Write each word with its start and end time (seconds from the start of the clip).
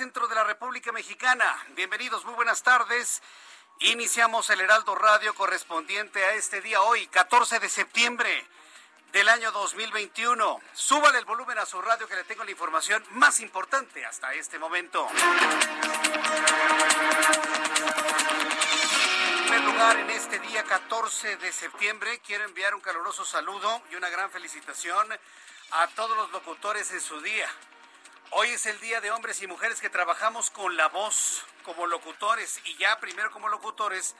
Centro 0.00 0.28
de 0.28 0.34
la 0.34 0.44
República 0.44 0.92
Mexicana. 0.92 1.44
Bienvenidos, 1.76 2.24
muy 2.24 2.32
buenas 2.32 2.62
tardes. 2.62 3.20
Iniciamos 3.80 4.48
el 4.48 4.62
Heraldo 4.62 4.94
Radio 4.94 5.34
correspondiente 5.34 6.24
a 6.24 6.32
este 6.32 6.62
día 6.62 6.80
hoy, 6.80 7.06
14 7.08 7.60
de 7.60 7.68
septiembre 7.68 8.46
del 9.12 9.28
año 9.28 9.52
2021. 9.52 10.58
Súbale 10.72 11.18
el 11.18 11.26
volumen 11.26 11.58
a 11.58 11.66
su 11.66 11.82
radio 11.82 12.08
que 12.08 12.16
le 12.16 12.24
tengo 12.24 12.44
la 12.44 12.50
información 12.50 13.04
más 13.10 13.40
importante 13.40 14.06
hasta 14.06 14.32
este 14.32 14.58
momento. 14.58 15.06
En 19.36 19.42
primer 19.42 19.60
lugar, 19.64 19.98
en 19.98 20.08
este 20.08 20.38
día 20.38 20.64
14 20.64 21.36
de 21.36 21.52
septiembre, 21.52 22.22
quiero 22.26 22.44
enviar 22.44 22.74
un 22.74 22.80
caluroso 22.80 23.26
saludo 23.26 23.82
y 23.90 23.96
una 23.96 24.08
gran 24.08 24.30
felicitación 24.30 25.08
a 25.72 25.86
todos 25.88 26.16
los 26.16 26.30
locutores 26.30 26.90
en 26.90 27.02
su 27.02 27.20
día. 27.20 27.50
Hoy 28.32 28.50
es 28.50 28.64
el 28.66 28.78
día 28.78 29.00
de 29.00 29.10
hombres 29.10 29.42
y 29.42 29.48
mujeres 29.48 29.80
que 29.80 29.90
trabajamos 29.90 30.50
con 30.50 30.76
la 30.76 30.86
voz 30.86 31.44
como 31.64 31.88
locutores 31.88 32.60
y 32.64 32.76
ya 32.76 33.00
primero 33.00 33.28
como 33.32 33.48
locutores, 33.48 34.14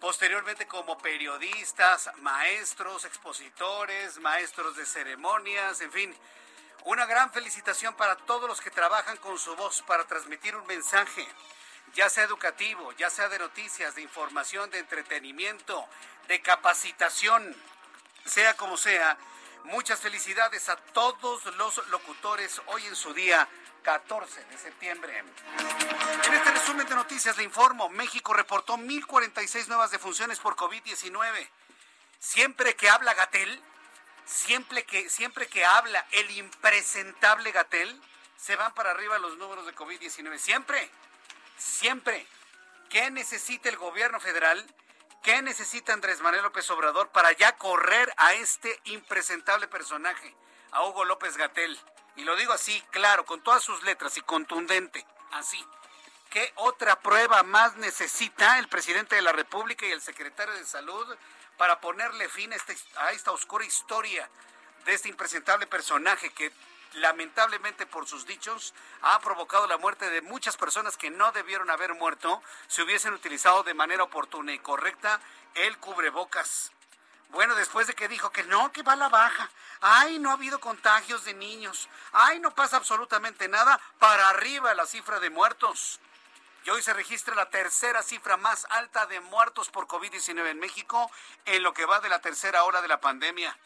posteriormente 0.00 0.66
como 0.66 0.96
periodistas, 0.96 2.10
maestros, 2.22 3.04
expositores, 3.04 4.18
maestros 4.20 4.74
de 4.76 4.86
ceremonias, 4.86 5.82
en 5.82 5.92
fin. 5.92 6.16
Una 6.84 7.04
gran 7.04 7.30
felicitación 7.30 7.94
para 7.94 8.16
todos 8.16 8.48
los 8.48 8.62
que 8.62 8.70
trabajan 8.70 9.18
con 9.18 9.38
su 9.38 9.54
voz 9.54 9.82
para 9.82 10.06
transmitir 10.06 10.56
un 10.56 10.66
mensaje, 10.66 11.28
ya 11.92 12.08
sea 12.08 12.24
educativo, 12.24 12.90
ya 12.92 13.10
sea 13.10 13.28
de 13.28 13.38
noticias, 13.38 13.94
de 13.94 14.00
información, 14.00 14.70
de 14.70 14.78
entretenimiento, 14.78 15.86
de 16.26 16.40
capacitación, 16.40 17.54
sea 18.24 18.56
como 18.56 18.78
sea 18.78 19.18
Muchas 19.64 20.00
felicidades 20.00 20.68
a 20.68 20.76
todos 20.76 21.44
los 21.56 21.86
locutores 21.88 22.60
hoy 22.66 22.84
en 22.86 22.96
su 22.96 23.14
día 23.14 23.48
14 23.82 24.44
de 24.44 24.58
septiembre. 24.58 25.18
En 25.18 26.34
este 26.34 26.50
resumen 26.50 26.86
de 26.86 26.94
noticias 26.94 27.36
le 27.36 27.44
informo, 27.44 27.88
México 27.88 28.32
reportó 28.32 28.76
1.046 28.76 29.68
nuevas 29.68 29.90
defunciones 29.90 30.40
por 30.40 30.56
COVID-19. 30.56 31.48
Siempre 32.18 32.76
que 32.76 32.88
habla 32.88 33.14
Gatel, 33.14 33.62
siempre 34.24 34.84
que, 34.84 35.08
siempre 35.08 35.46
que 35.48 35.64
habla 35.64 36.06
el 36.12 36.30
impresentable 36.32 37.52
Gatel, 37.52 38.00
se 38.36 38.56
van 38.56 38.74
para 38.74 38.90
arriba 38.90 39.18
los 39.18 39.38
números 39.38 39.66
de 39.66 39.74
COVID-19. 39.74 40.38
Siempre, 40.38 40.90
siempre. 41.56 42.26
¿Qué 42.90 43.10
necesita 43.10 43.68
el 43.68 43.76
gobierno 43.76 44.20
federal? 44.20 44.66
¿Qué 45.22 45.40
necesita 45.40 45.92
Andrés 45.92 46.20
Manuel 46.20 46.42
López 46.42 46.68
Obrador 46.70 47.10
para 47.10 47.30
ya 47.30 47.56
correr 47.56 48.12
a 48.16 48.34
este 48.34 48.80
impresentable 48.86 49.68
personaje, 49.68 50.34
a 50.72 50.84
Hugo 50.84 51.04
López 51.04 51.36
Gatel? 51.36 51.78
Y 52.16 52.24
lo 52.24 52.34
digo 52.34 52.52
así, 52.52 52.82
claro, 52.90 53.24
con 53.24 53.40
todas 53.40 53.62
sus 53.62 53.84
letras 53.84 54.16
y 54.16 54.20
contundente, 54.22 55.06
así. 55.30 55.64
¿Qué 56.28 56.52
otra 56.56 56.98
prueba 56.98 57.44
más 57.44 57.76
necesita 57.76 58.58
el 58.58 58.66
presidente 58.66 59.14
de 59.14 59.22
la 59.22 59.30
República 59.30 59.86
y 59.86 59.92
el 59.92 60.00
secretario 60.00 60.54
de 60.54 60.64
Salud 60.64 61.16
para 61.56 61.80
ponerle 61.80 62.28
fin 62.28 62.52
a, 62.52 62.56
este, 62.56 62.76
a 62.96 63.12
esta 63.12 63.30
oscura 63.30 63.64
historia 63.64 64.28
de 64.86 64.94
este 64.94 65.08
impresentable 65.08 65.68
personaje 65.68 66.30
que 66.30 66.50
lamentablemente 66.94 67.86
por 67.86 68.06
sus 68.06 68.26
dichos, 68.26 68.74
ha 69.02 69.18
provocado 69.20 69.66
la 69.66 69.78
muerte 69.78 70.10
de 70.10 70.22
muchas 70.22 70.56
personas 70.56 70.96
que 70.96 71.10
no 71.10 71.32
debieron 71.32 71.70
haber 71.70 71.94
muerto 71.94 72.42
si 72.68 72.82
hubiesen 72.82 73.14
utilizado 73.14 73.62
de 73.62 73.74
manera 73.74 74.04
oportuna 74.04 74.52
y 74.52 74.58
correcta 74.58 75.20
el 75.54 75.78
cubrebocas. 75.78 76.72
Bueno, 77.30 77.54
después 77.54 77.86
de 77.86 77.94
que 77.94 78.08
dijo 78.08 78.30
que 78.30 78.44
no, 78.44 78.72
que 78.72 78.82
va 78.82 78.92
a 78.92 78.96
la 78.96 79.08
baja. 79.08 79.50
Ay, 79.80 80.18
no 80.18 80.30
ha 80.30 80.34
habido 80.34 80.60
contagios 80.60 81.24
de 81.24 81.32
niños. 81.32 81.88
Ay, 82.12 82.38
no 82.40 82.54
pasa 82.54 82.76
absolutamente 82.76 83.48
nada. 83.48 83.80
Para 83.98 84.28
arriba 84.28 84.74
la 84.74 84.84
cifra 84.84 85.18
de 85.18 85.30
muertos. 85.30 85.98
Y 86.64 86.70
hoy 86.70 86.82
se 86.82 86.92
registra 86.92 87.34
la 87.34 87.48
tercera 87.48 88.02
cifra 88.02 88.36
más 88.36 88.66
alta 88.70 89.06
de 89.06 89.20
muertos 89.20 89.70
por 89.70 89.88
COVID-19 89.88 90.50
en 90.50 90.60
México 90.60 91.10
en 91.46 91.62
lo 91.62 91.72
que 91.72 91.86
va 91.86 92.00
de 92.00 92.10
la 92.10 92.20
tercera 92.20 92.64
hora 92.64 92.82
de 92.82 92.88
la 92.88 93.00
pandemia. 93.00 93.56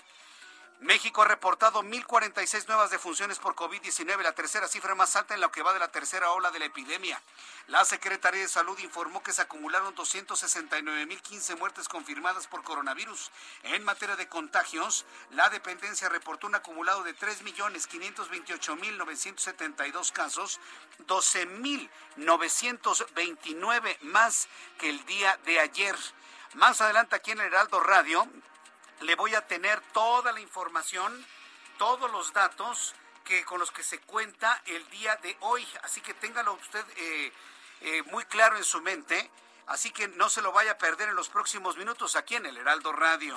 México 0.81 1.23
ha 1.23 1.27
reportado 1.27 1.83
1.046 1.83 2.69
nuevas 2.69 2.91
defunciones 2.91 3.39
por 3.39 3.55
COVID-19, 3.55 4.23
la 4.23 4.35
tercera 4.35 4.69
cifra 4.69 4.95
más 4.95 5.17
alta 5.17 5.33
en 5.33 5.41
lo 5.41 5.51
que 5.51 5.63
va 5.63 5.73
de 5.73 5.79
la 5.79 5.91
tercera 5.91 6.33
ola 6.33 6.51
de 6.51 6.59
la 6.59 6.67
epidemia. 6.67 7.19
La 7.69 7.87
Secretaría 7.87 8.43
de 8.43 8.49
Salud 8.49 8.79
informó 8.81 9.23
que 9.23 9.33
se 9.33 9.41
acumularon 9.41 9.97
269.015 9.97 11.57
muertes 11.57 11.89
confirmadas 11.89 12.47
por 12.47 12.63
coronavirus. 12.63 13.31
En 13.63 13.85
materia 13.85 14.17
de 14.17 14.29
contagios, 14.29 15.07
la 15.31 15.49
dependencia 15.49 16.11
reportó 16.11 16.47
un 16.47 16.57
acumulado 16.57 17.05
de 17.05 17.17
3.528.972 17.17 20.13
casos, 20.13 20.61
12.929 21.07 23.99
más 24.03 24.47
que 24.79 24.91
el 24.91 25.03
día 25.07 25.39
de 25.47 25.59
ayer. 25.59 25.97
Más 26.53 26.83
adelante 26.83 27.17
aquí 27.17 27.31
en 27.31 27.41
el 27.41 27.47
Heraldo 27.47 27.81
Radio 27.81 28.29
le 29.01 29.15
voy 29.15 29.35
a 29.35 29.47
tener 29.47 29.81
toda 29.93 30.33
la 30.33 30.41
información, 30.41 31.25
todos 31.79 32.11
los 32.11 32.33
datos 32.33 32.95
que 33.25 33.45
con 33.45 33.59
los 33.59 33.71
que 33.71 33.83
se 33.83 33.99
cuenta 34.01 34.63
el 34.67 34.89
día 34.91 35.17
de 35.17 35.37
hoy. 35.41 35.67
Así 35.83 36.01
que 36.01 36.15
téngalo 36.15 36.55
usted 36.55 36.85
eh, 36.97 37.33
eh, 37.83 38.03
muy 38.05 38.25
claro 38.25 38.57
en 38.57 38.65
su 38.65 38.81
mente. 38.81 39.31
Así 39.67 39.91
que 39.91 40.07
no 40.09 40.31
se 40.31 40.43
lo 40.43 40.53
vaya 40.53 40.73
a 40.73 40.79
perder 40.79 41.09
en 41.09 41.17
los 41.17 41.29
próximos 41.29 41.77
minutos 41.77 42.15
aquí 42.15 42.37
en 42.37 42.47
el 42.47 42.57
Heraldo 42.57 42.93
Radio. 42.93 43.37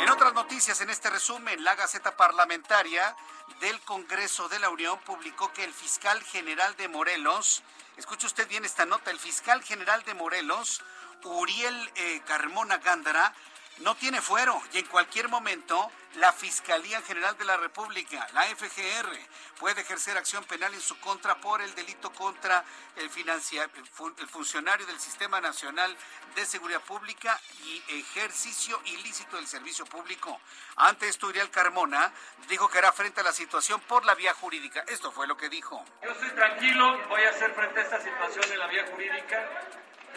En 0.00 0.10
otras 0.10 0.34
noticias, 0.34 0.80
en 0.80 0.90
este 0.90 1.08
resumen, 1.08 1.62
la 1.62 1.76
Gaceta 1.76 2.16
Parlamentaria 2.16 3.14
del 3.60 3.80
Congreso 3.82 4.48
de 4.48 4.58
la 4.58 4.70
Unión 4.70 4.98
publicó 5.00 5.52
que 5.52 5.62
el 5.62 5.72
fiscal 5.72 6.20
general 6.24 6.76
de 6.76 6.88
Morelos, 6.88 7.62
escuche 7.96 8.26
usted 8.26 8.48
bien 8.48 8.64
esta 8.64 8.84
nota, 8.84 9.12
el 9.12 9.20
fiscal 9.20 9.62
general 9.62 10.02
de 10.02 10.14
Morelos, 10.14 10.82
Uriel 11.24 11.90
eh, 11.96 12.20
Carmona 12.26 12.78
Gándara, 12.78 13.34
no 13.80 13.94
tiene 13.94 14.20
fuero 14.20 14.60
y 14.72 14.78
en 14.78 14.86
cualquier 14.86 15.28
momento 15.28 15.90
la 16.16 16.32
Fiscalía 16.32 17.00
General 17.02 17.36
de 17.36 17.44
la 17.44 17.56
República, 17.56 18.26
la 18.32 18.42
FGR, 18.44 19.16
puede 19.58 19.82
ejercer 19.82 20.16
acción 20.16 20.42
penal 20.44 20.72
en 20.74 20.80
su 20.80 20.98
contra 20.98 21.36
por 21.36 21.62
el 21.62 21.72
delito 21.74 22.10
contra 22.12 22.64
el, 22.96 23.04
el 23.04 24.28
funcionario 24.28 24.86
del 24.86 24.98
Sistema 24.98 25.40
Nacional 25.40 25.96
de 26.34 26.46
Seguridad 26.46 26.80
Pública 26.80 27.38
y 27.62 27.82
ejercicio 27.98 28.80
ilícito 28.86 29.36
del 29.36 29.46
servicio 29.46 29.84
público. 29.84 30.40
Ante 30.76 31.08
esto, 31.08 31.28
Uriel 31.28 31.50
Carmona 31.50 32.12
dijo 32.48 32.68
que 32.68 32.78
hará 32.78 32.92
frente 32.92 33.20
a 33.20 33.24
la 33.24 33.32
situación 33.32 33.80
por 33.82 34.04
la 34.04 34.14
vía 34.14 34.34
jurídica. 34.34 34.84
Esto 34.88 35.12
fue 35.12 35.26
lo 35.26 35.36
que 35.36 35.48
dijo. 35.48 35.84
Yo 36.02 36.10
estoy 36.10 36.30
tranquilo, 36.30 36.98
voy 37.08 37.22
a 37.22 37.30
hacer 37.30 37.54
frente 37.54 37.80
a 37.80 37.82
esta 37.82 38.00
situación 38.00 38.44
en 38.50 38.58
la 38.58 38.66
vía 38.66 38.86
jurídica 38.90 39.48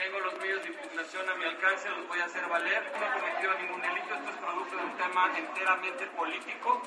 tengo 0.01 0.19
los 0.19 0.33
medios 0.39 0.63
de 0.63 0.69
impugnación 0.69 1.30
a 1.30 1.36
mi 1.36 1.45
alcance, 1.45 1.88
los 1.89 2.07
voy 2.07 2.19
a 2.19 2.25
hacer 2.25 2.44
valer. 2.48 2.92
No 3.00 3.06
he 3.06 3.19
cometido 3.19 3.53
ningún 3.53 3.81
delito, 3.81 4.15
esto 4.15 4.30
es 4.31 4.38
producto 4.38 4.75
de 4.75 4.83
un 4.83 4.98
tema 4.98 5.38
enteramente 5.38 6.07
político. 6.07 6.81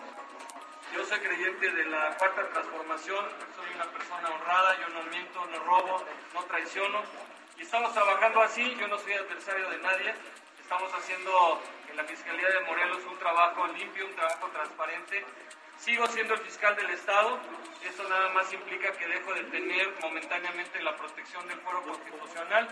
Yo 0.92 1.04
soy 1.04 1.20
creyente 1.20 1.70
de 1.70 1.84
la 1.86 2.16
cuarta 2.16 2.48
transformación, 2.48 3.24
soy 3.54 3.66
una 3.72 3.84
persona 3.84 4.28
honrada, 4.30 4.80
yo 4.80 4.88
no 4.88 5.02
miento, 5.04 5.46
no 5.46 5.58
robo, 5.60 6.04
no 6.34 6.42
traiciono. 6.42 7.02
Y 7.56 7.62
estamos 7.62 7.94
trabajando 7.94 8.42
así, 8.42 8.74
yo 8.80 8.88
no 8.88 8.98
soy 8.98 9.12
adversario 9.12 9.70
de 9.70 9.78
nadie, 9.78 10.14
estamos 10.60 10.92
haciendo 10.92 11.62
en 11.90 11.96
la 11.96 12.04
Fiscalía 12.04 12.48
de 12.48 12.60
Morelos 12.66 12.98
un 13.08 13.18
trabajo 13.18 13.64
limpio, 13.68 14.06
un 14.06 14.14
trabajo 14.16 14.48
transparente. 14.48 15.24
Sigo 15.76 16.06
siendo 16.08 16.34
el 16.34 16.40
fiscal 16.40 16.74
del 16.76 16.90
Estado, 16.90 17.38
eso 17.84 18.08
nada 18.08 18.30
más 18.30 18.52
implica 18.52 18.90
que 18.92 19.06
dejo 19.06 19.34
de 19.34 19.44
tener 19.44 19.94
momentáneamente 20.00 20.82
la 20.82 20.96
protección 20.96 21.46
del 21.46 21.60
foro 21.60 21.82
constitucional, 21.82 22.68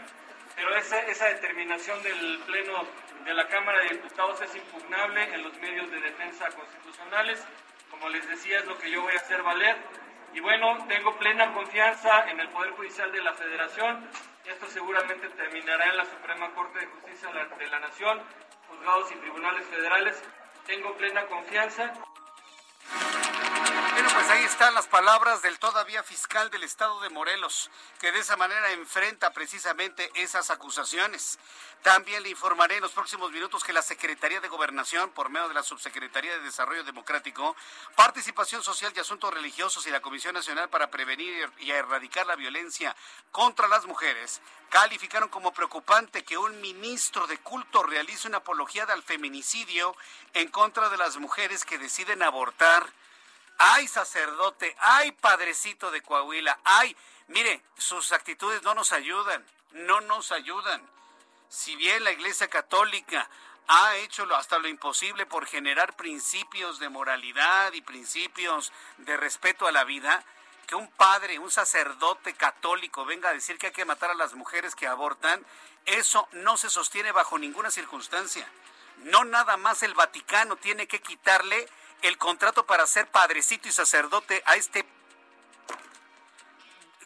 pero 0.56 0.76
esa, 0.76 1.00
esa 1.00 1.26
determinación 1.26 2.02
del 2.02 2.38
Pleno 2.46 2.84
de 3.24 3.34
la 3.34 3.46
Cámara 3.48 3.80
de 3.80 3.90
Diputados 3.90 4.40
es 4.42 4.54
impugnable 4.54 5.22
en 5.34 5.42
los 5.42 5.56
medios 5.58 5.90
de 5.90 6.00
defensa 6.00 6.48
constitucionales. 6.50 7.44
Como 7.90 8.08
les 8.08 8.28
decía, 8.28 8.58
es 8.58 8.66
lo 8.66 8.78
que 8.78 8.90
yo 8.90 9.02
voy 9.02 9.12
a 9.12 9.16
hacer 9.16 9.42
valer. 9.42 9.76
Y 10.34 10.40
bueno, 10.40 10.86
tengo 10.88 11.16
plena 11.18 11.52
confianza 11.52 12.30
en 12.30 12.40
el 12.40 12.48
Poder 12.48 12.70
Judicial 12.72 13.12
de 13.12 13.22
la 13.22 13.34
Federación. 13.34 14.08
Esto 14.46 14.66
seguramente 14.66 15.28
terminará 15.28 15.90
en 15.90 15.96
la 15.98 16.04
Suprema 16.04 16.50
Corte 16.54 16.80
de 16.80 16.86
Justicia 16.86 17.28
de 17.58 17.66
la 17.68 17.78
Nación, 17.80 18.22
juzgados 18.68 19.12
y 19.12 19.16
tribunales 19.16 19.66
federales. 19.66 20.22
Tengo 20.66 20.96
plena 20.96 21.26
confianza. 21.26 21.92
Pues 24.22 24.38
ahí 24.38 24.44
están 24.44 24.72
las 24.72 24.86
palabras 24.86 25.42
del 25.42 25.58
todavía 25.58 26.04
fiscal 26.04 26.48
del 26.48 26.62
estado 26.62 27.00
de 27.00 27.10
Morelos, 27.10 27.72
que 27.98 28.12
de 28.12 28.20
esa 28.20 28.36
manera 28.36 28.70
enfrenta 28.70 29.32
precisamente 29.32 30.12
esas 30.14 30.48
acusaciones. 30.50 31.40
También 31.82 32.22
le 32.22 32.28
informaré 32.28 32.76
en 32.76 32.82
los 32.82 32.92
próximos 32.92 33.32
minutos 33.32 33.64
que 33.64 33.72
la 33.72 33.82
Secretaría 33.82 34.40
de 34.40 34.46
Gobernación, 34.46 35.10
por 35.10 35.28
medio 35.28 35.48
de 35.48 35.54
la 35.54 35.64
Subsecretaría 35.64 36.38
de 36.38 36.44
Desarrollo 36.44 36.84
Democrático, 36.84 37.56
Participación 37.96 38.62
Social 38.62 38.92
y 38.94 39.00
Asuntos 39.00 39.34
Religiosos 39.34 39.88
y 39.88 39.90
la 39.90 39.98
Comisión 40.00 40.34
Nacional 40.34 40.68
para 40.68 40.88
Prevenir 40.88 41.50
y 41.58 41.72
Erradicar 41.72 42.24
la 42.24 42.36
Violencia 42.36 42.94
contra 43.32 43.66
las 43.66 43.86
Mujeres, 43.86 44.40
calificaron 44.70 45.30
como 45.30 45.52
preocupante 45.52 46.22
que 46.22 46.38
un 46.38 46.60
ministro 46.60 47.26
de 47.26 47.38
culto 47.38 47.82
realice 47.82 48.28
una 48.28 48.38
apología 48.38 48.86
del 48.86 49.02
feminicidio 49.02 49.96
en 50.32 50.46
contra 50.46 50.90
de 50.90 50.96
las 50.96 51.16
mujeres 51.16 51.64
que 51.64 51.78
deciden 51.78 52.22
abortar 52.22 52.86
ay 53.64 53.86
sacerdote, 53.86 54.74
ay 54.80 55.12
padrecito 55.12 55.92
de 55.92 56.02
Coahuila, 56.02 56.58
ay, 56.64 56.96
mire, 57.28 57.62
sus 57.78 58.10
actitudes 58.10 58.60
no 58.64 58.74
nos 58.74 58.90
ayudan, 58.90 59.46
no 59.70 60.00
nos 60.00 60.32
ayudan. 60.32 60.82
Si 61.48 61.76
bien 61.76 62.02
la 62.02 62.10
Iglesia 62.10 62.48
Católica 62.48 63.28
ha 63.68 63.94
hecho 63.98 64.24
hasta 64.34 64.58
lo 64.58 64.66
imposible 64.66 65.26
por 65.26 65.46
generar 65.46 65.94
principios 65.94 66.80
de 66.80 66.88
moralidad 66.88 67.72
y 67.72 67.82
principios 67.82 68.72
de 68.98 69.16
respeto 69.16 69.68
a 69.68 69.72
la 69.72 69.84
vida, 69.84 70.24
que 70.66 70.74
un 70.74 70.90
padre, 70.90 71.38
un 71.38 71.50
sacerdote 71.50 72.34
católico 72.34 73.04
venga 73.04 73.28
a 73.28 73.34
decir 73.34 73.58
que 73.58 73.68
hay 73.68 73.72
que 73.72 73.84
matar 73.84 74.10
a 74.10 74.14
las 74.14 74.34
mujeres 74.34 74.74
que 74.74 74.88
abortan, 74.88 75.46
eso 75.86 76.28
no 76.32 76.56
se 76.56 76.68
sostiene 76.68 77.12
bajo 77.12 77.38
ninguna 77.38 77.70
circunstancia. 77.70 78.48
No 79.04 79.22
nada 79.24 79.56
más 79.56 79.84
el 79.84 79.94
Vaticano 79.94 80.56
tiene 80.56 80.88
que 80.88 81.00
quitarle 81.00 81.68
el 82.02 82.18
contrato 82.18 82.66
para 82.66 82.86
ser 82.86 83.08
padrecito 83.08 83.68
y 83.68 83.72
sacerdote 83.72 84.42
a 84.46 84.56
este... 84.56 84.84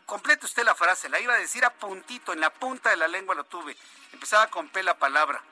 Complete 0.07 0.47
usted 0.47 0.65
la 0.65 0.75
frase, 0.75 1.09
la 1.09 1.21
iba 1.21 1.35
a 1.35 1.39
decir 1.39 1.65
a 1.65 1.73
puntito, 1.75 2.33
en 2.33 2.41
la 2.41 2.51
punta 2.51 2.91
de 2.91 2.97
la 2.97 3.09
lengua 3.09 3.35
lo 3.35 3.45
tuve. 3.45 3.77
Empezaba 4.13 4.49
con 4.49 4.69
P 4.69 4.83
la 4.83 4.99
palabra. 4.99 5.43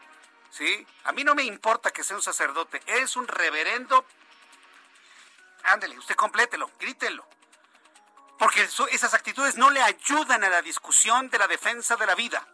¿Sí? 0.50 0.87
A 1.05 1.12
mí 1.12 1.25
no 1.25 1.35
me 1.35 1.43
importa 1.43 1.91
que 1.91 2.05
sea 2.05 2.17
un 2.17 2.23
sacerdote, 2.23 2.81
es 2.87 3.17
un 3.17 3.26
reverendo. 3.26 4.06
Ándele, 5.64 5.99
usted 5.99 6.14
complételo, 6.14 6.70
grítelo. 6.79 7.26
Porque 8.38 8.62
esas 8.62 9.14
actitudes 9.14 9.56
no 9.56 9.70
le 9.70 9.82
ayudan 9.82 10.44
a 10.44 10.49
la 10.49 10.62
discusión 10.62 11.29
de 11.31 11.38
la 11.38 11.49
defensa 11.49 11.97
de 11.97 12.06
la 12.06 12.14
vida. 12.14 12.47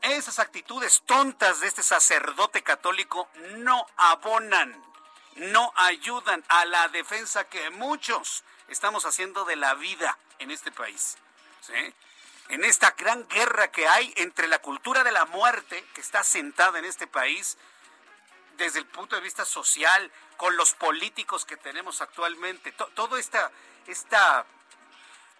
Esas 0.00 0.38
actitudes 0.38 1.02
tontas 1.04 1.60
de 1.60 1.66
este 1.66 1.82
sacerdote 1.82 2.62
católico 2.62 3.28
no 3.56 3.86
abonan 3.96 4.91
no 5.36 5.72
ayudan 5.76 6.44
a 6.48 6.64
la 6.64 6.88
defensa 6.88 7.48
que 7.48 7.70
muchos 7.70 8.44
estamos 8.68 9.04
haciendo 9.06 9.44
de 9.44 9.56
la 9.56 9.74
vida 9.74 10.18
en 10.38 10.50
este 10.50 10.70
país. 10.72 11.16
En 12.48 12.64
esta 12.64 12.90
gran 12.92 13.26
guerra 13.28 13.70
que 13.70 13.86
hay 13.86 14.12
entre 14.16 14.46
la 14.48 14.60
cultura 14.60 15.04
de 15.04 15.12
la 15.12 15.24
muerte, 15.26 15.84
que 15.94 16.00
está 16.00 16.22
sentada 16.24 16.78
en 16.78 16.84
este 16.84 17.06
país, 17.06 17.56
desde 18.56 18.78
el 18.78 18.86
punto 18.86 19.16
de 19.16 19.22
vista 19.22 19.44
social, 19.44 20.10
con 20.36 20.56
los 20.56 20.74
políticos 20.74 21.44
que 21.44 21.56
tenemos 21.56 22.00
actualmente, 22.00 22.72
toda 22.72 23.18
esta, 23.18 23.50
esta 23.86 24.44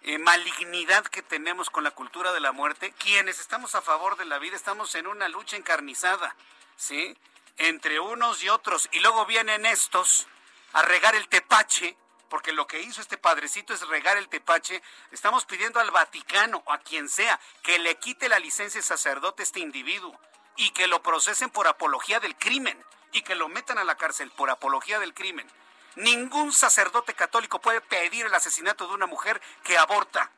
eh, 0.01 0.17
malignidad 0.17 1.05
que 1.05 1.21
tenemos 1.21 1.69
con 1.69 1.83
la 1.83 1.91
cultura 1.91 2.33
de 2.33 2.39
la 2.39 2.51
muerte, 2.51 2.93
quienes 2.97 3.39
estamos 3.39 3.75
a 3.75 3.81
favor 3.81 4.17
de 4.17 4.25
la 4.25 4.39
vida 4.39 4.55
estamos 4.55 4.95
en 4.95 5.07
una 5.07 5.27
lucha 5.27 5.55
encarnizada, 5.55 6.35
¿sí? 6.77 7.17
Entre 7.57 7.99
unos 7.99 8.43
y 8.43 8.49
otros 8.49 8.89
y 8.91 8.99
luego 8.99 9.25
vienen 9.25 9.65
estos 9.65 10.27
a 10.73 10.81
regar 10.81 11.15
el 11.15 11.27
tepache, 11.27 11.95
porque 12.29 12.51
lo 12.51 12.65
que 12.65 12.81
hizo 12.81 13.01
este 13.01 13.17
padrecito 13.17 13.73
es 13.73 13.87
regar 13.87 14.17
el 14.17 14.27
tepache, 14.27 14.81
estamos 15.11 15.45
pidiendo 15.45 15.79
al 15.79 15.91
Vaticano, 15.91 16.63
a 16.67 16.79
quien 16.79 17.07
sea, 17.07 17.39
que 17.61 17.77
le 17.77 17.95
quite 17.99 18.27
la 18.27 18.39
licencia 18.39 18.81
de 18.81 18.87
sacerdote 18.87 19.43
a 19.43 19.45
este 19.45 19.59
individuo 19.59 20.19
y 20.55 20.71
que 20.71 20.87
lo 20.87 21.03
procesen 21.03 21.49
por 21.51 21.67
apología 21.67 22.19
del 22.19 22.35
crimen 22.35 22.83
y 23.11 23.21
que 23.21 23.35
lo 23.35 23.49
metan 23.49 23.77
a 23.77 23.83
la 23.83 23.95
cárcel 23.95 24.31
por 24.31 24.49
apología 24.49 24.99
del 24.99 25.13
crimen. 25.13 25.47
Ningún 25.95 26.51
sacerdote 26.51 27.13
católico 27.13 27.61
puede 27.61 27.81
pedir 27.81 28.25
el 28.25 28.33
asesinato 28.33 28.87
de 28.87 28.95
una 28.95 29.05
mujer 29.05 29.39
que 29.63 29.77
aborta. 29.77 30.31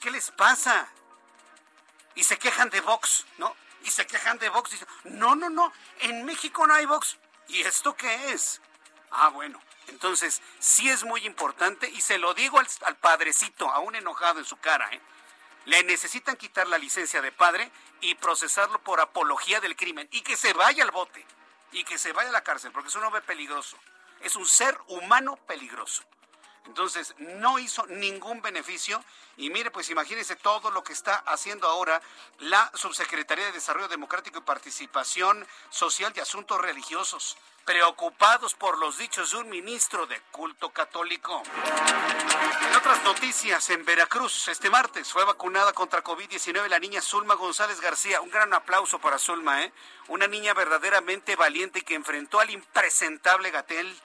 ¿Qué 0.00 0.12
les 0.12 0.30
pasa? 0.30 0.88
Y 2.14 2.22
se 2.22 2.38
quejan 2.38 2.70
de 2.70 2.80
Vox, 2.80 3.26
¿no? 3.38 3.56
Y 3.84 3.90
se 3.90 4.06
quejan 4.06 4.38
de 4.38 4.48
Vox. 4.48 4.70
Dicen, 4.70 4.88
no, 5.04 5.36
no, 5.36 5.50
no, 5.50 5.72
en 6.00 6.24
México 6.24 6.66
no 6.66 6.74
hay 6.74 6.86
Vox. 6.86 7.18
¿Y 7.48 7.60
esto 7.62 7.94
qué 7.96 8.32
es? 8.32 8.60
Ah, 9.10 9.28
bueno, 9.28 9.60
entonces 9.88 10.42
sí 10.58 10.88
es 10.88 11.04
muy 11.04 11.24
importante 11.26 11.88
y 11.88 12.00
se 12.00 12.18
lo 12.18 12.34
digo 12.34 12.58
al, 12.58 12.66
al 12.82 12.96
padrecito, 12.96 13.70
aún 13.70 13.94
enojado 13.94 14.40
en 14.40 14.44
su 14.44 14.56
cara, 14.56 14.88
¿eh? 14.92 15.00
Le 15.66 15.82
necesitan 15.84 16.36
quitar 16.36 16.66
la 16.68 16.76
licencia 16.76 17.22
de 17.22 17.32
padre 17.32 17.70
y 18.00 18.14
procesarlo 18.16 18.82
por 18.82 19.00
apología 19.00 19.60
del 19.60 19.76
crimen 19.76 20.08
y 20.10 20.20
que 20.20 20.36
se 20.36 20.52
vaya 20.52 20.84
al 20.84 20.90
bote 20.90 21.24
y 21.72 21.84
que 21.84 21.96
se 21.96 22.12
vaya 22.12 22.28
a 22.28 22.32
la 22.32 22.42
cárcel 22.42 22.70
porque 22.70 22.88
es 22.88 22.94
un 22.96 23.04
hombre 23.04 23.22
peligroso. 23.22 23.78
Es 24.20 24.36
un 24.36 24.46
ser 24.46 24.78
humano 24.88 25.36
peligroso. 25.46 26.02
Entonces, 26.66 27.14
no 27.18 27.58
hizo 27.58 27.86
ningún 27.86 28.40
beneficio. 28.40 29.04
Y 29.36 29.50
mire, 29.50 29.70
pues 29.70 29.90
imagínense 29.90 30.36
todo 30.36 30.70
lo 30.70 30.82
que 30.82 30.92
está 30.92 31.16
haciendo 31.26 31.68
ahora 31.68 32.00
la 32.38 32.70
Subsecretaría 32.74 33.46
de 33.46 33.52
Desarrollo 33.52 33.88
Democrático 33.88 34.38
y 34.38 34.42
Participación 34.42 35.46
Social 35.70 36.12
y 36.16 36.20
Asuntos 36.20 36.60
Religiosos, 36.60 37.36
preocupados 37.64 38.54
por 38.54 38.78
los 38.78 38.98
dichos 38.98 39.32
de 39.32 39.38
un 39.38 39.50
ministro 39.50 40.06
de 40.06 40.20
culto 40.30 40.70
católico. 40.70 41.42
En 42.68 42.76
otras 42.76 43.02
noticias, 43.04 43.68
en 43.70 43.84
Veracruz, 43.84 44.48
este 44.48 44.70
martes 44.70 45.12
fue 45.12 45.24
vacunada 45.24 45.72
contra 45.72 46.02
COVID-19 46.02 46.68
la 46.68 46.78
niña 46.78 47.02
Zulma 47.02 47.34
González 47.34 47.80
García. 47.80 48.20
Un 48.20 48.30
gran 48.30 48.52
aplauso 48.54 48.98
para 48.98 49.18
Zulma, 49.18 49.62
¿eh? 49.64 49.72
Una 50.08 50.26
niña 50.26 50.54
verdaderamente 50.54 51.36
valiente 51.36 51.82
que 51.82 51.94
enfrentó 51.94 52.40
al 52.40 52.50
impresentable 52.50 53.50
Gatel 53.50 53.96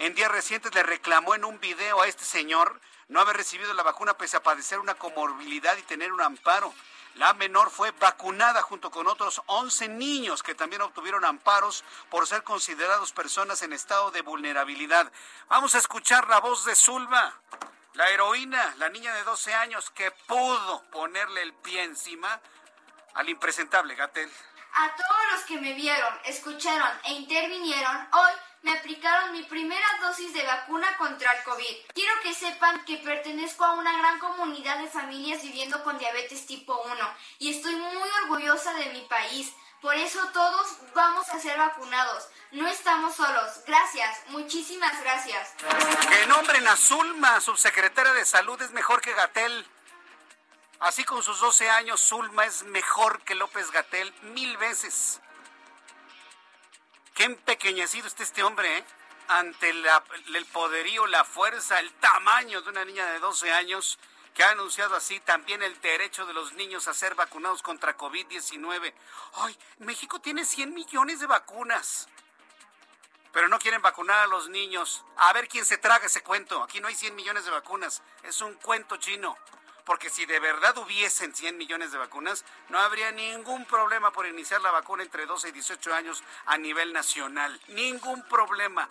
en 0.00 0.14
días 0.14 0.30
recientes 0.30 0.74
le 0.74 0.82
reclamó 0.82 1.34
en 1.34 1.44
un 1.44 1.60
video 1.60 2.00
a 2.00 2.08
este 2.08 2.24
señor 2.24 2.80
no 3.08 3.20
haber 3.20 3.36
recibido 3.36 3.74
la 3.74 3.82
vacuna 3.82 4.16
pese 4.16 4.38
a 4.38 4.42
padecer 4.42 4.78
una 4.78 4.94
comorbilidad 4.94 5.76
y 5.76 5.82
tener 5.82 6.10
un 6.10 6.22
amparo. 6.22 6.72
La 7.16 7.34
menor 7.34 7.70
fue 7.70 7.90
vacunada 7.90 8.62
junto 8.62 8.90
con 8.90 9.06
otros 9.08 9.42
11 9.44 9.88
niños 9.88 10.42
que 10.42 10.54
también 10.54 10.80
obtuvieron 10.80 11.26
amparos 11.26 11.84
por 12.08 12.26
ser 12.26 12.44
considerados 12.44 13.12
personas 13.12 13.60
en 13.60 13.74
estado 13.74 14.10
de 14.10 14.22
vulnerabilidad. 14.22 15.12
Vamos 15.48 15.74
a 15.74 15.78
escuchar 15.78 16.28
la 16.28 16.40
voz 16.40 16.64
de 16.64 16.74
Zulma, 16.74 17.34
la 17.92 18.08
heroína, 18.08 18.74
la 18.78 18.88
niña 18.88 19.12
de 19.12 19.24
12 19.24 19.52
años 19.52 19.90
que 19.90 20.10
pudo 20.26 20.82
ponerle 20.92 21.42
el 21.42 21.52
pie 21.52 21.82
encima 21.82 22.40
al 23.12 23.28
impresentable 23.28 23.96
Gatel. 23.96 24.30
A 24.72 24.96
todos 24.96 25.32
los 25.32 25.42
que 25.42 25.60
me 25.60 25.74
vieron, 25.74 26.14
escucharon 26.24 26.88
e 27.04 27.12
intervinieron, 27.12 28.08
hoy 28.12 28.32
aplicaron 29.00 29.32
mi 29.32 29.42
primera 29.44 29.86
dosis 30.02 30.34
de 30.34 30.44
vacuna 30.44 30.94
contra 30.98 31.32
el 31.32 31.42
COVID. 31.44 31.76
Quiero 31.94 32.12
que 32.22 32.34
sepan 32.34 32.84
que 32.84 32.98
pertenezco 32.98 33.64
a 33.64 33.72
una 33.72 33.96
gran 33.96 34.18
comunidad 34.18 34.78
de 34.78 34.88
familias 34.88 35.42
viviendo 35.42 35.82
con 35.82 35.96
diabetes 35.98 36.46
tipo 36.46 36.78
1 36.82 36.94
y 37.38 37.50
estoy 37.50 37.76
muy 37.76 38.08
orgullosa 38.22 38.74
de 38.74 38.86
mi 38.90 39.00
país. 39.02 39.54
Por 39.80 39.94
eso 39.94 40.20
todos 40.34 40.76
vamos 40.94 41.26
a 41.30 41.40
ser 41.40 41.56
vacunados. 41.56 42.28
No 42.52 42.68
estamos 42.68 43.14
solos. 43.14 43.62
Gracias, 43.66 44.20
muchísimas 44.28 45.00
gracias. 45.00 45.54
Que 46.10 46.26
nombren 46.26 46.68
a 46.68 46.76
Zulma, 46.76 47.40
subsecretaria 47.40 48.12
de 48.12 48.26
Salud, 48.26 48.60
es 48.60 48.72
mejor 48.72 49.00
que 49.00 49.14
Gatel. 49.14 49.66
Así 50.80 51.04
con 51.04 51.22
sus 51.22 51.40
12 51.40 51.70
años, 51.70 52.02
Zulma 52.06 52.44
es 52.44 52.64
mejor 52.64 53.22
que 53.22 53.34
López 53.34 53.70
Gatel 53.70 54.12
mil 54.34 54.58
veces. 54.58 55.20
Qué 57.20 57.26
empequeñecido 57.26 58.06
está 58.06 58.22
este 58.22 58.42
hombre, 58.42 58.78
¿eh? 58.78 58.84
Ante 59.28 59.68
el 59.68 60.46
poderío, 60.54 61.06
la 61.06 61.22
fuerza, 61.22 61.78
el 61.78 61.92
tamaño 61.96 62.62
de 62.62 62.70
una 62.70 62.82
niña 62.86 63.04
de 63.12 63.18
12 63.18 63.52
años 63.52 63.98
que 64.32 64.42
ha 64.42 64.52
anunciado 64.52 64.96
así 64.96 65.20
también 65.20 65.62
el 65.62 65.78
derecho 65.82 66.24
de 66.24 66.32
los 66.32 66.54
niños 66.54 66.88
a 66.88 66.94
ser 66.94 67.14
vacunados 67.14 67.60
contra 67.60 67.94
COVID-19. 67.94 68.94
Ay, 69.34 69.58
México 69.80 70.18
tiene 70.22 70.46
100 70.46 70.72
millones 70.72 71.20
de 71.20 71.26
vacunas. 71.26 72.08
Pero 73.34 73.48
no 73.48 73.58
quieren 73.58 73.82
vacunar 73.82 74.20
a 74.20 74.26
los 74.26 74.48
niños. 74.48 75.04
A 75.18 75.34
ver 75.34 75.46
quién 75.46 75.66
se 75.66 75.76
traga 75.76 76.06
ese 76.06 76.22
cuento. 76.22 76.62
Aquí 76.62 76.80
no 76.80 76.88
hay 76.88 76.94
100 76.94 77.14
millones 77.14 77.44
de 77.44 77.50
vacunas. 77.50 78.00
Es 78.22 78.40
un 78.40 78.54
cuento 78.54 78.96
chino. 78.96 79.36
Porque 79.90 80.08
si 80.08 80.24
de 80.24 80.38
verdad 80.38 80.78
hubiesen 80.78 81.34
100 81.34 81.58
millones 81.58 81.90
de 81.90 81.98
vacunas, 81.98 82.44
no 82.68 82.78
habría 82.78 83.10
ningún 83.10 83.64
problema 83.64 84.12
por 84.12 84.24
iniciar 84.24 84.60
la 84.60 84.70
vacuna 84.70 85.02
entre 85.02 85.26
12 85.26 85.48
y 85.48 85.50
18 85.50 85.92
años 85.92 86.22
a 86.46 86.56
nivel 86.58 86.92
nacional. 86.92 87.60
Ningún 87.66 88.22
problema. 88.28 88.88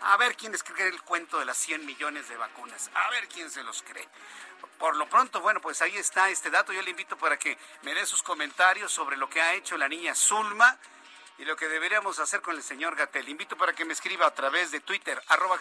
A 0.00 0.16
ver 0.16 0.36
quién 0.36 0.52
escribe 0.52 0.88
el 0.88 1.00
cuento 1.02 1.38
de 1.38 1.44
las 1.44 1.56
100 1.58 1.86
millones 1.86 2.28
de 2.28 2.36
vacunas. 2.36 2.90
A 2.94 3.10
ver 3.10 3.28
quién 3.28 3.48
se 3.48 3.62
los 3.62 3.84
cree. 3.84 4.08
Por 4.76 4.96
lo 4.96 5.08
pronto, 5.08 5.40
bueno, 5.40 5.60
pues 5.60 5.80
ahí 5.82 5.96
está 5.96 6.28
este 6.28 6.50
dato. 6.50 6.72
Yo 6.72 6.82
le 6.82 6.90
invito 6.90 7.16
para 7.16 7.38
que 7.38 7.56
me 7.82 7.94
dé 7.94 8.04
sus 8.04 8.24
comentarios 8.24 8.90
sobre 8.90 9.16
lo 9.16 9.30
que 9.30 9.40
ha 9.40 9.54
hecho 9.54 9.76
la 9.76 9.88
niña 9.88 10.16
Zulma 10.16 10.76
y 11.38 11.44
lo 11.44 11.54
que 11.54 11.68
deberíamos 11.68 12.18
hacer 12.18 12.42
con 12.42 12.56
el 12.56 12.62
señor 12.64 12.96
Gatel. 12.96 13.28
Invito 13.28 13.56
para 13.56 13.72
que 13.72 13.84
me 13.84 13.92
escriba 13.92 14.26
a 14.26 14.34
través 14.34 14.72
de 14.72 14.80
Twitter, 14.80 15.22
arroba 15.28 15.60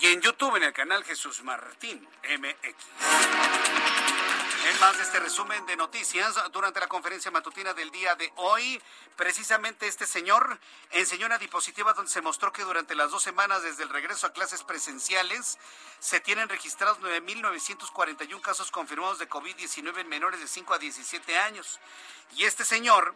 y 0.00 0.06
en 0.08 0.20
YouTube 0.20 0.56
en 0.56 0.64
el 0.64 0.72
canal 0.72 1.04
Jesús 1.04 1.42
Martín 1.42 2.06
MX. 2.22 2.74
En 4.68 4.80
más 4.80 4.96
de 4.96 5.04
este 5.04 5.20
resumen 5.20 5.64
de 5.66 5.76
noticias, 5.76 6.34
durante 6.52 6.80
la 6.80 6.88
conferencia 6.88 7.30
matutina 7.30 7.72
del 7.72 7.90
día 7.90 8.16
de 8.16 8.32
hoy, 8.36 8.82
precisamente 9.14 9.86
este 9.86 10.06
señor 10.06 10.58
enseñó 10.90 11.26
una 11.26 11.38
diapositiva 11.38 11.92
donde 11.92 12.10
se 12.10 12.20
mostró 12.20 12.52
que 12.52 12.64
durante 12.64 12.96
las 12.96 13.12
dos 13.12 13.22
semanas 13.22 13.62
desde 13.62 13.84
el 13.84 13.88
regreso 13.88 14.26
a 14.26 14.32
clases 14.32 14.64
presenciales 14.64 15.56
se 16.00 16.20
tienen 16.20 16.48
registrados 16.48 16.98
9.941 17.00 18.40
casos 18.40 18.72
confirmados 18.72 19.18
de 19.20 19.28
COVID-19 19.28 20.00
en 20.00 20.08
menores 20.08 20.40
de 20.40 20.48
5 20.48 20.74
a 20.74 20.78
17 20.78 21.38
años. 21.38 21.78
Y 22.34 22.44
este 22.44 22.64
señor 22.64 23.14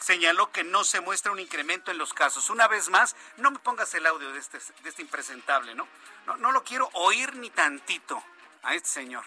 señaló 0.00 0.50
que 0.52 0.64
no 0.64 0.84
se 0.84 1.00
muestra 1.00 1.32
un 1.32 1.40
incremento 1.40 1.90
en 1.90 1.98
los 1.98 2.12
casos. 2.12 2.50
Una 2.50 2.68
vez 2.68 2.88
más, 2.88 3.16
no 3.36 3.50
me 3.50 3.58
pongas 3.58 3.94
el 3.94 4.06
audio 4.06 4.32
de 4.32 4.38
este, 4.38 4.58
de 4.58 4.88
este 4.88 5.02
impresentable, 5.02 5.74
¿no? 5.74 5.88
¿no? 6.38 6.52
Lo 6.52 6.64
quiero 6.64 6.88
oír 6.94 7.34
ni 7.36 7.50
tantito 7.50 8.22
a 8.62 8.74
este 8.74 8.88
señor. 8.88 9.24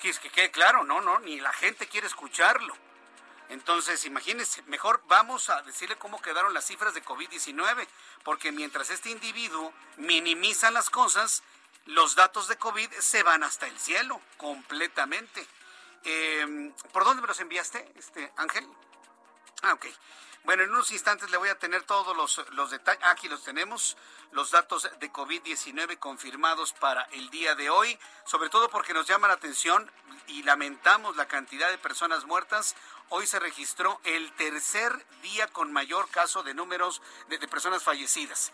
Que, 0.00 0.12
que 0.12 0.30
quede 0.30 0.50
claro, 0.50 0.84
no, 0.84 1.00
no, 1.00 1.18
ni 1.20 1.40
la 1.40 1.52
gente 1.52 1.86
quiere 1.86 2.06
escucharlo. 2.06 2.74
Entonces, 3.48 4.04
imagínense, 4.04 4.62
mejor 4.62 5.02
vamos 5.06 5.50
a 5.50 5.62
decirle 5.62 5.96
cómo 5.96 6.20
quedaron 6.20 6.52
las 6.52 6.66
cifras 6.66 6.94
de 6.94 7.04
COVID-19, 7.04 7.86
porque 8.24 8.50
mientras 8.50 8.90
este 8.90 9.10
individuo 9.10 9.72
minimiza 9.96 10.70
las 10.70 10.90
cosas, 10.90 11.44
los 11.86 12.16
datos 12.16 12.48
de 12.48 12.56
COVID 12.56 12.90
se 12.98 13.22
van 13.22 13.44
hasta 13.44 13.66
el 13.68 13.78
cielo, 13.78 14.20
completamente. 14.36 15.46
Em, 16.02 16.72
¿Por 16.92 17.04
dónde 17.04 17.22
me 17.22 17.28
los 17.28 17.38
enviaste, 17.38 17.92
este 17.96 18.32
Ángel? 18.36 18.66
Ah, 19.62 19.72
ok. 19.72 19.86
Bueno, 20.44 20.62
en 20.62 20.70
unos 20.70 20.92
instantes 20.92 21.28
le 21.30 21.38
voy 21.38 21.48
a 21.48 21.58
tener 21.58 21.82
todos 21.82 22.16
los, 22.16 22.40
los 22.52 22.70
detalles. 22.70 23.02
Aquí 23.06 23.28
los 23.28 23.42
tenemos, 23.42 23.96
los 24.30 24.52
datos 24.52 24.88
de 25.00 25.12
COVID-19 25.12 25.98
confirmados 25.98 26.72
para 26.72 27.02
el 27.10 27.28
día 27.30 27.56
de 27.56 27.68
hoy, 27.68 27.98
sobre 28.24 28.48
todo 28.48 28.70
porque 28.70 28.94
nos 28.94 29.08
llama 29.08 29.26
la 29.26 29.34
atención 29.34 29.90
y 30.28 30.44
lamentamos 30.44 31.16
la 31.16 31.26
cantidad 31.26 31.68
de 31.68 31.78
personas 31.78 32.26
muertas. 32.26 32.76
Hoy 33.08 33.26
se 33.26 33.40
registró 33.40 34.00
el 34.04 34.30
tercer 34.34 35.04
día 35.20 35.48
con 35.48 35.72
mayor 35.72 36.08
caso 36.10 36.44
de 36.44 36.54
números 36.54 37.02
de, 37.28 37.38
de 37.38 37.48
personas 37.48 37.82
fallecidas. 37.82 38.52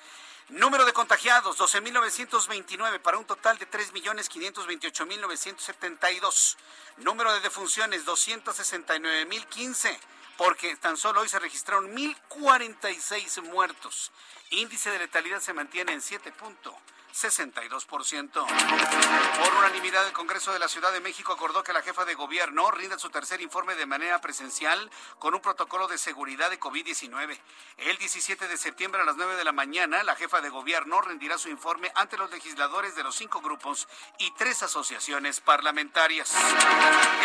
Número 0.49 0.87
de 0.87 0.95
contagiados, 0.95 1.59
12.929 1.59 3.01
para 3.01 3.19
un 3.19 3.27
total 3.27 3.59
de 3.59 3.71
3.528.972. 3.71 6.57
Número 6.97 7.35
de 7.35 7.41
defunciones, 7.41 8.07
269.015 8.07 10.01
porque 10.37 10.77
tan 10.77 10.97
solo 10.97 11.21
hoy 11.21 11.29
se 11.29 11.39
registraron 11.39 11.95
1.046 11.95 13.43
muertos. 13.43 14.13
Índice 14.51 14.91
de 14.91 14.99
letalidad 14.99 15.41
se 15.41 15.53
mantiene 15.53 15.93
en 15.93 16.01
7 16.01 16.33
puntos. 16.33 16.75
62%. 17.13 18.33
Por 18.33 19.55
unanimidad, 19.59 20.07
el 20.07 20.13
Congreso 20.13 20.53
de 20.53 20.59
la 20.59 20.69
Ciudad 20.69 20.93
de 20.93 21.01
México 21.01 21.33
acordó 21.33 21.63
que 21.63 21.73
la 21.73 21.83
jefa 21.83 22.05
de 22.05 22.15
gobierno 22.15 22.71
rinda 22.71 22.99
su 22.99 23.11
tercer 23.11 23.41
informe 23.41 23.75
de 23.75 23.87
manera 23.87 24.21
presencial 24.21 24.91
con 25.19 25.35
un 25.35 25.41
protocolo 25.41 25.89
de 25.89 25.99
seguridad 25.99 26.51
de 26.51 26.59
COVID-19. 26.59 27.39
El 27.77 27.99
17 27.99 28.49
de 28.49 28.57
septiembre 28.57 29.03
a 29.03 29.05
las 29.05 29.17
9 29.17 29.37
de 29.37 29.45
la 29.45 29.53
mañana, 29.53 30.03
la 30.03 30.17
jefa 30.17 30.41
de 30.41 30.49
gobierno 30.49 31.01
rendirá 31.03 31.39
su 31.39 31.49
informe 31.49 31.93
ante 31.95 32.17
los 32.17 32.31
legisladores 32.31 32.97
de 32.97 33.03
los 33.03 33.15
cinco 33.15 33.41
grupos 33.41 33.89
y 34.19 34.31
tres 34.33 34.63
asociaciones 34.63 35.41
parlamentarias. 35.41 36.35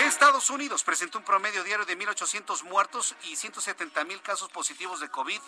Estados 0.06 0.50
Unidos 0.50 0.84
presentó 0.84 1.18
un 1.18 1.24
promedio 1.24 1.64
diario 1.64 1.86
de 1.86 1.98
1.800 1.98 2.64
muertos 2.64 3.16
y 3.24 3.36
170.000 3.36 4.22
casos 4.22 4.50
positivos 4.50 5.00
de 5.00 5.10
COVID. 5.10 5.40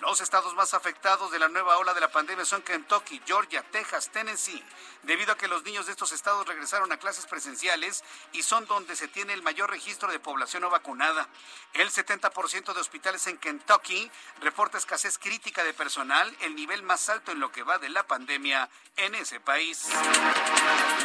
Los 0.00 0.20
estados 0.20 0.54
más 0.54 0.74
afectados 0.74 1.30
de 1.30 1.38
la 1.38 1.48
nueva 1.48 1.78
ola 1.78 1.94
de 1.94 2.00
la 2.00 2.10
pandemia 2.10 2.44
son 2.44 2.62
Kentucky, 2.62 3.20
Georgia, 3.26 3.62
Texas, 3.70 3.77
Tennessee, 4.12 4.62
debido 5.02 5.32
a 5.32 5.36
que 5.36 5.48
los 5.48 5.62
niños 5.62 5.86
de 5.86 5.92
estos 5.92 6.12
estados 6.12 6.46
regresaron 6.46 6.90
a 6.90 6.98
clases 6.98 7.26
presenciales 7.26 8.02
y 8.32 8.42
son 8.42 8.66
donde 8.66 8.96
se 8.96 9.08
tiene 9.08 9.32
el 9.32 9.42
mayor 9.42 9.70
registro 9.70 10.10
de 10.10 10.18
población 10.18 10.62
no 10.62 10.70
vacunada. 10.70 11.28
El 11.74 11.90
70% 11.90 12.72
de 12.74 12.80
hospitales 12.80 13.26
en 13.26 13.38
Kentucky 13.38 14.10
reporta 14.40 14.78
escasez 14.78 15.18
crítica 15.18 15.62
de 15.62 15.74
personal, 15.74 16.34
el 16.40 16.54
nivel 16.56 16.82
más 16.82 17.08
alto 17.08 17.30
en 17.30 17.40
lo 17.40 17.52
que 17.52 17.62
va 17.62 17.78
de 17.78 17.88
la 17.88 18.06
pandemia 18.06 18.68
en 18.96 19.14
ese 19.14 19.38
país. 19.38 19.88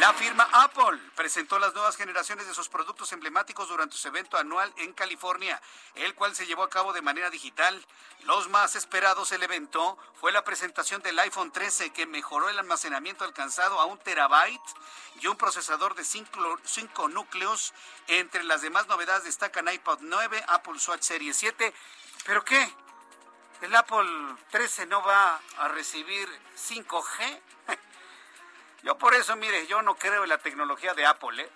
La 0.00 0.12
firma 0.14 0.48
Apple 0.52 0.98
presentó 1.14 1.58
las 1.58 1.74
nuevas 1.74 1.96
generaciones 1.96 2.46
de 2.46 2.54
sus 2.54 2.68
productos 2.68 3.12
emblemáticos 3.12 3.68
durante 3.68 3.96
su 3.96 4.08
evento 4.08 4.36
anual 4.36 4.72
en 4.78 4.92
California, 4.92 5.60
el 5.94 6.14
cual 6.14 6.34
se 6.34 6.46
llevó 6.46 6.64
a 6.64 6.70
cabo 6.70 6.92
de 6.92 7.02
manera 7.02 7.30
digital. 7.30 7.80
Los 8.24 8.48
más 8.48 8.74
esperados 8.74 9.30
del 9.30 9.42
evento 9.42 9.96
fue 10.20 10.32
la 10.32 10.44
presentación 10.44 11.02
del 11.02 11.18
iPhone 11.18 11.52
13 11.52 11.90
que 11.90 12.06
mejoró 12.06 12.48
el 12.48 12.58
almacenamiento 12.64 13.24
alcanzado 13.24 13.80
a 13.80 13.84
un 13.84 13.98
terabyte 13.98 14.60
y 15.20 15.26
un 15.26 15.36
procesador 15.36 15.94
de 15.94 16.04
5 16.04 17.08
núcleos. 17.08 17.72
Entre 18.08 18.42
las 18.44 18.62
demás 18.62 18.86
novedades 18.88 19.24
destacan 19.24 19.68
iPod 19.68 19.98
9, 20.00 20.44
Apple 20.48 20.74
Watch 20.88 21.02
Series 21.02 21.36
7. 21.36 21.72
¿Pero 22.26 22.44
qué? 22.44 22.74
¿El 23.60 23.74
Apple 23.74 24.08
13 24.50 24.86
no 24.86 25.02
va 25.02 25.40
a 25.58 25.68
recibir 25.68 26.28
5G? 26.56 27.40
Yo 28.82 28.98
por 28.98 29.14
eso, 29.14 29.36
mire, 29.36 29.66
yo 29.66 29.80
no 29.80 29.94
creo 29.94 30.24
en 30.24 30.28
la 30.28 30.36
tecnología 30.36 30.92
de 30.92 31.06
Apple. 31.06 31.42
¿eh? 31.42 31.50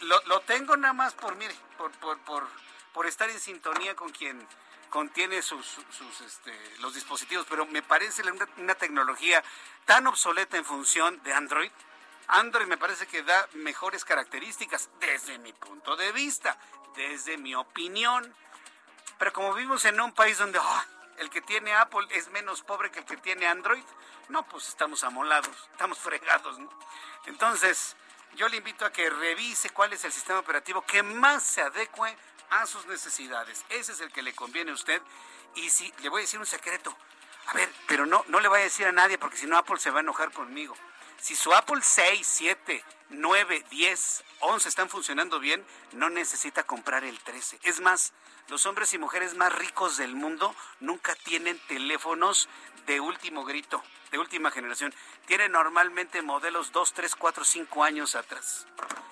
Lo, 0.00 0.40
tengo 0.40 0.76
nada 0.76 0.92
más 0.92 1.14
por, 1.14 1.34
mire, 1.36 1.54
por, 1.78 1.90
por, 1.92 2.18
por, 2.18 2.46
por 2.92 3.06
estar 3.06 3.30
en 3.30 3.40
sintonía 3.40 3.96
con 3.96 4.10
quien 4.10 4.46
contiene 4.94 5.42
sus, 5.42 5.78
este, 6.24 6.56
los 6.78 6.94
dispositivos, 6.94 7.44
pero 7.50 7.66
me 7.66 7.82
parece 7.82 8.22
una, 8.22 8.46
una, 8.58 8.76
tecnología 8.76 9.42
tan 9.86 10.06
obsoleta 10.06 10.56
en 10.56 10.64
función 10.64 11.20
de 11.24 11.32
Android. 11.32 11.72
Android 12.28 12.68
me 12.68 12.76
parece 12.76 13.08
que 13.08 13.24
da 13.24 13.48
mejores 13.54 14.04
características 14.04 14.90
desde 15.00 15.36
mi 15.40 15.52
punto 15.52 15.96
de 15.96 16.12
vista, 16.12 16.56
desde 16.94 17.36
mi 17.38 17.56
opinión. 17.56 18.32
Pero 19.18 19.32
como 19.32 19.52
vivimos 19.52 19.84
en 19.84 20.00
un 20.00 20.12
país 20.12 20.38
donde 20.38 20.60
ah, 20.62 20.86
el 21.18 21.28
que 21.28 21.40
tiene 21.40 21.74
Apple 21.74 22.06
es 22.12 22.28
menos 22.28 22.62
pobre 22.62 22.92
que 22.92 23.00
el 23.00 23.04
que 23.04 23.16
tiene 23.16 23.48
Android, 23.48 23.82
no, 24.28 24.46
pues 24.46 24.68
estamos 24.68 25.02
amolados, 25.02 25.56
estamos 25.72 25.98
fregados. 25.98 26.56
Entonces, 27.26 27.96
yo 28.36 28.48
le 28.48 28.58
invito 28.58 28.86
a 28.86 28.92
que 28.92 29.10
revise 29.10 29.70
cuál 29.70 29.92
es 29.92 30.04
el 30.04 30.12
sistema 30.12 30.38
operativo 30.38 30.82
que 30.82 31.02
más 31.02 31.42
se 31.42 31.62
adecue 31.62 32.16
a 32.50 32.66
sus 32.66 32.86
necesidades. 32.86 33.64
Ese 33.68 33.92
es 33.92 34.00
el 34.00 34.12
que 34.12 34.22
le 34.22 34.34
conviene 34.34 34.70
a 34.70 34.74
usted. 34.74 35.00
Y 35.54 35.70
si 35.70 35.92
le 36.02 36.08
voy 36.08 36.20
a 36.20 36.22
decir 36.22 36.40
un 36.40 36.46
secreto, 36.46 36.96
a 37.46 37.54
ver, 37.54 37.70
pero 37.86 38.06
no, 38.06 38.24
no 38.28 38.40
le 38.40 38.48
voy 38.48 38.60
a 38.60 38.64
decir 38.64 38.86
a 38.86 38.92
nadie 38.92 39.18
porque 39.18 39.36
si 39.36 39.46
no 39.46 39.56
Apple 39.58 39.78
se 39.78 39.90
va 39.90 39.98
a 39.98 40.02
enojar 40.02 40.32
conmigo. 40.32 40.74
Si 41.20 41.36
su 41.36 41.52
Apple 41.54 41.80
6, 41.82 42.26
7, 42.26 42.84
9, 43.10 43.64
10, 43.70 44.24
11 44.40 44.68
están 44.68 44.88
funcionando 44.88 45.40
bien, 45.40 45.64
no 45.92 46.10
necesita 46.10 46.64
comprar 46.64 47.04
el 47.04 47.18
13. 47.20 47.60
Es 47.62 47.80
más, 47.80 48.12
los 48.48 48.66
hombres 48.66 48.92
y 48.94 48.98
mujeres 48.98 49.34
más 49.34 49.52
ricos 49.52 49.96
del 49.96 50.14
mundo 50.14 50.54
nunca 50.80 51.14
tienen 51.14 51.58
teléfonos 51.66 52.48
de 52.86 53.00
último 53.00 53.44
grito, 53.44 53.82
de 54.10 54.18
última 54.18 54.50
generación. 54.50 54.94
Tienen 55.26 55.52
normalmente 55.52 56.20
modelos 56.22 56.70
2, 56.72 56.92
3, 56.92 57.16
4, 57.16 57.44
5 57.44 57.84
años 57.84 58.14
atrás. 58.14 58.66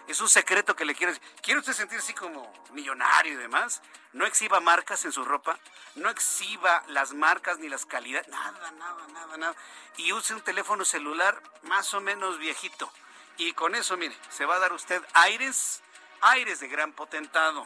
Es 0.08 0.20
un 0.20 0.28
secreto 0.28 0.76
que 0.76 0.84
le 0.84 0.94
quiero 0.94 1.12
decir. 1.12 1.26
¿Quiere 1.40 1.60
usted 1.60 1.72
sentirse 1.72 2.14
como 2.14 2.52
millonario 2.72 3.32
y 3.32 3.36
demás? 3.36 3.80
No 4.12 4.26
exhiba 4.26 4.60
marcas 4.60 5.04
en 5.06 5.12
su 5.12 5.24
ropa, 5.24 5.58
no 5.94 6.10
exhiba 6.10 6.82
las 6.88 7.14
marcas 7.14 7.58
ni 7.58 7.68
las 7.70 7.86
calidades, 7.86 8.28
nada, 8.28 8.70
nada, 8.72 9.06
nada, 9.08 9.36
nada. 9.38 9.56
Y 9.96 10.12
use 10.12 10.34
un 10.34 10.42
teléfono 10.42 10.84
celular 10.84 11.42
más 11.62 11.94
o 11.94 12.00
menos 12.00 12.38
viejito. 12.38 12.92
Y 13.38 13.54
con 13.54 13.74
eso, 13.74 13.96
mire, 13.96 14.14
se 14.28 14.44
va 14.44 14.56
a 14.56 14.58
dar 14.58 14.72
usted 14.74 15.02
aires 15.14 15.82
aires 16.22 16.60
de 16.60 16.68
gran 16.68 16.92
potentado. 16.92 17.64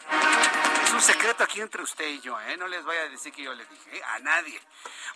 Es 0.83 0.93
un 0.93 1.01
secreto 1.01 1.45
aquí 1.45 1.61
entre 1.61 1.83
usted 1.83 2.07
y 2.09 2.21
yo, 2.21 2.41
¿eh? 2.41 2.57
No 2.57 2.67
les 2.69 2.85
vaya 2.85 3.03
a 3.03 3.09
decir 3.09 3.33
que 3.33 3.43
yo 3.43 3.55
les 3.55 3.69
dije, 3.69 3.97
¿eh? 3.97 4.03
a 4.05 4.19
nadie. 4.21 4.61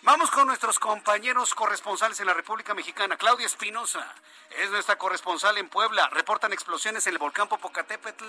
Vamos 0.03 0.31
con 0.31 0.47
nuestros 0.47 0.79
compañeros 0.79 1.55
corresponsales 1.55 2.21
en 2.21 2.27
la 2.27 2.35
República 2.35 2.75
Mexicana. 2.75 3.17
Claudia 3.17 3.47
Espinosa 3.47 4.07
es 4.51 4.71
nuestra 4.71 4.97
corresponsal 4.97 5.59
en 5.59 5.69
Puebla. 5.69 6.09
Reportan 6.09 6.53
explosiones 6.53 7.07
en 7.07 7.15
el 7.15 7.19
volcán 7.19 7.49
Popocatépetl. 7.49 8.25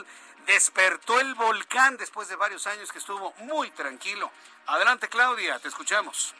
Despertó 0.45 1.19
el 1.19 1.33
volcán 1.35 1.97
después 1.97 2.27
de 2.27 2.35
varios 2.35 2.67
años 2.67 2.91
que 2.91 2.99
estuvo 2.99 3.33
muy 3.39 3.71
tranquilo. 3.71 4.31
Adelante, 4.67 5.09
Claudia, 5.09 5.59
te 5.59 5.67
escuchamos. 5.67 6.33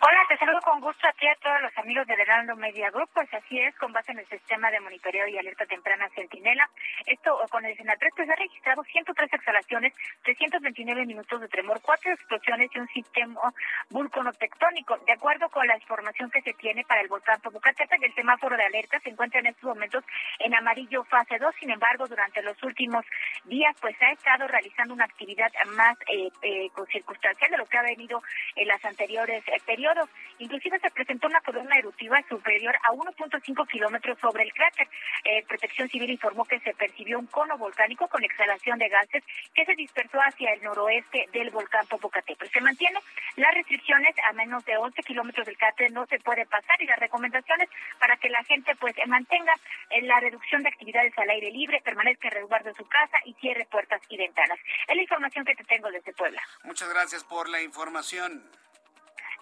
Hola, 0.00 0.20
te 0.28 0.36
saludo 0.36 0.60
con 0.60 0.80
gusto 0.80 1.06
a 1.06 1.12
ti 1.12 1.26
a 1.26 1.36
todos 1.36 1.62
los 1.62 1.78
amigos 1.78 2.06
de 2.06 2.14
Heraldo 2.14 2.56
Media 2.56 2.90
Group. 2.90 3.08
Pues 3.14 3.32
así 3.32 3.58
es, 3.60 3.74
con 3.76 3.92
base 3.92 4.12
en 4.12 4.18
el 4.18 4.26
sistema 4.26 4.70
de 4.70 4.80
monitoreo 4.80 5.26
y 5.28 5.38
alerta 5.38 5.64
temprana 5.66 6.10
Centinela. 6.14 6.68
Esto 7.06 7.38
con 7.50 7.64
el 7.64 7.76
Senatres 7.76 8.12
pues, 8.14 8.28
ha 8.28 8.34
registrado 8.34 8.82
103 8.82 9.32
exhalaciones, 9.32 9.94
329 10.24 11.06
minutos 11.06 11.40
de 11.40 11.48
tremor, 11.48 11.80
cuatro 11.80 12.12
explosiones 12.12 12.70
y 12.74 12.78
un 12.80 12.88
sistema 12.88 13.54
vulcanotectónico. 13.90 14.98
De 15.06 15.12
acuerdo 15.12 15.48
con 15.48 15.66
la 15.66 15.76
información 15.76 16.30
que 16.30 16.42
se 16.42 16.52
tiene 16.54 16.84
para 16.84 17.00
el 17.00 17.08
volcán 17.08 17.40
Popocatépetl, 17.40 18.04
el 18.04 18.14
semáforo 18.14 18.56
de 18.56 18.64
alerta 18.64 18.98
se 19.00 19.10
encuentra 19.10 19.40
en 19.40 19.46
estos 19.46 19.64
momentos 19.64 20.04
en 20.40 20.54
amarillo 20.54 21.04
fase 21.04 21.38
2. 21.38 21.54
Sin 21.60 21.70
embargo, 21.70 22.06
durante 22.08 22.42
los 22.42 22.60
últimos 22.62 23.06
días, 23.44 23.74
pues 23.80 23.96
ha 24.02 24.10
estado 24.10 24.48
realizando 24.48 24.92
una 24.92 25.04
actividad 25.04 25.52
más 25.76 25.96
eh, 26.08 26.28
eh, 26.42 26.68
circunstancial 26.92 27.50
de 27.50 27.56
lo 27.58 27.66
que 27.66 27.78
ha 27.78 27.82
venido 27.82 28.22
en 28.56 28.68
las 28.68 28.84
anteriores 28.84 29.42
eh, 29.48 29.60
periodos 29.84 30.08
Inclusive 30.38 30.80
se 30.80 30.90
presentó 30.90 31.28
una 31.28 31.40
columna 31.40 31.78
eruptiva 31.78 32.20
superior 32.28 32.74
a 32.82 32.92
1.5 32.92 33.68
kilómetros 33.68 34.18
sobre 34.18 34.42
el 34.42 34.52
cráter. 34.52 34.88
Eh, 35.24 35.44
Protección 35.46 35.88
Civil 35.88 36.10
informó 36.10 36.44
que 36.44 36.58
se 36.60 36.74
percibió 36.74 37.18
un 37.18 37.26
cono 37.26 37.56
volcánico 37.56 38.08
con 38.08 38.24
exhalación 38.24 38.78
de 38.78 38.88
gases 38.88 39.22
que 39.54 39.64
se 39.64 39.74
dispersó 39.74 40.18
hacia 40.18 40.52
el 40.52 40.62
noroeste 40.62 41.28
del 41.32 41.50
volcán 41.50 41.86
Popocatépetl. 41.86 42.52
Se 42.52 42.60
mantiene 42.60 42.98
las 43.36 43.54
restricciones 43.54 44.14
a 44.28 44.32
menos 44.32 44.64
de 44.64 44.76
11 44.76 45.02
kilómetros 45.02 45.46
del 45.46 45.56
cráter 45.56 45.92
no 45.92 46.04
se 46.06 46.18
puede 46.18 46.46
pasar 46.46 46.82
y 46.82 46.86
las 46.86 46.98
recomendaciones 46.98 47.68
para 48.00 48.16
que 48.16 48.28
la 48.28 48.42
gente 48.44 48.74
pues 48.76 48.94
mantenga 49.06 49.54
eh, 49.90 50.02
la 50.02 50.18
reducción 50.18 50.62
de 50.62 50.68
actividades 50.68 51.16
al 51.16 51.30
aire 51.30 51.50
libre, 51.52 51.80
permanezca 51.84 52.28
en 52.28 52.34
resguardo 52.34 52.70
de 52.70 52.74
su 52.74 52.86
casa 52.88 53.18
y 53.24 53.34
cierre 53.34 53.66
puertas 53.70 54.00
y 54.08 54.16
ventanas. 54.16 54.58
Es 54.88 54.96
la 54.96 55.02
información 55.02 55.44
que 55.44 55.54
te 55.54 55.64
tengo 55.64 55.90
desde 55.90 56.12
Puebla. 56.12 56.42
Muchas 56.64 56.88
gracias 56.88 57.22
por 57.22 57.48
la 57.48 57.62
información. 57.62 58.42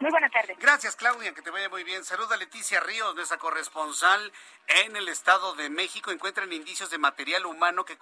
Muy 0.03 0.11
buenas 0.11 0.33
tardes. 0.33 0.59
Gracias, 0.59 0.97
Claudia, 0.97 1.33
que 1.33 1.43
te 1.43 1.51
vaya 1.51 1.69
muy 1.69 1.85
bien. 1.85 2.05
Saluda 2.05 2.37
Leticia 2.37 2.81
Ríos, 2.81 3.15
nuestra 3.15 3.39
corresponsal 3.39 4.33
en 4.67 4.97
el 4.97 5.09
Estado 5.09 5.55
de 5.55 5.71
México. 5.71 6.11
Encuentran 6.11 6.53
indicios 6.53 6.91
de 6.91 6.99
material 6.99 7.47
humano 7.47 7.85
que 7.85 7.97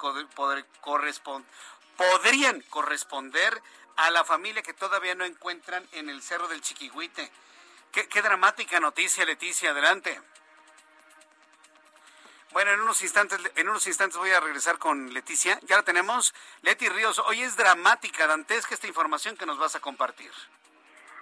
podrían 1.97 2.63
corresponder 2.71 3.63
a 3.97 4.11
la 4.13 4.25
familia 4.25 4.63
que 4.63 4.73
todavía 4.73 5.15
no 5.15 5.27
encuentran 5.27 5.87
en 5.93 6.09
el 6.09 6.23
Cerro 6.23 6.49
del 6.49 6.63
Chiquihuite. 6.63 7.31
Qué, 7.93 8.09
qué 8.09 8.23
dramática 8.23 8.81
noticia, 8.81 9.27
Leticia. 9.27 9.73
Adelante. 9.73 10.19
Bueno, 12.53 12.71
en 12.71 12.81
unos 12.81 13.03
instantes, 13.03 13.39
en 13.57 13.69
unos 13.69 13.87
instantes 13.87 14.17
voy 14.17 14.31
a 14.31 14.41
regresar 14.41 14.79
con 14.79 15.13
Leticia. 15.13 15.61
Ya 15.65 15.77
la 15.77 15.83
tenemos. 15.83 16.33
Leti 16.63 16.89
Ríos, 16.89 17.19
hoy 17.19 17.43
es 17.43 17.59
dramática, 17.59 18.27
dantesca 18.27 18.75
esta 18.75 18.87
información 18.87 19.37
que 19.37 19.45
nos 19.45 19.59
vas 19.59 19.77
a 19.77 19.81
compartir. 19.81 20.33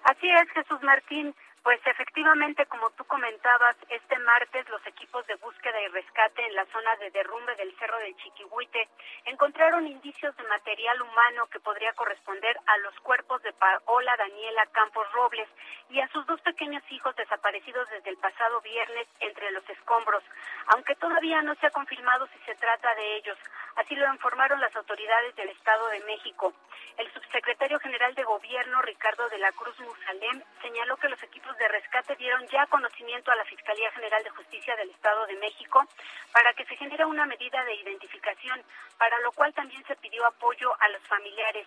Así 0.04 0.28
es, 0.30 0.50
Jesús 0.54 0.82
Martín. 0.82 1.34
Pues 1.62 1.80
efectivamente, 1.86 2.64
como 2.66 2.90
tú 2.90 3.04
comentabas, 3.04 3.76
este 3.88 4.18
martes 4.20 4.68
los 4.68 4.86
equipos 4.86 5.26
de 5.26 5.34
búsqueda 5.36 5.80
y 5.82 5.88
rescate 5.88 6.46
en 6.46 6.54
la 6.54 6.64
zona 6.66 6.96
de 6.96 7.10
derrumbe 7.10 7.54
del 7.56 7.76
Cerro 7.78 7.98
del 7.98 8.16
Chiquihuite 8.16 8.88
encontraron 9.26 9.86
indicios 9.86 10.34
de 10.36 10.44
material 10.44 11.02
humano 11.02 11.46
que 11.48 11.60
podría 11.60 11.92
corresponder 11.92 12.58
a 12.66 12.78
los 12.78 12.94
cuerpos 13.00 13.42
de 13.42 13.52
Paola 13.52 14.16
Daniela 14.16 14.66
Campos 14.72 15.06
Robles 15.12 15.48
y 15.90 16.00
a 16.00 16.08
sus 16.08 16.24
dos 16.26 16.40
pequeños 16.42 16.82
hijos 16.90 17.14
desaparecidos 17.16 17.88
desde 17.90 18.10
el 18.10 18.16
pasado 18.18 18.60
viernes 18.60 19.06
entre 19.20 19.50
los 19.50 19.68
escombros, 19.68 20.22
aunque 20.68 20.94
todavía 20.96 21.42
no 21.42 21.54
se 21.56 21.66
ha 21.66 21.70
confirmado 21.70 22.26
si 22.28 22.38
se 22.46 22.54
trata 22.54 22.94
de 22.94 23.16
ellos. 23.16 23.38
Así 23.76 23.94
lo 23.94 24.12
informaron 24.12 24.60
las 24.60 24.74
autoridades 24.74 25.34
del 25.36 25.48
Estado 25.50 25.88
de 25.88 26.00
México. 26.00 26.52
El 26.96 27.12
subsecretario 27.12 27.78
general 27.78 28.14
de 28.14 28.24
Gobierno, 28.24 28.82
Ricardo 28.82 29.28
de 29.28 29.38
la 29.38 29.52
Cruz 29.52 29.78
Musalem, 29.80 30.42
señaló 30.60 30.96
que 30.96 31.08
los 31.08 31.22
equipos 31.22 31.47
de 31.56 31.68
rescate 31.68 32.16
dieron 32.16 32.46
ya 32.48 32.66
conocimiento 32.66 33.30
a 33.30 33.36
la 33.36 33.44
Fiscalía 33.44 33.90
General 33.92 34.22
de 34.22 34.30
Justicia 34.30 34.76
del 34.76 34.90
Estado 34.90 35.26
de 35.26 35.36
México 35.36 35.86
para 36.32 36.52
que 36.54 36.64
se 36.66 36.76
genere 36.76 37.04
una 37.04 37.26
medida 37.26 37.64
de 37.64 37.74
identificación, 37.74 38.62
para 38.98 39.18
lo 39.20 39.32
cual 39.32 39.54
también 39.54 39.84
se 39.86 39.96
pidió 39.96 40.26
apoyo 40.26 40.74
a 40.80 40.88
los 40.88 41.02
familiares 41.08 41.66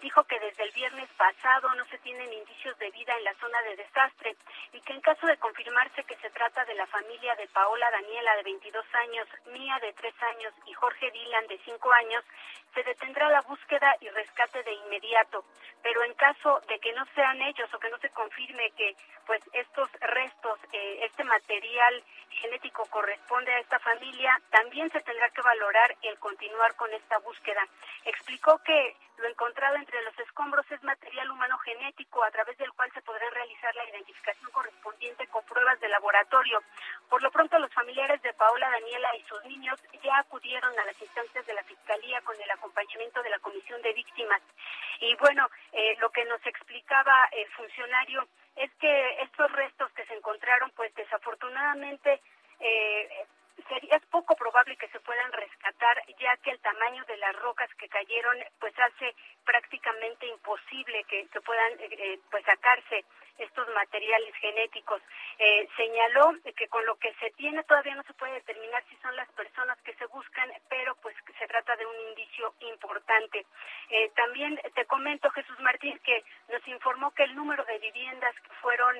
dijo 0.00 0.24
que 0.24 0.38
desde 0.40 0.64
el 0.64 0.70
viernes 0.72 1.08
pasado 1.16 1.72
no 1.74 1.84
se 1.86 1.98
tienen 1.98 2.32
indicios 2.32 2.78
de 2.78 2.90
vida 2.90 3.14
en 3.16 3.24
la 3.24 3.34
zona 3.34 3.60
de 3.62 3.76
desastre 3.76 4.36
y 4.72 4.80
que 4.80 4.92
en 4.92 5.00
caso 5.00 5.26
de 5.26 5.36
confirmarse 5.38 6.04
que 6.04 6.16
se 6.16 6.30
trata 6.30 6.64
de 6.64 6.74
la 6.74 6.86
familia 6.86 7.34
de 7.36 7.46
Paola 7.48 7.90
Daniela 7.90 8.36
de 8.36 8.42
22 8.42 8.84
años, 8.94 9.28
Mía 9.46 9.78
de 9.80 9.92
3 9.92 10.14
años 10.34 10.54
y 10.66 10.72
Jorge 10.74 11.10
Dylan 11.10 11.46
de 11.46 11.58
5 11.64 11.92
años, 11.92 12.24
se 12.74 12.82
detendrá 12.82 13.28
la 13.30 13.40
búsqueda 13.42 13.96
y 14.00 14.08
rescate 14.10 14.62
de 14.62 14.72
inmediato. 14.72 15.44
Pero 15.82 16.04
en 16.04 16.12
caso 16.14 16.60
de 16.68 16.78
que 16.78 16.92
no 16.92 17.04
sean 17.14 17.40
ellos 17.40 17.72
o 17.72 17.78
que 17.78 17.88
no 17.88 17.98
se 17.98 18.10
confirme 18.10 18.70
que 18.72 18.94
pues 19.26 19.40
estos 19.52 19.90
restos, 20.00 20.58
eh, 20.72 21.00
este 21.02 21.24
material 21.24 22.04
genético 22.30 22.84
corresponde 22.90 23.52
a 23.52 23.60
esta 23.60 23.78
familia, 23.78 24.40
también 24.50 24.90
se 24.90 25.00
tendrá 25.00 25.30
que 25.30 25.40
valorar 25.40 25.96
el 26.02 26.18
continuar 26.18 26.76
con 26.76 26.92
esta 26.92 27.18
búsqueda. 27.18 27.66
Explicó 28.04 28.58
que 28.62 28.94
lo 29.18 29.28
encontrado 29.28 29.76
entre 29.86 30.02
los 30.02 30.18
escombros 30.18 30.66
es 30.72 30.82
material 30.82 31.30
humano 31.30 31.56
genético 31.58 32.24
a 32.24 32.30
través 32.32 32.58
del 32.58 32.72
cual 32.72 32.90
se 32.92 33.02
podrá 33.02 33.30
realizar 33.30 33.72
la 33.76 33.88
identificación 33.88 34.50
correspondiente 34.50 35.28
con 35.28 35.44
pruebas 35.44 35.78
de 35.78 35.88
laboratorio. 35.88 36.60
Por 37.08 37.22
lo 37.22 37.30
pronto, 37.30 37.56
los 37.60 37.72
familiares 37.72 38.20
de 38.22 38.32
Paola 38.34 38.68
Daniela 38.68 39.14
y 39.16 39.22
sus 39.22 39.44
niños 39.44 39.78
ya 40.02 40.18
acudieron 40.18 40.76
a 40.76 40.84
las 40.84 41.00
instancias 41.00 41.46
de 41.46 41.54
la 41.54 41.62
Fiscalía 41.62 42.20
con 42.22 42.34
el 42.34 42.50
acompañamiento 42.50 43.22
de 43.22 43.30
la 43.30 43.38
Comisión 43.38 43.80
de 43.82 43.92
Víctimas. 43.92 44.42
Y 44.98 45.14
bueno, 45.16 45.48
eh, 45.70 45.96
lo 46.00 46.10
que 46.10 46.24
nos 46.24 46.44
explicaba 46.44 47.28
el 47.30 47.48
funcionario 47.52 48.26
es 48.56 48.72
que 48.80 49.22
estos 49.22 49.52
restos 49.52 49.92
que 49.92 50.04
se 50.06 50.14
encontraron, 50.14 50.72
pues 50.74 50.92
desafortunadamente, 50.96 52.20
eh, 52.58 53.26
es 53.90 54.06
poco 54.06 54.34
probable 54.36 54.76
que 54.76 54.88
se 54.88 55.00
puedan 55.00 55.32
rescatar 55.32 56.02
ya 56.18 56.36
que 56.38 56.50
el 56.50 56.60
tamaño 56.60 57.04
de 57.04 57.16
las 57.16 57.34
rocas 57.36 57.68
que 57.74 57.88
cayeron 57.88 58.36
pues 58.58 58.74
hace 58.78 59.14
prácticamente 59.44 60.26
imposible 60.26 61.04
que, 61.04 61.26
se 61.32 61.40
puedan 61.40 61.72
eh, 61.72 61.88
eh, 61.90 62.20
pues 62.30 62.44
sacarse 62.44 63.04
estos 63.38 63.68
materiales 63.74 64.34
genéticos. 64.36 65.02
Eh, 65.38 65.68
señaló 65.76 66.32
que 66.56 66.68
con 66.68 66.84
lo 66.86 66.96
que 66.96 67.12
se 67.20 67.30
tiene 67.32 67.62
todavía 67.64 67.94
no 67.94 68.02
se 68.04 68.14
puede 68.14 68.32
determinar 68.32 68.82
si 68.88 68.96
son 68.96 69.14
las 69.14 69.28
personas 69.32 69.76
que 69.82 69.94
se 69.94 70.06
buscan, 70.06 70.50
pero 70.70 70.94
pues 71.02 71.14
se 71.38 71.46
trata 71.46 71.76
de 71.76 71.84
un 71.84 71.96
indicio 72.08 72.54
importante. 72.60 73.44
también 74.14 74.58
te 74.74 74.86
comento, 74.86 75.30
Jesús 75.30 75.58
Martín, 75.60 75.98
que 75.98 76.24
nos 76.48 76.66
informó 76.66 77.10
que 77.12 77.24
el 77.24 77.36
número 77.36 77.62
de 77.64 77.78
viviendas 77.78 78.34
que 78.40 78.54
fueron 78.62 78.96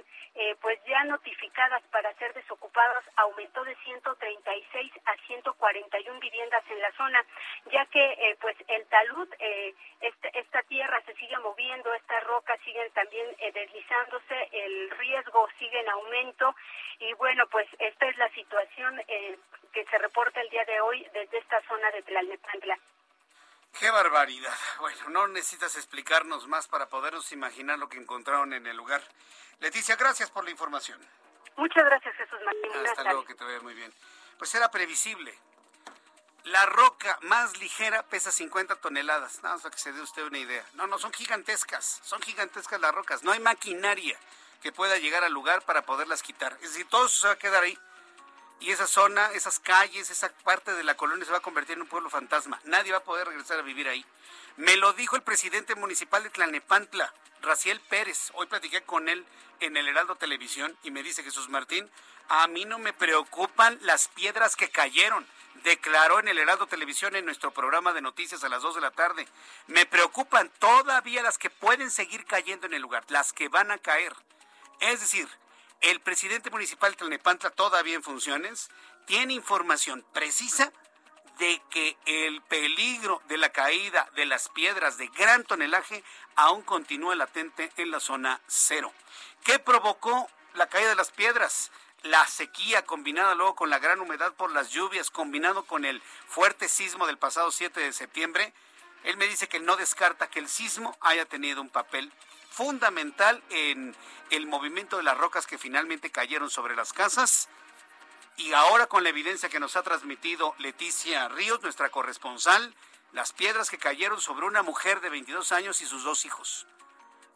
pues 0.61 0.79
ya 0.85 1.05
notificadas 1.05 1.83
para 1.85 2.13
ser 2.15 2.35
desocupadas 2.35 3.05
aumentó 3.17 3.65
de 3.65 3.75
136 4.47 4.93
a 5.07 5.17
141 5.27 6.21
viviendas 6.21 6.63
en 6.71 6.81
la 6.81 6.93
zona, 6.93 7.25
ya 7.73 7.85
que 7.87 8.37
pues 8.41 8.57
el 8.69 8.87
talud, 8.87 9.29
este, 10.01 10.39
esta 10.39 10.63
tierra 10.63 11.03
se 11.05 11.15
sigue 11.15 11.37
moviendo, 11.39 11.93
estas 11.95 12.23
rocas 12.25 12.59
siguen 12.65 12.91
también 12.93 13.27
eh, 13.39 13.53
deslizándose, 13.53 14.49
el 14.53 14.91
riesgo 14.91 15.49
sigue 15.59 15.81
en 15.81 15.89
aumento 15.89 16.55
y 17.01 17.13
bueno, 17.15 17.47
pues 17.49 17.67
esta 17.79 18.07
es 18.07 18.17
la 18.19 18.29
situación 18.31 19.01
eh, 19.09 19.39
que 19.73 19.85
se 19.87 19.99
reporta 19.99 20.41
el 20.41 20.49
día 20.51 20.65
de 20.65 20.81
hoy 20.81 21.07
desde 21.13 21.39
esta 21.39 21.61
zona 21.67 21.91
de 21.91 22.03
Tlalnepantla. 22.03 22.79
Qué 23.79 23.91
barbaridad. 23.91 24.57
Bueno, 24.79 25.11
no 25.11 25.29
necesitas 25.29 25.77
explicarnos 25.77 26.47
más 26.47 26.67
para 26.69 26.89
podernos 26.89 27.31
imaginar 27.33 27.79
lo 27.79 27.89
que 27.89 27.99
encontraron 27.99 28.53
en 28.55 28.67
el 28.67 28.77
lugar. 28.77 29.03
Leticia, 29.59 29.97
gracias 29.97 30.31
por 30.31 30.45
la 30.45 30.51
información. 30.51 30.99
Muchas 31.57 31.85
gracias, 31.85 32.15
Jesús 32.17 32.39
Martín. 32.45 32.87
Hasta 32.87 33.05
luego, 33.05 33.25
que 33.25 33.35
te 33.35 33.45
vea 33.45 33.61
muy 33.61 33.75
bien. 33.75 33.93
Pues 34.39 34.55
era 34.55 34.71
previsible 34.71 35.37
La 36.45 36.67
roca 36.67 37.19
más 37.23 37.59
ligera 37.59 38.03
pesa 38.05 38.31
50 38.31 38.77
toneladas. 38.77 39.43
Nada 39.43 39.57
más 39.57 39.63
para 39.63 39.75
que 39.75 39.81
se 39.81 39.93
dé 39.93 40.01
usted 40.01 40.23
una 40.23 40.39
idea. 40.39 40.65
No, 40.75 40.87
no, 40.87 40.99
son 40.99 41.13
gigantescas. 41.13 42.01
Son 42.05 42.23
gigantescas 42.23 42.81
las 42.81 42.95
rocas. 42.95 43.23
No 43.25 43.33
hay 43.33 43.41
maquinaria 43.41 44.19
que 44.63 44.73
pueda 44.73 44.99
llegar 44.99 45.25
al 45.25 45.33
lugar 45.33 45.63
para 45.63 45.85
poderlas 45.85 46.23
quitar. 46.23 46.53
Es 46.63 46.71
decir, 46.71 46.87
todo 46.89 47.07
eso 47.07 47.21
se 47.23 47.27
va 47.27 47.35
a 47.35 47.39
quedar 47.39 47.63
ahí. 47.65 47.79
Y 48.61 48.71
esa 48.71 48.87
zona, 48.87 49.33
esas 49.33 49.59
calles, 49.59 50.11
esa 50.11 50.31
parte 50.45 50.73
de 50.73 50.85
la 50.85 50.97
colonia 50.97 51.25
se 51.25 51.31
va 51.31 51.39
a 51.39 51.43
convertir 51.43 51.75
en 51.75 51.83
un 51.83 51.89
pueblo 51.89 52.09
fantasma. 52.09 52.61
Nadie 52.65 52.93
va 52.93 52.99
a 52.99 53.05
poder 53.05 53.27
regresar 53.27 53.59
a 53.59 53.63
vivir 53.63 53.89
ahí. 53.89 54.05
Me 54.57 54.77
lo 54.77 54.93
dijo 54.95 55.17
el 55.17 55.23
presidente 55.23 55.75
municipal 55.75 56.23
de 56.23 56.31
Tlalnepantla, 56.31 57.13
Raciel 57.43 57.81
Pérez. 57.81 58.31
Hoy 58.35 58.47
platiqué 58.47 58.83
con 58.83 59.09
él 59.09 59.25
en 59.61 59.77
el 59.77 59.87
Heraldo 59.87 60.17
Televisión 60.17 60.77
y 60.83 60.91
me 60.91 61.03
dice 61.03 61.23
Jesús 61.23 61.49
Martín, 61.49 61.91
a 62.29 62.47
mí 62.47 62.65
no 62.65 62.79
me 62.79 62.93
preocupan 62.93 63.79
las 63.83 64.09
piedras 64.09 64.57
que 64.57 64.71
cayeron 64.71 65.27
declaró 65.67 66.21
en 66.21 66.29
el 66.29 66.39
Heraldo 66.39 66.67
Televisión 66.67 67.17
en 67.17 67.25
nuestro 67.25 67.51
programa 67.51 67.93
de 67.93 68.01
noticias 68.01 68.45
a 68.45 68.49
las 68.49 68.63
2 68.63 68.77
de 68.77 68.81
la 68.81 68.93
tarde. 68.93 69.27
Me 69.67 69.85
preocupan 69.85 70.51
todavía 70.59 71.23
las 71.23 71.39
que 71.39 71.51
pueden 71.51 71.91
seguir 71.91 72.25
cayendo 72.25 72.67
en 72.67 72.75
el 72.75 72.83
lugar, 72.83 73.05
las 73.09 73.33
que 73.33 73.49
van 73.49 73.71
a 73.71 73.79
caer. 73.79 74.15
Es 74.81 75.01
decir, 75.01 75.29
el 75.81 76.01
presidente 76.01 76.51
municipal 76.51 76.93
de 76.93 76.99
Tlalnepantla, 76.99 77.51
todavía 77.51 77.97
en 77.97 78.03
funciones, 78.03 78.71
tiene 79.07 79.35
información 79.35 80.05
precisa 80.13 80.73
de 81.39 81.61
que 81.71 81.97
el 82.07 82.41
peligro 82.43 83.23
de 83.29 83.37
la 83.37 83.51
caída 83.51 84.09
de 84.15 84.27
las 84.27 84.49
piedras 84.49 84.97
de 84.99 85.09
gran 85.09 85.45
tonelaje 85.45 86.03
aún 86.35 86.63
continúa 86.63 87.15
latente 87.15 87.71
en 87.77 87.91
la 87.91 88.01
zona 88.01 88.41
cero. 88.47 88.93
¿Qué 89.45 89.59
provocó 89.59 90.29
la 90.55 90.69
caída 90.69 90.91
de 90.91 90.97
las 90.97 91.11
piedras? 91.11 91.71
la 92.03 92.27
sequía 92.27 92.85
combinada 92.85 93.35
luego 93.35 93.55
con 93.55 93.71
la 93.71 93.79
gran 93.79 94.01
humedad 94.01 94.33
por 94.35 94.53
las 94.53 94.71
lluvias, 94.71 95.11
combinado 95.11 95.65
con 95.65 95.85
el 95.85 96.01
fuerte 96.29 96.69
sismo 96.69 97.07
del 97.07 97.19
pasado 97.19 97.51
7 97.51 97.81
de 97.81 97.93
septiembre, 97.93 98.53
él 99.05 99.17
me 99.17 99.27
dice 99.27 99.49
que 99.49 99.61
no 99.61 99.77
descarta 99.77 100.29
que 100.29 100.39
el 100.39 100.49
sismo 100.49 100.97
haya 101.01 101.25
tenido 101.27 101.61
un 101.61 101.69
papel 101.69 102.13
fundamental 102.51 103.43
en 103.51 103.95
el 104.31 104.47
movimiento 104.47 104.97
de 104.97 105.03
las 105.03 105.17
rocas 105.17 105.47
que 105.47 105.59
finalmente 105.59 106.11
cayeron 106.11 106.51
sobre 106.51 106.75
las 106.75 106.93
casas. 106.93 107.49
Y 108.37 108.53
ahora 108.53 108.87
con 108.87 109.03
la 109.03 109.09
evidencia 109.09 109.49
que 109.49 109.61
nos 109.61 109.77
ha 109.77 109.83
transmitido 109.83 110.55
Leticia 110.59 111.29
Ríos, 111.29 111.63
nuestra 111.63 111.89
corresponsal, 111.89 112.75
las 113.13 113.33
piedras 113.33 113.71
que 113.71 113.79
cayeron 113.79 114.21
sobre 114.21 114.47
una 114.47 114.63
mujer 114.63 115.01
de 115.01 115.09
22 115.09 115.53
años 115.53 115.81
y 115.81 115.87
sus 115.87 116.05
dos 116.05 116.27
hijos. 116.27 116.67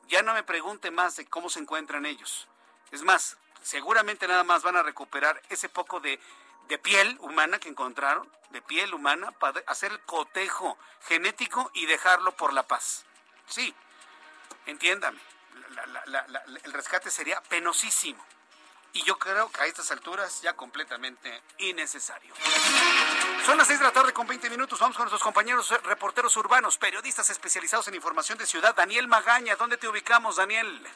Ya 0.09 0.23
no 0.23 0.35
me 0.35 0.43
pregunte 0.43 0.91
más 0.91 1.17
de 1.17 1.27
cómo 1.27 1.49
se 1.49 1.61
encuentran 1.61 2.05
ellos. 2.05 2.49
Es 2.91 3.03
más, 3.03 3.39
seguramente 3.63 4.29
nada 4.29 4.45
más 4.45 4.63
van 4.63 4.77
a 4.77 4.83
recuperar 4.83 5.41
ese 5.49 5.69
poco 5.69 6.01
de, 6.01 6.21
piel 6.83 7.17
humana 7.21 7.59
que 7.59 7.69
encontraron, 7.69 8.31
de 8.51 8.61
piel 8.61 8.93
humana, 8.93 9.33
para 9.33 9.63
hacer 9.67 9.93
el 9.93 10.01
cotejo 10.01 10.77
genético 11.07 11.71
y 11.75 11.87
dejarlo 11.87 12.37
por 12.37 12.53
la 12.53 12.67
paz. 12.67 13.05
Sí, 13.47 13.75
entiéndame, 14.67 15.19
el 16.65 16.73
rescate 16.73 17.11
sería 17.11 17.41
penosísimo. 17.45 18.25
Y 18.93 19.03
yo 19.05 19.19
creo 19.19 19.51
que 19.51 19.61
a 19.63 19.67
estas 19.67 19.91
alturas 19.91 20.43
ya 20.43 20.55
completamente 20.55 21.43
innecesario. 21.59 22.35
Son 23.47 23.57
las 23.57 23.67
6 23.67 23.79
de 23.79 23.85
la 23.85 23.93
tarde 23.93 24.13
con 24.13 24.27
20 24.27 24.51
minutos. 24.51 24.79
Vamos 24.81 24.97
con 24.97 25.05
nuestros 25.05 25.23
compañeros 25.23 25.71
reporteros 25.85 26.37
urbanos, 26.37 26.77
periodistas 26.77 27.31
especializados 27.31 27.87
en 27.89 27.95
información 27.95 28.37
de 28.39 28.47
ciudad. 28.47 28.75
Daniel 28.75 29.07
Magaña, 29.07 29.55
¿dónde 29.57 29.77
te 29.77 29.87
ubicamos, 29.87 30.37
Daniel? 30.37 30.87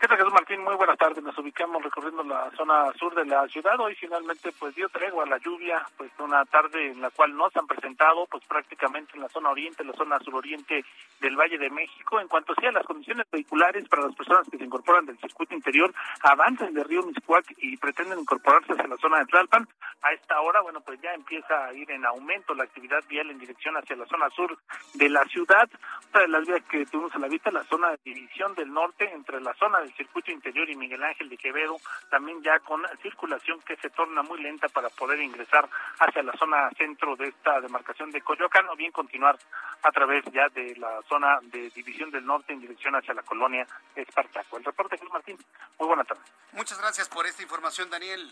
¿Qué 0.00 0.06
tal, 0.06 0.16
Jesús 0.16 0.32
Martín? 0.32 0.62
Muy 0.62 0.76
buenas 0.76 0.96
tardes. 0.96 1.24
Nos 1.24 1.36
ubicamos 1.38 1.82
recorriendo 1.82 2.22
la 2.22 2.48
zona 2.56 2.92
sur 3.00 3.12
de 3.16 3.24
la 3.24 3.48
ciudad. 3.48 3.80
Hoy 3.80 3.96
finalmente 3.96 4.52
pues 4.56 4.72
dio 4.76 4.88
tregua 4.90 5.26
la 5.26 5.38
lluvia, 5.38 5.84
pues 5.96 6.12
una 6.20 6.44
tarde 6.44 6.92
en 6.92 7.00
la 7.00 7.10
cual 7.10 7.36
no 7.36 7.50
se 7.50 7.58
han 7.58 7.66
presentado 7.66 8.24
pues 8.26 8.44
prácticamente 8.46 9.16
en 9.16 9.22
la 9.22 9.28
zona 9.28 9.50
oriente, 9.50 9.82
la 9.82 9.94
zona 9.94 10.20
suroriente 10.20 10.84
del 11.20 11.34
Valle 11.34 11.58
de 11.58 11.68
México. 11.70 12.20
En 12.20 12.28
cuanto 12.28 12.54
sea 12.60 12.70
las 12.70 12.86
condiciones 12.86 13.26
vehiculares 13.28 13.88
para 13.88 14.04
las 14.04 14.14
personas 14.14 14.48
que 14.48 14.56
se 14.56 14.62
incorporan 14.62 15.04
del 15.04 15.18
circuito 15.18 15.52
interior, 15.52 15.92
avanzan 16.22 16.74
de 16.74 16.84
Río 16.84 17.02
Miscuac 17.02 17.46
y 17.58 17.76
pretenden 17.76 18.20
incorporarse 18.20 18.74
hacia 18.74 18.86
la 18.86 18.96
zona 18.98 19.18
de 19.18 19.26
Tlalpan. 19.26 19.66
A 20.02 20.12
esta 20.12 20.40
hora, 20.40 20.60
bueno, 20.60 20.80
pues 20.80 21.00
ya 21.00 21.12
empieza 21.12 21.64
a 21.64 21.74
ir 21.74 21.90
en 21.90 22.06
aumento 22.06 22.54
la 22.54 22.62
actividad 22.62 23.02
vial 23.08 23.30
en 23.30 23.38
dirección 23.40 23.76
hacia 23.76 23.96
la 23.96 24.06
zona 24.06 24.30
sur 24.30 24.56
de 24.94 25.08
la 25.08 25.24
ciudad. 25.24 25.68
Otra 26.08 26.22
de 26.22 26.28
las 26.28 26.46
vías 26.46 26.62
que 26.70 26.86
tuvimos 26.86 27.12
a 27.16 27.18
la 27.18 27.26
vista, 27.26 27.50
la 27.50 27.64
zona 27.64 27.90
de 27.90 27.98
división 28.04 28.54
del 28.54 28.72
norte 28.72 29.10
entre 29.12 29.40
la 29.40 29.52
zona 29.54 29.80
de 29.80 29.87
el 29.88 29.94
circuito 29.96 30.30
interior 30.30 30.68
y 30.68 30.76
Miguel 30.76 31.02
Ángel 31.02 31.28
de 31.28 31.36
Quevedo, 31.36 31.80
también 32.10 32.42
ya 32.42 32.58
con 32.60 32.82
circulación 33.02 33.60
que 33.62 33.76
se 33.76 33.90
torna 33.90 34.22
muy 34.22 34.40
lenta 34.40 34.68
para 34.68 34.88
poder 34.90 35.20
ingresar 35.20 35.68
hacia 35.98 36.22
la 36.22 36.32
zona 36.32 36.70
centro 36.76 37.16
de 37.16 37.28
esta 37.28 37.60
demarcación 37.60 38.10
de 38.10 38.20
Coyoacán 38.20 38.68
o 38.68 38.76
bien 38.76 38.92
continuar 38.92 39.38
a 39.82 39.90
través 39.90 40.24
ya 40.32 40.48
de 40.50 40.76
la 40.76 41.00
zona 41.08 41.38
de 41.42 41.70
División 41.70 42.10
del 42.10 42.24
Norte 42.24 42.52
en 42.52 42.60
dirección 42.60 42.94
hacia 42.94 43.14
la 43.14 43.22
colonia 43.22 43.66
Espartaco. 43.94 44.58
El 44.58 44.64
reporte 44.64 44.96
Jesús 44.96 45.12
Martín, 45.12 45.38
muy 45.78 45.88
buena 45.88 46.04
tarde. 46.04 46.22
Muchas 46.52 46.78
gracias 46.78 47.08
por 47.08 47.26
esta 47.26 47.42
información, 47.42 47.90
Daniel. 47.90 48.30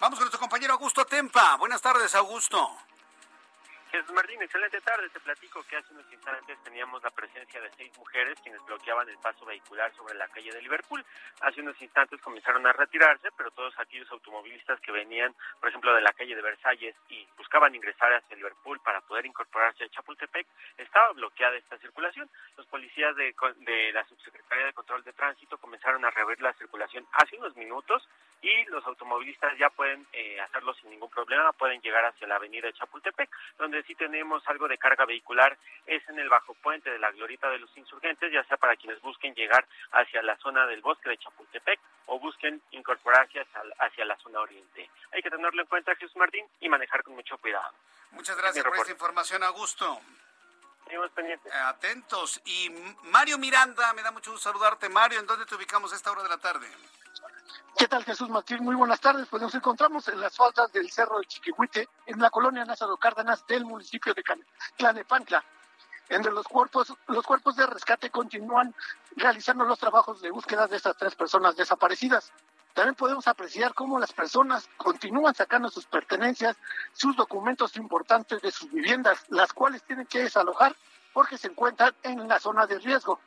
Vamos 0.00 0.18
con 0.18 0.24
nuestro 0.24 0.40
compañero 0.40 0.74
Augusto 0.74 1.04
Tempa. 1.04 1.56
Buenas 1.56 1.80
tardes, 1.80 2.14
Augusto. 2.14 2.68
Jesús 3.90 4.12
Martín, 4.12 4.42
excelente 4.42 4.80
tarde. 4.82 5.08
Te 5.08 5.20
platico 5.20 5.62
que 5.64 5.76
hace 5.76 5.94
unos 5.94 6.12
instantes 6.12 6.62
teníamos 6.62 7.02
la 7.02 7.10
presencia 7.10 7.58
de 7.60 7.70
seis 7.70 7.90
mujeres 7.96 8.38
quienes 8.42 8.62
bloqueaban 8.66 9.08
el 9.08 9.16
paso 9.18 9.46
vehicular 9.46 9.90
sobre 9.94 10.14
la 10.14 10.28
calle 10.28 10.52
de 10.52 10.60
Liverpool. 10.60 11.02
Hace 11.40 11.62
unos 11.62 11.80
instantes 11.80 12.20
comenzaron 12.20 12.66
a 12.66 12.72
retirarse, 12.72 13.30
pero 13.36 13.50
todos 13.52 13.72
aquellos 13.78 14.10
automovilistas 14.10 14.78
que 14.80 14.92
venían, 14.92 15.34
por 15.58 15.70
ejemplo, 15.70 15.94
de 15.94 16.02
la 16.02 16.12
calle 16.12 16.36
de 16.36 16.42
Versalles 16.42 16.94
y 17.08 17.26
buscaban 17.38 17.74
ingresar 17.74 18.12
hacia 18.12 18.36
Liverpool 18.36 18.78
para 18.80 19.00
poder 19.00 19.24
incorporarse 19.24 19.84
a 19.84 19.88
Chapultepec, 19.88 20.46
estaba 20.76 21.12
bloqueada 21.12 21.56
esta 21.56 21.78
circulación. 21.78 22.28
Los 22.58 22.66
policías 22.66 23.16
de, 23.16 23.34
de 23.60 23.92
la 23.92 24.04
Subsecretaría 24.06 24.66
de 24.66 24.72
Control 24.74 25.02
de 25.02 25.14
Tránsito 25.14 25.56
comenzaron 25.56 26.04
a 26.04 26.10
reabrir 26.10 26.42
la 26.42 26.52
circulación 26.52 27.06
hace 27.12 27.38
unos 27.38 27.56
minutos 27.56 28.06
y 28.40 28.64
los 28.66 28.84
automovilistas 28.86 29.56
ya 29.58 29.70
pueden 29.70 30.06
eh, 30.12 30.40
hacerlo 30.40 30.74
sin 30.74 30.90
ningún 30.90 31.10
problema, 31.10 31.52
pueden 31.52 31.80
llegar 31.80 32.04
hacia 32.04 32.26
la 32.28 32.36
avenida 32.36 32.66
de 32.68 32.72
Chapultepec, 32.74 33.28
donde 33.58 33.77
sí 33.82 33.94
tenemos 33.94 34.42
algo 34.46 34.68
de 34.68 34.78
carga 34.78 35.04
vehicular 35.04 35.56
es 35.86 36.06
en 36.08 36.18
el 36.18 36.28
bajo 36.28 36.54
puente 36.54 36.90
de 36.90 36.98
la 36.98 37.10
Glorita 37.12 37.48
de 37.50 37.58
los 37.58 37.76
Insurgentes, 37.76 38.32
ya 38.32 38.44
sea 38.44 38.56
para 38.56 38.76
quienes 38.76 39.00
busquen 39.00 39.34
llegar 39.34 39.66
hacia 39.92 40.22
la 40.22 40.36
zona 40.38 40.66
del 40.66 40.80
bosque 40.80 41.08
de 41.08 41.18
Chapultepec 41.18 41.80
o 42.06 42.18
busquen 42.18 42.60
incorporarse 42.70 43.40
hacia, 43.40 43.62
hacia 43.80 44.04
la 44.04 44.16
zona 44.18 44.40
oriente. 44.40 44.90
Hay 45.12 45.22
que 45.22 45.30
tenerlo 45.30 45.62
en 45.62 45.68
cuenta, 45.68 45.94
Jesús 45.96 46.16
Martín, 46.16 46.46
y 46.60 46.68
manejar 46.68 47.02
con 47.02 47.14
mucho 47.14 47.38
cuidado. 47.38 47.72
Muchas 48.12 48.36
gracias 48.36 48.64
por 48.64 48.76
esta 48.76 48.92
información, 48.92 49.42
Augusto. 49.42 50.00
Seguimos 50.84 51.10
pendientes. 51.10 51.52
Atentos. 51.52 52.40
Y 52.46 52.70
Mario 53.04 53.36
Miranda, 53.38 53.92
me 53.92 54.02
da 54.02 54.10
mucho 54.10 54.30
gusto 54.30 54.50
saludarte. 54.50 54.88
Mario, 54.88 55.20
¿en 55.20 55.26
dónde 55.26 55.44
te 55.44 55.54
ubicamos 55.54 55.92
a 55.92 55.96
esta 55.96 56.10
hora 56.10 56.22
de 56.22 56.30
la 56.30 56.38
tarde? 56.38 56.66
¿Qué 57.76 57.86
tal 57.86 58.04
Jesús 58.04 58.28
Martín? 58.28 58.64
Muy 58.64 58.74
buenas 58.74 59.00
tardes. 59.00 59.26
Pues 59.30 59.40
nos 59.42 59.54
encontramos 59.54 60.08
en 60.08 60.20
las 60.20 60.36
faldas 60.36 60.72
del 60.72 60.90
Cerro 60.90 61.18
de 61.18 61.26
Chiquihuite, 61.26 61.88
en 62.06 62.20
la 62.20 62.30
colonia 62.30 62.64
Názaro 62.64 62.96
Cárdenas 62.96 63.46
del 63.46 63.64
municipio 63.64 64.14
de 64.14 64.24
Tlanepantla. 64.76 65.44
Entre 66.08 66.32
los 66.32 66.46
cuerpos, 66.46 66.92
los 67.06 67.24
cuerpos 67.24 67.56
de 67.56 67.66
rescate 67.66 68.10
continúan 68.10 68.74
realizando 69.16 69.64
los 69.64 69.78
trabajos 69.78 70.20
de 70.20 70.30
búsqueda 70.30 70.66
de 70.66 70.76
estas 70.76 70.96
tres 70.96 71.14
personas 71.14 71.54
desaparecidas. 71.54 72.32
También 72.74 72.94
podemos 72.94 73.28
apreciar 73.28 73.74
cómo 73.74 73.98
las 73.98 74.12
personas 74.12 74.68
continúan 74.76 75.34
sacando 75.34 75.68
sus 75.68 75.86
pertenencias, 75.86 76.56
sus 76.92 77.16
documentos 77.16 77.76
importantes 77.76 78.40
de 78.40 78.50
sus 78.50 78.72
viviendas, 78.72 79.24
las 79.28 79.52
cuales 79.52 79.82
tienen 79.82 80.06
que 80.06 80.22
desalojar 80.22 80.74
porque 81.12 81.36
se 81.36 81.48
encuentran 81.48 81.94
en 82.02 82.26
la 82.28 82.38
zona 82.38 82.66
de 82.66 82.78
riesgo. 82.78 83.20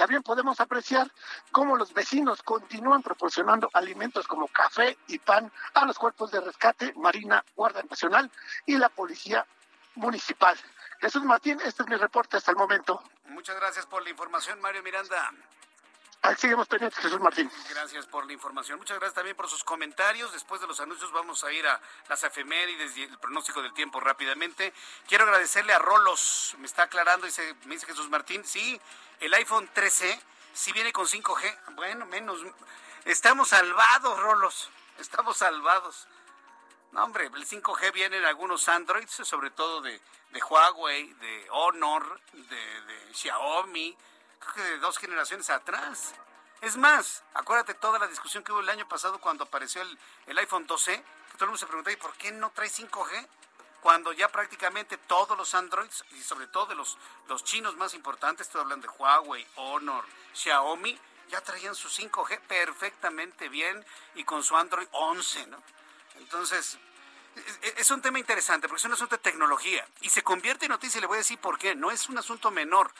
También 0.00 0.22
podemos 0.22 0.58
apreciar 0.60 1.12
cómo 1.52 1.76
los 1.76 1.92
vecinos 1.92 2.42
continúan 2.42 3.02
proporcionando 3.02 3.68
alimentos 3.74 4.26
como 4.26 4.48
café 4.48 4.96
y 5.08 5.18
pan 5.18 5.52
a 5.74 5.84
los 5.84 5.98
cuerpos 5.98 6.30
de 6.30 6.40
rescate, 6.40 6.94
Marina, 6.96 7.44
Guardia 7.54 7.82
Nacional 7.82 8.30
y 8.64 8.78
la 8.78 8.88
Policía 8.88 9.44
Municipal. 9.96 10.56
Jesús 11.02 11.22
Martín, 11.24 11.60
este 11.62 11.82
es 11.82 11.88
mi 11.90 11.96
reporte 11.96 12.38
hasta 12.38 12.50
el 12.50 12.56
momento. 12.56 13.02
Muchas 13.26 13.56
gracias 13.56 13.84
por 13.84 14.02
la 14.02 14.08
información, 14.08 14.58
Mario 14.62 14.82
Miranda. 14.82 15.34
Ahí 16.22 16.36
seguimos 16.36 16.68
pendientes, 16.68 17.00
Jesús 17.00 17.18
Martín. 17.18 17.50
Gracias 17.70 18.04
por 18.06 18.26
la 18.26 18.34
información. 18.34 18.78
Muchas 18.78 18.98
gracias 18.98 19.14
también 19.14 19.34
por 19.36 19.48
sus 19.48 19.64
comentarios. 19.64 20.30
Después 20.32 20.60
de 20.60 20.66
los 20.66 20.78
anuncios 20.78 21.10
vamos 21.12 21.42
a 21.44 21.52
ir 21.52 21.66
a 21.66 21.80
las 22.08 22.22
efemérides 22.22 22.94
y 22.98 23.04
el 23.04 23.18
pronóstico 23.18 23.62
del 23.62 23.72
tiempo 23.72 24.00
rápidamente. 24.00 24.74
Quiero 25.08 25.24
agradecerle 25.24 25.72
a 25.72 25.78
Rolos. 25.78 26.54
Me 26.58 26.66
está 26.66 26.82
aclarando, 26.84 27.24
dice, 27.24 27.54
me 27.64 27.74
dice 27.74 27.86
Jesús 27.86 28.10
Martín. 28.10 28.44
Sí, 28.44 28.78
el 29.18 29.32
iPhone 29.32 29.70
13 29.72 30.20
sí 30.52 30.72
viene 30.72 30.92
con 30.92 31.06
5G. 31.06 31.74
Bueno, 31.74 32.04
menos. 32.04 32.38
Estamos 33.06 33.48
salvados, 33.48 34.20
Rolos. 34.20 34.68
Estamos 34.98 35.38
salvados. 35.38 36.06
No, 36.92 37.02
hombre, 37.02 37.26
el 37.26 37.46
5G 37.46 37.92
viene 37.94 38.18
en 38.18 38.26
algunos 38.26 38.68
Androids, 38.68 39.22
sobre 39.24 39.50
todo 39.50 39.80
de, 39.80 39.98
Huawei, 40.50 41.14
de 41.14 41.46
Honor, 41.50 42.20
de, 42.32 42.80
de 42.82 43.14
Xiaomi 43.14 43.96
de 44.56 44.78
dos 44.78 44.98
generaciones 44.98 45.50
atrás. 45.50 46.14
Es 46.60 46.76
más, 46.76 47.22
acuérdate 47.34 47.74
toda 47.74 47.98
la 47.98 48.06
discusión 48.06 48.44
que 48.44 48.52
hubo 48.52 48.60
el 48.60 48.68
año 48.68 48.86
pasado 48.88 49.18
cuando 49.18 49.44
apareció 49.44 49.80
el, 49.82 49.98
el 50.26 50.38
iPhone 50.38 50.66
12, 50.66 50.92
que 50.92 51.32
todo 51.34 51.44
el 51.44 51.50
mundo 51.50 51.58
se 51.58 51.66
pregunta, 51.66 51.90
¿y 51.90 51.96
por 51.96 52.12
qué 52.14 52.32
no 52.32 52.50
trae 52.50 52.68
5G? 52.68 53.26
Cuando 53.80 54.12
ya 54.12 54.28
prácticamente 54.28 54.98
todos 54.98 55.38
los 55.38 55.54
Androids, 55.54 56.04
y 56.10 56.22
sobre 56.22 56.46
todo 56.48 56.74
los, 56.74 56.98
los 57.28 57.44
chinos 57.44 57.76
más 57.76 57.94
importantes, 57.94 58.46
estoy 58.46 58.60
hablando 58.60 58.86
de 58.86 58.94
Huawei, 58.98 59.46
Honor, 59.56 60.04
Xiaomi, 60.34 60.98
ya 61.30 61.40
traían 61.40 61.74
su 61.74 61.88
5G 61.88 62.40
perfectamente 62.40 63.48
bien 63.48 63.84
y 64.14 64.24
con 64.24 64.42
su 64.42 64.56
Android 64.56 64.88
11, 64.90 65.46
¿no? 65.46 65.62
Entonces, 66.16 66.78
es 67.76 67.90
un 67.90 68.02
tema 68.02 68.18
interesante 68.18 68.68
porque 68.68 68.80
es 68.80 68.84
un 68.84 68.92
asunto 68.92 69.16
de 69.16 69.22
tecnología 69.22 69.86
y 70.00 70.10
se 70.10 70.22
convierte 70.22 70.66
en 70.66 70.72
noticia 70.72 70.98
y 70.98 71.00
le 71.00 71.06
voy 71.06 71.16
a 71.16 71.18
decir 71.18 71.38
por 71.38 71.58
qué. 71.58 71.74
No 71.74 71.90
es 71.90 72.08
un 72.08 72.18
asunto 72.18 72.50
menor 72.50 72.90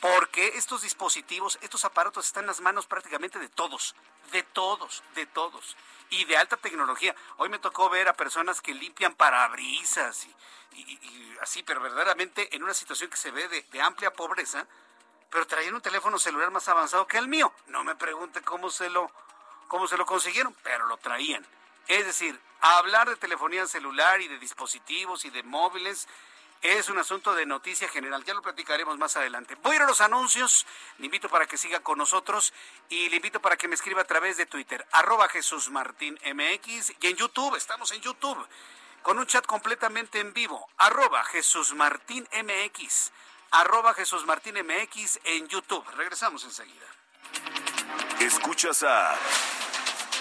porque 0.00 0.52
estos 0.56 0.82
dispositivos, 0.82 1.58
estos 1.60 1.84
aparatos 1.84 2.26
están 2.26 2.44
en 2.44 2.48
las 2.48 2.60
manos 2.60 2.86
prácticamente 2.86 3.38
de 3.38 3.48
todos, 3.48 3.94
de 4.32 4.42
todos, 4.42 5.02
de 5.14 5.26
todos 5.26 5.76
y 6.08 6.24
de 6.24 6.36
alta 6.36 6.56
tecnología. 6.56 7.14
Hoy 7.36 7.48
me 7.48 7.58
tocó 7.58 7.90
ver 7.90 8.08
a 8.08 8.14
personas 8.14 8.60
que 8.60 8.74
limpian 8.74 9.14
parabrisas 9.14 10.26
y, 10.72 11.36
así, 11.40 11.62
pero 11.62 11.80
verdaderamente 11.80 12.54
en 12.56 12.62
una 12.62 12.74
situación 12.74 13.10
que 13.10 13.16
se 13.16 13.30
ve 13.30 13.48
de, 13.48 13.62
de 13.62 13.82
amplia 13.82 14.12
pobreza, 14.12 14.66
pero 15.30 15.46
traían 15.46 15.74
un 15.74 15.82
teléfono 15.82 16.18
celular 16.18 16.50
más 16.50 16.68
avanzado 16.68 17.06
que 17.06 17.18
el 17.18 17.28
mío. 17.28 17.52
No 17.66 17.84
me 17.84 17.94
pregunte 17.94 18.40
cómo 18.42 18.70
se 18.70 18.88
lo, 18.88 19.10
cómo 19.68 19.86
se 19.86 19.96
lo 19.96 20.06
consiguieron, 20.06 20.54
pero 20.62 20.86
lo 20.86 20.96
traían. 20.96 21.46
Es 21.86 22.06
decir, 22.06 22.40
hablar 22.60 23.08
de 23.08 23.16
telefonía 23.16 23.66
celular 23.66 24.20
y 24.20 24.28
de 24.28 24.38
dispositivos 24.38 25.24
y 25.24 25.30
de 25.30 25.42
móviles 25.42 26.08
es 26.62 26.88
un 26.88 26.98
asunto 26.98 27.34
de 27.34 27.46
noticia 27.46 27.88
general. 27.88 28.24
Ya 28.24 28.34
lo 28.34 28.42
platicaremos 28.42 28.98
más 28.98 29.16
adelante. 29.16 29.56
Voy 29.62 29.72
a 29.72 29.76
ir 29.76 29.82
a 29.82 29.86
los 29.86 30.00
anuncios. 30.00 30.66
Le 30.98 31.06
invito 31.06 31.28
para 31.28 31.46
que 31.46 31.56
siga 31.56 31.80
con 31.80 31.98
nosotros 31.98 32.52
y 32.88 33.08
le 33.08 33.16
invito 33.16 33.40
para 33.40 33.56
que 33.56 33.68
me 33.68 33.74
escriba 33.74 34.02
a 34.02 34.06
través 34.06 34.36
de 34.36 34.46
Twitter, 34.46 34.86
arroba 34.92 35.28
Jesús 35.28 35.70
Martín 35.70 36.18
MX 36.24 36.92
y 37.00 37.06
en 37.06 37.16
YouTube. 37.16 37.56
Estamos 37.56 37.90
en 37.92 38.00
YouTube 38.00 38.38
con 39.02 39.18
un 39.18 39.26
chat 39.26 39.46
completamente 39.46 40.20
en 40.20 40.32
vivo, 40.32 40.68
arroba 40.76 41.24
Jesús 41.24 41.74
Martín 41.74 42.28
MX, 42.32 43.12
arroba 43.50 43.94
Jesús 43.94 44.26
Martín 44.26 44.56
MX 44.56 45.20
en 45.24 45.48
YouTube. 45.48 45.84
Regresamos 45.96 46.44
enseguida. 46.44 46.86
Escuchas 48.20 48.82
a 48.82 49.16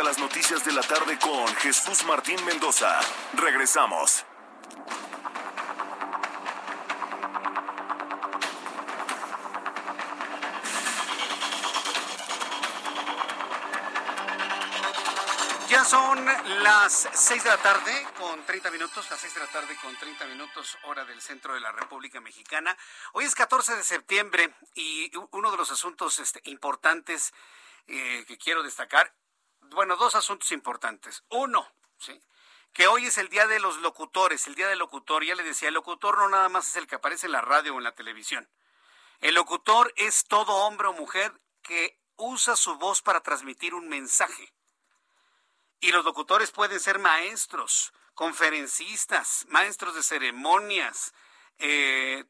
Escucha 0.00 0.16
las 0.16 0.18
noticias 0.18 0.64
de 0.64 0.72
la 0.72 0.82
tarde 0.82 1.18
con 1.18 1.46
Jesús 1.56 2.04
Martín 2.04 2.42
Mendoza. 2.46 3.00
Regresamos. 3.34 4.24
Ya 15.68 15.84
son 15.84 16.24
las 16.62 17.08
6 17.12 17.44
de 17.44 17.50
la 17.50 17.58
tarde 17.58 18.06
con 18.16 18.42
30 18.46 18.70
minutos, 18.70 19.10
las 19.10 19.20
6 19.20 19.34
de 19.34 19.40
la 19.40 19.46
tarde 19.48 19.76
con 19.82 19.94
30 19.96 20.24
minutos, 20.26 20.78
hora 20.84 21.04
del 21.04 21.20
centro 21.20 21.52
de 21.52 21.60
la 21.60 21.72
República 21.72 22.22
Mexicana. 22.22 22.74
Hoy 23.12 23.24
es 23.26 23.34
14 23.34 23.76
de 23.76 23.84
septiembre 23.84 24.54
y 24.74 25.12
uno 25.32 25.50
de 25.50 25.58
los 25.58 25.70
asuntos 25.70 26.18
este, 26.20 26.40
importantes 26.44 27.34
eh, 27.86 28.24
que 28.26 28.38
quiero 28.38 28.62
destacar, 28.62 29.12
bueno, 29.70 29.96
dos 29.96 30.14
asuntos 30.14 30.52
importantes. 30.52 31.24
Uno, 31.28 31.66
¿sí? 31.98 32.20
que 32.72 32.86
hoy 32.86 33.06
es 33.06 33.18
el 33.18 33.28
día 33.28 33.46
de 33.46 33.60
los 33.60 33.78
locutores, 33.78 34.46
el 34.46 34.54
día 34.54 34.68
del 34.68 34.78
locutor. 34.78 35.24
Ya 35.24 35.34
le 35.34 35.42
decía, 35.42 35.68
el 35.68 35.74
locutor 35.74 36.18
no 36.18 36.28
nada 36.28 36.48
más 36.48 36.68
es 36.68 36.76
el 36.76 36.86
que 36.86 36.96
aparece 36.96 37.26
en 37.26 37.32
la 37.32 37.40
radio 37.40 37.74
o 37.74 37.78
en 37.78 37.84
la 37.84 37.94
televisión. 37.94 38.48
El 39.20 39.34
locutor 39.34 39.92
es 39.96 40.24
todo 40.26 40.54
hombre 40.66 40.88
o 40.88 40.92
mujer 40.92 41.32
que 41.62 41.98
usa 42.16 42.56
su 42.56 42.76
voz 42.76 43.02
para 43.02 43.20
transmitir 43.22 43.74
un 43.74 43.88
mensaje. 43.88 44.52
Y 45.80 45.92
los 45.92 46.04
locutores 46.04 46.50
pueden 46.50 46.80
ser 46.80 46.98
maestros, 46.98 47.92
conferencistas, 48.14 49.46
maestros 49.48 49.94
de 49.94 50.02
ceremonias, 50.02 51.14
eh, 51.58 52.24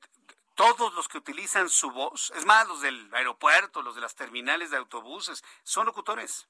todos 0.54 0.94
los 0.94 1.08
que 1.08 1.18
utilizan 1.18 1.68
su 1.68 1.90
voz, 1.90 2.32
es 2.36 2.44
más, 2.44 2.68
los 2.68 2.80
del 2.80 3.08
aeropuerto, 3.14 3.82
los 3.82 3.94
de 3.94 4.00
las 4.00 4.14
terminales 4.14 4.70
de 4.70 4.76
autobuses, 4.76 5.42
son 5.62 5.86
locutores. 5.86 6.48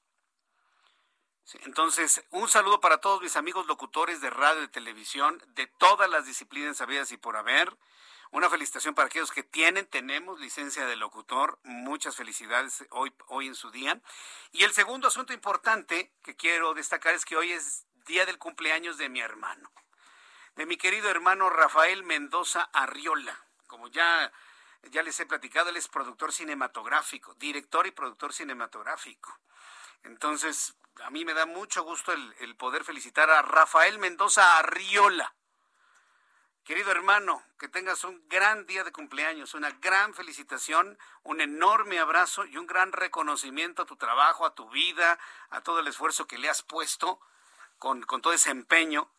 Entonces, 1.63 2.23
un 2.31 2.47
saludo 2.47 2.79
para 2.79 2.99
todos 2.99 3.21
mis 3.21 3.35
amigos 3.35 3.67
locutores 3.67 4.21
de 4.21 4.29
radio 4.29 4.63
y 4.63 4.67
televisión, 4.67 5.43
de 5.55 5.67
todas 5.67 6.09
las 6.09 6.25
disciplinas 6.25 6.77
sabidas 6.77 7.11
y 7.11 7.17
por 7.17 7.35
haber. 7.35 7.75
Una 8.31 8.49
felicitación 8.49 8.95
para 8.95 9.07
aquellos 9.07 9.31
que 9.31 9.43
tienen, 9.43 9.85
tenemos 9.85 10.39
licencia 10.39 10.85
de 10.85 10.95
locutor. 10.95 11.59
Muchas 11.63 12.15
felicidades 12.15 12.85
hoy, 12.91 13.11
hoy 13.27 13.47
en 13.47 13.55
su 13.55 13.71
día. 13.71 13.99
Y 14.53 14.63
el 14.63 14.71
segundo 14.71 15.09
asunto 15.09 15.33
importante 15.33 16.13
que 16.23 16.37
quiero 16.37 16.73
destacar 16.73 17.13
es 17.13 17.25
que 17.25 17.35
hoy 17.35 17.51
es 17.51 17.85
día 18.05 18.25
del 18.25 18.37
cumpleaños 18.37 18.97
de 18.97 19.09
mi 19.09 19.19
hermano, 19.19 19.69
de 20.55 20.65
mi 20.65 20.77
querido 20.77 21.09
hermano 21.09 21.49
Rafael 21.49 22.03
Mendoza 22.03 22.69
Arriola. 22.71 23.37
Como 23.67 23.89
ya, 23.89 24.31
ya 24.91 25.03
les 25.03 25.19
he 25.19 25.25
platicado, 25.25 25.69
él 25.69 25.75
es 25.75 25.89
productor 25.89 26.31
cinematográfico, 26.31 27.33
director 27.33 27.85
y 27.85 27.91
productor 27.91 28.31
cinematográfico. 28.31 29.37
Entonces, 30.03 30.75
a 31.03 31.09
mí 31.09 31.25
me 31.25 31.33
da 31.33 31.45
mucho 31.45 31.83
gusto 31.83 32.11
el, 32.11 32.35
el 32.39 32.55
poder 32.55 32.83
felicitar 32.83 33.29
a 33.29 33.41
Rafael 33.41 33.99
Mendoza 33.99 34.57
Arriola 34.57 35.33
Querido 36.63 36.91
hermano, 36.91 37.43
que 37.57 37.67
tengas 37.67 38.03
un 38.03 38.23
gran 38.29 38.67
día 38.67 38.83
de 38.83 38.91
cumpleaños, 38.91 39.55
una 39.55 39.71
gran 39.71 40.13
felicitación, 40.13 40.97
un 41.23 41.41
enorme 41.41 41.97
abrazo 41.97 42.45
y 42.45 42.55
un 42.57 42.67
gran 42.67 42.91
reconocimiento 42.91 43.81
a 43.81 43.85
tu 43.85 43.95
trabajo, 43.95 44.45
a 44.45 44.53
tu 44.53 44.69
vida, 44.69 45.17
a 45.49 45.61
todo 45.61 45.79
el 45.79 45.87
esfuerzo 45.87 46.27
que 46.27 46.37
le 46.37 46.49
has 46.49 46.61
puesto 46.61 47.19
con, 47.79 48.05
todo 48.05 48.31
ese 48.31 48.51
empeño. 48.51 49.09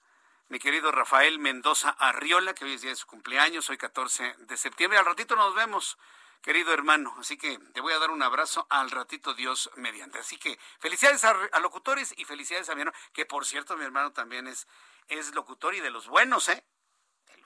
Mi 0.48 0.60
querido 0.60 0.92
Rafael 0.92 1.40
Mendoza 1.40 1.90
Arriola, 1.90 2.54
que 2.54 2.64
hoy 2.64 2.74
es 2.74 2.82
día 2.82 2.90
de 2.90 2.96
su 2.96 3.08
cumpleaños, 3.08 3.68
hoy 3.70 3.76
14 3.76 4.36
de 4.38 4.56
septiembre. 4.56 5.00
Al 5.00 5.04
ratito 5.04 5.34
nos 5.34 5.52
vemos, 5.52 5.98
querido 6.42 6.74
hermano. 6.74 7.14
Así 7.18 7.38
que 7.38 7.59
te 7.72 7.81
voy 7.81 7.92
a 7.92 7.98
dar 7.98 8.11
un 8.11 8.22
abrazo 8.22 8.66
al 8.68 8.90
ratito 8.90 9.35
Dios 9.35 9.70
mediante. 9.76 10.18
Así 10.18 10.37
que 10.37 10.59
felicidades 10.81 11.24
a, 11.24 11.61
locutores 11.61 12.14
y 12.18 12.24
felicidades 12.24 12.68
a 12.68 12.74
mi 12.74 12.83
hermano, 12.83 12.98
que 13.12 13.24
por 13.24 13.46
cierto 13.46 13.76
mi 13.76 13.85
hermano 13.85 14.12
también 14.12 14.46
es, 14.46 14.66
es 15.09 15.35
locutor 15.35 15.74
y 15.74 15.81
de 15.81 15.90
los 15.90 16.09
buenos, 16.09 16.48
¿eh? 16.48 16.64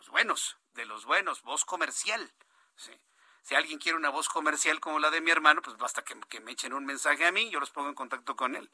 buenos, 0.09 0.57
de 0.75 0.87
los 0.87 1.05
buenos, 1.05 1.43
voz 1.43 1.65
comercial. 1.65 2.33
Si 3.43 3.55
alguien 3.55 3.79
quiere 3.79 3.97
una 3.97 4.11
voz 4.11 4.29
comercial 4.29 4.81
como 4.81 4.99
la 4.99 5.11
de 5.11 5.21
mi 5.21 5.31
hermano, 5.31 5.63
pues 5.63 5.77
basta 5.77 6.03
que, 6.03 6.41
me 6.41 6.53
echen 6.53 6.73
un 6.73 6.85
mensaje 6.85 7.27
a 7.27 7.33
mí, 7.33 7.49
yo 7.51 7.61
los 7.61 7.71
pongo 7.71 7.89
en 7.89 7.95
contacto 7.95 8.35
con 8.35 8.57
él. 8.57 8.71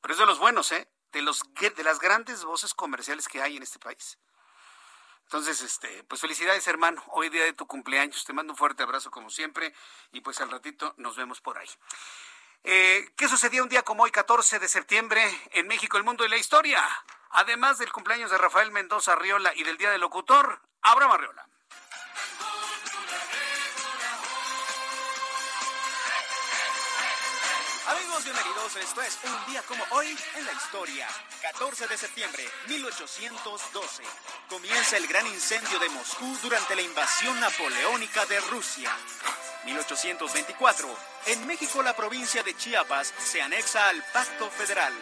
Pero 0.00 0.14
es 0.14 0.20
de 0.20 0.26
los 0.26 0.38
buenos, 0.38 0.72
¿eh? 0.72 0.88
De, 1.12 1.22
los, 1.22 1.42
de 1.54 1.84
las 1.84 1.98
grandes 1.98 2.44
voces 2.44 2.74
comerciales 2.74 3.28
que 3.28 3.42
hay 3.42 3.56
en 3.56 3.62
este 3.62 3.78
país. 3.78 4.18
Entonces, 5.28 5.60
este, 5.60 6.04
pues 6.04 6.22
felicidades, 6.22 6.66
hermano. 6.68 7.04
Hoy 7.08 7.28
día 7.28 7.44
de 7.44 7.52
tu 7.52 7.66
cumpleaños. 7.66 8.24
Te 8.24 8.32
mando 8.32 8.54
un 8.54 8.56
fuerte 8.56 8.82
abrazo 8.82 9.10
como 9.10 9.28
siempre 9.28 9.74
y 10.10 10.22
pues 10.22 10.40
al 10.40 10.50
ratito 10.50 10.94
nos 10.96 11.16
vemos 11.16 11.42
por 11.42 11.58
ahí. 11.58 11.68
Eh, 12.64 13.10
¿Qué 13.14 13.28
sucedía 13.28 13.62
un 13.62 13.68
día 13.68 13.82
como 13.82 14.04
hoy, 14.04 14.10
14 14.10 14.58
de 14.58 14.68
septiembre, 14.68 15.22
en 15.52 15.66
México, 15.66 15.98
el 15.98 16.04
mundo 16.04 16.24
y 16.24 16.30
la 16.30 16.38
historia? 16.38 16.80
Además 17.32 17.76
del 17.76 17.92
cumpleaños 17.92 18.30
de 18.30 18.38
Rafael 18.38 18.70
Mendoza 18.70 19.12
Arriola 19.12 19.52
y 19.54 19.64
del 19.64 19.76
Día 19.76 19.90
del 19.90 20.00
Locutor, 20.00 20.62
Abraham 20.80 21.12
Arriola. 21.12 21.46
Amigos, 27.88 28.22
bienvenidos. 28.22 28.76
Esto 28.76 29.00
es 29.00 29.18
un 29.24 29.50
día 29.50 29.62
como 29.62 29.82
hoy 29.92 30.14
en 30.34 30.44
la 30.44 30.52
historia. 30.52 31.08
14 31.40 31.86
de 31.86 31.96
septiembre 31.96 32.44
1812. 32.68 34.02
Comienza 34.46 34.98
el 34.98 35.06
gran 35.06 35.26
incendio 35.26 35.78
de 35.78 35.88
Moscú 35.88 36.36
durante 36.42 36.76
la 36.76 36.82
invasión 36.82 37.40
napoleónica 37.40 38.26
de 38.26 38.40
Rusia. 38.40 38.90
1824. 39.64 40.86
En 41.28 41.46
México 41.46 41.82
la 41.82 41.96
provincia 41.96 42.42
de 42.42 42.54
Chiapas 42.54 43.14
se 43.24 43.40
anexa 43.40 43.88
al 43.88 44.04
Pacto 44.12 44.50
Federal. 44.50 44.92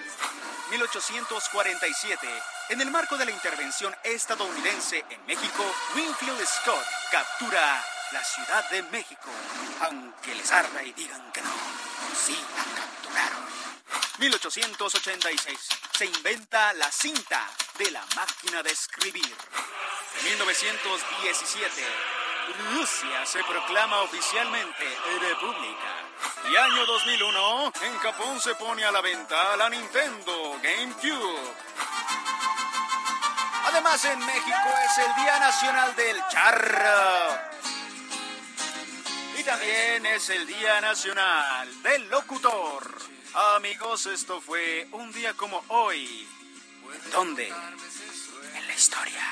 1847. 0.70 2.28
En 2.68 2.80
el 2.80 2.92
marco 2.92 3.16
de 3.16 3.24
la 3.24 3.32
intervención 3.32 3.96
estadounidense 4.04 5.04
en 5.10 5.26
México, 5.26 5.64
Winfield 5.96 6.46
Scott 6.46 6.86
captura 7.10 7.84
la 8.12 8.22
Ciudad 8.22 8.70
de 8.70 8.82
México, 8.84 9.28
aunque 9.80 10.34
les 10.36 10.52
arda 10.52 10.82
y 10.84 10.92
digan 10.92 11.32
que 11.32 11.42
no, 11.42 11.50
sí 12.16 12.38
la 12.56 12.64
capturaron. 12.80 13.46
1886 14.18 15.58
se 15.96 16.06
inventa 16.06 16.72
la 16.74 16.90
cinta 16.90 17.50
de 17.78 17.90
la 17.90 18.04
máquina 18.14 18.62
de 18.62 18.70
escribir. 18.70 19.34
1917 20.24 22.16
Rusia 22.74 23.26
se 23.26 23.42
proclama 23.44 24.02
oficialmente 24.02 24.84
república. 25.20 26.48
Y 26.50 26.56
año 26.56 26.86
2001, 26.86 27.72
en 27.82 27.98
Japón 27.98 28.40
se 28.40 28.54
pone 28.54 28.84
a 28.84 28.92
la 28.92 29.00
venta 29.00 29.56
la 29.56 29.68
Nintendo 29.68 30.56
GameCube. 30.62 31.54
Además, 33.66 34.04
en 34.04 34.18
México 34.24 34.68
es 34.84 34.98
el 34.98 35.14
Día 35.16 35.38
Nacional 35.40 35.96
del 35.96 36.22
Charro. 36.28 37.55
También 39.46 40.04
es 40.06 40.28
el 40.30 40.44
Día 40.44 40.80
Nacional 40.80 41.82
del 41.84 42.08
Locutor. 42.08 42.82
Amigos, 43.54 44.06
esto 44.06 44.40
fue 44.40 44.88
un 44.90 45.12
día 45.12 45.34
como 45.34 45.64
hoy. 45.68 46.26
¿Dónde? 47.12 47.46
En 47.46 48.66
la 48.66 48.74
historia. 48.74 49.24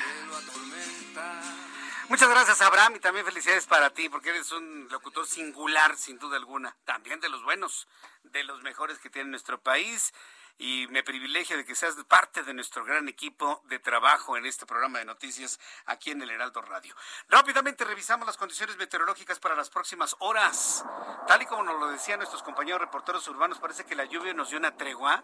Muchas 2.07 2.29
gracias, 2.29 2.61
Abraham, 2.61 2.95
y 2.95 2.99
también 2.99 3.25
felicidades 3.25 3.65
para 3.65 3.89
ti, 3.89 4.07
porque 4.07 4.29
eres 4.29 4.53
un 4.53 4.87
locutor 4.89 5.27
singular, 5.27 5.97
sin 5.97 6.17
duda 6.17 6.37
alguna. 6.37 6.73
También 6.85 7.19
de 7.19 7.27
los 7.27 7.43
buenos, 7.43 7.89
de 8.23 8.45
los 8.45 8.63
mejores 8.63 8.99
que 8.99 9.09
tiene 9.09 9.29
nuestro 9.29 9.59
país. 9.59 10.13
Y 10.57 10.87
me 10.87 11.03
privilegia 11.03 11.57
de 11.57 11.65
que 11.65 11.75
seas 11.75 11.95
parte 12.07 12.43
de 12.43 12.53
nuestro 12.53 12.85
gran 12.85 13.09
equipo 13.09 13.61
de 13.65 13.79
trabajo 13.79 14.37
en 14.37 14.45
este 14.45 14.65
programa 14.65 14.99
de 14.99 15.05
noticias 15.05 15.59
aquí 15.85 16.11
en 16.11 16.21
el 16.21 16.29
Heraldo 16.29 16.61
Radio. 16.61 16.95
Rápidamente 17.27 17.83
revisamos 17.83 18.25
las 18.25 18.37
condiciones 18.37 18.77
meteorológicas 18.77 19.39
para 19.39 19.55
las 19.55 19.69
próximas 19.69 20.15
horas. 20.19 20.85
Tal 21.27 21.41
y 21.41 21.45
como 21.45 21.63
nos 21.63 21.79
lo 21.79 21.89
decían 21.89 22.19
nuestros 22.19 22.43
compañeros 22.43 22.79
reporteros 22.79 23.27
urbanos, 23.27 23.59
parece 23.59 23.85
que 23.85 23.95
la 23.95 24.05
lluvia 24.05 24.33
nos 24.33 24.49
dio 24.49 24.59
una 24.59 24.77
tregua. 24.77 25.23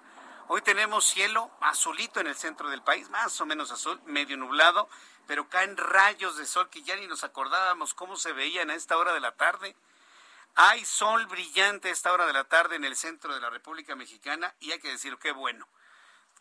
Hoy 0.50 0.62
tenemos 0.62 1.06
cielo 1.06 1.50
azulito 1.62 2.20
en 2.20 2.28
el 2.28 2.36
centro 2.36 2.70
del 2.70 2.84
país, 2.84 3.10
más 3.10 3.40
o 3.40 3.46
menos 3.46 3.72
azul, 3.72 4.02
medio 4.06 4.36
nublado 4.36 4.90
pero 5.32 5.48
caen 5.48 5.78
rayos 5.78 6.36
de 6.36 6.46
sol 6.46 6.70
que 6.70 6.84
ya 6.84 6.96
ni 6.98 7.08
nos 7.08 7.24
acordábamos 7.24 7.94
cómo 7.94 8.18
se 8.18 8.34
veían 8.34 8.70
a 8.70 8.76
esta 8.76 8.98
hora 8.98 9.14
de 9.14 9.22
la 9.22 9.32
tarde. 9.32 9.78
Hay 10.56 10.86
sol 10.86 11.26
brillante 11.28 11.90
a 11.90 11.92
esta 11.92 12.12
hora 12.12 12.26
de 12.26 12.34
la 12.34 12.44
tarde 12.44 12.76
en 12.76 12.86
el 12.86 12.96
centro 12.96 13.34
de 13.34 13.42
la 13.42 13.50
República 13.50 13.96
Mexicana 13.96 14.54
y 14.60 14.72
hay 14.72 14.80
que 14.80 14.90
decir, 14.90 15.18
qué 15.18 15.32
bueno. 15.32 15.68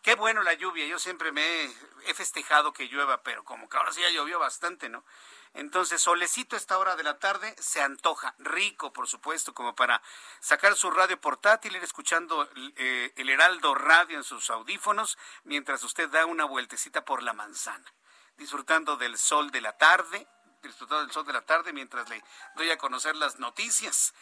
Qué 0.01 0.15
bueno 0.15 0.41
la 0.41 0.53
lluvia. 0.53 0.85
Yo 0.87 0.97
siempre 0.97 1.31
me 1.31 1.65
he, 2.05 2.13
festejado 2.13 2.73
que 2.73 2.87
llueva, 2.87 3.21
pero 3.21 3.43
como 3.43 3.69
que 3.69 3.77
ahora 3.77 3.93
sí 3.93 4.01
ya 4.01 4.09
llovió 4.09 4.39
bastante, 4.39 4.89
¿no? 4.89 5.05
Entonces, 5.53 6.01
solecito 6.01 6.55
a 6.55 6.59
esta 6.59 6.77
hora 6.77 6.95
de 6.95 7.03
la 7.03 7.19
tarde 7.19 7.55
se 7.59 7.81
antoja, 7.81 8.33
rico, 8.39 8.93
por 8.93 9.07
supuesto, 9.07 9.53
como 9.53 9.75
para 9.75 10.01
sacar 10.39 10.75
su 10.75 10.89
radio 10.89 11.19
portátil, 11.19 11.75
ir 11.75 11.83
escuchando 11.83 12.49
eh, 12.77 13.13
el 13.15 13.29
Heraldo 13.29 13.75
Radio 13.75 14.17
en 14.17 14.23
sus 14.23 14.49
audífonos, 14.49 15.17
mientras 15.43 15.83
usted 15.83 16.09
da 16.09 16.25
una 16.25 16.45
vueltecita 16.45 17.05
por 17.05 17.21
la 17.21 17.33
manzana 17.33 17.93
disfrutando 18.41 18.97
del 18.97 19.19
sol 19.19 19.51
de 19.51 19.61
la 19.61 19.77
tarde, 19.77 20.27
disfrutando 20.61 21.03
del 21.03 21.11
sol 21.11 21.25
de 21.25 21.33
la 21.33 21.41
tarde 21.41 21.73
mientras 21.73 22.09
le 22.09 22.23
doy 22.55 22.69
a 22.69 22.77
conocer 22.77 23.15
las 23.15 23.39
noticias. 23.39 24.13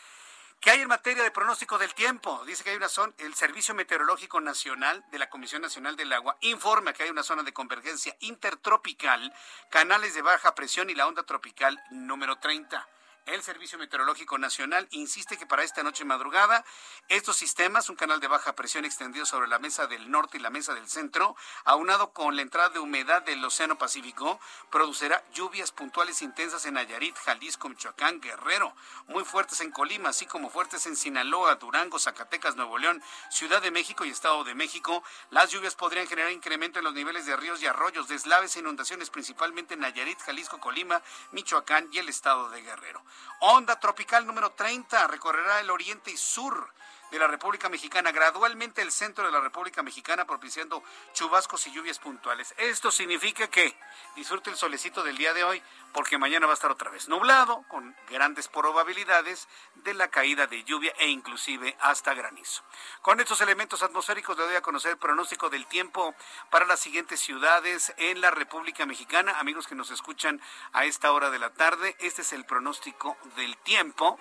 ¿Qué 0.59 0.71
hay 0.71 0.81
en 0.81 0.89
materia 0.89 1.23
de 1.23 1.31
pronóstico 1.31 1.77
del 1.77 1.93
tiempo? 1.93 2.43
Dice 2.45 2.65
que 2.65 2.71
hay 2.71 2.75
una 2.75 2.89
zona, 2.89 3.13
el 3.19 3.33
Servicio 3.33 3.73
Meteorológico 3.73 4.41
Nacional 4.41 5.05
de 5.09 5.17
la 5.17 5.29
Comisión 5.29 5.61
Nacional 5.61 5.95
del 5.95 6.11
Agua 6.11 6.37
informa 6.41 6.91
que 6.91 7.03
hay 7.03 7.09
una 7.09 7.23
zona 7.23 7.43
de 7.43 7.53
convergencia 7.53 8.15
intertropical, 8.19 9.33
canales 9.69 10.13
de 10.15 10.21
baja 10.21 10.55
presión 10.55 10.89
y 10.89 10.95
la 10.95 11.07
onda 11.07 11.23
tropical 11.23 11.81
número 11.91 12.39
30. 12.39 12.85
El 13.25 13.43
Servicio 13.43 13.77
Meteorológico 13.77 14.39
Nacional 14.39 14.87
insiste 14.89 15.37
que 15.37 15.45
para 15.45 15.63
esta 15.63 15.83
noche 15.83 16.03
madrugada 16.03 16.65
estos 17.09 17.37
sistemas, 17.37 17.89
un 17.89 17.95
canal 17.95 18.19
de 18.19 18.27
baja 18.27 18.55
presión 18.55 18.85
extendido 18.85 19.25
sobre 19.25 19.47
la 19.47 19.59
mesa 19.59 19.85
del 19.85 20.09
norte 20.09 20.37
y 20.37 20.39
la 20.41 20.49
mesa 20.49 20.73
del 20.73 20.89
centro, 20.89 21.35
aunado 21.63 22.11
con 22.11 22.35
la 22.35 22.41
entrada 22.41 22.69
de 22.69 22.79
humedad 22.79 23.21
del 23.21 23.45
Océano 23.45 23.77
Pacífico, 23.77 24.39
producirá 24.71 25.23
lluvias 25.31 25.71
puntuales 25.71 26.23
intensas 26.23 26.65
en 26.65 26.73
Nayarit, 26.73 27.15
Jalisco, 27.17 27.69
Michoacán, 27.69 28.19
Guerrero, 28.19 28.75
muy 29.07 29.23
fuertes 29.23 29.61
en 29.61 29.71
Colima, 29.71 30.09
así 30.09 30.25
como 30.25 30.49
fuertes 30.49 30.87
en 30.87 30.95
Sinaloa, 30.95 31.55
Durango, 31.55 31.99
Zacatecas, 31.99 32.55
Nuevo 32.55 32.79
León, 32.79 33.01
Ciudad 33.29 33.61
de 33.61 33.69
México 33.69 34.05
y 34.05 34.09
Estado 34.09 34.43
de 34.43 34.55
México. 34.55 35.03
Las 35.29 35.51
lluvias 35.51 35.75
podrían 35.75 36.07
generar 36.07 36.31
incremento 36.31 36.79
en 36.79 36.85
los 36.85 36.95
niveles 36.95 37.27
de 37.27 37.37
ríos 37.37 37.61
y 37.61 37.67
arroyos, 37.67 38.07
deslaves 38.07 38.55
e 38.55 38.59
inundaciones 38.59 39.11
principalmente 39.11 39.75
en 39.75 39.81
Nayarit, 39.81 40.19
Jalisco, 40.19 40.59
Colima, 40.59 41.01
Michoacán 41.31 41.89
y 41.91 41.99
el 41.99 42.09
Estado 42.09 42.49
de 42.49 42.63
Guerrero. 42.63 43.03
Onda 43.39 43.79
tropical 43.79 44.25
número 44.25 44.51
30 44.51 45.07
recorrerá 45.07 45.59
el 45.61 45.69
oriente 45.69 46.11
y 46.11 46.17
sur 46.17 46.73
de 47.11 47.19
la 47.19 47.27
República 47.27 47.69
Mexicana, 47.69 48.11
gradualmente 48.11 48.81
el 48.81 48.91
centro 48.91 49.25
de 49.25 49.31
la 49.31 49.39
República 49.39 49.83
Mexicana, 49.83 50.25
propiciando 50.25 50.83
chubascos 51.13 51.65
y 51.67 51.71
lluvias 51.71 51.99
puntuales. 51.99 52.53
Esto 52.57 52.91
significa 52.91 53.47
que 53.47 53.75
disfrute 54.15 54.49
el 54.49 54.57
solecito 54.57 55.03
del 55.03 55.17
día 55.17 55.33
de 55.33 55.43
hoy, 55.43 55.61
porque 55.93 56.17
mañana 56.17 56.45
va 56.45 56.53
a 56.53 56.55
estar 56.55 56.71
otra 56.71 56.91
vez 56.91 57.07
nublado, 57.07 57.63
con 57.67 57.95
grandes 58.09 58.47
probabilidades 58.47 59.47
de 59.75 59.93
la 59.93 60.09
caída 60.09 60.45
de 60.47 60.63
lluvia 60.63 60.93
e 60.99 61.07
inclusive 61.07 61.75
hasta 61.79 62.13
granizo. 62.13 62.63
Con 63.01 63.19
estos 63.19 63.41
elementos 63.41 63.81
atmosféricos 63.81 64.37
le 64.37 64.43
doy 64.43 64.55
a 64.55 64.61
conocer 64.61 64.91
el 64.91 64.97
pronóstico 64.97 65.49
del 65.49 65.65
tiempo 65.65 66.13
para 66.49 66.65
las 66.65 66.79
siguientes 66.79 67.19
ciudades 67.19 67.93
en 67.97 68.21
la 68.21 68.31
República 68.31 68.85
Mexicana. 68.85 69.39
Amigos 69.39 69.67
que 69.67 69.75
nos 69.75 69.89
escuchan 69.89 70.41
a 70.73 70.85
esta 70.85 71.11
hora 71.11 71.29
de 71.29 71.39
la 71.39 71.49
tarde, 71.51 71.95
este 71.99 72.21
es 72.21 72.33
el 72.33 72.45
pronóstico 72.45 73.17
del 73.35 73.57
tiempo. 73.57 74.19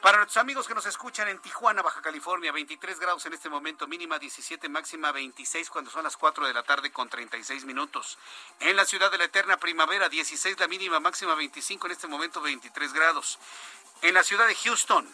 Para 0.00 0.16
nuestros 0.16 0.38
amigos 0.38 0.66
que 0.66 0.74
nos 0.74 0.86
escuchan 0.86 1.28
en 1.28 1.38
Tijuana, 1.40 1.82
Baja 1.82 2.00
California, 2.00 2.52
23 2.52 2.98
grados 2.98 3.26
en 3.26 3.34
este 3.34 3.50
momento, 3.50 3.86
mínima 3.86 4.18
17, 4.18 4.66
máxima 4.70 5.12
26 5.12 5.68
cuando 5.68 5.90
son 5.90 6.04
las 6.04 6.16
4 6.16 6.46
de 6.46 6.54
la 6.54 6.62
tarde 6.62 6.90
con 6.90 7.10
36 7.10 7.66
minutos. 7.66 8.16
En 8.60 8.76
la 8.76 8.86
ciudad 8.86 9.12
de 9.12 9.18
la 9.18 9.24
eterna 9.24 9.58
primavera, 9.58 10.08
16 10.08 10.58
la 10.58 10.68
mínima, 10.68 11.00
máxima 11.00 11.34
25 11.34 11.86
en 11.86 11.92
este 11.92 12.06
momento, 12.06 12.40
23 12.40 12.94
grados. 12.94 13.38
En 14.00 14.14
la 14.14 14.22
ciudad 14.22 14.46
de 14.46 14.54
Houston, 14.54 15.06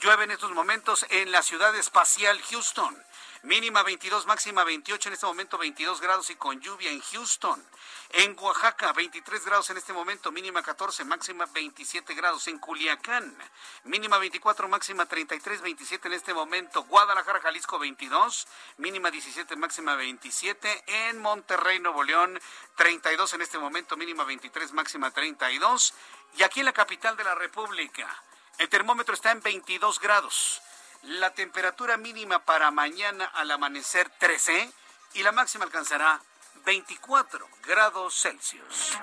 llueve 0.00 0.22
en 0.22 0.30
estos 0.30 0.52
momentos 0.52 1.04
en 1.10 1.32
la 1.32 1.42
ciudad 1.42 1.74
espacial 1.74 2.40
Houston. 2.50 2.96
Mínima 3.44 3.82
22, 3.82 4.24
máxima 4.24 4.64
28, 4.64 5.10
en 5.10 5.12
este 5.12 5.26
momento 5.26 5.58
22 5.58 6.00
grados 6.00 6.30
y 6.30 6.34
con 6.34 6.62
lluvia 6.62 6.90
en 6.90 7.02
Houston. 7.02 7.62
En 8.08 8.34
Oaxaca, 8.40 8.94
23 8.94 9.44
grados 9.44 9.68
en 9.68 9.76
este 9.76 9.92
momento, 9.92 10.32
mínima 10.32 10.62
14, 10.62 11.04
máxima 11.04 11.44
27 11.52 12.14
grados. 12.14 12.48
En 12.48 12.58
Culiacán, 12.58 13.36
mínima 13.84 14.16
24, 14.16 14.66
máxima 14.66 15.04
33, 15.04 15.60
27 15.60 16.08
en 16.08 16.14
este 16.14 16.32
momento. 16.32 16.84
Guadalajara, 16.84 17.42
Jalisco, 17.42 17.78
22, 17.78 18.48
mínima 18.78 19.10
17, 19.10 19.56
máxima 19.56 19.94
27. 19.94 20.84
En 21.08 21.20
Monterrey, 21.20 21.80
Nuevo 21.80 22.02
León, 22.02 22.40
32 22.76 23.34
en 23.34 23.42
este 23.42 23.58
momento, 23.58 23.98
mínima 23.98 24.24
23, 24.24 24.72
máxima 24.72 25.10
32. 25.10 25.92
Y 26.38 26.44
aquí 26.44 26.60
en 26.60 26.66
la 26.66 26.72
capital 26.72 27.14
de 27.18 27.24
la 27.24 27.34
República, 27.34 28.08
el 28.56 28.70
termómetro 28.70 29.14
está 29.14 29.32
en 29.32 29.42
22 29.42 30.00
grados. 30.00 30.62
La 31.06 31.30
temperatura 31.34 31.98
mínima 31.98 32.44
para 32.46 32.70
mañana 32.70 33.26
al 33.26 33.50
amanecer 33.50 34.08
13 34.18 34.72
y 35.12 35.22
la 35.22 35.32
máxima 35.32 35.66
alcanzará 35.66 36.18
24 36.64 37.46
grados 37.62 38.14
Celsius. 38.18 38.98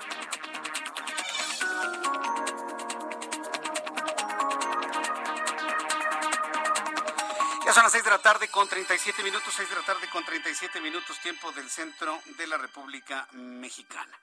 Ya 7.64 7.72
son 7.72 7.84
las 7.84 7.92
6 7.92 8.02
de 8.02 8.10
la 8.10 8.18
tarde 8.18 8.48
con 8.48 8.68
37 8.68 9.22
minutos, 9.22 9.54
6 9.54 9.68
de 9.68 9.76
la 9.76 9.82
tarde 9.82 10.08
con 10.10 10.24
37 10.24 10.80
minutos, 10.80 11.20
tiempo 11.20 11.52
del 11.52 11.70
centro 11.70 12.20
de 12.36 12.48
la 12.48 12.56
República 12.56 13.28
Mexicana. 13.32 14.20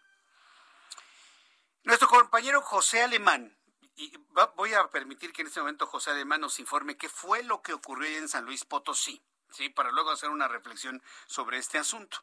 Nuestro 1.83 2.09
compañero 2.09 2.61
José 2.61 3.03
Alemán 3.03 3.55
y 3.99 4.13
voy 4.55 4.73
a 4.73 4.88
permitir 4.88 5.33
que 5.33 5.41
en 5.41 5.49
este 5.49 5.59
momento 5.59 5.85
José 5.85 6.12
Alemán 6.12 6.39
nos 6.39 6.59
informe 6.62 6.95
qué 6.95 7.09
fue 7.09 7.43
lo 7.43 7.62
que 7.62 7.73
ocurrió 7.73 8.17
en 8.17 8.29
San 8.29 8.45
Luis 8.45 8.63
Potosí, 8.63 9.21
¿sí? 9.49 9.67
para 9.67 9.91
luego 9.91 10.12
hacer 10.12 10.29
una 10.29 10.47
reflexión 10.47 11.03
sobre 11.25 11.57
este 11.57 11.77
asunto. 11.77 12.19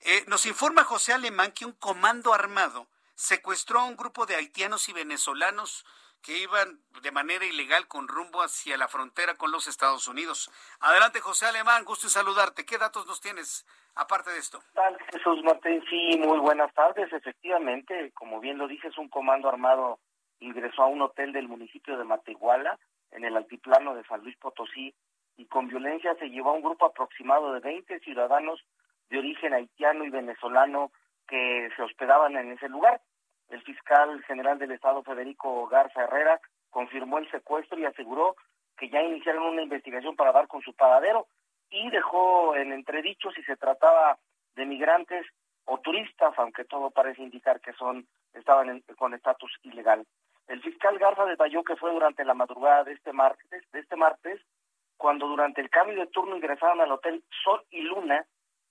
Eh, 0.00 0.24
nos 0.26 0.46
informa 0.46 0.82
José 0.82 1.12
Alemán 1.12 1.52
que 1.52 1.64
un 1.64 1.72
comando 1.72 2.34
armado 2.34 2.88
secuestró 3.14 3.78
a 3.78 3.84
un 3.84 3.96
grupo 3.96 4.26
de 4.26 4.34
haitianos 4.34 4.88
y 4.88 4.92
venezolanos 4.92 5.86
que 6.22 6.38
iban 6.38 6.80
de 7.02 7.12
manera 7.12 7.44
ilegal 7.44 7.86
con 7.86 8.08
rumbo 8.08 8.42
hacia 8.42 8.76
la 8.76 8.88
frontera 8.88 9.36
con 9.36 9.52
los 9.52 9.68
Estados 9.68 10.08
Unidos. 10.08 10.50
Adelante, 10.80 11.20
José 11.20 11.46
Alemán, 11.46 11.84
gusto 11.84 12.08
en 12.08 12.10
saludarte. 12.10 12.66
¿Qué 12.66 12.78
datos 12.78 13.06
nos 13.06 13.20
tienes 13.20 13.64
aparte 13.94 14.30
de 14.30 14.38
esto? 14.38 14.60
Tal, 14.74 14.98
Jesús 15.12 15.44
Martín, 15.44 15.84
sí, 15.88 16.18
muy 16.18 16.40
buenas 16.40 16.74
tardes. 16.74 17.12
Efectivamente, 17.12 18.10
como 18.12 18.40
bien 18.40 18.58
lo 18.58 18.66
dices, 18.66 18.98
un 18.98 19.08
comando 19.08 19.48
armado 19.48 20.00
ingresó 20.40 20.82
a 20.82 20.86
un 20.86 21.02
hotel 21.02 21.32
del 21.32 21.48
municipio 21.48 21.96
de 21.96 22.04
Matehuala, 22.04 22.78
en 23.12 23.24
el 23.24 23.36
altiplano 23.36 23.94
de 23.94 24.04
San 24.04 24.22
Luis 24.22 24.36
Potosí, 24.36 24.94
y 25.36 25.46
con 25.46 25.68
violencia 25.68 26.14
se 26.16 26.28
llevó 26.28 26.50
a 26.50 26.54
un 26.54 26.62
grupo 26.62 26.86
aproximado 26.86 27.52
de 27.52 27.60
20 27.60 28.00
ciudadanos 28.00 28.64
de 29.10 29.18
origen 29.18 29.54
haitiano 29.54 30.04
y 30.04 30.10
venezolano 30.10 30.90
que 31.26 31.68
se 31.76 31.82
hospedaban 31.82 32.36
en 32.36 32.52
ese 32.52 32.68
lugar. 32.68 33.00
el 33.48 33.62
fiscal 33.62 34.22
general 34.24 34.58
del 34.58 34.72
Estado, 34.72 35.04
Federico 35.04 35.68
Garza 35.68 36.02
Herrera, 36.02 36.40
confirmó 36.70 37.18
el 37.18 37.30
secuestro 37.30 37.78
y 37.78 37.84
aseguró 37.84 38.34
que 38.76 38.88
ya 38.88 39.00
iniciaron 39.02 39.44
una 39.44 39.62
investigación 39.62 40.16
para 40.16 40.32
dar 40.32 40.48
con 40.48 40.62
su 40.62 40.74
paradero 40.74 41.28
y 41.70 41.88
dejó 41.90 42.56
en 42.56 42.72
entredicho 42.72 43.30
si 43.30 43.42
se 43.44 43.56
trataba 43.56 44.18
de 44.56 44.66
migrantes 44.66 45.24
o 45.64 45.78
turistas, 45.78 46.34
aunque 46.38 46.64
todo 46.64 46.90
parece 46.90 47.22
indicar 47.22 47.60
que 47.60 47.72
son 47.74 48.06
estaban 48.34 48.82
con 48.98 49.14
estatus 49.14 49.52
ilegal. 49.62 50.06
El 50.48 50.62
fiscal 50.62 50.98
Garza 50.98 51.24
detalló 51.24 51.64
que 51.64 51.76
fue 51.76 51.92
durante 51.92 52.24
la 52.24 52.34
madrugada 52.34 52.84
de 52.84 52.92
este 52.92 53.12
martes, 53.12 53.70
de 53.72 53.80
este 53.80 53.96
martes, 53.96 54.40
cuando 54.96 55.26
durante 55.26 55.60
el 55.60 55.70
cambio 55.70 55.98
de 55.98 56.06
turno 56.06 56.36
ingresaron 56.36 56.80
al 56.80 56.92
hotel 56.92 57.22
Sol 57.44 57.62
y 57.70 57.82
Luna 57.82 58.24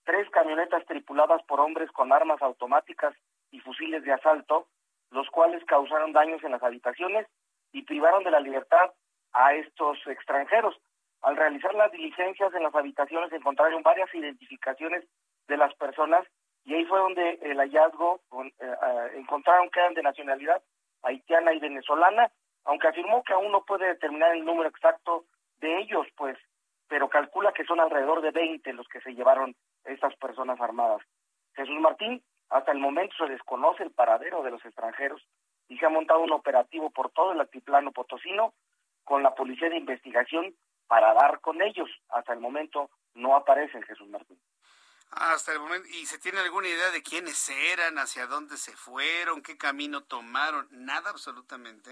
tres 0.05 0.29
camionetas 0.29 0.85
tripuladas 0.85 1.43
por 1.43 1.59
hombres 1.59 1.91
con 1.91 2.13
armas 2.13 2.41
automáticas 2.41 3.13
y 3.51 3.59
fusiles 3.59 4.03
de 4.03 4.13
asalto, 4.13 4.67
los 5.11 5.29
cuales 5.29 5.63
causaron 5.65 6.13
daños 6.13 6.43
en 6.43 6.51
las 6.51 6.63
habitaciones 6.63 7.27
y 7.71 7.83
privaron 7.83 8.23
de 8.23 8.31
la 8.31 8.39
libertad 8.39 8.91
a 9.33 9.53
estos 9.53 9.97
extranjeros. 10.07 10.75
Al 11.21 11.35
realizar 11.35 11.73
las 11.73 11.91
diligencias 11.91 12.53
en 12.53 12.63
las 12.63 12.75
habitaciones 12.75 13.31
encontraron 13.33 13.83
varias 13.83 14.13
identificaciones 14.13 15.03
de 15.47 15.57
las 15.57 15.73
personas 15.75 16.25
y 16.63 16.73
ahí 16.73 16.85
fue 16.85 16.99
donde 16.99 17.39
el 17.41 17.57
hallazgo 17.57 18.21
eh, 18.31 18.51
eh, 18.61 19.11
encontraron 19.15 19.69
que 19.69 19.79
eran 19.79 19.93
de 19.93 20.03
nacionalidad 20.03 20.61
haitiana 21.05 21.53
y 21.53 21.59
venezolana, 21.59 22.31
aunque 22.65 22.87
afirmó 22.87 23.23
que 23.23 23.33
aún 23.33 23.51
no 23.51 23.63
puede 23.63 23.87
determinar 23.87 24.35
el 24.35 24.43
número 24.43 24.69
exacto 24.69 25.25
de 25.59 25.79
ellos, 25.79 26.07
pues, 26.17 26.37
pero 26.87 27.09
calcula 27.09 27.53
que 27.53 27.63
son 27.63 27.79
alrededor 27.79 28.21
de 28.21 28.31
20 28.31 28.73
los 28.73 28.87
que 28.87 29.01
se 29.01 29.13
llevaron 29.13 29.55
estas 29.85 30.15
personas 30.17 30.59
armadas. 30.59 31.01
Jesús 31.55 31.79
Martín, 31.79 32.21
hasta 32.49 32.71
el 32.71 32.79
momento 32.79 33.15
se 33.17 33.31
desconoce 33.31 33.83
el 33.83 33.91
paradero 33.91 34.43
de 34.43 34.51
los 34.51 34.63
extranjeros 34.65 35.21
y 35.67 35.77
se 35.77 35.85
ha 35.85 35.89
montado 35.89 36.21
un 36.21 36.31
operativo 36.31 36.89
por 36.89 37.11
todo 37.11 37.31
el 37.31 37.39
altiplano 37.39 37.91
potosino 37.91 38.53
con 39.03 39.23
la 39.23 39.33
policía 39.33 39.69
de 39.69 39.77
investigación 39.77 40.53
para 40.87 41.13
dar 41.13 41.39
con 41.39 41.61
ellos. 41.61 41.89
Hasta 42.09 42.33
el 42.33 42.39
momento 42.39 42.89
no 43.13 43.35
aparece 43.35 43.81
Jesús 43.83 44.07
Martín. 44.09 44.39
Hasta 45.11 45.53
el 45.53 45.59
momento. 45.59 45.87
¿Y 45.89 46.05
se 46.05 46.19
tiene 46.19 46.39
alguna 46.39 46.67
idea 46.67 46.91
de 46.91 47.01
quiénes 47.01 47.49
eran, 47.49 47.97
hacia 47.97 48.27
dónde 48.27 48.57
se 48.57 48.75
fueron, 48.75 49.41
qué 49.41 49.57
camino 49.57 50.03
tomaron? 50.03 50.67
Nada 50.71 51.09
absolutamente. 51.09 51.91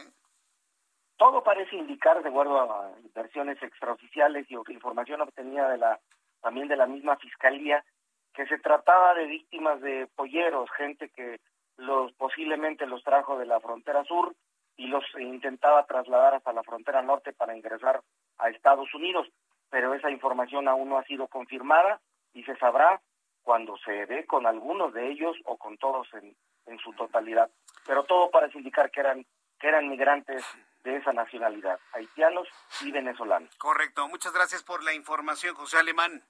Todo 1.18 1.44
parece 1.44 1.76
indicar, 1.76 2.22
de 2.22 2.30
acuerdo 2.30 2.60
a 2.60 2.92
versiones 3.14 3.62
extraoficiales 3.62 4.46
y 4.50 4.56
información 4.72 5.22
obtenida 5.22 5.70
de 5.70 5.78
la 5.78 6.00
también 6.42 6.68
de 6.68 6.76
la 6.76 6.88
misma 6.88 7.16
fiscalía, 7.16 7.86
que 8.34 8.46
se 8.48 8.60
trataba 8.60 9.14
de 9.14 9.26
víctimas 9.26 9.80
de 9.82 10.08
polleros, 10.16 10.70
gente 10.78 11.10
que 11.10 11.40
los 11.78 12.12
posiblemente 12.14 12.86
los 12.86 13.04
trajo 13.04 13.38
de 13.38 13.46
la 13.46 13.60
frontera 13.62 14.04
sur 14.04 14.36
y 14.76 14.88
los 14.88 15.04
intentaba 15.18 15.86
trasladar 15.86 16.36
hasta 16.36 16.52
la 16.52 16.64
frontera 16.64 17.02
norte 17.02 17.32
para 17.32 17.56
ingresar 17.56 18.02
a 18.38 18.50
Estados 18.50 18.94
Unidos, 18.94 19.28
pero 19.70 19.94
esa 19.94 20.12
información 20.12 20.68
aún 20.68 20.90
no 20.90 20.98
ha 20.98 21.04
sido 21.06 21.28
confirmada 21.28 22.02
y 22.34 22.44
se 22.44 22.56
sabrá 22.58 23.02
cuando 23.42 23.78
se 23.78 24.06
ve 24.06 24.26
con 24.26 24.46
algunos 24.46 24.94
de 24.94 25.12
ellos 25.12 25.36
o 25.46 25.58
con 25.58 25.78
todos 25.78 26.08
en, 26.14 26.36
en 26.66 26.80
su 26.80 26.94
totalidad. 26.94 27.50
Pero 27.86 28.04
todo 28.06 28.32
parece 28.32 28.58
indicar 28.58 28.90
que 28.92 29.02
eran 29.02 29.26
que 29.60 29.70
eran 29.70 29.90
migrantes 29.90 30.44
de 30.84 30.98
esa 30.98 31.14
nacionalidad, 31.14 31.80
haitianos 31.94 32.48
y 32.82 32.92
venezolanos. 32.92 33.56
Correcto. 33.56 34.08
Muchas 34.10 34.34
gracias 34.34 34.62
por 34.62 34.84
la 34.84 34.94
información, 34.94 35.56
José 35.56 35.78
Alemán. 35.78 36.22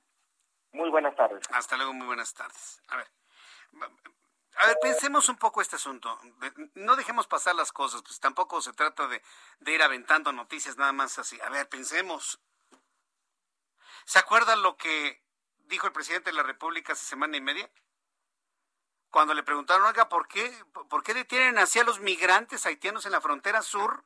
Muy 0.71 0.91
buenas 0.91 1.15
tardes. 1.15 1.41
Hasta 1.51 1.75
luego, 1.77 1.93
muy 1.93 2.05
buenas 2.05 2.33
tardes. 2.35 2.79
A 2.89 2.97
ver, 2.97 3.07
a 4.57 4.67
ver, 4.67 4.77
pensemos 4.81 5.29
un 5.29 5.37
poco 5.37 5.61
este 5.61 5.77
asunto. 5.77 6.19
No 6.75 6.95
dejemos 6.95 7.25
pasar 7.25 7.55
las 7.55 7.71
cosas, 7.71 8.03
pues 8.03 8.19
tampoco 8.19 8.61
se 8.61 8.73
trata 8.73 9.07
de, 9.07 9.21
de 9.59 9.71
ir 9.73 9.81
aventando 9.81 10.31
noticias 10.31 10.77
nada 10.77 10.91
más 10.91 11.17
así. 11.17 11.39
A 11.41 11.49
ver, 11.49 11.67
pensemos. 11.67 12.39
¿Se 14.05 14.19
acuerdan 14.19 14.61
lo 14.61 14.77
que 14.77 15.23
dijo 15.73 15.87
el 15.87 15.93
presidente 15.93 16.29
de 16.29 16.37
la 16.37 16.43
República 16.43 16.93
hace 16.93 17.05
semana 17.05 17.35
y 17.35 17.41
media? 17.41 17.69
Cuando 19.09 19.33
le 19.33 19.43
preguntaron, 19.43 19.85
oiga, 19.85 20.07
¿por 20.07 20.27
qué, 20.27 20.51
¿por 20.89 21.03
qué 21.03 21.13
detienen 21.13 21.57
así 21.57 21.79
a 21.79 21.83
los 21.83 21.99
migrantes 21.99 22.65
haitianos 22.65 23.05
en 23.05 23.11
la 23.11 23.21
frontera 23.21 23.61
sur? 23.61 24.05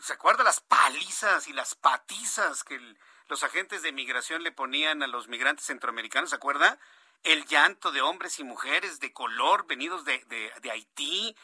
¿Se 0.00 0.14
acuerda 0.14 0.42
las 0.42 0.60
palizas 0.60 1.48
y 1.48 1.52
las 1.52 1.74
patizas 1.74 2.64
que 2.64 2.80
los 3.28 3.42
agentes 3.44 3.82
de 3.82 3.92
migración 3.92 4.42
le 4.42 4.52
ponían 4.52 5.02
a 5.02 5.06
los 5.06 5.28
migrantes 5.28 5.66
centroamericanos? 5.66 6.30
¿Se 6.30 6.36
acuerda? 6.36 6.78
El 7.22 7.44
llanto 7.46 7.92
de 7.92 8.00
hombres 8.00 8.38
y 8.38 8.44
mujeres 8.44 9.00
de 9.00 9.12
color 9.12 9.66
venidos 9.66 10.04
de, 10.04 10.18
de, 10.24 10.52
de 10.60 10.70
Haití, 10.70 11.36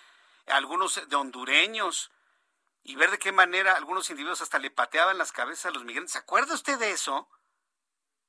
algunos 0.47 1.09
de 1.09 1.17
hondureños, 1.17 2.11
y 2.83 2.97
ver 2.97 3.11
de 3.11 3.19
qué 3.19 3.33
manera 3.33 3.77
algunos 3.77 4.09
individuos 4.11 4.41
hasta 4.41 4.59
le 4.59 4.71
pateaban 4.71 5.19
las 5.19 5.31
cabezas 5.31 5.67
a 5.67 5.71
los 5.71 5.85
migrantes. 5.85 6.13
¿Se 6.13 6.19
acuerda 6.19 6.55
usted 6.55 6.79
de 6.79 6.91
eso? 6.91 7.29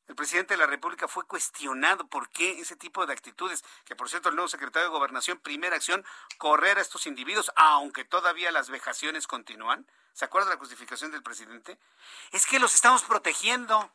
El 0.09 0.15
presidente 0.15 0.55
de 0.55 0.57
la 0.57 0.65
República 0.65 1.07
fue 1.07 1.27
cuestionado 1.27 2.07
por 2.07 2.29
qué 2.29 2.59
ese 2.59 2.75
tipo 2.75 3.05
de 3.05 3.13
actitudes, 3.13 3.63
que 3.85 3.95
por 3.95 4.09
cierto 4.09 4.29
el 4.29 4.35
nuevo 4.35 4.47
secretario 4.47 4.89
de 4.89 4.97
Gobernación, 4.97 5.37
primera 5.37 5.75
acción, 5.75 6.03
correr 6.39 6.79
a 6.79 6.81
estos 6.81 7.05
individuos, 7.05 7.51
aunque 7.55 8.05
todavía 8.05 8.51
las 8.51 8.71
vejaciones 8.71 9.27
continúan. 9.27 9.85
¿Se 10.13 10.25
acuerda 10.25 10.49
la 10.49 10.57
justificación 10.57 11.11
del 11.11 11.21
presidente? 11.21 11.77
Es 12.31 12.47
que 12.47 12.57
los 12.57 12.73
estamos 12.73 13.03
protegiendo. 13.03 13.93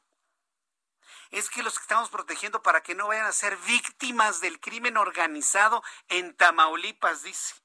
Es 1.30 1.50
que 1.50 1.64
los 1.64 1.76
estamos 1.80 2.10
protegiendo 2.10 2.62
para 2.62 2.80
que 2.80 2.94
no 2.94 3.08
vayan 3.08 3.26
a 3.26 3.32
ser 3.32 3.56
víctimas 3.66 4.40
del 4.40 4.60
crimen 4.60 4.96
organizado 4.96 5.82
en 6.06 6.36
Tamaulipas, 6.36 7.24
dice. 7.24 7.56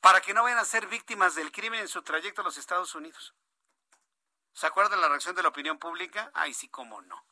Para 0.00 0.20
que 0.20 0.32
no 0.32 0.44
vayan 0.44 0.60
a 0.60 0.64
ser 0.64 0.86
víctimas 0.86 1.34
del 1.34 1.50
crimen 1.50 1.80
en 1.80 1.88
su 1.88 2.02
trayecto 2.02 2.42
a 2.42 2.44
los 2.44 2.56
Estados 2.56 2.94
Unidos. 2.94 3.34
¿Se 4.54 4.66
acuerdan 4.66 5.00
la 5.00 5.08
reacción 5.08 5.34
de 5.34 5.42
la 5.42 5.48
opinión 5.48 5.78
pública? 5.78 6.30
Ay, 6.34 6.54
sí, 6.54 6.68
cómo 6.68 7.00
no. 7.02 7.24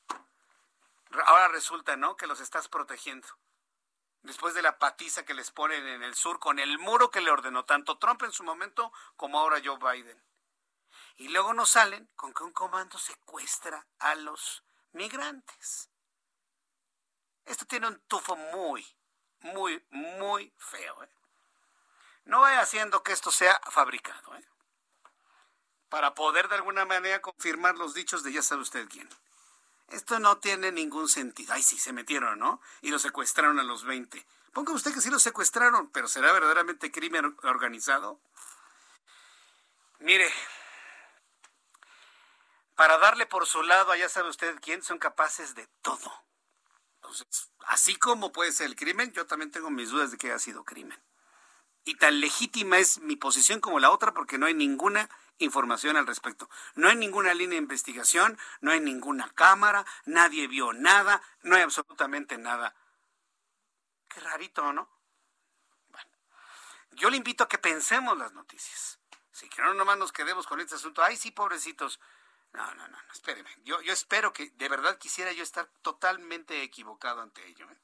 Ahora 1.27 1.49
resulta, 1.49 1.97
¿no? 1.97 2.17
Que 2.17 2.27
los 2.27 2.41
estás 2.41 2.69
protegiendo. 2.69 3.29
Después 4.23 4.55
de 4.55 4.63
la 4.63 4.79
patiza 4.79 5.25
que 5.25 5.35
les 5.35 5.51
ponen 5.51 5.87
en 5.87 6.03
el 6.03 6.15
sur 6.15 6.39
con 6.39 6.59
el 6.59 6.79
muro 6.79 7.11
que 7.11 7.21
le 7.21 7.31
ordenó 7.31 7.65
tanto 7.65 7.99
Trump 7.99 8.23
en 8.23 8.33
su 8.33 8.45
momento 8.45 8.93
como 9.17 9.39
ahora 9.39 9.61
Joe 9.65 9.79
Biden. 9.79 10.23
Y 11.17 11.29
luego 11.29 11.53
nos 11.53 11.71
salen 11.71 12.09
con 12.17 12.33
que 12.33 12.43
un 12.43 12.53
comando 12.53 12.99
secuestra 12.99 13.87
a 13.99 14.15
los 14.15 14.63
migrantes. 14.93 15.91
Esto 17.45 17.65
tiene 17.65 17.89
un 17.89 18.01
tufo 18.01 18.37
muy, 18.37 18.87
muy, 19.41 19.85
muy 19.91 20.53
feo. 20.57 21.03
¿eh? 21.03 21.11
No 22.25 22.41
vaya 22.41 22.61
haciendo 22.61 23.03
que 23.03 23.13
esto 23.13 23.31
sea 23.31 23.61
fabricado. 23.71 24.37
¿eh? 24.37 24.50
Para 25.91 26.15
poder 26.15 26.49
de 26.49 26.55
alguna 26.55 26.87
manera 26.87 27.21
confirmar 27.21 27.77
los 27.77 27.93
dichos 27.93 28.23
de 28.23 28.33
ya 28.33 28.43
sabe 28.43 28.63
usted 28.63 28.89
quién. 28.89 29.09
Esto 29.89 30.21
no 30.21 30.39
tiene 30.39 30.71
ningún 30.71 31.09
sentido. 31.09 31.53
Ay, 31.53 31.63
sí, 31.63 31.79
se 31.79 31.93
metieron, 31.93 32.39
¿no? 32.39 32.63
Y 32.81 32.91
los 32.91 33.03
secuestraron 33.03 33.59
a 33.59 33.65
los 33.65 33.85
20. 33.85 34.25
Ponga 34.53 34.73
usted 34.73 34.95
que 34.95 35.01
sí 35.01 35.11
los 35.11 35.23
secuestraron, 35.23 35.91
pero 35.91 36.09
¿será 36.09 36.33
verdaderamente 36.33 36.93
crimen 36.93 37.37
organizado? 37.43 38.21
Mire, 39.99 40.33
para 42.77 42.99
darle 42.99 43.27
por 43.27 43.47
su 43.47 43.63
lado 43.63 43.93
a 43.93 43.97
ya 43.97 44.09
sabe 44.09 44.31
usted 44.31 44.59
quién, 44.63 44.83
son 44.83 44.99
capaces 44.99 45.55
de 45.57 45.67
todo. 45.83 46.13
Entonces, 46.97 47.51
así 47.67 47.97
como 47.97 48.33
puede 48.33 48.53
ser 48.53 48.67
el 48.67 48.77
crimen, 48.77 49.13
yo 49.13 49.27
también 49.27 49.51
tengo 49.51 49.71
mis 49.71 49.91
dudas 49.91 50.13
de 50.13 50.19
que 50.19 50.29
haya 50.29 50.39
sido 50.39 50.65
crimen. 50.65 50.99
Y 51.85 51.97
tan 51.97 52.21
legítima 52.21 52.79
es 52.79 53.01
mi 53.01 53.17
posición 53.17 53.61
como 53.61 53.81
la 53.81 53.91
otra 53.91 54.15
porque 54.15 54.39
no 54.39 54.47
hay 54.47 54.55
ninguna 54.55 55.11
información 55.41 55.97
al 55.97 56.07
respecto. 56.07 56.49
No 56.75 56.89
hay 56.89 56.97
ninguna 56.97 57.35
línea 57.35 57.57
de 57.57 57.63
investigación, 57.63 58.39
no 58.61 58.71
hay 58.71 58.81
ninguna 58.81 59.33
cámara, 59.35 59.85
nadie 60.05 60.47
vio 60.47 60.73
nada, 60.73 61.23
no 61.43 61.57
hay 61.57 61.63
absolutamente 61.63 62.39
nada. 62.39 62.75
Qué 64.09 64.21
rarito, 64.21 64.73
¿no? 64.73 64.89
Bueno, 65.89 66.09
yo 66.93 67.11
le 67.11 67.17
invito 67.17 67.45
a 67.45 67.49
que 67.49 67.59
pensemos 67.59 68.17
las 68.17 68.33
noticias. 68.33 68.99
Si 69.33 69.49
que 69.49 69.63
no 69.63 69.75
nomás 69.75 69.99
nos 69.99 70.13
quedemos 70.13 70.47
con 70.47 70.61
este 70.61 70.75
asunto, 70.75 71.03
ay 71.03 71.17
sí, 71.17 71.31
pobrecitos. 71.31 72.01
No, 72.53 72.75
no, 72.75 72.89
no, 72.89 73.03
no 73.03 73.13
espéreme. 73.13 73.51
Yo, 73.63 73.81
yo 73.81 73.93
espero 73.93 74.33
que 74.33 74.51
de 74.51 74.69
verdad 74.69 74.99
quisiera 74.99 75.33
yo 75.33 75.43
estar 75.43 75.67
totalmente 75.83 76.63
equivocado 76.63 77.23
ante 77.23 77.47
ello. 77.47 77.71
¿eh? 77.71 77.79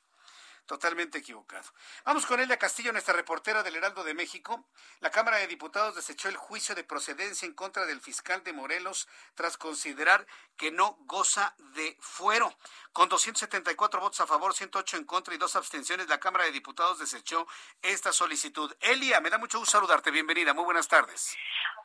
Totalmente 0.67 1.19
equivocado. 1.19 1.69
Vamos 2.05 2.27
con 2.27 2.41
Elia 2.41 2.59
Castillo, 2.59 2.93
nuestra 2.93 3.15
reportera 3.15 3.63
del 3.63 3.77
Heraldo 3.77 4.05
de 4.05 4.15
México. 4.15 4.67
La 5.01 5.11
Cámara 5.11 5.39
de 5.39 5.47
Diputados 5.47 5.95
desechó 5.95 6.29
el 6.29 6.37
juicio 6.37 6.75
de 6.75 6.85
procedencia 6.85 7.47
en 7.47 7.55
contra 7.55 7.87
del 7.87 8.01
fiscal 8.01 8.43
de 8.45 8.53
Morelos 8.53 9.09
tras 9.35 9.57
considerar 9.57 10.27
que 10.57 10.71
no 10.71 10.97
goza 11.01 11.55
de 11.75 11.97
fuero. 12.01 12.53
Con 12.93 13.09
274 13.09 14.01
votos 14.01 14.21
a 14.21 14.27
favor, 14.27 14.55
108 14.55 14.97
en 14.97 15.05
contra 15.05 15.35
y 15.35 15.39
dos 15.39 15.55
abstenciones, 15.57 16.09
la 16.09 16.19
Cámara 16.19 16.45
de 16.45 16.53
Diputados 16.53 16.99
desechó 16.99 17.47
esta 17.83 18.13
solicitud. 18.13 18.75
Elia, 18.81 19.21
me 19.21 19.31
da 19.31 19.39
mucho 19.39 19.59
gusto 19.59 19.79
saludarte. 19.79 20.11
Bienvenida. 20.11 20.55
Muy 20.55 20.65
buenas 20.65 20.89
tardes. 20.89 21.37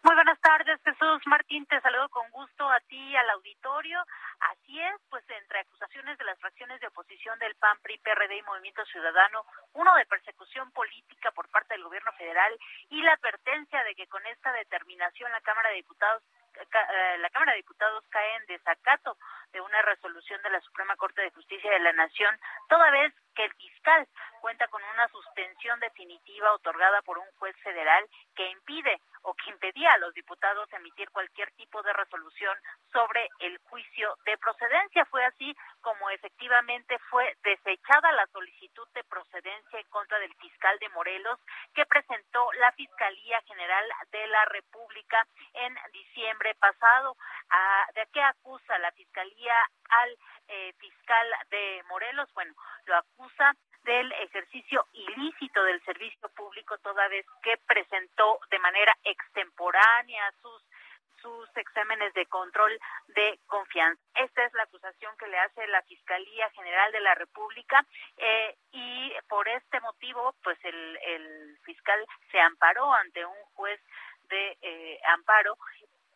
Muy 0.03 0.15
buenas 0.15 0.39
tardes, 0.41 0.79
Jesús 0.83 1.21
Martín. 1.27 1.65
Te 1.67 1.79
saludo 1.81 2.09
con 2.09 2.29
gusto 2.31 2.67
a 2.67 2.79
ti 2.81 3.15
al 3.15 3.29
auditorio. 3.31 3.99
Así 4.39 4.79
es, 4.79 4.95
pues 5.09 5.23
entre 5.29 5.59
acusaciones 5.59 6.17
de 6.17 6.25
las 6.25 6.39
fracciones 6.39 6.81
de 6.81 6.87
oposición 6.87 7.37
del 7.37 7.53
PAN, 7.55 7.77
PRI, 7.83 7.99
PRD 7.99 8.37
y 8.37 8.41
Movimiento 8.41 8.70
Ciudadano, 8.85 9.45
uno 9.73 9.95
de 9.95 10.05
persecución 10.05 10.71
política 10.71 11.31
por 11.31 11.49
parte 11.49 11.73
del 11.73 11.83
gobierno 11.83 12.11
federal 12.13 12.57
y 12.89 13.01
la 13.01 13.13
advertencia 13.13 13.83
de 13.83 13.95
que 13.95 14.07
con 14.07 14.25
esta 14.27 14.51
determinación 14.53 15.31
la 15.31 15.41
Cámara 15.41 15.69
de 15.69 15.75
Diputados 15.75 16.23
eh, 16.53 17.17
la 17.19 17.29
Cámara 17.29 17.53
de 17.53 17.59
Diputados 17.59 18.03
cae 18.09 18.35
en 18.35 18.45
desacato 18.45 19.17
de 19.53 19.61
una 19.61 19.81
resolución 19.83 20.41
de 20.41 20.49
la 20.49 20.61
Suprema 20.61 20.95
Corte 20.95 21.21
de 21.21 21.31
Justicia 21.31 21.71
de 21.71 21.79
la 21.79 21.93
Nación, 21.93 22.37
toda 22.67 22.91
vez 22.91 23.13
que 23.35 23.45
el 23.45 23.53
fiscal 23.53 24.07
cuenta 24.41 24.67
con 24.67 24.81
una 24.83 25.07
suspensión 25.09 25.79
definitiva 25.79 26.53
otorgada 26.53 27.01
por 27.03 27.17
un 27.17 27.31
juez 27.37 27.55
federal 27.63 28.07
que 28.35 28.49
impide 28.49 28.99
o 29.23 29.33
que 29.35 29.51
impedía 29.51 29.93
a 29.93 29.97
los 29.99 30.13
diputados 30.13 30.71
emitir 30.73 31.09
cualquier 31.11 31.51
tipo 31.51 31.81
de 31.83 31.93
resolución 31.93 32.57
sobre 32.91 33.29
el 33.39 33.57
juicio 33.69 34.17
de 34.25 34.37
procedencia. 34.37 35.05
Fue 35.05 35.23
así 35.25 35.55
como 35.81 36.09
efectivamente 36.09 36.97
fue 37.09 37.35
desechada 37.43 38.11
la 38.13 38.25
solicitud 38.27 38.87
de 38.93 39.03
procedencia 39.03 39.79
en 39.79 39.87
contra 39.89 40.17
del 40.19 40.33
fiscal 40.35 40.77
de 40.79 40.89
Morelos 40.89 41.39
que 41.73 41.85
presentó 41.85 42.51
la 42.53 42.71
Fiscalía 42.73 43.41
General 43.47 43.85
de 44.11 44.27
la 44.27 44.45
República 44.45 45.27
en 45.53 45.75
diciembre 45.93 46.55
pasado. 46.55 47.15
Ah, 47.49 47.87
¿De 47.93 48.07
qué 48.13 48.21
acusa 48.21 48.77
la 48.79 48.91
Fiscalía 48.91 49.55
al 49.89 50.17
eh, 50.47 50.73
fiscal 50.79 51.27
de 51.49 51.83
Morelos? 51.89 52.31
Bueno, 52.33 52.53
lo 52.85 52.97
acusa 52.97 53.30
del 53.83 54.11
ejercicio 54.11 54.85
ilícito 54.93 55.63
del 55.63 55.83
servicio 55.83 56.29
público 56.29 56.77
toda 56.79 57.07
vez 57.07 57.25
que 57.41 57.57
presentó 57.65 58.39
de 58.51 58.59
manera 58.59 58.95
extemporánea 59.03 60.31
sus 60.41 60.61
sus 61.21 61.55
exámenes 61.55 62.13
de 62.15 62.25
control 62.25 62.79
de 63.09 63.39
confianza. 63.45 64.01
Esta 64.15 64.43
es 64.43 64.53
la 64.53 64.63
acusación 64.63 65.15
que 65.17 65.27
le 65.27 65.37
hace 65.37 65.67
la 65.67 65.81
Fiscalía 65.83 66.49
General 66.51 66.91
de 66.91 66.99
la 66.99 67.13
República 67.15 67.85
eh, 68.17 68.55
y 68.71 69.13
por 69.29 69.47
este 69.47 69.79
motivo, 69.81 70.33
pues 70.43 70.57
el, 70.63 70.97
el 70.97 71.57
fiscal 71.63 72.05
se 72.31 72.39
amparó 72.39 72.91
ante 72.93 73.23
un 73.23 73.43
juez 73.53 73.79
de 74.29 74.57
eh, 74.61 74.99
amparo 75.13 75.57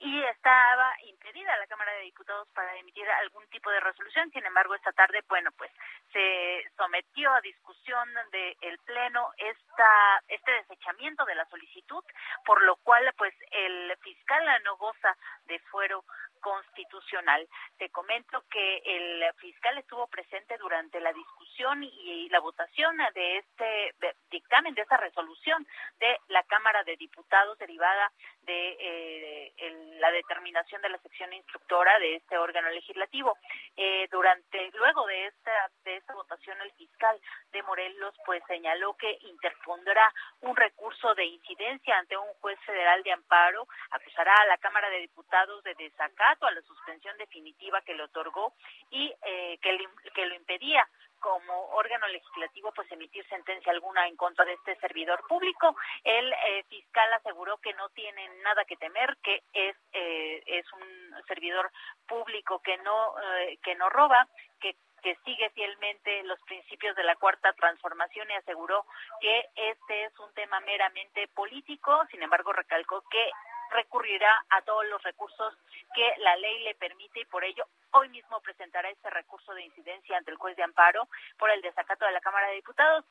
y 0.06 0.22
estaba 0.24 0.94
impedida 1.08 1.58
la 1.58 1.66
Cámara 1.66 1.92
de 1.94 2.04
Diputados 2.04 2.48
para 2.54 2.78
emitir 2.78 3.10
algún 3.10 3.48
tipo 3.48 3.72
de 3.72 3.80
resolución. 3.80 4.30
Sin 4.30 4.46
embargo, 4.46 4.76
esta 4.76 4.92
tarde, 4.92 5.24
bueno, 5.28 5.50
pues 5.58 5.72
se 6.14 6.64
sometió 6.78 7.34
a 7.34 7.42
discusión 7.42 8.08
del 8.32 8.78
Pleno 8.86 9.32
esta, 9.36 10.22
este 10.28 10.52
desechamiento 10.52 11.26
de 11.26 11.34
la 11.34 11.46
solicitud, 11.46 12.04
por 12.46 12.62
lo 12.62 12.76
cual, 12.78 13.12
pues 13.18 13.34
el 13.50 13.98
fiscal 13.98 14.46
no 14.64 14.78
goza 14.78 15.18
de 15.46 15.58
fuero 15.72 16.06
constitucional. 16.40 17.48
Te 17.80 17.90
comento 17.90 18.44
que 18.52 18.78
el 18.86 19.34
fiscal 19.38 19.80
estuvo 19.80 20.06
presente 20.06 20.56
durante 20.60 21.00
la 21.00 21.12
discusión 21.12 21.82
y 21.82 22.30
la 22.30 22.40
votación 22.40 22.96
de 23.16 23.38
este 23.38 23.96
dictamen, 24.30 24.76
de 24.76 24.84
esta 24.84 24.98
resolución 24.98 25.66
de 26.00 26.20
la 26.28 26.44
Cámara 26.44 26.84
de 26.84 26.98
Diputados 26.98 27.58
derivada 27.58 28.12
de 28.44 28.78
eh, 28.80 29.95
la 30.00 30.12
determinación 30.12 30.82
de 30.82 30.90
la 30.90 30.98
sección 31.00 31.32
instructora 31.34 31.98
de 32.00 32.16
este 32.16 32.38
órgano 32.38 32.70
legislativo. 32.70 33.38
Eh, 33.76 34.08
durante, 34.12 34.72
luego 34.74 35.06
de 35.08 35.28
esta, 35.28 35.52
de 35.84 35.98
esta 35.98 36.14
votación, 36.14 36.60
el 36.62 36.72
fiscal 36.74 37.20
de 37.52 37.64
Morelos 37.64 38.16
pues 38.26 38.44
señaló 38.48 38.96
que 38.96 39.18
interpondrá 39.22 40.14
un 40.42 40.56
recurso 40.56 41.14
de 41.16 41.26
incidencia 41.26 41.98
ante 41.98 42.18
un 42.18 42.34
juez 42.42 42.60
federal 42.66 43.04
de 43.04 43.12
amparo, 43.12 43.68
acusará 43.92 44.34
a 44.36 44.46
la 44.46 44.58
Cámara 44.58 44.90
de 44.90 45.00
Diputados 45.00 45.64
de 45.64 45.76
desacato 45.76 46.46
a 46.46 46.52
la 46.52 46.62
suspensión 46.62 47.18
definitiva 47.18 47.82
que 47.82 47.94
le 47.94 48.04
otorgó 48.04 48.54
y 48.90 49.14
eh, 49.24 49.58
que, 49.62 49.78
que 50.14 50.26
lo 50.26 50.36
impedía 50.36 50.88
como 51.20 51.68
órgano 51.70 52.08
legislativo 52.08 52.72
pues 52.74 52.92
emitir 52.92 53.26
sentencia 53.28 53.72
alguna 53.72 54.08
en 54.08 54.16
contra 54.16 54.46
de 54.46 54.54
este 54.54 54.76
servidor 54.78 55.26
público. 55.28 55.76
El 56.04 56.32
eh, 56.32 56.64
fiscal 56.70 57.12
aseguró 57.14 57.58
que 57.58 57.74
no 57.74 57.90
tiene 57.90 58.30
nada 58.44 58.66
que 58.66 58.78
temer, 58.78 59.18
que 59.24 59.44
es 59.54 59.76
eh, 59.94 60.44
es 60.46 60.66
un 60.74 61.24
servidor 61.28 61.72
público 62.08 62.60
que 62.60 62.78
no 62.78 63.16
que 63.64 63.76
no 63.76 63.90
roba, 63.90 64.28
que 64.60 64.76
que 65.06 65.16
sigue 65.24 65.52
fielmente 65.52 66.24
los 66.24 66.42
principios 66.48 66.96
de 66.96 67.04
la 67.04 67.16
cuarta 67.16 67.54
transformación 67.54 68.28
y 68.32 68.34
aseguró 68.34 68.88
que 69.22 69.50
este 69.56 70.06
es 70.06 70.20
un 70.20 70.34
tema 70.34 70.60
meramente 70.62 71.28
político, 71.28 72.04
sin 72.10 72.24
embargo 72.24 72.52
recalcó 72.54 73.04
que 73.12 73.30
recurrirá 73.72 74.46
a 74.50 74.62
todos 74.62 74.86
los 74.86 75.02
recursos 75.04 75.54
que 75.94 76.14
la 76.18 76.36
ley 76.36 76.64
le 76.64 76.76
permite 76.76 77.22
y 77.22 77.26
por 77.26 77.44
ello 77.44 77.66
hoy 77.92 78.10
mismo 78.10 78.42
presentará 78.42 78.90
este 78.90 79.10
recurso 79.10 79.54
de 79.54 79.64
incidencia 79.64 80.18
ante 80.18 80.32
el 80.32 80.38
juez 80.38 80.56
de 80.58 80.64
amparo 80.64 81.08
por 81.38 81.50
el 81.50 81.62
desacato 81.62 82.06
de 82.06 82.12
la 82.12 82.22
Cámara 82.22 82.48
de 82.48 82.56
Diputados. 82.56 83.06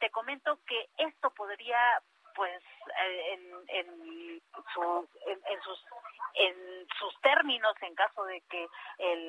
Te 0.00 0.10
comento 0.10 0.58
que 0.66 0.88
esto 0.98 1.30
podría 1.30 1.78
pues 2.34 2.62
eh, 3.00 3.34
en, 3.34 3.40
en, 3.68 4.42
en, 5.26 5.62
sus 5.62 5.86
en 6.34 6.88
sus 6.98 7.20
términos 7.20 7.74
en 7.80 7.94
caso 7.94 8.24
de 8.24 8.40
que 8.50 8.68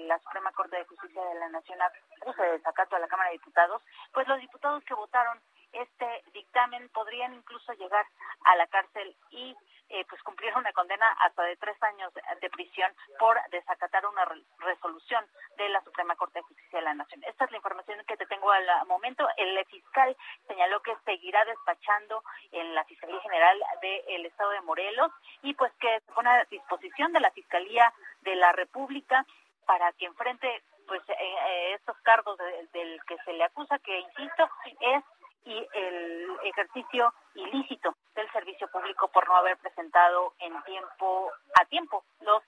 la 0.08 0.18
Suprema 0.20 0.52
Corte 0.54 0.76
de 0.76 0.86
Justicia 0.86 1.24
de 1.24 1.40
la 1.40 1.50
Nación 1.50 1.80
acuse 1.82 2.42
de 2.42 2.52
desacato 2.54 2.96
a 2.96 3.00
la 3.00 3.08
Cámara 3.08 3.30
de 3.30 3.38
Diputados, 3.38 3.82
pues 4.12 4.28
los 4.28 4.40
diputados 4.40 4.84
que 4.86 4.96
votaron 4.96 5.40
este 5.76 6.24
dictamen 6.34 6.90
podrían 6.90 7.34
incluso 7.34 7.74
llegar 7.74 8.06
a 8.46 8.56
la 8.56 8.68
cárcel 8.68 9.16
y 9.32 9.56
eh, 9.90 10.04
pues 10.10 10.22
cumplieron 10.24 10.62
una 10.62 10.74
condena 10.74 11.06
hasta 11.22 11.44
de 11.44 11.58
tres 11.58 11.82
años 11.84 12.12
de 12.14 12.50
prisión 12.50 12.92
por 13.20 13.38
desacatar 13.52 14.06
una 14.08 14.26
resolución 14.60 15.24
de 15.58 15.70
la 15.70 15.82
Suprema 15.84 16.16
Corte 16.16 16.40
de 16.40 16.44
Justicia 16.44 16.80
de 16.80 16.86
la 16.86 16.96
Nación. 16.96 17.24
Esta 17.24 17.46
es 17.46 17.52
la 17.52 17.58
información 17.58 18.04
que 18.08 18.18
te 18.18 18.26
tengo 18.26 18.52
al 18.52 18.66
momento. 18.88 19.28
El 19.38 19.64
fiscal 19.66 20.18
señaló 20.48 20.82
que 20.82 20.96
seguirá 21.06 21.46
despachando 21.46 22.24
en 22.52 22.74
la 22.74 22.84
Fiscalía 22.86 23.20
General 23.22 23.62
del 23.82 24.26
Estado 24.26 24.50
de 24.52 24.62
Morelos 24.62 25.12
y 25.44 25.54
pues 25.54 25.72
que 25.74 26.00
se 26.00 26.12
pone 26.14 26.30
a 26.30 26.46
disposición 26.46 27.14
de 27.14 27.20
la 27.20 27.32
Fiscalía 27.32 27.94
de 28.22 28.36
la 28.36 28.52
República 28.54 29.26
para 29.68 29.92
que 29.94 30.06
enfrente 30.06 30.64
pues 30.88 31.02
eh, 31.10 31.16
eh, 31.20 31.74
estos 31.74 31.98
cargos 32.02 32.38
del 32.74 33.00
que 33.08 33.18
se 33.26 33.34
le 33.34 33.44
acusa, 33.44 33.80
que 33.80 34.00
insisto, 34.00 34.50
es 34.80 35.04
y 35.46 35.68
el 35.74 36.28
ejercicio 36.44 37.14
ilícito 37.36 37.96
del 38.16 38.32
servicio 38.32 38.68
público 38.70 39.08
por 39.10 39.28
no 39.28 39.36
haber 39.38 39.58
presentado 39.58 40.34
en 40.40 40.62
tiempo 40.64 41.32
a 41.60 41.66
tiempo 41.66 42.04
los 42.22 42.42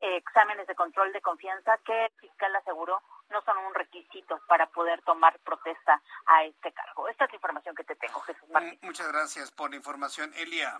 eh, 0.00 0.16
exámenes 0.16 0.66
de 0.66 0.74
control 0.74 1.12
de 1.12 1.20
confianza 1.20 1.78
que 1.84 2.06
el 2.06 2.12
fiscal 2.20 2.54
aseguró 2.56 3.00
no 3.30 3.40
son 3.42 3.56
un 3.58 3.74
requisito 3.74 4.40
para 4.48 4.66
poder 4.66 5.00
tomar 5.02 5.38
protesta 5.40 6.02
a 6.26 6.44
este 6.44 6.72
cargo. 6.72 7.08
Esta 7.08 7.24
es 7.24 7.30
la 7.30 7.36
información 7.36 7.74
que 7.74 7.84
te 7.84 7.94
tengo, 7.96 8.20
Jesús 8.20 8.48
Martín. 8.50 8.78
Muchas 8.82 9.10
gracias 9.10 9.50
por 9.50 9.70
la 9.70 9.76
información, 9.76 10.32
Elia. 10.36 10.76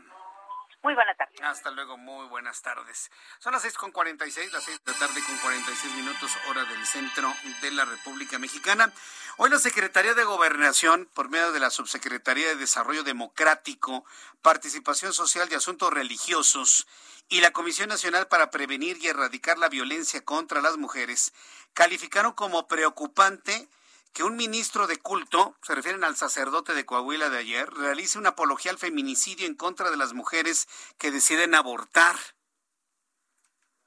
Muy 0.83 0.95
buenas 0.95 1.17
tardes. 1.17 1.41
Hasta 1.43 1.71
luego, 1.71 1.97
muy 1.97 2.27
buenas 2.27 2.61
tardes. 2.61 3.13
Son 3.39 3.53
las 3.53 3.63
seis 3.63 3.75
con 3.75 3.93
cuarenta 3.93 4.27
y 4.27 4.33
seis, 4.33 4.53
las 4.53 4.65
seis 4.65 4.83
de 4.85 4.93
la 4.93 4.99
tarde 4.99 5.23
con 5.25 5.39
cuarenta 5.39 5.71
y 5.71 5.77
seis 5.77 5.95
minutos, 5.95 6.33
hora 6.49 6.65
del 6.65 6.85
centro 6.85 7.33
de 7.61 7.71
la 7.71 7.85
República 7.85 8.41
Mexicana. 8.41 8.93
Hoy 9.37 9.49
la 9.49 9.61
Secretaría 9.61 10.15
de 10.15 10.25
Gobernación, 10.25 11.09
por 11.15 11.29
medio 11.29 11.53
de 11.53 11.61
la 11.61 11.71
Subsecretaría 11.71 12.49
de 12.49 12.57
Desarrollo 12.57 13.05
Democrático, 13.05 14.05
Participación 14.43 15.13
Social 15.13 15.49
y 15.53 15.55
Asuntos 15.55 15.93
Religiosos 15.93 16.89
y 17.29 17.43
la 17.43 17.53
Comisión 17.53 17.89
Nacional 17.89 18.27
para 18.27 18.51
Prevenir 18.51 18.99
y 19.01 19.07
Erradicar 19.07 19.59
la 19.59 19.69
Violencia 19.69 20.25
contra 20.25 20.61
las 20.61 20.79
Mujeres, 20.79 21.33
calificaron 21.75 22.33
como 22.33 22.67
preocupante 22.67 23.69
que 24.13 24.25
un 24.25 24.37
ministro 24.37 24.87
de 24.87 24.99
culto, 24.99 25.57
se 25.63 25.75
refieren 25.75 26.05
al 26.05 26.17
sacerdote 26.17 26.75
de 26.75 26.85
Coahuila 26.85 27.31
de 27.31 27.39
ayer, 27.39 27.73
realice 27.73 28.19
una 28.19 28.31
apología 28.31 28.71
al 28.71 28.79
feminicidio 28.79 29.47
en 29.47 29.55
contra 29.55 29.91
de 29.91 29.97
las 29.97 30.13
mujeres 30.13 30.69
que 30.99 31.11
deciden 31.11 31.55
abortar. 31.55 32.17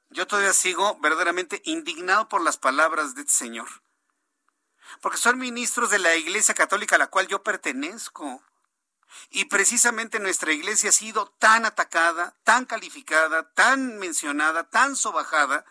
Yo 0.10 0.26
todavía 0.26 0.54
sigo 0.54 0.98
verdaderamente 1.00 1.62
indignado 1.66 2.28
por 2.28 2.42
las 2.42 2.58
palabras 2.58 3.14
de 3.14 3.22
este 3.22 3.34
señor. 3.34 3.68
Porque 5.02 5.18
son 5.18 5.38
ministros 5.38 5.92
de 5.92 6.00
la 6.00 6.16
Iglesia 6.16 6.56
Católica 6.56 6.96
a 6.96 7.00
la 7.00 7.08
cual 7.08 7.28
yo 7.28 7.44
pertenezco. 7.44 8.42
Y 9.30 9.46
precisamente 9.46 10.20
nuestra 10.20 10.52
iglesia 10.52 10.90
ha 10.90 10.94
sido 10.94 11.28
tan 11.38 11.66
atacada, 11.66 12.36
tan 12.44 12.66
calificada, 12.66 13.52
tan 13.54 13.98
mencionada, 13.98 14.70
tan 14.70 14.96
sobajada 14.96 15.66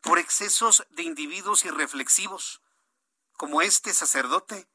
por 0.00 0.18
excesos 0.18 0.86
de 0.90 1.02
individuos 1.02 1.64
irreflexivos 1.64 2.60
como 3.40 3.62
este 3.62 3.94
sacerdote. 3.94 4.68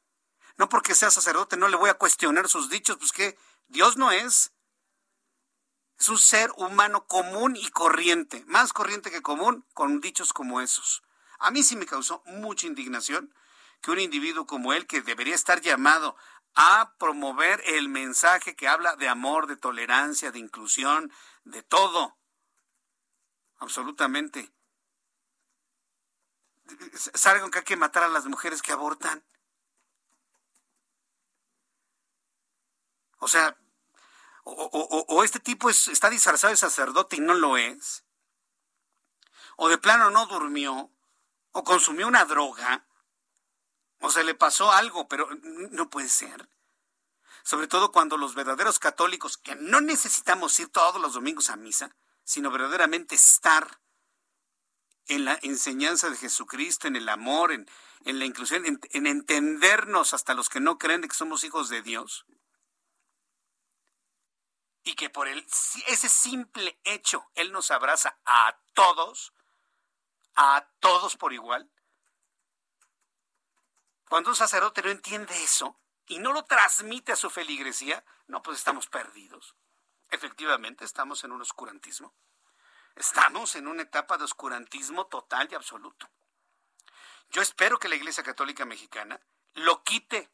No 0.57 0.69
porque 0.69 0.95
sea 0.95 1.11
sacerdote 1.11 1.55
no 1.55 1.67
le 1.67 1.77
voy 1.77 1.91
a 1.91 1.99
cuestionar 1.99 2.49
sus 2.49 2.67
dichos, 2.67 2.97
pues 2.97 3.11
que 3.11 3.37
Dios 3.67 3.95
no 3.95 4.11
es. 4.11 4.53
Es 5.99 6.09
un 6.09 6.17
ser 6.17 6.51
humano 6.57 7.05
común 7.05 7.55
y 7.55 7.69
corriente, 7.69 8.43
más 8.47 8.73
corriente 8.73 9.11
que 9.11 9.21
común, 9.21 9.67
con 9.75 10.01
dichos 10.01 10.33
como 10.33 10.61
esos. 10.61 11.03
A 11.37 11.51
mí 11.51 11.61
sí 11.61 11.75
me 11.75 11.85
causó 11.85 12.23
mucha 12.25 12.65
indignación 12.65 13.35
que 13.81 13.91
un 13.91 13.99
individuo 13.99 14.47
como 14.47 14.73
él, 14.73 14.87
que 14.87 15.03
debería 15.03 15.35
estar 15.35 15.61
llamado 15.61 16.17
a 16.55 16.95
promover 16.97 17.61
el 17.67 17.87
mensaje 17.87 18.55
que 18.55 18.67
habla 18.67 18.95
de 18.95 19.07
amor, 19.07 19.45
de 19.45 19.57
tolerancia, 19.57 20.31
de 20.31 20.39
inclusión, 20.39 21.13
de 21.43 21.61
todo, 21.61 22.17
absolutamente. 23.59 24.54
Salgan 27.13 27.51
que 27.51 27.59
hay 27.59 27.63
que 27.63 27.77
matar 27.77 28.03
a 28.03 28.09
las 28.09 28.25
mujeres 28.25 28.61
que 28.61 28.71
abortan. 28.71 29.23
O 33.19 33.27
sea, 33.27 33.57
o, 34.43 35.23
este 35.23 35.39
tipo 35.39 35.69
está 35.69 36.09
disfrazado 36.09 36.51
de 36.51 36.57
sacerdote 36.57 37.15
y 37.15 37.19
no 37.19 37.33
lo 37.33 37.57
es. 37.57 38.03
O 39.57 39.69
de 39.69 39.77
plano 39.77 40.11
no 40.11 40.27
durmió. 40.27 40.91
O 41.51 41.63
consumió 41.63 42.07
una 42.07 42.25
droga. 42.25 42.85
O 44.01 44.11
se 44.11 44.23
le 44.23 44.35
pasó 44.35 44.71
algo, 44.71 45.07
pero 45.07 45.27
no 45.41 45.89
puede 45.89 46.09
ser. 46.09 46.49
Sobre 47.43 47.67
todo 47.67 47.91
cuando 47.91 48.17
los 48.17 48.35
verdaderos 48.35 48.79
católicos, 48.79 49.37
que 49.37 49.55
no 49.55 49.81
necesitamos 49.81 50.59
ir 50.59 50.69
todos 50.69 51.01
los 51.01 51.13
domingos 51.13 51.49
a 51.49 51.55
misa, 51.55 51.95
sino 52.23 52.51
verdaderamente 52.51 53.15
estar 53.15 53.79
en 55.07 55.25
la 55.25 55.39
enseñanza 55.41 56.09
de 56.09 56.17
Jesucristo, 56.17 56.87
en 56.87 56.95
el 56.95 57.09
amor, 57.09 57.51
en, 57.51 57.67
la 58.05 58.25
inclusión, 58.25 58.65
en, 58.65 58.79
en, 58.91 59.07
entendernos 59.07 60.13
hasta 60.13 60.33
los 60.33 60.49
que 60.49 60.59
no 60.59 60.77
creen 60.77 61.01
que 61.01 61.15
somos 61.15 61.43
hijos 61.43 61.69
de 61.69 61.81
Dios. 61.81 62.25
Y 64.83 64.95
que 64.95 65.09
por 65.09 65.27
el, 65.27 65.45
ese 65.87 66.09
simple 66.09 66.79
hecho 66.83 67.29
Él 67.33 67.51
nos 67.51 67.71
abraza 67.71 68.17
a 68.25 68.59
todos, 68.73 69.33
a 70.35 70.67
todos 70.79 71.17
por 71.17 71.33
igual. 71.33 71.69
Cuando 74.07 74.29
un 74.29 74.35
sacerdote 74.35 74.81
no 74.83 74.91
entiende 74.91 75.43
eso 75.43 75.79
y 76.07 76.19
no 76.19 76.33
lo 76.33 76.45
transmite 76.45 77.11
a 77.11 77.15
su 77.15 77.29
feligresía, 77.29 78.03
no, 78.27 78.41
pues 78.41 78.59
estamos 78.59 78.87
perdidos. 78.87 79.55
Efectivamente, 80.09 80.85
estamos 80.85 81.23
en 81.23 81.31
un 81.31 81.41
oscurantismo. 81.41 82.13
Estamos 82.95 83.55
en 83.55 83.67
una 83.67 83.83
etapa 83.83 84.17
de 84.17 84.23
oscurantismo 84.23 85.07
total 85.07 85.49
y 85.51 85.55
absoluto. 85.55 86.09
Yo 87.29 87.41
espero 87.41 87.77
que 87.77 87.89
la 87.89 87.95
Iglesia 87.95 88.23
Católica 88.23 88.65
Mexicana 88.65 89.19
lo 89.55 89.83
quite 89.83 90.29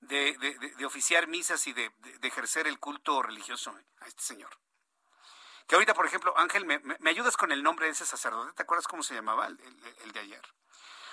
de, 0.00 0.74
oficiar 0.84 1.26
misas 1.26 1.66
y 1.66 1.72
de, 1.72 1.90
ejercer 2.22 2.66
el 2.66 2.78
culto 2.78 3.22
religioso 3.22 3.74
a 4.00 4.06
este 4.06 4.22
señor. 4.22 4.50
Que 5.66 5.74
ahorita, 5.74 5.94
por 5.94 6.06
ejemplo, 6.06 6.36
Ángel, 6.36 6.64
me, 6.64 7.10
ayudas 7.10 7.36
con 7.36 7.50
el 7.50 7.62
nombre 7.62 7.86
de 7.86 7.92
ese 7.92 8.06
sacerdote? 8.06 8.52
¿Te 8.52 8.62
acuerdas 8.62 8.86
cómo 8.86 9.02
se 9.02 9.14
llamaba 9.14 9.46
el, 9.46 9.58
el 10.04 10.12
de 10.12 10.20
ayer? 10.20 10.42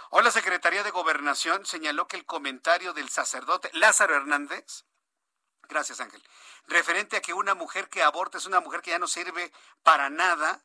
Hoy 0.09 0.23
la 0.23 0.31
Secretaría 0.31 0.83
de 0.83 0.91
Gobernación 0.91 1.65
señaló 1.65 2.07
que 2.07 2.17
el 2.17 2.25
comentario 2.25 2.93
del 2.93 3.09
sacerdote 3.09 3.71
Lázaro 3.73 4.15
Hernández, 4.15 4.83
gracias 5.63 6.01
Ángel, 6.01 6.21
referente 6.67 7.17
a 7.17 7.21
que 7.21 7.33
una 7.33 7.55
mujer 7.55 7.89
que 7.89 8.03
aborta 8.03 8.37
es 8.37 8.45
una 8.45 8.59
mujer 8.59 8.81
que 8.81 8.91
ya 8.91 8.99
no 8.99 9.07
sirve 9.07 9.51
para 9.81 10.11
nada, 10.11 10.61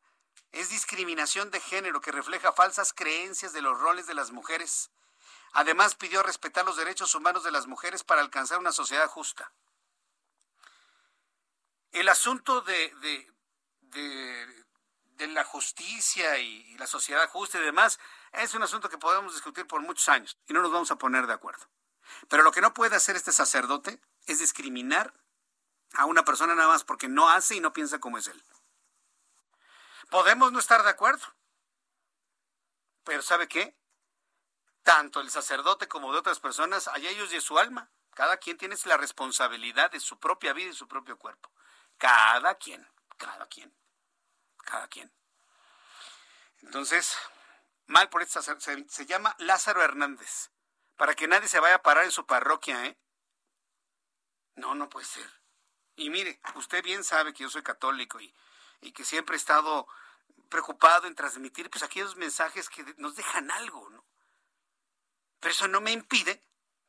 es 0.53 0.71
discriminación 0.71 1.51
de 1.51 1.61
género 1.61 2.01
que 2.01 2.13
refleja 2.13 2.53
falsas 2.53 2.93
creencias 2.93 3.53
de 3.53 3.63
los 3.63 3.79
roles 3.79 4.07
de 4.07 4.15
las 4.15 4.31
mujeres. 4.31 4.91
Además, 5.53 5.95
pidió 5.95 6.23
respetar 6.23 6.65
los 6.65 6.77
derechos 6.77 7.15
humanos 7.15 7.45
de 7.45 7.51
las 7.51 7.67
mujeres 7.67 8.05
para 8.05 8.21
alcanzar 8.21 8.59
una 8.59 8.73
sociedad 8.73 9.09
justa. 9.09 9.53
El 11.93 12.09
asunto 12.09 12.61
de, 12.61 12.95
de, 13.01 14.65
de, 15.17 15.27
la 15.29 15.45
justicia 15.45 16.39
y, 16.39 16.77
la 16.77 16.87
sociedad 16.87 17.29
justa 17.29 17.59
y 17.59 17.63
demás 17.63 17.99
es 18.33 18.55
un 18.55 18.63
asunto 18.63 18.89
que 18.89 18.99
podemos 18.99 19.33
discutir 19.33 19.67
por 19.67 19.81
muchos 19.81 20.09
años 20.09 20.39
y 20.47 20.53
no 20.53 20.63
nos 20.63 20.71
vamos 20.71 20.91
a 20.91 20.97
poner 20.97 21.27
de 21.27 21.33
acuerdo. 21.33 21.67
Pero 22.29 22.43
lo 22.43 22.53
que 22.53 22.61
no 22.61 22.73
puede 22.73 22.97
hacer 22.97 23.17
este 23.17 23.33
sacerdote 23.33 24.01
es 24.27 24.39
discriminar 24.39 25.13
a 25.95 26.05
una 26.05 26.25
persona 26.25 26.55
nada 26.55 26.69
más 26.69 26.85
porque 26.85 27.09
no 27.09 27.29
hace 27.31 27.57
y 27.57 27.61
no 27.61 27.73
piensa 27.73 27.99
como 27.99 28.19
es 28.19 28.29
él. 28.29 28.43
Podemos 30.11 30.53
no 30.53 30.59
estar 30.59 30.83
de 30.83 30.91
acuerdo, 30.91 31.27
pero 33.05 33.23
¿sabe 33.23 33.49
qué? 33.49 33.77
Tanto 34.83 35.21
el 35.21 35.31
sacerdote 35.31 35.87
como 35.87 36.13
de 36.13 36.19
otras 36.19 36.41
personas, 36.41 36.89
hay 36.89 37.07
ellos 37.07 37.31
de 37.31 37.41
su 37.41 37.59
alma. 37.59 37.91
Cada 38.15 38.39
quien 38.39 38.57
tiene 38.57 38.75
la 38.87 38.97
responsabilidad 38.97 39.91
de 39.91 40.01
su 40.01 40.19
propia 40.19 40.53
vida 40.53 40.71
y 40.71 40.75
su 40.75 40.89
propio 40.89 41.19
cuerpo. 41.19 41.53
Cada 41.99 42.55
quien, 42.57 42.87
cada 43.17 43.47
quien, 43.47 43.75
cada 44.65 44.89
quien. 44.89 45.13
Entonces, 46.63 47.17
mal 47.87 48.09
por 48.09 48.23
este 48.23 48.35
sacerdote, 48.35 48.89
se 48.89 49.07
llama 49.07 49.37
Lázaro 49.39 49.83
Hernández, 49.83 50.51
para 50.97 51.15
que 51.15 51.29
nadie 51.29 51.49
se 51.49 51.61
vaya 51.61 51.77
a 51.77 51.83
parar 51.83 52.05
en 52.05 52.13
su 52.13 52.27
parroquia, 52.27 52.87
¿eh? 52.87 52.99
No, 54.55 54.75
no 54.75 54.89
puede 54.89 55.07
ser. 55.07 55.31
Y 55.97 56.11
mire, 56.11 56.41
usted 56.57 56.83
bien 56.83 57.05
sabe 57.05 57.33
que 57.33 57.45
yo 57.45 57.51
soy 57.51 57.63
católico 57.63 58.21
y, 58.21 58.35
y 58.81 58.93
que 58.93 59.05
siempre 59.05 59.35
he 59.35 59.39
estado 59.39 59.87
preocupado 60.49 61.07
en 61.07 61.15
transmitir 61.15 61.71
pues 61.71 61.83
aquellos 61.83 62.17
mensajes 62.17 62.69
que 62.69 62.85
nos 62.97 63.17
dejan 63.17 63.51
algo, 63.51 63.91
¿no? 63.91 64.05
Pero 65.41 65.53
eso 65.53 65.69
no 65.69 65.81
me 65.81 65.93
impide 65.93 66.43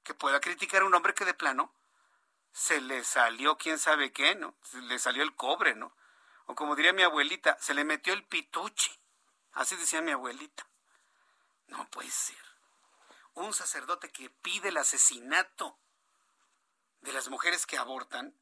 que 0.04 0.14
pueda 0.14 0.40
criticar 0.40 0.82
a 0.82 0.86
un 0.86 0.94
hombre 0.96 1.14
que 1.14 1.26
de 1.26 1.34
plano 1.34 1.74
se 2.52 2.82
le 2.82 3.04
salió 3.04 3.58
quién 3.58 3.78
sabe 3.78 4.12
qué, 4.12 4.36
¿no? 4.36 4.56
Se 4.64 4.82
le 4.82 5.00
salió 5.00 5.24
el 5.24 5.36
cobre, 5.36 5.76
¿no? 5.76 5.96
O 6.46 6.56
como 6.56 6.76
diría 6.76 6.94
mi 6.94 7.04
abuelita, 7.04 7.58
se 7.60 7.74
le 7.74 7.84
metió 7.84 8.14
el 8.14 8.26
pituche. 8.26 9.00
Así 9.54 9.76
decía 9.76 10.02
mi 10.02 10.12
abuelita. 10.12 10.68
No 11.68 11.88
puede 11.90 12.10
ser. 12.10 12.38
Un 13.36 13.54
sacerdote 13.54 14.10
que 14.10 14.30
pide 14.30 14.70
el 14.70 14.78
asesinato 14.78 15.78
de 17.02 17.14
las 17.14 17.30
mujeres 17.30 17.66
que 17.66 17.78
abortan. 17.78 18.34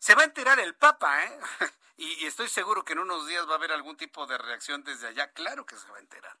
Se 0.00 0.14
va 0.14 0.22
a 0.22 0.24
enterar 0.24 0.58
el 0.58 0.74
Papa, 0.74 1.24
¿eh? 1.24 1.38
Y, 1.98 2.24
estoy 2.24 2.48
seguro 2.48 2.82
que 2.82 2.94
en 2.94 3.00
unos 3.00 3.26
días 3.26 3.46
va 3.46 3.52
a 3.52 3.56
haber 3.56 3.72
algún 3.72 3.94
tipo 3.94 4.26
de 4.26 4.38
reacción 4.38 4.82
desde 4.82 5.08
allá. 5.08 5.30
Claro 5.32 5.66
que 5.66 5.76
se 5.76 5.86
va 5.88 5.98
a 5.98 6.00
enterar. 6.00 6.34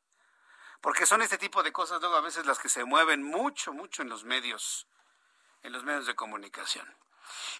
Porque 0.80 1.04
son 1.04 1.20
este 1.20 1.36
tipo 1.36 1.62
de 1.62 1.70
cosas 1.70 2.00
luego 2.00 2.16
a 2.16 2.22
veces 2.22 2.46
las 2.46 2.58
que 2.58 2.70
se 2.70 2.84
mueven 2.84 3.22
mucho, 3.22 3.74
mucho 3.74 4.00
en 4.00 4.08
los 4.08 4.24
medios, 4.24 4.86
en 5.62 5.74
los 5.74 5.84
medios 5.84 6.06
de 6.06 6.14
comunicación. 6.14 6.88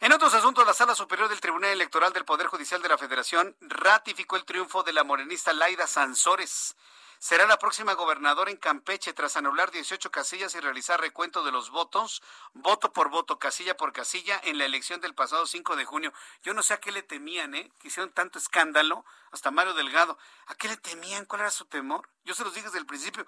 En 0.00 0.14
otros 0.14 0.32
asuntos, 0.32 0.66
la 0.66 0.72
Sala 0.72 0.94
Superior 0.94 1.28
del 1.28 1.42
Tribunal 1.42 1.72
Electoral 1.72 2.14
del 2.14 2.24
Poder 2.24 2.46
Judicial 2.46 2.80
de 2.80 2.88
la 2.88 2.96
Federación 2.96 3.54
ratificó 3.60 4.36
el 4.36 4.46
triunfo 4.46 4.82
de 4.82 4.94
la 4.94 5.04
morenista 5.04 5.52
Laida 5.52 5.86
Sansores 5.86 6.76
será 7.20 7.46
la 7.46 7.58
próxima 7.58 7.92
gobernadora 7.92 8.50
en 8.50 8.56
Campeche 8.56 9.12
tras 9.12 9.36
anular 9.36 9.70
18 9.70 10.10
casillas 10.10 10.54
y 10.54 10.60
realizar 10.60 11.00
recuento 11.00 11.44
de 11.44 11.52
los 11.52 11.70
votos, 11.70 12.22
voto 12.54 12.94
por 12.94 13.10
voto, 13.10 13.38
casilla 13.38 13.76
por 13.76 13.92
casilla, 13.92 14.40
en 14.42 14.56
la 14.56 14.64
elección 14.64 15.02
del 15.02 15.14
pasado 15.14 15.46
5 15.46 15.76
de 15.76 15.84
junio. 15.84 16.14
Yo 16.42 16.54
no 16.54 16.62
sé 16.62 16.72
a 16.74 16.80
qué 16.80 16.90
le 16.90 17.02
temían, 17.02 17.54
¿eh? 17.54 17.70
Que 17.78 17.88
hicieron 17.88 18.10
tanto 18.10 18.38
escándalo, 18.38 19.04
hasta 19.30 19.50
Mario 19.50 19.74
Delgado. 19.74 20.18
¿A 20.46 20.54
qué 20.54 20.68
le 20.68 20.78
temían? 20.78 21.26
¿Cuál 21.26 21.42
era 21.42 21.50
su 21.50 21.66
temor? 21.66 22.08
Yo 22.24 22.34
se 22.34 22.42
los 22.42 22.54
dije 22.54 22.66
desde 22.66 22.78
el 22.78 22.86
principio. 22.86 23.26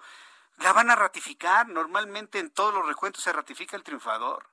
La 0.57 0.73
van 0.73 0.89
a 0.89 0.95
ratificar. 0.95 1.69
Normalmente 1.69 2.39
en 2.39 2.49
todos 2.49 2.73
los 2.73 2.87
recuentos 2.87 3.23
se 3.23 3.31
ratifica 3.31 3.77
el 3.77 3.83
triunfador. 3.83 4.49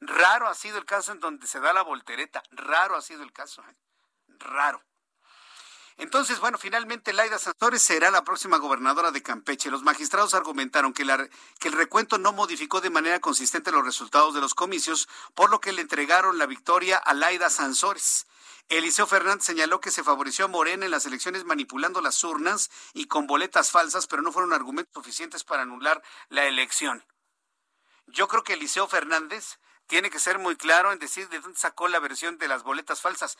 Raro 0.00 0.46
ha 0.46 0.54
sido 0.54 0.76
el 0.76 0.84
caso 0.84 1.12
en 1.12 1.20
donde 1.20 1.46
se 1.46 1.58
da 1.60 1.72
la 1.72 1.82
voltereta. 1.82 2.42
Raro 2.50 2.96
ha 2.96 3.02
sido 3.02 3.22
el 3.22 3.32
caso. 3.32 3.62
¿eh? 3.62 3.76
Raro. 4.38 4.82
Entonces, 5.98 6.40
bueno, 6.40 6.58
finalmente 6.58 7.14
Laida 7.14 7.38
Santores 7.38 7.82
será 7.82 8.10
la 8.10 8.22
próxima 8.22 8.58
gobernadora 8.58 9.12
de 9.12 9.22
Campeche. 9.22 9.70
Los 9.70 9.82
magistrados 9.82 10.34
argumentaron 10.34 10.92
que, 10.92 11.06
que 11.58 11.68
el 11.68 11.74
recuento 11.74 12.18
no 12.18 12.32
modificó 12.32 12.82
de 12.82 12.90
manera 12.90 13.18
consistente 13.20 13.72
los 13.72 13.84
resultados 13.84 14.34
de 14.34 14.42
los 14.42 14.54
comicios, 14.54 15.08
por 15.34 15.50
lo 15.50 15.60
que 15.60 15.72
le 15.72 15.80
entregaron 15.80 16.36
la 16.36 16.44
victoria 16.44 16.98
a 16.98 17.14
Laida 17.14 17.48
Sansores. 17.48 18.26
Eliseo 18.68 19.06
Fernández 19.06 19.44
señaló 19.44 19.80
que 19.80 19.90
se 19.90 20.02
favoreció 20.02 20.44
a 20.44 20.48
Morena 20.48 20.84
en 20.84 20.90
las 20.90 21.06
elecciones 21.06 21.44
manipulando 21.44 22.02
las 22.02 22.22
urnas 22.24 22.70
y 22.92 23.06
con 23.06 23.26
boletas 23.26 23.70
falsas, 23.70 24.06
pero 24.06 24.22
no 24.22 24.32
fueron 24.32 24.52
argumentos 24.52 24.92
suficientes 24.92 25.44
para 25.44 25.62
anular 25.62 26.02
la 26.28 26.44
elección. 26.44 27.06
Yo 28.06 28.28
creo 28.28 28.42
que 28.42 28.52
Eliseo 28.52 28.86
Fernández 28.86 29.58
tiene 29.86 30.10
que 30.10 30.18
ser 30.18 30.38
muy 30.38 30.56
claro 30.56 30.92
en 30.92 30.98
decir 30.98 31.28
de 31.28 31.40
dónde 31.40 31.58
sacó 31.58 31.88
la 31.88 32.00
versión 32.00 32.38
de 32.38 32.48
las 32.48 32.64
boletas 32.64 33.00
falsas. 33.00 33.38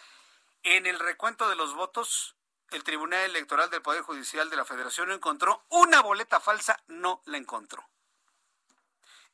En 0.63 0.87
el 0.87 0.99
recuento 0.99 1.49
de 1.49 1.57
los 1.57 1.75
votos, 1.75 2.37
el 2.71 2.85
Tribunal 2.85 3.25
Electoral 3.25 3.71
del 3.71 3.83
Poder 3.83 4.03
Judicial 4.03 4.51
de 4.51 4.57
la 4.57 4.64
Federación 4.64 5.09
no 5.09 5.14
encontró 5.14 5.64
una 5.69 6.01
boleta 6.03 6.41
falsa, 6.41 6.81
no 6.89 7.23
la 7.27 7.37
encontró. 7.37 7.89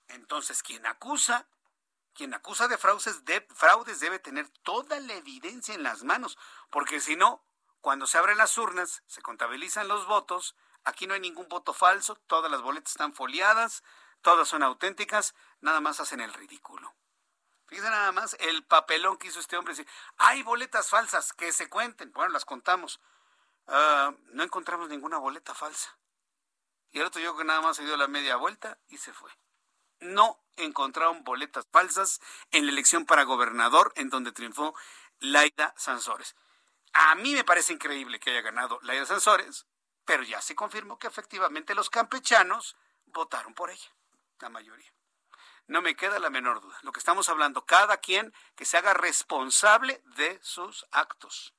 Entonces, 0.09 0.63
quien 0.63 0.87
acusa, 0.87 1.47
quien 2.15 2.35
acusa 2.35 2.69
de 2.69 2.77
fraudes, 2.77 3.25
de 3.25 3.41
fraudes 3.55 4.01
debe 4.01 4.19
tener 4.19 4.49
toda 4.63 5.01
la 5.01 5.15
evidencia 5.15 5.75
en 5.75 5.83
las 5.83 6.05
manos, 6.05 6.39
porque 6.71 7.01
si 7.01 7.17
no, 7.17 7.43
cuando 7.81 8.07
se 8.07 8.19
abren 8.19 8.39
las 8.39 8.57
urnas, 8.59 9.03
se 9.07 9.23
contabilizan 9.23 9.89
los 9.89 10.07
votos, 10.07 10.55
aquí 10.85 11.07
no 11.07 11.15
hay 11.15 11.21
ningún 11.21 11.49
voto 11.49 11.73
falso, 11.73 12.17
todas 12.27 12.51
las 12.51 12.61
boletas 12.61 12.93
están 12.93 13.15
foliadas, 13.15 13.83
todas 14.21 14.49
son 14.49 14.63
auténticas, 14.63 15.35
nada 15.61 15.81
más 15.81 16.01
hacen 16.01 16.21
el 16.21 16.33
ridículo. 16.35 16.95
Fíjense 17.67 17.89
nada 17.89 18.13
más 18.13 18.37
el 18.39 18.65
papelón 18.65 19.17
que 19.17 19.29
hizo 19.29 19.41
este 19.41 19.57
hombre. 19.57 19.75
Hay 20.19 20.43
boletas 20.43 20.91
falsas, 20.91 21.33
que 21.33 21.53
se 21.53 21.71
cuenten. 21.71 22.13
Bueno, 22.13 22.31
las 22.31 22.45
contamos. 22.45 23.01
Ah, 23.67 24.15
no 24.33 24.43
encontramos 24.43 24.89
ninguna 24.89 25.19
boleta 25.19 25.55
falsa. 25.55 25.97
Y 26.91 26.99
el 26.99 27.07
otro 27.07 27.21
yo 27.21 27.37
que 27.37 27.45
nada 27.45 27.61
más 27.61 27.77
se 27.77 27.85
dio 27.85 27.97
la 27.97 28.09
media 28.09 28.37
vuelta 28.37 28.79
y 28.89 28.99
se 28.99 29.13
fue. 29.13 29.31
No 30.01 30.43
encontraron 30.57 31.25
boletas 31.25 31.67
falsas 31.71 32.21
en 32.51 32.67
la 32.67 32.73
elección 32.73 33.07
para 33.07 33.23
gobernador 33.23 33.93
en 33.97 34.11
donde 34.11 34.33
triunfó 34.33 34.75
Laida 35.21 35.73
Sansores. 35.77 36.37
A 36.93 37.15
mí 37.15 37.35
me 37.35 37.45
parece 37.45 37.73
increíble 37.73 38.21
que 38.21 38.31
haya 38.31 38.43
ganado 38.43 38.79
la 38.83 38.93
de 38.95 39.07
Sansores, 39.07 39.67
pero 40.05 40.23
ya 40.23 40.43
se 40.43 40.55
confirmó 40.55 40.99
que 40.99 41.07
efectivamente 41.07 41.75
los 41.75 41.89
campechanos 41.89 42.77
votaron 43.07 43.55
por 43.55 43.71
ella, 43.71 43.91
la 44.41 44.51
mayoría. 44.51 44.93
No 45.67 45.81
me 45.81 45.97
queda 45.97 46.19
la 46.19 46.29
menor 46.29 46.61
duda. 46.61 46.79
Lo 46.83 46.93
que 46.93 46.99
estamos 46.99 47.29
hablando, 47.29 47.65
cada 47.65 47.97
quien 47.99 48.35
que 48.57 48.65
se 48.65 48.77
haga 48.77 48.95
responsable 48.95 50.03
de 50.17 50.39
sus 50.43 50.85
actos. 50.91 51.55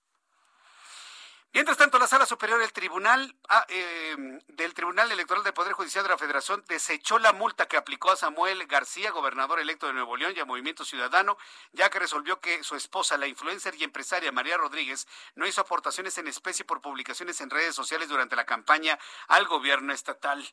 Mientras 1.54 1.78
tanto, 1.78 2.00
la 2.00 2.08
Sala 2.08 2.26
Superior 2.26 2.60
del 2.60 2.74
Tribunal, 2.74 3.36
ah, 3.48 3.64
eh, 3.70 4.40
del 4.48 4.74
Tribunal 4.74 5.12
Electoral 5.12 5.44
del 5.44 5.54
Poder 5.54 5.74
Judicial 5.74 6.04
de 6.04 6.10
la 6.10 6.18
Federación 6.18 6.66
desechó 6.68 7.20
la 7.20 7.32
multa 7.32 7.68
que 7.68 7.78
aplicó 7.78 8.10
a 8.10 8.16
Samuel 8.16 8.66
García, 8.66 9.12
gobernador 9.12 9.60
electo 9.60 9.86
de 9.86 9.94
Nuevo 9.94 10.18
León 10.18 10.34
y 10.36 10.40
a 10.40 10.46
Movimiento 10.46 10.84
Ciudadano, 10.84 11.38
ya 11.72 11.92
que 11.92 12.00
resolvió 12.00 12.40
que 12.40 12.64
su 12.64 12.76
esposa, 12.76 13.20
la 13.20 13.28
influencer 13.28 13.76
y 13.76 13.84
empresaria 13.84 14.32
María 14.32 14.58
Rodríguez, 14.58 15.08
no 15.36 15.46
hizo 15.46 15.62
aportaciones 15.62 16.18
en 16.18 16.28
especie 16.28 16.66
por 16.66 16.82
publicaciones 16.82 17.40
en 17.40 17.52
redes 17.52 17.76
sociales 17.76 18.10
durante 18.10 18.36
la 18.36 18.46
campaña 18.46 18.98
al 19.28 19.46
gobierno 19.46 19.94
estatal. 19.94 20.44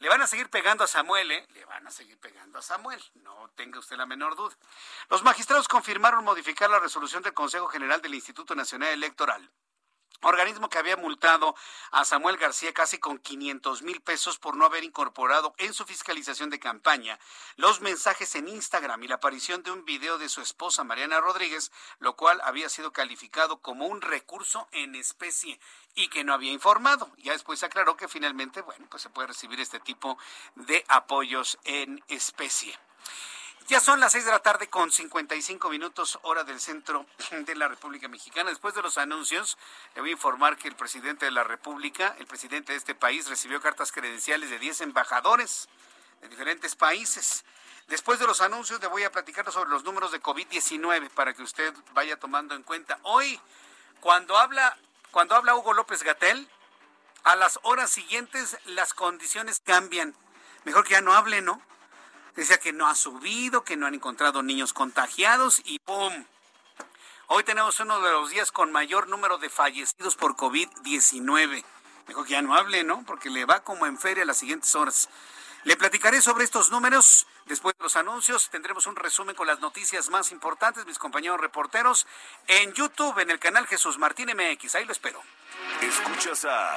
Le 0.00 0.08
van 0.08 0.22
a 0.22 0.26
seguir 0.26 0.50
pegando 0.50 0.82
a 0.82 0.88
Samuel, 0.88 1.30
¿eh? 1.30 1.46
Le 1.50 1.64
van 1.66 1.86
a 1.86 1.92
seguir 1.92 2.18
pegando 2.18 2.58
a 2.58 2.62
Samuel, 2.62 3.00
no 3.14 3.48
tenga 3.54 3.78
usted 3.78 3.96
la 3.96 4.06
menor 4.06 4.34
duda. 4.34 4.56
Los 5.08 5.22
magistrados 5.22 5.68
confirmaron 5.68 6.24
modificar 6.24 6.68
la 6.68 6.80
resolución 6.80 7.22
del 7.22 7.32
Consejo 7.32 7.68
General 7.68 8.02
del 8.02 8.16
Instituto 8.16 8.56
Nacional 8.56 8.88
Electoral 8.88 9.48
organismo 10.22 10.68
que 10.68 10.78
había 10.78 10.96
multado 10.96 11.54
a 11.90 12.04
Samuel 12.04 12.36
García 12.36 12.72
casi 12.72 12.98
con 12.98 13.18
500 13.18 13.82
mil 13.82 14.00
pesos 14.00 14.38
por 14.38 14.56
no 14.56 14.64
haber 14.64 14.84
incorporado 14.84 15.54
en 15.58 15.74
su 15.74 15.84
fiscalización 15.84 16.50
de 16.50 16.60
campaña 16.60 17.18
los 17.56 17.80
mensajes 17.80 18.34
en 18.34 18.48
Instagram 18.48 19.02
y 19.02 19.08
la 19.08 19.16
aparición 19.16 19.62
de 19.62 19.70
un 19.70 19.84
video 19.84 20.18
de 20.18 20.28
su 20.28 20.40
esposa 20.40 20.84
Mariana 20.84 21.20
Rodríguez, 21.20 21.72
lo 21.98 22.16
cual 22.16 22.40
había 22.44 22.68
sido 22.68 22.92
calificado 22.92 23.60
como 23.60 23.86
un 23.86 24.00
recurso 24.00 24.68
en 24.72 24.94
especie 24.94 25.58
y 25.94 26.08
que 26.08 26.24
no 26.24 26.34
había 26.34 26.52
informado. 26.52 27.10
Ya 27.18 27.32
después 27.32 27.62
aclaró 27.62 27.96
que 27.96 28.08
finalmente, 28.08 28.62
bueno, 28.62 28.86
pues 28.90 29.02
se 29.02 29.10
puede 29.10 29.28
recibir 29.28 29.60
este 29.60 29.80
tipo 29.80 30.18
de 30.54 30.84
apoyos 30.88 31.58
en 31.64 32.02
especie. 32.08 32.78
Ya 33.68 33.80
son 33.80 34.00
las 34.00 34.12
seis 34.12 34.24
de 34.24 34.30
la 34.30 34.40
tarde 34.40 34.68
con 34.68 34.90
55 34.90 35.70
minutos 35.70 36.18
hora 36.22 36.42
del 36.42 36.60
centro 36.60 37.06
de 37.30 37.54
la 37.54 37.68
República 37.68 38.08
Mexicana. 38.08 38.50
Después 38.50 38.74
de 38.74 38.82
los 38.82 38.98
anuncios, 38.98 39.56
le 39.94 40.00
voy 40.00 40.10
a 40.10 40.14
informar 40.14 40.56
que 40.56 40.68
el 40.68 40.74
presidente 40.74 41.26
de 41.26 41.30
la 41.30 41.44
República, 41.44 42.16
el 42.18 42.26
presidente 42.26 42.72
de 42.72 42.78
este 42.78 42.94
país, 42.94 43.28
recibió 43.28 43.60
cartas 43.60 43.92
credenciales 43.92 44.50
de 44.50 44.58
10 44.58 44.82
embajadores 44.82 45.68
de 46.20 46.28
diferentes 46.28 46.74
países. 46.74 47.44
Después 47.86 48.18
de 48.18 48.26
los 48.26 48.40
anuncios, 48.40 48.80
le 48.80 48.88
voy 48.88 49.04
a 49.04 49.12
platicar 49.12 49.50
sobre 49.52 49.70
los 49.70 49.84
números 49.84 50.12
de 50.12 50.20
COVID-19 50.20 51.10
para 51.10 51.32
que 51.32 51.42
usted 51.42 51.72
vaya 51.94 52.18
tomando 52.18 52.54
en 52.54 52.64
cuenta. 52.64 52.98
Hoy, 53.02 53.40
cuando 54.00 54.36
habla, 54.38 54.76
cuando 55.12 55.36
habla 55.36 55.54
Hugo 55.54 55.72
López 55.72 56.02
Gatel, 56.02 56.48
a 57.22 57.36
las 57.36 57.60
horas 57.62 57.90
siguientes 57.90 58.58
las 58.64 58.92
condiciones 58.92 59.60
cambian. 59.64 60.14
Mejor 60.64 60.84
que 60.84 60.92
ya 60.92 61.00
no 61.00 61.14
hable, 61.14 61.42
¿no? 61.42 61.62
Decía 62.36 62.58
que 62.58 62.72
no 62.72 62.86
ha 62.86 62.94
subido, 62.94 63.62
que 63.62 63.76
no 63.76 63.86
han 63.86 63.94
encontrado 63.94 64.42
niños 64.42 64.72
contagiados 64.72 65.60
y 65.64 65.78
¡pum! 65.80 66.24
Hoy 67.26 67.44
tenemos 67.44 67.78
uno 67.80 68.00
de 68.00 68.10
los 68.10 68.30
días 68.30 68.50
con 68.50 68.72
mayor 68.72 69.08
número 69.08 69.38
de 69.38 69.50
fallecidos 69.50 70.16
por 70.16 70.34
COVID-19. 70.36 71.64
Mejor 72.08 72.26
que 72.26 72.32
ya 72.32 72.42
no 72.42 72.54
hable, 72.54 72.84
¿no? 72.84 73.04
Porque 73.06 73.30
le 73.30 73.44
va 73.44 73.60
como 73.60 73.86
en 73.86 73.98
feria 73.98 74.24
las 74.24 74.38
siguientes 74.38 74.74
horas. 74.74 75.08
Le 75.64 75.76
platicaré 75.76 76.20
sobre 76.20 76.44
estos 76.44 76.70
números. 76.70 77.26
Después 77.46 77.76
de 77.76 77.84
los 77.84 77.96
anuncios 77.96 78.48
tendremos 78.50 78.86
un 78.86 78.96
resumen 78.96 79.36
con 79.36 79.46
las 79.46 79.60
noticias 79.60 80.08
más 80.08 80.32
importantes, 80.32 80.86
mis 80.86 80.98
compañeros 80.98 81.40
reporteros, 81.40 82.06
en 82.48 82.72
YouTube, 82.72 83.18
en 83.18 83.30
el 83.30 83.38
canal 83.38 83.66
Jesús 83.66 83.98
Martín 83.98 84.30
MX. 84.30 84.74
Ahí 84.74 84.84
lo 84.84 84.92
espero. 84.92 85.22
Escuchas 85.80 86.44
a 86.46 86.76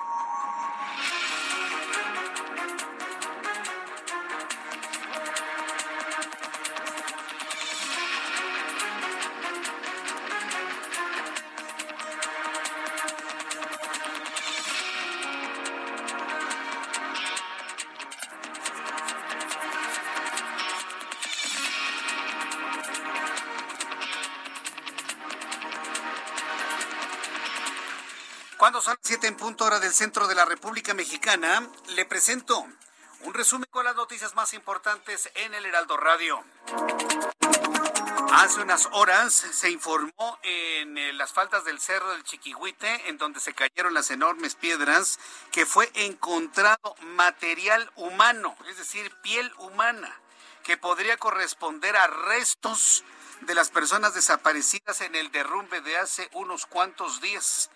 Punto 29.41 29.65
hora 29.65 29.79
del 29.79 29.91
centro 29.91 30.27
de 30.27 30.35
la 30.35 30.45
República 30.45 30.93
Mexicana, 30.93 31.67
le 31.95 32.05
presento 32.05 32.63
un 33.21 33.33
resumen 33.33 33.67
con 33.71 33.83
las 33.83 33.95
noticias 33.95 34.35
más 34.35 34.53
importantes 34.53 35.31
en 35.33 35.55
el 35.55 35.65
Heraldo 35.65 35.97
Radio. 35.97 36.43
Hace 38.33 38.61
unas 38.61 38.87
horas 38.91 39.33
se 39.33 39.71
informó 39.71 40.37
en 40.43 40.95
eh, 40.95 41.11
las 41.13 41.33
faldas 41.33 41.65
del 41.65 41.79
Cerro 41.79 42.11
del 42.11 42.23
Chiquihuite, 42.23 43.09
en 43.09 43.17
donde 43.17 43.39
se 43.39 43.55
cayeron 43.55 43.95
las 43.95 44.11
enormes 44.11 44.53
piedras, 44.53 45.17
que 45.51 45.65
fue 45.65 45.89
encontrado 45.95 46.95
material 47.01 47.91
humano, 47.95 48.55
es 48.69 48.77
decir, 48.77 49.11
piel 49.23 49.51
humana, 49.57 50.21
que 50.63 50.77
podría 50.77 51.17
corresponder 51.17 51.97
a 51.97 52.05
restos 52.05 53.03
de 53.39 53.55
las 53.55 53.71
personas 53.71 54.13
desaparecidas 54.13 55.01
en 55.01 55.15
el 55.15 55.31
derrumbe 55.31 55.81
de 55.81 55.97
hace 55.97 56.29
unos 56.33 56.67
cuantos 56.67 57.21
días. 57.21 57.71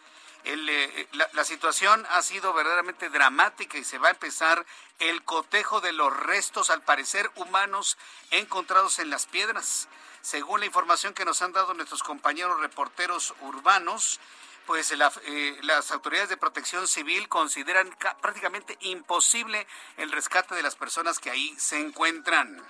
Eh, 0.45 1.07
la, 1.13 1.27
la, 1.33 1.43
situación 1.43 2.05
ha 2.09 2.21
sido 2.21 2.53
verdaderamente 2.53 3.09
dramática 3.09 3.77
y 3.77 3.83
se 3.83 3.97
va 3.97 4.09
a 4.09 4.11
empezar 4.11 4.65
el 4.99 5.23
cotejo 5.23 5.81
de 5.81 5.91
los 5.91 6.15
restos, 6.15 6.69
al 6.69 6.83
parecer 6.83 7.29
humanos, 7.35 7.97
encontrados 8.31 8.99
en 8.99 9.09
las 9.09 9.25
piedras. 9.25 9.87
Según 10.21 10.59
la 10.59 10.65
información 10.65 11.13
que 11.13 11.25
nos 11.25 11.41
han 11.41 11.51
dado 11.51 11.73
nuestros 11.73 12.03
compañeros 12.03 12.59
reporteros 12.59 13.33
urbanos, 13.41 14.19
pues 14.65 14.91
eh, 14.91 15.59
las 15.61 15.91
autoridades 15.91 16.29
de 16.29 16.37
protección 16.37 16.87
civil 16.87 17.27
consideran 17.29 17.89
prácticamente 18.21 18.77
imposible 18.81 19.67
el 19.97 20.11
rescate 20.11 20.55
de 20.55 20.63
las 20.63 20.75
personas 20.75 21.19
que 21.19 21.29
ahí 21.29 21.55
se 21.57 21.79
encuentran. 21.79 22.63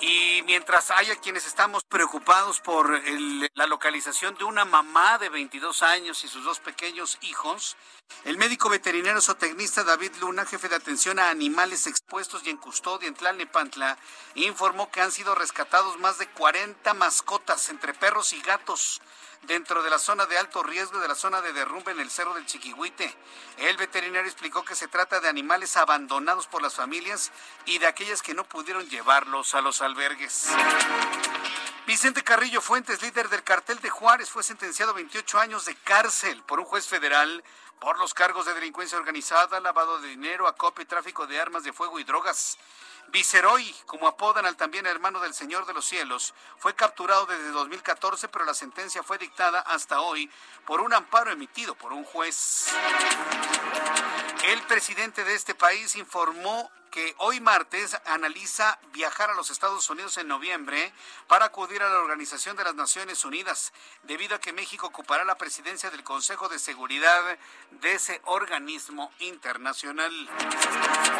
Y 0.00 0.42
mientras 0.44 0.90
haya 0.90 1.16
quienes 1.16 1.46
estamos 1.46 1.84
preocupados 1.84 2.60
por 2.60 3.00
la 3.54 3.66
localización 3.66 4.34
de 4.36 4.44
una 4.44 4.64
mamá 4.64 5.18
de 5.18 5.28
22 5.28 5.82
años 5.82 6.24
y 6.24 6.28
sus 6.28 6.44
dos 6.44 6.58
pequeños 6.58 7.16
hijos, 7.22 7.76
el 8.24 8.36
médico 8.36 8.68
veterinario 8.68 9.20
zootecnista 9.20 9.84
David 9.84 10.12
Luna, 10.20 10.44
jefe 10.44 10.68
de 10.68 10.76
atención 10.76 11.18
a 11.18 11.30
animales 11.30 11.86
expuestos 11.86 12.42
y 12.44 12.50
en 12.50 12.56
custodia 12.56 13.08
en 13.08 13.14
Tlalnepantla, 13.14 13.96
informó 14.34 14.90
que 14.90 15.00
han 15.00 15.12
sido 15.12 15.34
rescatados 15.34 15.98
más 15.98 16.18
de 16.18 16.28
40 16.28 16.92
mascotas 16.94 17.68
entre 17.70 17.94
perros 17.94 18.32
y 18.32 18.40
gatos 18.42 19.00
dentro 19.46 19.82
de 19.82 19.90
la 19.90 19.98
zona 19.98 20.26
de 20.26 20.38
alto 20.38 20.62
riesgo 20.62 20.98
de 20.98 21.08
la 21.08 21.14
zona 21.14 21.40
de 21.40 21.52
derrumbe 21.52 21.92
en 21.92 22.00
el 22.00 22.10
Cerro 22.10 22.34
del 22.34 22.46
Chiquihuite. 22.46 23.14
El 23.58 23.76
veterinario 23.76 24.30
explicó 24.30 24.64
que 24.64 24.74
se 24.74 24.88
trata 24.88 25.20
de 25.20 25.28
animales 25.28 25.76
abandonados 25.76 26.46
por 26.46 26.62
las 26.62 26.74
familias 26.74 27.32
y 27.66 27.78
de 27.78 27.86
aquellas 27.86 28.22
que 28.22 28.34
no 28.34 28.44
pudieron 28.44 28.88
llevarlos 28.88 29.54
a 29.54 29.60
los 29.60 29.82
albergues. 29.82 30.48
Vicente 31.86 32.24
Carrillo 32.24 32.60
Fuentes, 32.60 33.02
líder 33.02 33.28
del 33.28 33.42
cartel 33.42 33.78
de 33.80 33.90
Juárez, 33.90 34.30
fue 34.30 34.42
sentenciado 34.42 34.92
a 34.92 34.94
28 34.94 35.38
años 35.38 35.66
de 35.66 35.74
cárcel 35.76 36.42
por 36.44 36.58
un 36.58 36.64
juez 36.64 36.88
federal 36.88 37.44
por 37.78 37.98
los 37.98 38.14
cargos 38.14 38.46
de 38.46 38.54
delincuencia 38.54 38.96
organizada, 38.96 39.60
lavado 39.60 40.00
de 40.00 40.08
dinero, 40.08 40.48
acopio 40.48 40.82
y 40.82 40.86
tráfico 40.86 41.26
de 41.26 41.38
armas 41.38 41.64
de 41.64 41.72
fuego 41.72 41.98
y 41.98 42.04
drogas. 42.04 42.56
Viceroy, 43.08 43.74
como 43.86 44.08
apodan 44.08 44.46
al 44.46 44.56
también 44.56 44.86
hermano 44.86 45.20
del 45.20 45.34
Señor 45.34 45.66
de 45.66 45.74
los 45.74 45.84
Cielos, 45.84 46.34
fue 46.58 46.74
capturado 46.74 47.26
desde 47.26 47.50
2014, 47.50 48.28
pero 48.28 48.44
la 48.44 48.54
sentencia 48.54 49.02
fue 49.02 49.18
dictada 49.18 49.60
hasta 49.60 50.00
hoy 50.00 50.30
por 50.66 50.80
un 50.80 50.92
amparo 50.92 51.30
emitido 51.30 51.74
por 51.74 51.92
un 51.92 52.04
juez. 52.04 52.68
El 54.48 54.60
presidente 54.62 55.24
de 55.24 55.34
este 55.34 55.54
país 55.54 55.96
informó 55.96 56.70
que 56.94 57.12
hoy 57.18 57.40
martes 57.40 57.98
analiza 58.06 58.78
viajar 58.92 59.28
a 59.28 59.34
los 59.34 59.50
Estados 59.50 59.90
Unidos 59.90 60.16
en 60.16 60.28
noviembre 60.28 60.92
para 61.26 61.46
acudir 61.46 61.82
a 61.82 61.88
la 61.88 61.98
Organización 61.98 62.56
de 62.56 62.62
las 62.62 62.76
Naciones 62.76 63.24
Unidas, 63.24 63.72
debido 64.04 64.36
a 64.36 64.40
que 64.40 64.52
México 64.52 64.86
ocupará 64.86 65.24
la 65.24 65.36
presidencia 65.36 65.90
del 65.90 66.04
Consejo 66.04 66.48
de 66.48 66.60
Seguridad 66.60 67.36
de 67.72 67.94
ese 67.94 68.20
organismo 68.26 69.12
internacional. 69.18 70.12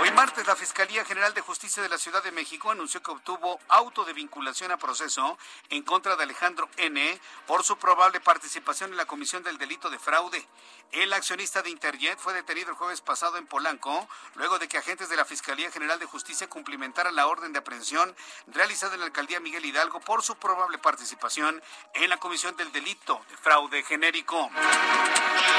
Hoy 0.01 0.13
martes 0.13 0.47
la 0.47 0.55
Fiscalía 0.55 1.05
General 1.05 1.35
de 1.35 1.41
Justicia 1.41 1.83
de 1.83 1.89
la 1.89 1.99
Ciudad 1.99 2.23
de 2.23 2.31
México 2.31 2.71
anunció 2.71 3.03
que 3.03 3.11
obtuvo 3.11 3.59
auto 3.67 4.05
de 4.05 4.13
vinculación 4.13 4.71
a 4.71 4.77
proceso 4.77 5.37
en 5.71 5.83
contra 5.83 6.15
de 6.15 6.23
Alejandro 6.23 6.69
N 6.77 7.21
por 7.49 7.65
su 7.65 7.77
probable 7.79 8.21
participación 8.21 8.93
en 8.93 8.97
la 8.97 9.07
comisión 9.07 9.43
del 9.43 9.59
delito 9.59 9.91
de 9.91 9.99
fraude. 9.99 10.47
El 10.93 11.13
accionista 11.13 11.63
de 11.63 11.71
Interjet 11.71 12.21
fue 12.21 12.33
detenido 12.33 12.71
el 12.71 12.77
jueves 12.77 13.01
pasado 13.01 13.39
en 13.39 13.49
Polanco, 13.49 14.09
luego 14.37 14.61
de 14.61 14.69
que 14.69 14.79
agentes 14.79 15.09
de 15.09 15.17
la 15.17 15.25
Fiscalía 15.25 15.64
General 15.73 15.99
de 15.99 16.07
Justicia 16.07 16.49
cumplimentara 16.49 17.11
la 17.13 17.27
orden 17.27 17.53
de 17.53 17.59
aprehensión 17.59 18.15
realizada 18.49 18.95
en 18.95 19.01
la 19.01 19.07
alcaldía 19.07 19.41
Miguel 19.41 19.65
Hidalgo 19.65 20.01
por 20.01 20.23
su 20.23 20.37
probable 20.37 20.79
participación 20.79 21.63
en 21.95 22.11
la 22.11 22.17
comisión 22.17 22.57
del 22.57 22.73
delito 22.73 23.21
de 23.29 23.37
fraude 23.37 23.83
genérico. 23.83 24.51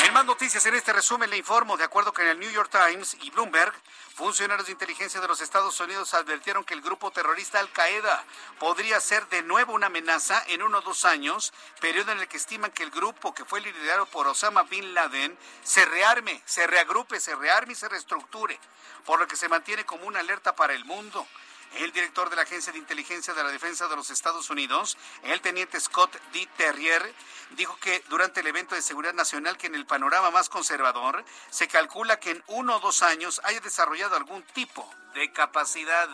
En 0.04 0.14
más 0.14 0.26
noticias, 0.26 0.66
en 0.66 0.76
este 0.76 0.94
resumen 0.94 1.30
le 1.30 1.38
informo, 1.38 1.78
de 1.78 1.84
acuerdo 1.84 2.14
con 2.14 2.26
el 2.26 2.40
New 2.40 2.52
York 2.52 2.70
Times 2.72 3.18
y 3.22 3.32
Bloomberg, 3.32 3.74
funcionarios 4.14 4.68
de 4.68 4.74
inteligencia 4.74 5.20
de 5.20 5.28
los 5.28 5.42
Estados 5.42 5.80
Unidos 5.80 6.14
advirtieron 6.14 6.64
que 6.64 6.74
el 6.74 6.82
grupo 6.82 7.12
terrorista 7.12 7.60
Al 7.60 7.72
Qaeda 7.72 8.24
podría 8.60 9.00
ser 9.00 9.28
de 9.28 9.42
nuevo 9.42 9.74
una 9.74 9.88
amenaza 9.88 10.44
en 10.48 10.62
uno 10.62 10.78
o 10.78 10.82
dos 10.82 11.06
años, 11.06 11.54
periodo 11.82 12.12
en 12.12 12.20
el 12.20 12.28
que 12.28 12.38
estiman 12.38 12.72
que 12.72 12.84
el 12.84 12.92
grupo 12.92 13.34
que 13.34 13.46
fue 13.46 13.62
liderado 13.62 14.06
por 14.06 14.28
Osama 14.28 14.64
Bin 14.64 14.94
Laden 14.94 15.38
se 15.64 15.86
rearme, 15.86 16.42
se 16.46 16.68
reagrupe, 16.68 17.20
se 17.20 17.36
rearme 17.36 17.74
y 17.74 17.76
se 17.76 17.90
reestructure, 17.90 18.60
por 19.06 19.20
lo 19.20 19.28
que 19.28 19.36
se 19.36 19.50
mantiene 19.50 19.86
como 19.86 19.95
una 20.04 20.20
alerta 20.20 20.56
para 20.56 20.74
el 20.74 20.86
mundo. 20.86 21.28
El 21.76 21.92
director 21.92 22.30
de 22.30 22.38
la 22.38 22.44
Agencia 22.44 22.72
de 22.72 22.80
Inteligencia 22.80 23.34
de 23.34 23.44
la 23.44 23.50
Defensa 23.50 23.88
de 23.88 23.96
los 23.98 24.10
Estados 24.10 24.50
Unidos, 24.50 24.98
el 25.24 25.42
teniente 25.42 25.80
Scott 25.80 26.16
D. 26.32 26.48
Terrier, 26.56 27.14
dijo 27.52 27.78
que 27.82 28.02
durante 28.08 28.40
el 28.40 28.48
evento 28.48 28.76
de 28.76 28.82
seguridad 28.82 29.14
nacional 29.14 29.58
que 29.58 29.68
en 29.68 29.76
el 29.76 29.86
panorama 29.86 30.32
más 30.32 30.48
conservador 30.48 31.26
se 31.50 31.68
calcula 31.68 32.20
que 32.20 32.32
en 32.32 32.44
uno 32.48 32.78
o 32.78 32.80
dos 32.80 33.02
años 33.02 33.42
haya 33.44 33.60
desarrollado 33.60 34.16
algún 34.16 34.44
tipo 34.44 34.90
de 35.14 35.32
capacidad. 35.34 36.08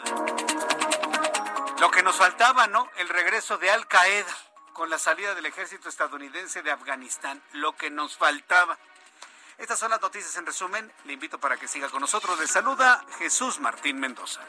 Lo 1.80 1.92
que 1.92 2.02
nos 2.02 2.16
faltaba, 2.16 2.68
¿no? 2.68 2.90
El 2.98 3.10
regreso 3.10 3.58
de 3.58 3.70
Al 3.70 3.88
Qaeda 3.88 4.36
con 4.74 4.90
la 4.90 4.98
salida 4.98 5.36
del 5.36 5.46
ejército 5.46 5.90
estadounidense 5.90 6.64
de 6.64 6.72
Afganistán. 6.72 7.42
Lo 7.54 7.76
que 7.76 7.90
nos 7.90 8.18
faltaba. 8.18 8.78
Estas 9.62 9.78
son 9.78 9.92
las 9.92 10.02
noticias 10.02 10.36
en 10.38 10.46
resumen. 10.48 10.92
Le 11.06 11.14
invito 11.14 11.40
para 11.40 11.56
que 11.56 11.68
siga 11.68 11.88
con 11.88 12.02
nosotros. 12.02 12.40
Le 12.40 12.48
saluda 12.48 13.06
Jesús 13.20 13.60
Martín 13.60 14.00
Mendoza. 14.00 14.42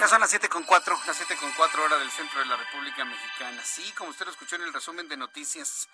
Ya 0.00 0.08
son 0.08 0.20
las 0.20 0.30
siete 0.30 0.48
con 0.48 0.64
cuatro, 0.64 0.98
las 1.06 1.14
siete 1.14 1.36
con 1.36 1.52
cuatro 1.52 1.84
hora 1.84 1.98
del 1.98 2.10
centro 2.10 2.40
de 2.40 2.46
la 2.46 2.56
República 2.56 3.04
Mexicana. 3.04 3.62
Sí, 3.62 3.92
como 3.92 4.10
usted 4.10 4.24
lo 4.24 4.32
escuchó 4.32 4.56
en 4.56 4.62
el 4.62 4.72
resumen 4.72 5.08
de 5.08 5.18
noticias, 5.18 5.90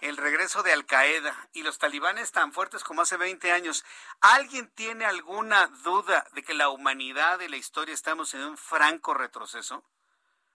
el 0.00 0.18
regreso 0.18 0.62
de 0.62 0.74
Al 0.74 0.84
Qaeda 0.84 1.34
y 1.54 1.62
los 1.62 1.78
talibanes 1.78 2.32
tan 2.32 2.52
fuertes 2.52 2.84
como 2.84 3.00
hace 3.00 3.16
20 3.16 3.50
años. 3.50 3.82
¿Alguien 4.20 4.68
tiene 4.68 5.06
alguna 5.06 5.68
duda 5.82 6.26
de 6.32 6.42
que 6.42 6.52
la 6.52 6.68
humanidad 6.68 7.40
y 7.40 7.48
la 7.48 7.56
historia 7.56 7.94
estamos 7.94 8.34
en 8.34 8.42
un 8.42 8.58
franco 8.58 9.14
retroceso? 9.14 9.82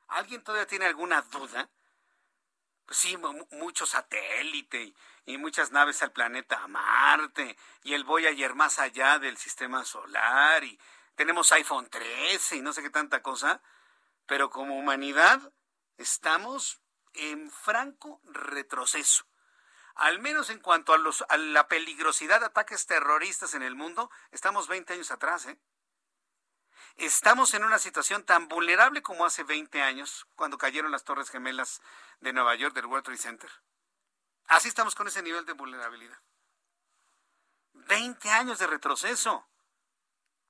¿Alguien 0.10 0.44
todavía 0.44 0.68
tiene 0.68 0.86
alguna 0.86 1.24
duda? 1.24 1.68
Pues 2.88 3.00
sí, 3.00 3.18
mucho 3.52 3.86
satélite 3.86 4.94
y 5.26 5.38
muchas 5.38 5.74
naves 5.74 6.02
al 6.04 6.14
planeta 6.14 6.66
Marte 6.68 7.58
y 7.84 7.94
el 7.94 8.06
Voyager 8.06 8.56
más 8.56 8.80
allá 8.80 9.20
del 9.20 9.36
sistema 9.36 9.84
solar 9.84 10.64
y 10.64 10.80
tenemos 11.16 11.52
iPhone 11.52 11.90
13 11.90 12.56
y 12.56 12.62
no 12.62 12.72
sé 12.72 12.82
qué 12.82 12.90
tanta 12.90 13.22
cosa, 13.22 13.62
pero 14.26 14.50
como 14.50 14.78
humanidad 14.78 15.52
estamos 15.98 16.80
en 17.14 17.52
franco 17.52 18.22
retroceso. 18.24 19.26
Al 19.96 20.20
menos 20.20 20.50
en 20.50 20.60
cuanto 20.60 20.94
a, 20.94 20.98
los, 20.98 21.26
a 21.28 21.36
la 21.36 21.68
peligrosidad 21.68 22.40
de 22.40 22.46
ataques 22.46 22.86
terroristas 22.86 23.54
en 23.54 23.64
el 23.64 23.76
mundo, 23.76 24.10
estamos 24.32 24.70
20 24.70 24.94
años 24.94 25.12
atrás. 25.12 25.46
¿eh? 25.48 25.60
Estamos 26.98 27.54
en 27.54 27.64
una 27.64 27.78
situación 27.78 28.24
tan 28.24 28.48
vulnerable 28.48 29.04
como 29.04 29.26
hace 29.26 29.44
20 29.44 29.82
años, 29.82 30.28
cuando 30.36 30.58
cayeron 30.58 30.92
las 30.92 31.04
Torres 31.04 31.30
Gemelas 31.30 31.82
de 32.22 32.34
Nueva 32.34 32.56
York 32.56 32.74
del 32.74 32.88
World 32.88 33.06
Trade 33.06 33.20
Center. 33.20 33.52
Así 34.48 34.68
estamos 34.68 34.96
con 34.96 35.08
ese 35.08 35.22
nivel 35.22 35.46
de 35.46 35.54
vulnerabilidad. 35.54 36.20
20 37.74 38.30
años 38.32 38.60
de 38.60 38.68
retroceso 38.68 39.48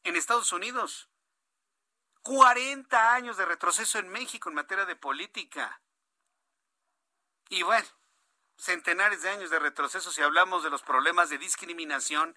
en 0.03 0.15
Estados 0.15 0.51
Unidos. 0.53 1.09
40 2.21 3.13
años 3.13 3.37
de 3.37 3.45
retroceso 3.45 3.99
en 3.99 4.09
México 4.09 4.49
en 4.49 4.55
materia 4.55 4.85
de 4.85 4.95
política. 4.95 5.81
Y 7.49 7.63
bueno, 7.63 7.87
centenares 8.57 9.21
de 9.21 9.29
años 9.29 9.49
de 9.49 9.59
retroceso 9.59 10.11
si 10.11 10.21
hablamos 10.21 10.63
de 10.63 10.69
los 10.69 10.81
problemas 10.81 11.29
de 11.29 11.37
discriminación 11.37 12.35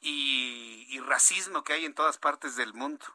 y, 0.00 1.00
racismo 1.00 1.64
que 1.64 1.72
hay 1.72 1.84
en 1.84 1.94
todas 1.94 2.18
partes 2.18 2.56
del 2.56 2.74
mundo. 2.74 3.06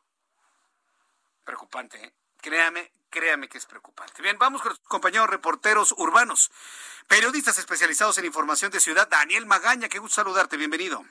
Preocupante, 1.43 2.03
¿eh? 2.03 2.13
Créame, 2.41 2.91
créame 3.09 3.47
que 3.47 3.57
es 3.57 3.65
preocupante. 3.65 4.21
Bien, 4.21 4.37
vamos 4.37 4.61
con 4.61 4.69
los 4.69 4.79
compañeros 4.79 5.29
reporteros 5.29 5.93
urbanos, 5.97 6.51
periodistas 7.07 7.57
especializados 7.57 8.17
en 8.17 8.25
información 8.25 8.71
de 8.71 8.79
ciudad. 8.79 9.07
Daniel 9.07 9.45
Magaña, 9.45 9.87
qué 9.87 9.99
gusto 9.99 10.15
saludarte, 10.15 10.57
bienvenido. 10.57 11.05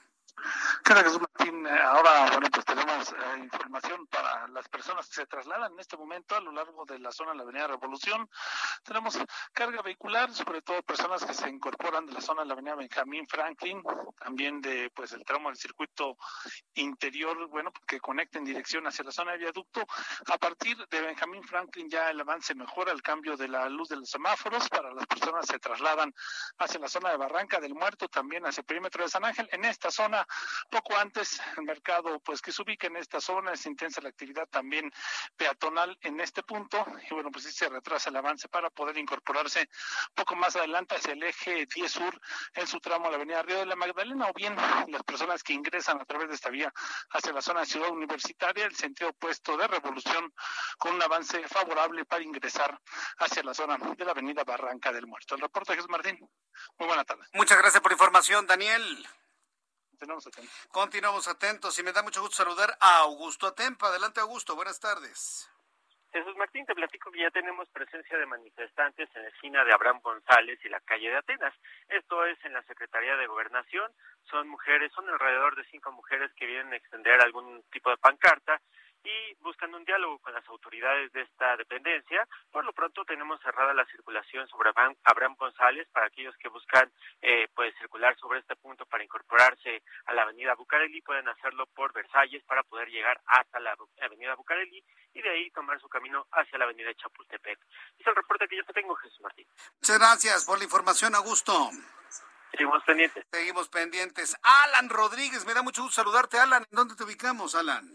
Gracias, 0.84 1.18
Martín. 1.20 1.66
Eh, 1.66 1.70
ahora, 1.70 2.30
bueno, 2.32 2.48
pues 2.52 2.64
tenemos 2.64 3.12
eh, 3.12 3.38
información 3.38 4.06
para 4.08 4.48
las 4.48 4.68
personas 4.68 5.08
que 5.08 5.14
se 5.14 5.26
trasladan 5.26 5.72
en 5.72 5.80
este 5.80 5.96
momento 5.96 6.34
a 6.34 6.40
lo 6.40 6.50
largo 6.52 6.84
de 6.84 6.98
la 6.98 7.12
zona 7.12 7.30
de 7.30 7.36
la 7.36 7.42
Avenida 7.44 7.66
Revolución. 7.68 8.28
Tenemos 8.82 9.18
carga 9.52 9.80
vehicular, 9.82 10.32
sobre 10.32 10.62
todo 10.62 10.82
personas 10.82 11.24
que 11.24 11.34
se 11.34 11.48
incorporan 11.48 12.06
de 12.06 12.12
la 12.12 12.20
zona 12.20 12.42
de 12.42 12.48
la 12.48 12.54
Avenida 12.54 12.74
Benjamín 12.74 13.26
Franklin, 13.28 13.82
también 14.18 14.60
de 14.60 14.90
pues 14.94 15.12
el 15.12 15.24
tramo 15.24 15.48
del 15.48 15.56
circuito 15.56 16.16
interior, 16.74 17.46
bueno, 17.48 17.72
que 17.86 18.00
conecta 18.00 18.38
en 18.38 18.44
dirección 18.44 18.86
hacia 18.86 19.04
la 19.04 19.12
zona 19.12 19.32
de 19.32 19.38
viaducto. 19.38 19.86
A 20.26 20.38
partir 20.38 20.76
de 20.88 21.00
Benjamín 21.00 21.44
Franklin 21.44 21.88
ya 21.88 22.10
el 22.10 22.20
avance 22.20 22.54
mejora, 22.54 22.92
el 22.92 23.02
cambio 23.02 23.36
de 23.36 23.48
la 23.48 23.68
luz 23.68 23.88
de 23.88 23.96
los 23.96 24.10
semáforos 24.10 24.68
para 24.68 24.92
las 24.92 25.06
personas 25.06 25.46
que 25.46 25.52
se 25.52 25.58
trasladan 25.58 26.12
hacia 26.58 26.80
la 26.80 26.88
zona 26.88 27.10
de 27.10 27.16
Barranca 27.16 27.60
del 27.60 27.74
Muerto, 27.74 28.08
también 28.08 28.44
hacia 28.46 28.62
el 28.62 28.66
perímetro 28.66 29.04
de 29.04 29.10
San 29.10 29.24
Ángel. 29.24 29.48
En 29.52 29.64
esta 29.64 29.90
zona 29.90 30.21
poco 30.70 30.96
antes, 30.96 31.40
el 31.56 31.64
mercado, 31.64 32.20
pues 32.20 32.40
que 32.40 32.52
se 32.52 32.62
ubica 32.62 32.86
en 32.86 32.96
esta 32.96 33.20
zona, 33.20 33.52
es 33.52 33.66
intensa 33.66 34.00
la 34.00 34.08
actividad 34.08 34.48
también 34.48 34.90
peatonal 35.36 35.96
en 36.02 36.20
este 36.20 36.42
punto, 36.42 36.84
y 37.10 37.14
bueno, 37.14 37.30
pues 37.30 37.44
sí 37.44 37.52
se 37.52 37.68
retrasa 37.68 38.10
el 38.10 38.16
avance 38.16 38.48
para 38.48 38.70
poder 38.70 38.98
incorporarse 38.98 39.68
poco 40.14 40.36
más 40.36 40.56
adelante 40.56 40.96
hacia 40.96 41.12
el 41.12 41.22
eje 41.22 41.66
10 41.66 41.92
sur 41.92 42.20
en 42.54 42.66
su 42.66 42.80
tramo 42.80 43.06
a 43.06 43.10
la 43.10 43.16
avenida 43.16 43.42
Río 43.42 43.58
de 43.58 43.66
la 43.66 43.76
Magdalena, 43.76 44.28
o 44.28 44.32
bien 44.32 44.56
las 44.88 45.02
personas 45.04 45.42
que 45.42 45.52
ingresan 45.52 46.00
a 46.00 46.04
través 46.04 46.28
de 46.28 46.34
esta 46.34 46.50
vía 46.50 46.72
hacia 47.10 47.32
la 47.32 47.42
zona 47.42 47.64
ciudad 47.64 47.90
universitaria, 47.90 48.64
el 48.64 48.74
sentido 48.74 49.10
opuesto 49.10 49.56
de 49.56 49.66
revolución, 49.66 50.32
con 50.78 50.94
un 50.94 51.02
avance 51.02 51.46
favorable 51.48 52.04
para 52.04 52.22
ingresar 52.22 52.78
hacia 53.18 53.42
la 53.42 53.54
zona 53.54 53.76
de 53.76 54.04
la 54.04 54.12
avenida 54.12 54.44
Barranca 54.44 54.92
del 54.92 55.06
Muerto. 55.06 55.34
El 55.34 55.40
reporte 55.40 55.74
Jesús 55.74 55.88
Martín. 55.88 56.18
Muy 56.78 56.86
buena 56.86 57.04
tarde. 57.04 57.24
Muchas 57.32 57.58
gracias 57.58 57.80
por 57.80 57.90
la 57.90 57.94
información, 57.94 58.46
Daniel. 58.46 59.06
Continuamos 60.02 60.26
atentos. 60.26 60.68
Continuamos 60.72 61.28
atentos 61.28 61.78
y 61.78 61.82
me 61.84 61.92
da 61.92 62.02
mucho 62.02 62.22
gusto 62.22 62.42
saludar 62.42 62.76
a 62.80 63.06
Augusto 63.06 63.46
Atempa. 63.46 63.86
Adelante, 63.86 64.18
Augusto. 64.18 64.56
Buenas 64.56 64.80
tardes. 64.80 65.48
Jesús 66.12 66.36
Martín, 66.36 66.66
te 66.66 66.74
platico 66.74 67.12
que 67.12 67.20
ya 67.20 67.30
tenemos 67.30 67.68
presencia 67.68 68.18
de 68.18 68.26
manifestantes 68.26 69.08
en 69.14 69.22
la 69.22 69.28
esquina 69.28 69.64
de 69.64 69.72
Abraham 69.72 70.00
González 70.02 70.58
y 70.64 70.68
la 70.70 70.80
calle 70.80 71.08
de 71.08 71.18
Atenas. 71.18 71.54
Esto 71.88 72.26
es 72.26 72.36
en 72.44 72.52
la 72.52 72.64
Secretaría 72.64 73.14
de 73.14 73.28
Gobernación. 73.28 73.92
Son 74.28 74.48
mujeres, 74.48 74.90
son 74.92 75.08
alrededor 75.08 75.54
de 75.54 75.64
cinco 75.70 75.92
mujeres 75.92 76.32
que 76.34 76.46
vienen 76.46 76.72
a 76.72 76.76
extender 76.76 77.20
algún 77.20 77.62
tipo 77.70 77.88
de 77.90 77.96
pancarta 77.98 78.60
y 79.04 79.34
buscando 79.40 79.76
un 79.76 79.84
diálogo 79.84 80.18
con 80.18 80.32
las 80.32 80.46
autoridades 80.48 81.12
de 81.12 81.22
esta 81.22 81.56
dependencia. 81.56 82.26
Por 82.50 82.64
lo 82.64 82.72
pronto 82.72 83.04
tenemos 83.04 83.40
cerrada 83.40 83.74
la 83.74 83.86
circulación 83.86 84.46
sobre 84.48 84.70
Abraham 85.04 85.36
González 85.36 85.88
para 85.92 86.06
aquellos 86.06 86.36
que 86.36 86.48
buscan 86.48 86.90
eh, 87.20 87.48
pues 87.54 87.74
circular 87.78 88.16
sobre 88.18 88.40
este 88.40 88.56
punto 88.56 88.86
para 88.86 89.04
incorporarse 89.04 89.82
a 90.06 90.14
la 90.14 90.22
avenida 90.22 90.54
Bucareli 90.54 91.02
pueden 91.02 91.28
hacerlo 91.28 91.66
por 91.66 91.92
Versalles 91.92 92.42
para 92.44 92.62
poder 92.62 92.88
llegar 92.88 93.20
hasta 93.26 93.60
la 93.60 93.76
avenida 94.00 94.34
Bucareli 94.34 94.84
y 95.14 95.22
de 95.22 95.30
ahí 95.30 95.50
tomar 95.50 95.80
su 95.80 95.88
camino 95.88 96.26
hacia 96.32 96.58
la 96.58 96.64
avenida 96.64 96.94
Chapultepec. 96.94 97.58
Es 97.98 98.06
el 98.06 98.16
reporte 98.16 98.48
que 98.48 98.56
yo 98.56 98.64
te 98.64 98.72
tengo, 98.72 98.94
Jesús 98.96 99.20
Martín. 99.20 99.46
Muchas 99.80 99.98
gracias 99.98 100.44
por 100.44 100.58
la 100.58 100.64
información, 100.64 101.14
Augusto. 101.14 101.70
Seguimos 102.50 102.84
pendientes. 102.84 103.24
Seguimos 103.32 103.68
pendientes. 103.68 104.36
Alan 104.42 104.88
Rodríguez, 104.90 105.46
me 105.46 105.54
da 105.54 105.62
mucho 105.62 105.82
gusto 105.82 106.02
saludarte, 106.02 106.38
Alan. 106.38 106.66
¿En 106.70 106.76
dónde 106.76 106.94
te 106.94 107.04
ubicamos, 107.04 107.54
Alan? 107.54 107.94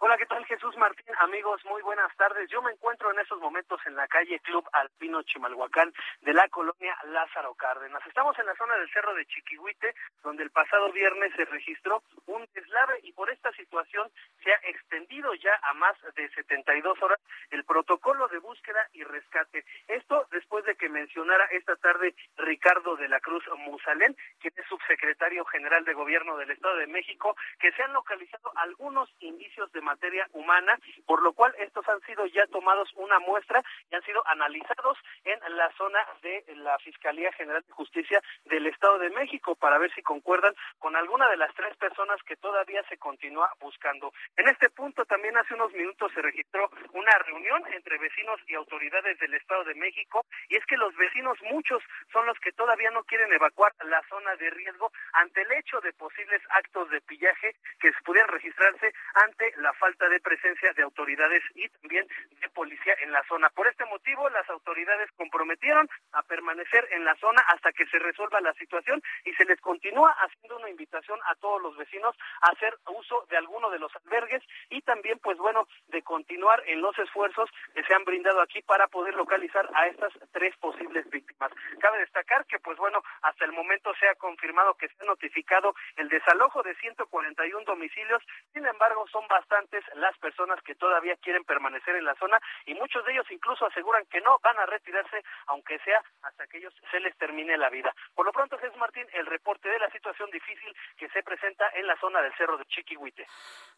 Hola, 0.00 0.16
¿qué 0.16 0.26
tal 0.26 0.46
Jesús 0.46 0.76
Martín? 0.76 1.12
Amigos, 1.18 1.60
muy 1.64 1.82
buenas 1.82 2.14
tardes. 2.16 2.48
Yo 2.50 2.62
me 2.62 2.70
encuentro 2.70 3.10
en 3.10 3.18
estos 3.18 3.40
momentos 3.40 3.80
en 3.84 3.96
la 3.96 4.06
calle 4.06 4.38
Club 4.38 4.64
Alpino 4.72 5.24
Chimalhuacán 5.24 5.92
de 6.20 6.32
la 6.32 6.48
colonia 6.50 6.96
Lázaro 7.06 7.52
Cárdenas. 7.56 8.00
Estamos 8.06 8.38
en 8.38 8.46
la 8.46 8.54
zona 8.54 8.76
del 8.76 8.88
Cerro 8.92 9.12
de 9.14 9.26
Chiquihuite, 9.26 9.96
donde 10.22 10.44
el 10.44 10.50
pasado 10.50 10.92
viernes 10.92 11.32
se 11.34 11.44
registró 11.46 12.04
un 12.26 12.46
deslave 12.54 13.00
y 13.02 13.12
por 13.12 13.28
esta 13.28 13.50
situación 13.54 14.08
se 14.44 14.52
ha 14.52 14.60
extendido 14.70 15.34
ya 15.34 15.58
a 15.62 15.74
más 15.74 15.96
de 16.14 16.28
72 16.30 17.02
horas 17.02 17.18
el 17.50 17.64
protocolo 17.64 18.28
de 18.28 18.38
búsqueda 18.38 18.86
y 18.92 19.02
rescate. 19.02 19.64
Esto 19.88 20.28
después 20.30 20.64
de 20.64 20.76
que 20.76 20.88
mencionara 20.88 21.44
esta 21.46 21.74
tarde 21.74 22.14
Ricardo 22.36 22.94
de 22.94 23.08
la 23.08 23.18
Cruz 23.18 23.42
Musalén, 23.66 24.16
quien 24.38 24.54
es 24.56 24.66
subsecretario 24.68 25.44
general 25.46 25.84
de 25.84 25.94
Gobierno 25.94 26.36
del 26.36 26.52
Estado 26.52 26.76
de 26.76 26.86
México, 26.86 27.34
que 27.58 27.72
se 27.72 27.82
han 27.82 27.92
localizado 27.92 28.52
algunos 28.54 29.12
indicios 29.18 29.72
de 29.72 29.87
materia 29.88 30.28
humana, 30.32 30.78
por 31.06 31.22
lo 31.22 31.32
cual 31.32 31.54
estos 31.58 31.88
han 31.88 32.00
sido 32.02 32.26
ya 32.26 32.46
tomados 32.48 32.92
una 32.96 33.18
muestra 33.20 33.62
y 33.90 33.94
han 33.94 34.02
sido 34.02 34.22
analizados 34.26 34.98
en 35.24 35.38
la 35.56 35.70
zona 35.78 36.00
de 36.22 36.44
la 36.56 36.78
Fiscalía 36.80 37.32
General 37.32 37.64
de 37.66 37.72
Justicia 37.72 38.20
del 38.44 38.66
Estado 38.66 38.98
de 38.98 39.10
México 39.10 39.54
para 39.56 39.78
ver 39.78 39.90
si 39.94 40.02
concuerdan 40.02 40.54
con 40.78 40.94
alguna 40.94 41.28
de 41.30 41.38
las 41.38 41.54
tres 41.54 41.74
personas 41.76 42.22
que 42.24 42.36
todavía 42.36 42.82
se 42.88 42.98
continúa 42.98 43.50
buscando. 43.60 44.12
En 44.36 44.48
este 44.48 44.68
punto 44.68 45.06
también 45.06 45.36
hace 45.38 45.54
unos 45.54 45.72
minutos 45.72 46.12
se 46.12 46.20
registró 46.20 46.70
una 46.92 47.12
reunión 47.26 47.62
entre 47.72 47.98
vecinos 47.98 48.40
y 48.46 48.54
autoridades 48.54 49.18
del 49.18 49.34
Estado 49.34 49.64
de 49.64 49.74
México 49.74 50.26
y 50.48 50.56
es 50.56 50.66
que 50.66 50.76
los 50.76 50.94
vecinos 50.96 51.38
muchos 51.50 51.82
son 52.12 52.26
los 52.26 52.38
que 52.40 52.52
todavía 52.52 52.90
no 52.90 53.04
quieren 53.04 53.32
evacuar 53.32 53.72
la 53.84 54.02
zona 54.08 54.36
de 54.36 54.50
riesgo 54.50 54.92
ante 55.14 55.42
el 55.42 55.52
hecho 55.52 55.80
de 55.80 55.92
posibles 55.92 56.42
actos 56.50 56.90
de 56.90 57.00
pillaje 57.00 57.56
que 57.80 57.92
pudieran 58.04 58.30
registrarse 58.30 58.92
ante 59.14 59.52
la 59.56 59.72
falta 59.78 60.08
de 60.08 60.20
presencia 60.20 60.72
de 60.72 60.82
autoridades 60.82 61.42
y 61.54 61.68
también 61.68 62.06
de 62.40 62.48
policía 62.50 62.94
en 63.00 63.12
la 63.12 63.22
zona. 63.24 63.48
Por 63.50 63.66
este 63.66 63.84
motivo, 63.86 64.28
las 64.30 64.48
autoridades 64.50 65.10
comprometieron 65.16 65.88
a 66.12 66.22
permanecer 66.22 66.86
en 66.90 67.04
la 67.04 67.14
zona 67.16 67.40
hasta 67.48 67.72
que 67.72 67.86
se 67.86 67.98
resuelva 67.98 68.40
la 68.40 68.52
situación 68.54 69.02
y 69.24 69.32
se 69.34 69.44
les 69.44 69.60
continúa 69.60 70.14
haciendo 70.20 70.58
una 70.58 70.70
invitación 70.70 71.18
a 71.24 71.34
todos 71.36 71.62
los 71.62 71.76
vecinos 71.76 72.14
a 72.42 72.50
hacer 72.50 72.76
uso 72.86 73.26
de 73.30 73.36
alguno 73.36 73.70
de 73.70 73.78
los 73.78 73.94
albergues 73.96 74.42
y 74.70 74.82
también, 74.82 75.18
pues 75.18 75.38
bueno, 75.38 75.66
de 75.88 76.02
continuar 76.02 76.62
en 76.66 76.80
los 76.80 76.98
esfuerzos 76.98 77.50
que 77.74 77.82
se 77.84 77.94
han 77.94 78.04
brindado 78.04 78.40
aquí 78.40 78.62
para 78.62 78.88
poder 78.88 79.14
localizar 79.14 79.68
a 79.74 79.86
estas 79.86 80.12
tres 80.32 80.56
posibles 80.56 81.08
víctimas. 81.10 81.52
Cabe 81.80 81.98
destacar 81.98 82.44
que, 82.46 82.58
pues 82.58 82.76
bueno, 82.78 83.02
hasta 83.22 83.44
el 83.44 83.52
momento 83.52 83.92
se 84.00 84.08
ha 84.08 84.14
confirmado 84.14 84.74
que 84.74 84.88
se 84.88 85.02
ha 85.02 85.06
notificado 85.06 85.74
el 85.96 86.08
desalojo 86.08 86.62
de 86.62 86.74
141 86.76 87.64
domicilios, 87.64 88.22
sin 88.52 88.66
embargo, 88.66 89.06
son 89.08 89.26
bastante 89.28 89.67
las 89.94 90.16
personas 90.18 90.60
que 90.62 90.74
todavía 90.74 91.16
quieren 91.16 91.44
permanecer 91.44 91.96
en 91.96 92.04
la 92.04 92.14
zona 92.16 92.38
y 92.66 92.74
muchos 92.74 93.04
de 93.04 93.12
ellos 93.12 93.26
incluso 93.30 93.66
aseguran 93.66 94.04
que 94.06 94.20
no 94.20 94.38
van 94.42 94.58
a 94.58 94.66
retirarse 94.66 95.22
aunque 95.46 95.78
sea 95.80 96.02
hasta 96.22 96.46
que 96.46 96.58
ellos 96.58 96.74
se 96.90 97.00
les 97.00 97.16
termine 97.16 97.56
la 97.56 97.70
vida. 97.70 97.94
Por 98.14 98.26
lo 98.26 98.32
pronto, 98.32 98.58
Jesús 98.58 98.76
Martín, 98.76 99.06
el 99.12 99.26
reporte 99.26 99.68
de 99.68 99.78
la 99.78 99.90
situación 99.90 100.30
difícil 100.30 100.74
que 100.96 101.08
se 101.10 101.22
presenta 101.22 101.68
en 101.74 101.86
la 101.86 101.98
zona 101.98 102.20
del 102.22 102.34
Cerro 102.36 102.56
de 102.56 102.64
Chiquihuite. 102.66 103.26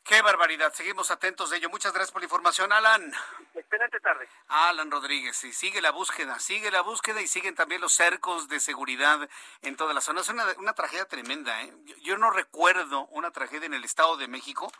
Qué 0.04 0.22
barbaridad, 0.22 0.72
seguimos 0.72 1.10
atentos 1.10 1.50
de 1.50 1.58
ello. 1.58 1.68
Muchas 1.68 1.92
gracias 1.92 2.12
por 2.12 2.22
la 2.22 2.26
información, 2.26 2.72
Alan. 2.72 3.12
Excelente 3.54 4.00
tarde. 4.00 4.28
Alan 4.48 4.90
Rodríguez, 4.90 5.44
y 5.44 5.52
sigue 5.52 5.80
la 5.80 5.90
búsqueda, 5.90 6.38
sigue 6.38 6.70
la 6.70 6.80
búsqueda 6.80 7.20
y 7.20 7.26
siguen 7.26 7.54
también 7.54 7.80
los 7.80 7.92
cercos 7.92 8.48
de 8.48 8.60
seguridad 8.60 9.28
en 9.62 9.76
toda 9.76 9.94
la 9.94 10.00
zona. 10.00 10.20
Es 10.20 10.28
una, 10.28 10.44
una 10.58 10.72
tragedia 10.72 11.06
tremenda, 11.06 11.62
¿eh? 11.62 11.72
yo 12.02 12.16
no 12.16 12.30
recuerdo 12.30 13.06
una 13.08 13.30
tragedia 13.30 13.66
en 13.66 13.74
el 13.74 13.84
Estado 13.84 14.16
de 14.16 14.28
México 14.28 14.72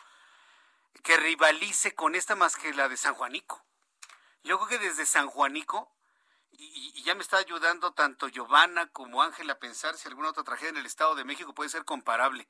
que 1.02 1.16
rivalice 1.16 1.94
con 1.94 2.14
esta 2.14 2.36
más 2.36 2.56
que 2.56 2.74
la 2.74 2.88
de 2.88 2.96
San 2.96 3.14
Juanico. 3.14 3.64
Yo 4.42 4.58
creo 4.58 4.68
que 4.68 4.86
desde 4.86 5.06
San 5.06 5.28
Juanico, 5.28 5.92
y, 6.52 7.02
ya 7.02 7.14
me 7.14 7.22
está 7.22 7.38
ayudando 7.38 7.92
tanto 7.92 8.28
Giovanna 8.28 8.88
como 8.90 9.22
Ángel 9.22 9.50
a 9.50 9.58
pensar 9.58 9.96
si 9.96 10.08
alguna 10.08 10.30
otra 10.30 10.44
tragedia 10.44 10.70
en 10.70 10.76
el 10.78 10.86
Estado 10.86 11.14
de 11.14 11.24
México 11.24 11.54
puede 11.54 11.70
ser 11.70 11.84
comparable. 11.84 12.48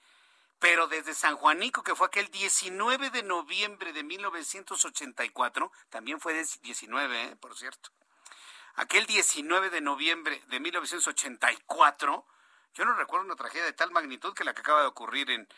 Pero 0.58 0.88
desde 0.88 1.14
San 1.14 1.36
Juanico, 1.36 1.82
que 1.82 1.94
fue 1.94 2.06
aquel 2.06 2.30
19 2.30 3.10
de 3.10 3.22
noviembre 3.22 3.92
de 3.92 4.02
1984, 4.02 5.72
también 5.88 6.20
fue 6.20 6.34
19, 6.34 7.22
¿eh? 7.22 7.36
por 7.36 7.56
cierto. 7.56 7.90
Aquel 8.74 9.06
19 9.06 9.70
de 9.70 9.80
noviembre 9.80 10.42
de 10.48 10.60
1984, 10.60 12.26
yo 12.74 12.84
no 12.84 12.94
recuerdo 12.94 13.24
una 13.24 13.36
tragedia 13.36 13.64
de 13.64 13.72
tal 13.72 13.90
magnitud 13.90 14.34
que 14.34 14.44
la 14.44 14.52
que 14.54 14.60
acaba 14.60 14.82
de 14.82 14.88
ocurrir 14.88 15.30
en, 15.30 15.48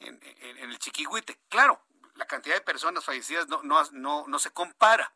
en, 0.00 0.20
en 0.22 0.70
el 0.70 0.78
Chiquihuite. 0.78 1.38
Claro, 1.48 1.80
la 2.18 2.26
cantidad 2.26 2.56
de 2.56 2.60
personas 2.60 3.04
fallecidas 3.04 3.46
no, 3.48 3.62
no, 3.62 3.82
no, 3.92 4.24
no 4.26 4.38
se 4.40 4.50
compara, 4.50 5.12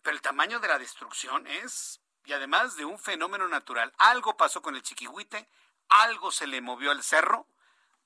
pero 0.00 0.16
el 0.16 0.22
tamaño 0.22 0.60
de 0.60 0.68
la 0.68 0.78
destrucción 0.78 1.46
es, 1.46 2.00
y 2.24 2.32
además 2.32 2.74
de 2.76 2.86
un 2.86 2.98
fenómeno 2.98 3.46
natural, 3.48 3.92
algo 3.98 4.36
pasó 4.36 4.62
con 4.62 4.74
el 4.74 4.82
chiquihuite, 4.82 5.46
algo 5.90 6.32
se 6.32 6.46
le 6.46 6.62
movió 6.62 6.90
al 6.90 7.02
cerro, 7.02 7.46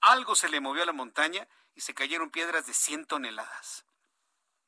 algo 0.01 0.35
se 0.35 0.49
le 0.49 0.61
movió 0.61 0.83
a 0.83 0.87
la 0.87 0.93
montaña 0.93 1.47
y 1.77 1.83
se 1.83 1.95
cayeron 1.95 2.31
piedras 2.31 2.67
de 2.67 2.75
100 2.75 3.07
toneladas. 3.07 3.85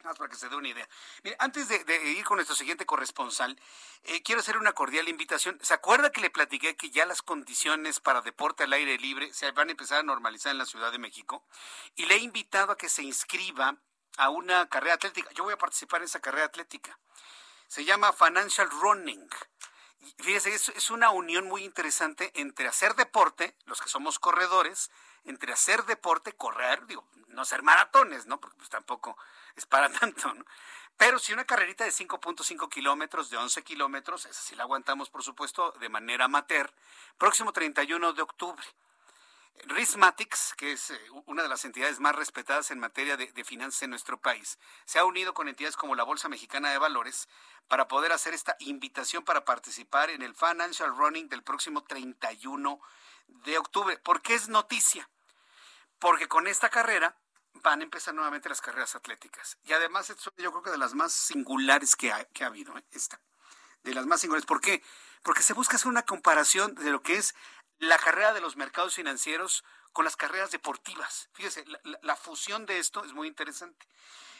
Más 0.04 0.16
para 0.16 0.30
que 0.30 0.36
se 0.36 0.48
dé 0.48 0.54
una 0.54 0.68
idea. 0.68 0.88
Mire, 1.24 1.36
antes 1.40 1.68
de, 1.68 2.12
ir 2.12 2.24
con 2.24 2.36
nuestro 2.36 2.54
siguiente 2.54 2.86
corresponsal, 2.86 3.60
eh, 4.04 4.22
quiero 4.22 4.40
hacer 4.40 4.56
una 4.56 4.72
cordial 4.72 5.08
invitación. 5.08 5.58
¿Se 5.60 5.74
acuerda 5.74 6.12
que 6.12 6.20
le 6.20 6.30
platiqué 6.30 6.76
que 6.76 6.90
ya 6.90 7.04
las 7.04 7.20
condiciones 7.20 7.98
para 7.98 8.20
deporte 8.20 8.62
al 8.64 8.72
aire 8.72 8.96
libre 8.98 9.32
se 9.34 9.50
van 9.50 9.68
a 9.68 9.70
empezar 9.72 9.98
a 9.98 10.02
normalizar 10.04 10.52
en 10.52 10.58
la 10.58 10.66
Ciudad 10.66 10.92
de 10.92 10.98
México? 10.98 11.44
Y 11.96 12.06
le 12.06 12.14
he 12.14 12.18
invitado 12.18 12.72
a 12.72 12.76
que 12.76 12.88
se 12.88 13.02
inscriba 13.02 13.76
a 14.18 14.30
una 14.30 14.68
carrera 14.68 14.94
atlética. 14.94 15.30
Yo 15.32 15.44
voy 15.44 15.54
a 15.54 15.58
participar 15.58 16.00
en 16.00 16.04
esa 16.04 16.20
carrera 16.20 16.46
atlética. 16.46 16.96
Se 17.66 17.84
llama 17.84 18.12
Financial 18.12 18.70
Running. 18.70 19.28
Fíjese, 20.18 20.54
es, 20.54 20.68
es 20.68 20.90
una 20.90 21.10
unión 21.10 21.46
muy 21.48 21.64
interesante 21.64 22.30
entre 22.34 22.68
hacer 22.68 22.94
deporte, 22.94 23.56
los 23.66 23.80
que 23.80 23.88
somos 23.88 24.20
corredores, 24.20 24.90
entre 25.24 25.52
hacer 25.52 25.84
deporte, 25.84 26.32
correr, 26.34 26.86
digo, 26.86 27.06
no 27.28 27.44
ser 27.44 27.62
maratones, 27.62 28.26
¿no? 28.26 28.40
Porque 28.40 28.56
pues 28.56 28.70
tampoco 28.70 29.16
es 29.58 29.66
para 29.66 29.88
tanto, 30.00 30.32
¿no? 30.34 30.44
Pero 30.96 31.20
si 31.20 31.32
una 31.32 31.44
carrerita 31.44 31.84
de 31.84 31.92
5.5 31.92 32.68
kilómetros, 32.68 33.30
de 33.30 33.36
11 33.36 33.62
kilómetros, 33.62 34.26
esa 34.26 34.42
sí 34.42 34.56
la 34.56 34.64
aguantamos, 34.64 35.10
por 35.10 35.22
supuesto, 35.22 35.70
de 35.78 35.88
manera 35.88 36.24
amateur, 36.24 36.74
próximo 37.18 37.52
31 37.52 38.14
de 38.14 38.22
octubre. 38.22 38.64
Rismatics, 39.66 40.54
que 40.56 40.72
es 40.72 40.90
eh, 40.90 41.00
una 41.26 41.42
de 41.42 41.48
las 41.48 41.64
entidades 41.64 42.00
más 42.00 42.16
respetadas 42.16 42.72
en 42.72 42.80
materia 42.80 43.16
de, 43.16 43.30
de, 43.32 43.44
finanzas 43.44 43.82
en 43.82 43.90
nuestro 43.90 44.20
país, 44.20 44.58
se 44.84 44.98
ha 44.98 45.04
unido 45.04 45.34
con 45.34 45.48
entidades 45.48 45.76
como 45.76 45.94
la 45.94 46.04
Bolsa 46.04 46.28
Mexicana 46.28 46.70
de 46.70 46.78
Valores 46.78 47.28
para 47.68 47.86
poder 47.86 48.12
hacer 48.12 48.34
esta 48.34 48.56
invitación 48.60 49.24
para 49.24 49.44
participar 49.44 50.10
en 50.10 50.22
el 50.22 50.34
Financial 50.34 50.96
Running 50.96 51.28
del 51.28 51.44
próximo 51.44 51.84
31 51.84 52.80
de 53.28 53.58
octubre. 53.58 53.98
¿Por 53.98 54.20
qué 54.22 54.34
es 54.34 54.48
noticia? 54.48 55.08
Porque 55.98 56.28
con 56.28 56.46
esta 56.46 56.70
carrera 56.70 57.16
van 57.54 57.80
a 57.80 57.84
empezar 57.84 58.14
nuevamente 58.14 58.48
las 58.48 58.60
carreras 58.60 58.94
atléticas. 58.94 59.58
Y 59.64 59.72
además, 59.72 60.10
esto 60.10 60.32
yo 60.36 60.50
creo 60.50 60.62
que 60.62 60.70
de 60.70 60.78
las 60.78 60.94
más 60.94 61.12
singulares 61.12 61.96
que 61.96 62.12
ha, 62.12 62.24
que 62.26 62.44
ha 62.44 62.48
habido, 62.48 62.76
¿eh? 62.76 62.84
esta. 62.92 63.20
De 63.82 63.94
las 63.94 64.06
más 64.06 64.20
singulares. 64.20 64.46
¿Por 64.46 64.60
qué? 64.60 64.82
Porque 65.22 65.42
se 65.42 65.52
busca 65.52 65.76
hacer 65.76 65.88
una 65.88 66.02
comparación 66.02 66.74
de 66.74 66.90
lo 66.90 67.02
que 67.02 67.16
es 67.16 67.34
la 67.78 67.98
carrera 67.98 68.32
de 68.32 68.40
los 68.40 68.56
mercados 68.56 68.94
financieros 68.94 69.64
con 69.92 70.04
las 70.04 70.16
carreras 70.16 70.50
deportivas. 70.50 71.28
Fíjese, 71.32 71.64
la, 72.02 72.16
fusión 72.16 72.66
de 72.66 72.78
esto 72.78 73.04
es 73.04 73.12
muy 73.12 73.28
interesante. 73.28 73.86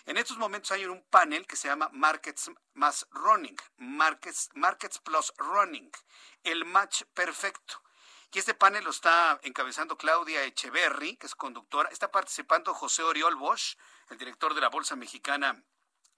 En 0.06 0.16
estos 0.16 0.38
momentos 0.38 0.72
hay 0.72 0.86
un 0.86 1.02
panel 1.10 1.46
que 1.46 1.56
se 1.56 1.68
llama 1.68 1.90
Markets 1.92 2.50
más 2.74 3.06
Running, 3.10 3.56
Markets, 3.76 4.50
Markets 4.54 4.98
Plus 4.98 5.32
Running, 5.36 5.90
el 6.44 6.64
match 6.64 7.02
perfecto. 7.14 7.82
Y 8.30 8.38
este 8.38 8.52
panel 8.52 8.84
lo 8.84 8.90
está 8.90 9.40
encabezando 9.42 9.96
Claudia 9.96 10.44
Echeverry, 10.44 11.16
que 11.16 11.26
es 11.26 11.34
conductora. 11.34 11.88
Está 11.88 12.10
participando 12.10 12.74
José 12.74 13.02
Oriol 13.02 13.36
Bosch, 13.36 13.76
el 14.10 14.18
director 14.18 14.54
de 14.54 14.60
la 14.60 14.68
Bolsa 14.68 14.96
Mexicana 14.96 15.62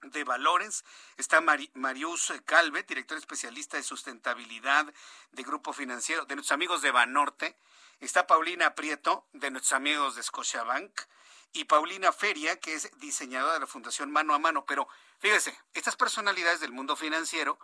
de 0.01 0.23
Valores. 0.25 0.83
Está 1.15 1.39
Marius 1.39 2.33
Calvet, 2.43 2.85
director 2.85 3.17
especialista 3.17 3.77
de 3.77 3.83
sustentabilidad 3.83 4.93
de 5.31 5.43
Grupo 5.43 5.71
Financiero, 5.71 6.25
de 6.25 6.35
nuestros 6.35 6.53
amigos 6.53 6.81
de 6.81 6.91
Banorte. 6.91 7.57
Está 8.01 8.27
Paulina 8.27 8.75
Prieto, 8.75 9.29
de 9.31 9.49
nuestros 9.49 9.71
amigos 9.71 10.15
de 10.15 10.23
Scotiabank, 10.23 10.99
y 11.53 11.65
Paulina 11.65 12.11
Feria, 12.11 12.59
que 12.59 12.73
es 12.73 12.91
diseñadora 12.99 13.53
de 13.53 13.59
la 13.61 13.67
Fundación 13.67 14.11
Mano 14.11 14.33
a 14.33 14.39
Mano. 14.39 14.65
Pero 14.65 14.87
fíjese, 15.19 15.57
estas 15.73 15.95
personalidades 15.95 16.59
del 16.59 16.73
mundo 16.73 16.97
financiero, 16.97 17.57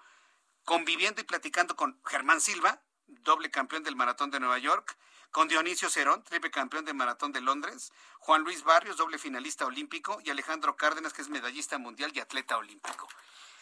conviviendo 0.64 1.20
y 1.20 1.26
platicando 1.26 1.76
con 1.76 2.00
Germán 2.06 2.40
Silva, 2.40 2.82
doble 3.08 3.50
campeón 3.52 3.84
del 3.84 3.96
Maratón 3.96 4.32
de 4.32 4.40
Nueva 4.40 4.58
York, 4.58 4.98
con 5.32 5.48
Dionisio 5.48 5.90
Cerón, 5.90 6.24
triple 6.24 6.52
campeón 6.52 6.86
del 6.86 6.96
Maratón 6.96 7.32
de 7.32 7.42
Londres, 7.42 7.92
Juan 8.20 8.44
Luis 8.44 8.64
Barrios, 8.64 8.98
doble 8.98 9.18
finalista 9.18 9.66
olímpico, 9.66 10.20
y 10.24 10.30
Alejandro 10.30 10.76
Cárdenas, 10.76 11.14
que 11.14 11.22
es 11.22 11.30
medallista 11.30 11.78
mundial 11.78 12.12
y 12.14 12.20
atleta 12.20 12.58
olímpico. 12.58 13.08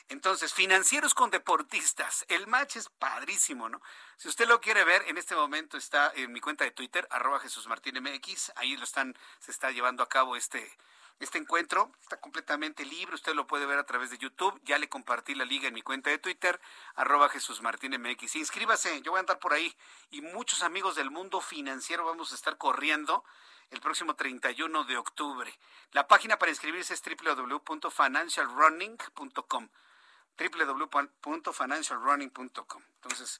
Entonces, 0.08 0.54
financieros 0.54 1.16
con 1.16 1.32
deportistas. 1.32 2.26
El 2.28 2.46
match 2.46 2.76
es 2.76 2.90
padrísimo, 2.90 3.70
¿no? 3.70 3.82
Si 4.18 4.28
usted 4.28 4.48
lo 4.48 4.62
quiere 4.62 4.84
ver, 4.84 5.04
en 5.08 5.18
este 5.18 5.36
momento 5.36 5.78
está 5.78 6.12
en 6.16 6.32
mi 6.32 6.40
cuenta 6.40 6.64
de 6.64 6.72
Twitter, 6.72 7.08
arroba 7.10 7.40
Jesús 7.40 7.66
Martín 7.68 7.96
MX. 8.02 8.52
Ahí 8.56 8.78
lo 8.78 8.84
están, 8.84 9.18
se 9.40 9.50
está 9.50 9.72
llevando 9.72 10.04
a 10.04 10.10
cabo 10.10 10.36
este, 10.36 10.72
este 11.20 11.38
encuentro. 11.38 11.92
Está 12.02 12.20
completamente 12.20 12.84
libre. 12.86 13.16
Usted 13.16 13.34
lo 13.34 13.48
puede 13.48 13.66
ver 13.66 13.80
a 13.80 13.86
través 13.86 14.10
de 14.10 14.18
YouTube. 14.18 14.60
Ya 14.64 14.78
le 14.78 14.90
compartí 14.90 15.36
la 15.36 15.46
liga 15.46 15.68
en 15.68 15.74
mi 15.74 15.82
cuenta 15.82 16.10
de 16.10 16.18
Twitter, 16.18 16.60
arroba 16.96 17.30
Jesús 17.30 17.62
Martín 17.62 18.00
MX. 18.00 18.36
Inscríbase, 18.36 19.02
yo 19.02 19.12
voy 19.12 19.20
a 19.20 19.22
andar 19.22 19.40
por 19.40 19.54
ahí. 19.54 19.76
Y 20.10 20.22
muchos 20.22 20.64
amigos 20.64 20.96
del 20.96 21.12
mundo 21.12 21.42
financiero 21.42 22.06
vamos 22.06 22.32
a 22.32 22.36
estar 22.36 22.58
corriendo 22.58 23.24
el 23.72 23.82
próximo 23.82 24.16
31 24.16 24.84
de 24.84 24.98
octubre. 24.98 25.52
La 25.92 26.08
página 26.08 26.38
para 26.38 26.52
inscribirse 26.52 26.94
es 26.94 27.02
www.financialrunning.com 27.02 29.70
www.financialrunning.com. 30.38 32.84
Entonces, 32.96 33.40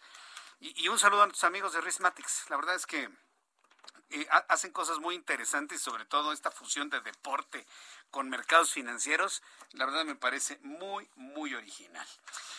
y, 0.60 0.88
un 0.88 0.98
saludo 0.98 1.24
a 1.24 1.26
nuestros 1.26 1.44
amigos 1.44 1.74
de 1.74 1.82
Rismatics. 1.82 2.50
La 2.50 2.56
verdad 2.56 2.76
es 2.76 2.86
que 2.86 3.10
hacen 4.48 4.72
cosas 4.72 5.00
muy 5.00 5.16
interesantes, 5.16 5.82
sobre 5.82 6.06
todo 6.06 6.32
esta 6.32 6.52
fusión 6.52 6.90
de 6.90 7.02
deporte 7.02 7.66
con 8.12 8.30
mercados 8.30 8.72
financieros. 8.72 9.44
La 9.72 9.86
verdad 9.86 10.06
me 10.06 10.16
parece 10.16 10.58
muy, 10.62 11.10
muy 11.16 11.54
original. 11.54 12.08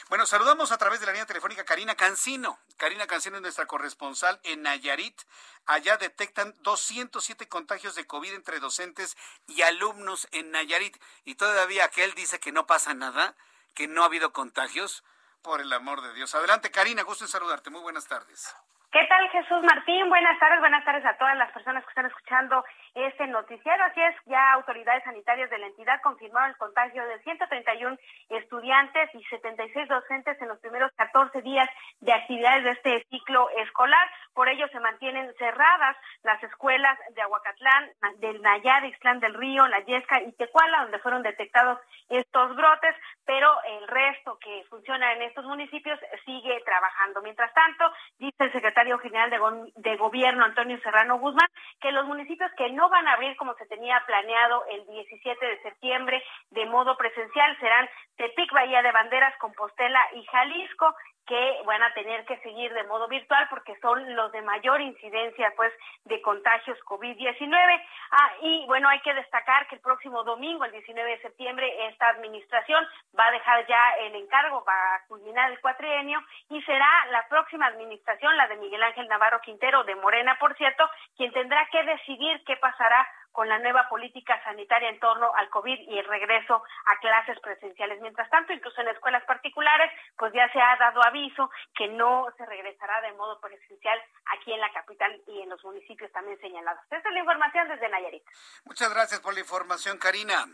Bueno, 0.09 0.27
saludamos 0.27 0.73
a 0.73 0.79
través 0.79 1.01
de 1.01 1.07
la 1.07 1.13
línea 1.13 1.27
telefónica 1.27 1.65
Karina 1.65 1.95
Cancino. 1.95 2.59
Karina 2.77 3.07
Cancino 3.07 3.37
es 3.37 3.43
nuestra 3.43 3.67
corresponsal 3.67 4.39
en 4.43 4.63
Nayarit. 4.63 5.21
Allá 5.67 5.97
detectan 5.97 6.55
207 6.61 7.49
contagios 7.49 7.95
de 7.95 8.07
COVID 8.07 8.35
entre 8.35 8.61
docentes 8.61 9.17
y 9.47 9.63
alumnos 9.63 10.29
en 10.33 10.51
Nayarit. 10.51 10.97
Y 11.25 11.37
todavía 11.37 11.87
aquel 11.87 12.15
dice 12.15 12.39
que 12.39 12.53
no 12.53 12.67
pasa 12.67 12.95
nada 12.95 13.37
que 13.77 13.87
no 13.87 14.03
ha 14.03 14.07
habido 14.07 14.33
contagios? 14.33 15.05
Por 15.43 15.61
el 15.61 15.73
amor 15.73 16.03
de 16.03 16.13
Dios. 16.15 16.35
Adelante, 16.35 16.73
Karina, 16.73 17.03
gusto 17.03 17.23
en 17.23 17.31
saludarte. 17.31 17.71
Muy 17.71 17.81
buenas 17.81 18.09
tardes. 18.09 18.53
¿Qué 18.93 19.05
tal, 19.09 19.29
Jesús 19.31 19.63
Martín? 19.63 20.09
Buenas 20.09 20.39
tardes, 20.39 20.61
buenas 20.61 20.85
tardes 20.85 21.05
a 21.05 21.17
todas 21.19 21.37
las 21.37 21.51
personas 21.53 21.83
que 21.85 21.89
están 21.91 22.07
escuchando 22.07 22.65
este 22.97 23.27
noticiero. 23.27 23.85
Así 23.85 24.01
es, 24.01 24.15
ya 24.25 24.53
autoridades 24.53 25.05
sanitarias 25.05 25.51
de 25.51 25.59
la 25.59 25.67
entidad 25.67 26.01
confirmaron 26.03 26.51
el 26.51 26.57
contagio 26.57 27.07
de 27.07 27.19
131 27.21 27.97
estudiantes 28.31 29.15
y 29.15 29.23
76 29.25 29.89
docentes 29.89 30.41
en 30.41 30.49
los 30.49 30.59
primeros 30.61 30.91
14 30.97 31.43
días 31.43 31.69
de 32.01 32.13
actividades 32.13 32.65
de 32.65 32.71
este 32.71 33.07
ciclo 33.11 33.51
escolar. 33.59 34.09
Por 34.33 34.49
ello 34.49 34.67
se 34.69 34.81
mantienen 34.81 35.33
cerradas 35.39 35.97
las 36.23 36.43
escuelas 36.43 36.99
de 37.15 37.23
Aguacatlán, 37.23 37.91
del 38.19 38.41
Nayar, 38.41 38.85
Ixtlán 38.87 39.21
del 39.21 39.35
Río, 39.35 39.67
La 39.69 39.81
Yesca 39.81 40.23
y 40.23 40.33
Tecuala, 40.33 40.83
donde 40.83 40.99
fueron 41.01 41.23
detectados 41.23 41.79
estos 42.09 42.57
brotes, 42.57 42.95
pero 43.27 43.51
el 43.65 43.89
resto 43.89 44.39
que 44.39 44.65
funciona 44.71 45.13
en 45.13 45.23
estos 45.23 45.45
municipios 45.45 45.99
sigue 46.25 46.63
trabajando. 46.65 47.21
Mientras 47.21 47.53
tanto, 47.53 47.85
dice 48.19 48.45
el 48.45 48.53
secretario 48.53 48.99
general 48.99 49.31
de, 49.31 49.39
de 49.77 49.97
Gobierno, 49.97 50.45
Antonio 50.45 50.79
Serrano 50.83 51.19
Guzmán, 51.19 51.49
que 51.81 51.93
los 51.93 52.07
municipios 52.07 52.51
que 52.57 52.71
no 52.71 52.86
van 52.89 53.09
a 53.09 53.15
abrir 53.15 53.37
como 53.37 53.55
se 53.55 53.67
tenía 53.67 54.03
planeado 54.07 54.65
el 54.67 54.87
17 54.87 55.47
de 55.47 55.63
septiembre 55.63 56.23
de 56.51 56.67
modo 56.67 56.97
presencial. 56.97 57.59
Serán 57.59 57.89
Tepic, 58.17 58.53
Bahía 58.53 58.83
de 58.83 58.93
Banderas, 58.93 59.37
Compostela 59.39 60.01
y 60.15 60.25
Jalisco 60.25 60.95
que 61.27 61.63
van 61.65 61.83
a 61.83 61.93
tener 61.93 62.25
que 62.25 62.39
seguir 62.39 62.73
de 62.73 62.85
modo 62.85 63.09
virtual 63.09 63.47
porque 63.51 63.77
son 63.81 64.15
los 64.15 64.31
de 64.33 64.43
mayor 64.43 64.81
incidencia 64.81 65.53
pues 65.57 65.73
de 66.05 66.23
contagios 66.23 66.79
COVID-19. 66.85 67.83
Ah, 68.11 68.33
y 68.43 68.65
bueno, 68.67 68.89
hay 68.89 69.01
que 69.01 69.15
destacar 69.15 69.67
que 69.69 69.75
el 69.75 69.81
próximo 69.81 70.23
domingo, 70.25 70.65
el 70.65 70.73
19 70.73 71.11
de 71.11 71.23
septiembre, 71.23 71.89
esta 71.89 72.09
administración 72.09 72.87
va 73.19 73.27
a 73.27 73.33
dejar 73.33 73.67
ya 73.67 73.91
el 74.01 74.15
encargo, 74.15 74.65
va 74.65 74.95
a 74.95 75.07
culminar 75.09 75.51
el 75.51 75.61
cuatrienio 75.61 76.23
y 76.51 76.63
será 76.63 76.89
la 77.11 77.27
próxima 77.29 77.67
administración, 77.67 78.37
la 78.37 78.47
de 78.49 78.57
Miguel 78.57 78.83
Ángel 78.83 79.09
Navarro 79.09 79.41
Quintero 79.41 79.85
de 79.85 79.97
Morena, 79.97 80.37
por 80.39 80.57
cierto, 80.57 80.89
quien 81.17 81.33
tendrá 81.33 81.67
que 81.71 81.83
decidir 81.83 82.43
qué 82.45 82.57
pasará 82.57 83.07
con 83.37 83.51
la 83.51 83.59
nueva 83.59 83.87
política 83.91 84.43
sanitaria 84.45 84.89
en 84.89 84.99
torno 84.99 85.31
al 85.35 85.51
COVID 85.51 85.79
y 85.91 85.99
el 85.99 86.07
regreso 86.07 86.65
a 86.87 86.99
clases 87.01 87.39
presenciales. 87.41 88.01
Mientras 88.01 88.31
tanto, 88.31 88.55
incluso 88.55 88.81
en 88.81 88.89
escuelas 88.89 89.23
particulares, 89.25 89.93
pues 90.17 90.33
ya 90.33 90.51
se 90.53 90.59
ha 90.59 90.75
dado 90.77 91.05
aviso 91.05 91.51
que 91.75 91.87
no 91.89 92.29
se 92.39 92.47
regresará 92.47 92.99
de 93.03 93.13
modo 93.13 93.39
presencial 93.39 94.03
aquí 94.25 94.55
en 94.55 94.61
la 94.61 94.73
capital 94.73 95.21
y 95.27 95.43
en 95.43 95.51
los 95.51 95.63
municipios 95.63 96.11
también 96.13 96.41
señalados. 96.41 96.81
Esta 96.85 96.97
es 97.11 97.13
la 97.13 97.21
información 97.21 97.69
desde 97.69 97.91
Nayarit. 97.91 98.25
Muchas 98.65 98.89
gracias 98.95 99.21
por 99.21 99.35
la 99.35 99.41
información, 99.41 99.99
Karina. 99.99 100.47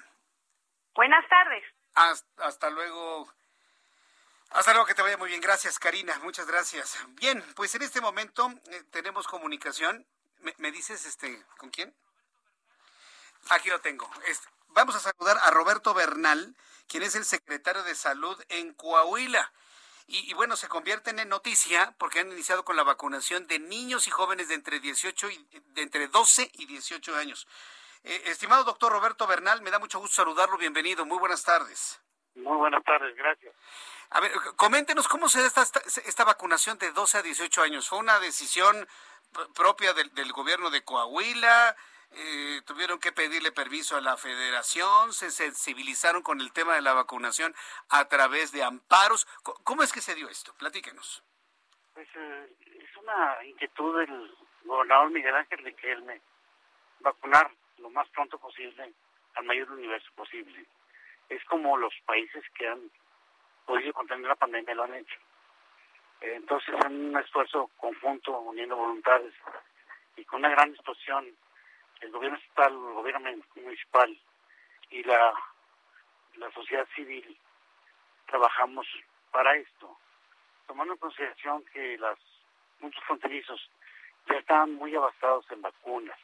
Buenas 0.97 1.25
tardes. 1.29 1.63
Hasta, 1.95 2.69
luego. 2.71 3.29
Hasta 4.51 4.73
luego, 4.73 4.87
que 4.87 4.95
te 4.95 5.03
vaya 5.03 5.17
muy 5.19 5.29
bien. 5.29 5.41
Gracias, 5.41 5.79
Karina. 5.79 6.19
Muchas 6.25 6.49
gracias. 6.49 6.99
Bien, 7.11 7.45
pues 7.55 7.77
en 7.77 7.83
este 7.83 8.01
momento 8.01 8.51
eh, 8.73 8.83
tenemos 8.91 9.29
comunicación. 9.29 10.05
¿Me, 10.41 10.53
¿Me, 10.59 10.73
dices 10.73 11.07
este 11.07 11.41
con 11.59 11.71
quién? 11.71 11.95
Aquí 13.51 13.69
lo 13.69 13.81
tengo. 13.81 14.09
vamos 14.69 14.95
a 14.95 15.01
saludar 15.01 15.39
a 15.43 15.51
Roberto 15.51 15.95
Bernal, 15.95 16.55
quien 16.87 17.03
es 17.03 17.15
el 17.15 17.25
secretario 17.25 17.83
de 17.83 17.95
Salud 17.95 18.41
en 18.49 18.73
Coahuila. 18.75 19.53
Y, 20.09 20.35
bueno, 20.35 20.57
se 20.57 20.69
convierten 20.69 21.19
en 21.21 21.31
noticia 21.31 21.95
porque 21.97 22.21
han 22.21 22.31
iniciado 22.31 22.65
con 22.65 22.77
la 22.77 22.83
vacunación 22.83 23.47
de 23.47 23.59
niños 23.59 24.07
y 24.09 24.11
jóvenes 24.11 24.49
de 24.49 24.55
entre 24.55 24.79
18 24.79 25.31
y 25.31 25.47
de 25.69 25.83
entre 25.83 26.09
12 26.09 26.51
y 26.55 26.67
18 26.67 27.17
años. 27.17 27.47
Eh, 28.05 28.23
estimado 28.27 28.65
doctor 28.65 28.93
Roberto 28.93 29.27
Bernal, 29.27 29.63
me 29.63 29.71
da 29.71 29.79
mucho 29.79 30.01
gusto 30.01 30.17
saludarlo. 30.17 30.59
Bienvenido. 30.59 31.07
Muy 31.07 31.19
buenas 31.19 31.45
tardes. 31.45 32.01
Muy 32.35 32.57
buenas 32.59 32.85
tardes, 32.85 33.15
gracias. 33.17 33.55
A 34.11 34.21
ver, 34.21 34.33
coméntenos 34.57 35.09
cómo 35.09 35.29
se 35.31 35.41
da 35.41 35.47
esta, 35.47 35.63
esta, 36.05 36.25
vacunación 36.25 36.77
de 36.79 36.91
12 36.93 37.19
a 37.19 37.23
18 37.23 37.63
años. 37.63 37.89
¿Fue 37.89 37.99
una 37.99 38.19
decisión 38.19 38.87
propia 39.55 39.95
del, 39.95 40.13
del 40.15 40.33
gobierno 40.33 40.69
de 40.69 40.85
Coahuila? 40.85 41.75
Eh, 42.15 42.61
tuvieron 42.67 42.99
que 42.99 43.13
pedirle 43.13 43.53
permiso 43.53 43.97
a 43.97 44.01
la 44.03 44.17
federación, 44.17 45.13
se 45.13 45.31
sensibilizaron 45.31 46.23
con 46.23 46.41
el 46.41 46.53
tema 46.53 46.75
de 46.75 46.83
la 46.83 46.93
vacunación 46.93 47.55
a 47.89 48.07
través 48.09 48.53
de 48.53 48.63
amparos. 48.63 49.27
¿Cómo 49.43 49.83
es 49.83 49.93
que 49.93 50.03
se 50.03 50.15
dio 50.15 50.29
esto? 50.29 50.53
Platíquenos. 50.59 51.23
Pues 51.95 52.09
eh, 52.15 52.53
es 52.79 52.97
una 52.97 53.45
inquietud 53.45 53.99
del 53.99 54.35
gobernador 54.65 55.11
Miguel 55.11 55.35
Ángel 55.35 55.65
de 55.65 55.75
que 55.75 55.93
él 55.93 56.03
me 56.03 56.21
vacunar 57.01 57.51
lo 57.79 57.89
más 57.91 58.09
pronto 58.11 58.39
posible 58.39 58.93
al 59.35 59.45
mayor 59.45 59.71
universo 59.71 60.11
posible. 60.15 60.67
Es 61.31 61.43
como 61.47 61.79
los 61.79 61.95
países 62.05 62.45
que 62.55 62.69
han 62.69 62.91
podido 63.65 63.93
contener 63.95 64.27
la 64.27 64.37
pandemia 64.37 64.75
lo 64.75 64.85
han 64.85 64.95
hecho. 64.95 65.19
Entonces, 66.21 66.75
en 66.85 67.07
un 67.09 67.19
esfuerzo 67.19 67.71
conjunto, 67.79 68.39
uniendo 68.39 68.77
voluntades 68.77 69.33
y 70.17 70.25
con 70.25 70.41
una 70.41 70.51
gran 70.51 70.71
exposición 70.71 71.35
el 72.03 72.11
gobierno 72.11 72.39
estatal, 72.39 72.73
el 72.73 72.95
gobierno 72.95 73.31
municipal 73.55 74.19
y 74.91 75.03
la, 75.05 75.33
la 76.37 76.51
sociedad 76.53 76.87
civil 76.95 77.37
trabajamos 78.27 78.87
para 79.31 79.55
esto, 79.57 79.97
tomando 80.67 80.95
en 80.95 80.99
consideración 80.99 81.65
que 81.73 81.97
las, 81.99 82.19
muchos 82.81 83.03
fronterizos 83.05 83.71
ya 84.29 84.37
estaban 84.37 84.75
muy 84.75 84.95
abastados 84.95 85.45
en 85.51 85.63
vacunas, 85.63 86.19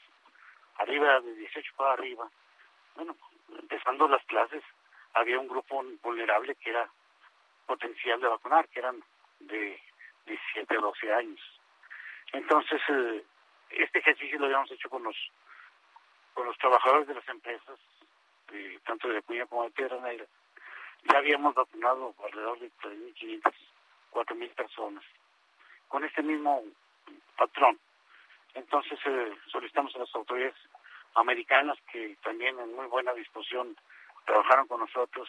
arriba 0.76 1.20
de 1.20 1.34
18 1.34 1.72
para 1.76 1.92
arriba. 1.92 2.28
Bueno, 2.94 3.16
empezando 3.58 4.09
las 4.09 4.24
clases, 4.26 4.62
había 5.14 5.38
un 5.38 5.48
grupo 5.48 5.82
vulnerable 6.02 6.55
que 6.56 6.70
era 6.70 6.88
potencial 7.66 8.20
de 8.20 8.28
vacunar, 8.28 8.68
que 8.68 8.80
eran 8.80 9.02
de 9.40 9.80
17 10.26 10.76
a 10.76 10.80
12 10.80 11.12
años. 11.12 11.60
Entonces, 12.32 12.80
eh, 12.88 13.24
este 13.70 13.98
ejercicio 13.98 14.38
lo 14.38 14.46
habíamos 14.46 14.70
hecho 14.70 14.88
con 14.88 15.02
los 15.02 15.16
con 16.39 16.47
los 16.47 16.59
trabajadores 16.59 17.09
de 17.09 17.15
las 17.15 17.28
empresas, 17.28 17.81
tanto 18.86 19.09
de 19.09 19.19
Acuña 19.19 19.44
como 19.47 19.65
de 19.65 19.70
Piedra 19.70 20.01
Negra, 20.01 20.24
ya 21.10 21.19
habíamos 21.19 21.52
vacunado 21.52 22.15
alrededor 22.24 22.60
de 22.60 22.70
3.500, 22.81 23.52
4.000 24.12 24.55
personas, 24.55 25.02
con 25.89 26.05
este 26.05 26.23
mismo 26.23 26.62
patrón. 27.36 27.77
Entonces 28.55 29.01
eh, 29.05 29.36
solicitamos 29.51 29.97
a 29.97 29.98
las 29.98 30.15
autoridades 30.15 30.55
americanas 31.16 31.77
que 31.90 32.16
también 32.23 32.56
en 32.60 32.73
muy 32.73 32.86
buena 32.86 33.12
disposición 33.15 33.77
trabajaron 34.24 34.69
con 34.69 34.78
nosotros. 34.78 35.28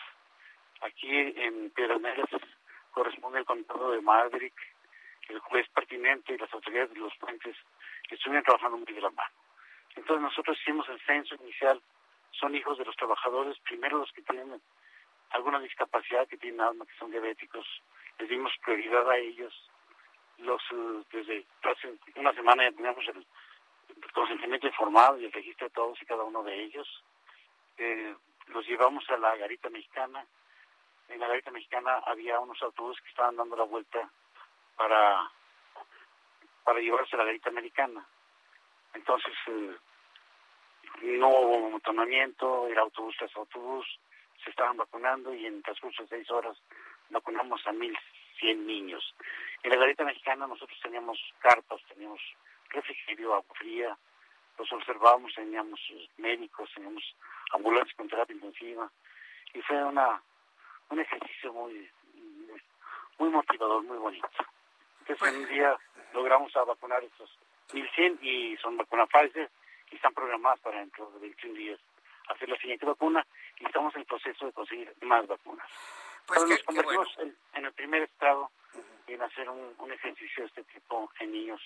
Aquí 0.81 1.09
en 1.09 1.71
Piedras 1.71 2.01
Negras 2.01 2.29
corresponde 2.91 3.39
el 3.39 3.45
condado 3.45 3.93
de 3.93 4.01
Madrid, 4.01 4.53
el 5.27 5.39
juez 5.39 5.67
pertinente 5.69 6.35
y 6.35 6.37
las 6.37 6.53
autoridades 6.53 6.93
de 6.93 6.99
los 6.99 7.15
puentes 7.17 7.57
que 8.07 8.13
estuvieron 8.13 8.43
trabajando 8.43 8.77
muy 8.77 8.93
de 8.93 9.01
la. 9.01 9.09
Entonces 9.99 10.21
nosotros 10.21 10.57
hicimos 10.61 10.87
el 10.87 10.99
censo 11.01 11.35
inicial, 11.35 11.81
son 12.31 12.55
hijos 12.55 12.77
de 12.77 12.85
los 12.85 12.95
trabajadores, 12.95 13.59
primero 13.59 13.97
los 13.97 14.11
que 14.13 14.21
tienen 14.21 14.61
alguna 15.31 15.59
discapacidad, 15.59 16.25
que 16.25 16.37
tienen 16.37 16.61
alma, 16.61 16.85
que 16.85 16.97
son 16.97 17.11
diabéticos, 17.11 17.67
les 18.17 18.29
dimos 18.29 18.51
prioridad 18.63 19.09
a 19.09 19.17
ellos. 19.17 19.53
Los 20.37 20.61
eh, 20.71 21.03
Desde 21.11 21.45
hace 21.63 21.93
una 22.15 22.33
semana 22.33 22.63
ya 22.63 22.71
teníamos 22.71 23.05
el, 23.09 23.25
consentimiento 24.13 24.67
informado 24.67 25.19
y 25.19 25.25
el 25.25 25.33
registro 25.33 25.67
de 25.67 25.73
todos 25.73 26.01
y 26.01 26.05
cada 26.05 26.23
uno 26.23 26.43
de 26.43 26.63
ellos. 26.63 26.87
Eh, 27.77 28.15
los 28.47 28.65
llevamos 28.67 29.03
a 29.09 29.17
la 29.17 29.35
garita 29.35 29.69
mexicana. 29.69 30.25
En 31.09 31.19
la 31.19 31.27
garita 31.27 31.51
mexicana 31.51 32.01
había 32.05 32.39
unos 32.39 32.61
autobuses 32.63 33.03
que 33.03 33.09
estaban 33.09 33.35
dando 33.35 33.57
la 33.57 33.65
vuelta 33.65 34.09
para, 34.77 35.29
para 36.63 36.79
llevarse 36.79 37.17
a 37.17 37.19
la 37.19 37.25
garita 37.25 37.49
americana. 37.49 38.05
Entonces, 38.93 39.33
eh, 39.47 39.75
no 41.01 41.29
hubo 41.29 41.67
amontonamiento, 41.67 42.67
era 42.67 42.81
autobús 42.81 43.15
tras 43.17 43.35
autobús, 43.35 43.85
se 44.43 44.49
estaban 44.49 44.77
vacunando 44.77 45.33
y 45.33 45.45
en 45.45 45.55
el 45.55 45.63
transcurso 45.63 46.03
de 46.03 46.09
seis 46.09 46.31
horas 46.31 46.57
vacunamos 47.09 47.65
a 47.67 47.71
mil 47.71 47.97
cien 48.39 48.65
niños. 48.65 49.15
En 49.63 49.71
la 49.71 49.77
garita 49.77 50.03
mexicana 50.03 50.47
nosotros 50.47 50.77
teníamos 50.81 51.19
carpas, 51.39 51.81
teníamos 51.89 52.21
refrigerio, 52.69 53.33
agua 53.33 53.55
fría, 53.55 53.97
los 54.57 54.71
observábamos, 54.71 55.33
teníamos 55.33 55.79
médicos, 56.17 56.69
teníamos 56.73 57.03
ambulancias 57.51 57.95
con 57.95 58.07
terapia 58.07 58.35
intensiva 58.35 58.89
y 59.53 59.61
fue 59.61 59.83
una 59.83 60.21
un 60.89 60.99
ejercicio 60.99 61.53
muy 61.53 61.89
muy 63.17 63.29
motivador, 63.29 63.83
muy 63.83 63.97
bonito. 63.97 64.29
Entonces 65.01 65.27
en 65.27 65.41
un 65.41 65.49
día 65.49 65.77
logramos 66.13 66.55
a 66.55 66.63
vacunar 66.63 67.03
estos 67.03 67.29
1100 67.73 68.19
y 68.21 68.57
son 68.57 68.77
vacunas 68.77 69.09
Pfizer 69.09 69.49
y 69.91 69.95
están 69.95 70.13
programadas 70.13 70.59
para 70.59 70.79
dentro 70.79 71.09
de 71.11 71.19
21 71.19 71.55
días 71.55 71.79
hacer 72.29 72.49
la 72.49 72.57
siguiente 72.57 72.85
vacuna 72.85 73.25
y 73.59 73.65
estamos 73.65 73.93
en 73.95 74.01
el 74.01 74.07
proceso 74.07 74.45
de 74.45 74.53
conseguir 74.53 74.93
más 75.01 75.25
vacunas. 75.27 75.67
Pues 76.27 76.45
nos 76.45 76.63
convertimos 76.63 77.07
en, 77.53 77.65
el 77.65 77.73
primer 77.73 78.03
estado 78.03 78.51
en 79.07 79.21
hacer 79.21 79.49
un, 79.49 79.73
un 79.79 79.91
ejercicio 79.91 80.43
de 80.43 80.47
este 80.47 80.63
tipo 80.65 81.11
en 81.19 81.31
niños 81.31 81.61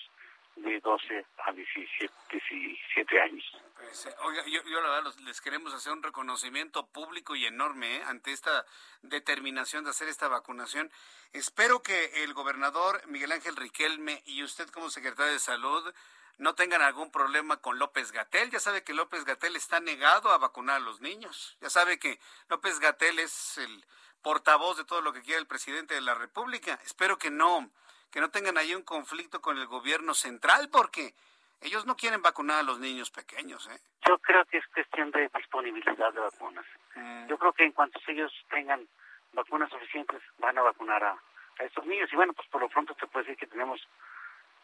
de 0.56 0.80
12 0.80 1.26
a 1.44 1.52
17, 1.52 2.14
17 2.30 3.20
años. 3.20 3.44
Pues, 3.76 4.06
eh, 4.06 4.14
oiga, 4.22 4.42
yo, 4.46 4.62
yo, 4.64 4.80
la 4.80 4.90
verdad 4.90 5.12
les 5.24 5.40
queremos 5.40 5.74
hacer 5.74 5.92
un 5.92 6.02
reconocimiento 6.02 6.86
público 6.86 7.34
y 7.34 7.44
enorme 7.44 7.96
¿eh? 7.96 8.02
ante 8.06 8.32
esta 8.32 8.64
determinación 9.02 9.84
de 9.84 9.90
hacer 9.90 10.08
esta 10.08 10.28
vacunación. 10.28 10.90
Espero 11.32 11.82
que 11.82 12.22
el 12.22 12.32
gobernador 12.34 13.06
Miguel 13.08 13.32
Ángel 13.32 13.56
Riquelme 13.56 14.22
y 14.26 14.42
usted 14.42 14.68
como 14.68 14.90
secretario 14.90 15.32
de 15.32 15.40
Salud 15.40 15.92
no 16.38 16.54
tengan 16.54 16.82
algún 16.82 17.10
problema 17.10 17.58
con 17.58 17.78
López 17.78 18.12
Gatel. 18.12 18.50
Ya 18.50 18.60
sabe 18.60 18.82
que 18.82 18.94
López 18.94 19.24
Gatel 19.24 19.56
está 19.56 19.80
negado 19.80 20.30
a 20.30 20.38
vacunar 20.38 20.76
a 20.76 20.80
los 20.80 21.00
niños. 21.00 21.56
Ya 21.60 21.70
sabe 21.70 21.98
que 21.98 22.18
López 22.48 22.80
Gatel 22.80 23.18
es 23.18 23.58
el 23.58 23.84
portavoz 24.22 24.76
de 24.76 24.84
todo 24.84 25.00
lo 25.00 25.12
que 25.12 25.22
quiere 25.22 25.40
el 25.40 25.46
presidente 25.46 25.94
de 25.94 26.00
la 26.00 26.14
República. 26.14 26.78
Espero 26.84 27.18
que 27.18 27.30
no 27.30 27.70
que 28.14 28.20
no 28.20 28.30
tengan 28.30 28.56
ahí 28.56 28.72
un 28.76 28.84
conflicto 28.84 29.40
con 29.40 29.58
el 29.58 29.66
gobierno 29.66 30.14
central, 30.14 30.68
porque 30.70 31.14
ellos 31.60 31.84
no 31.84 31.96
quieren 31.96 32.22
vacunar 32.22 32.60
a 32.60 32.62
los 32.62 32.78
niños 32.78 33.10
pequeños. 33.10 33.66
¿eh? 33.66 33.76
Yo 34.06 34.18
creo 34.18 34.44
que 34.44 34.58
es 34.58 34.66
cuestión 34.68 35.10
de 35.10 35.28
disponibilidad 35.34 36.12
de 36.12 36.20
vacunas. 36.20 36.64
Mm. 36.94 37.26
Yo 37.26 37.36
creo 37.36 37.52
que 37.52 37.64
en 37.64 37.72
cuanto 37.72 37.98
ellos 38.06 38.32
tengan 38.50 38.86
vacunas 39.32 39.68
suficientes, 39.68 40.22
van 40.38 40.56
a 40.56 40.62
vacunar 40.62 41.02
a, 41.02 41.18
estos 41.58 41.84
niños. 41.86 42.08
Y 42.12 42.16
bueno, 42.16 42.32
pues 42.34 42.46
por 42.48 42.60
lo 42.60 42.68
pronto 42.68 42.96
se 43.00 43.06
puede 43.08 43.26
decir 43.26 43.38
que 43.38 43.46
tenemos 43.46 43.80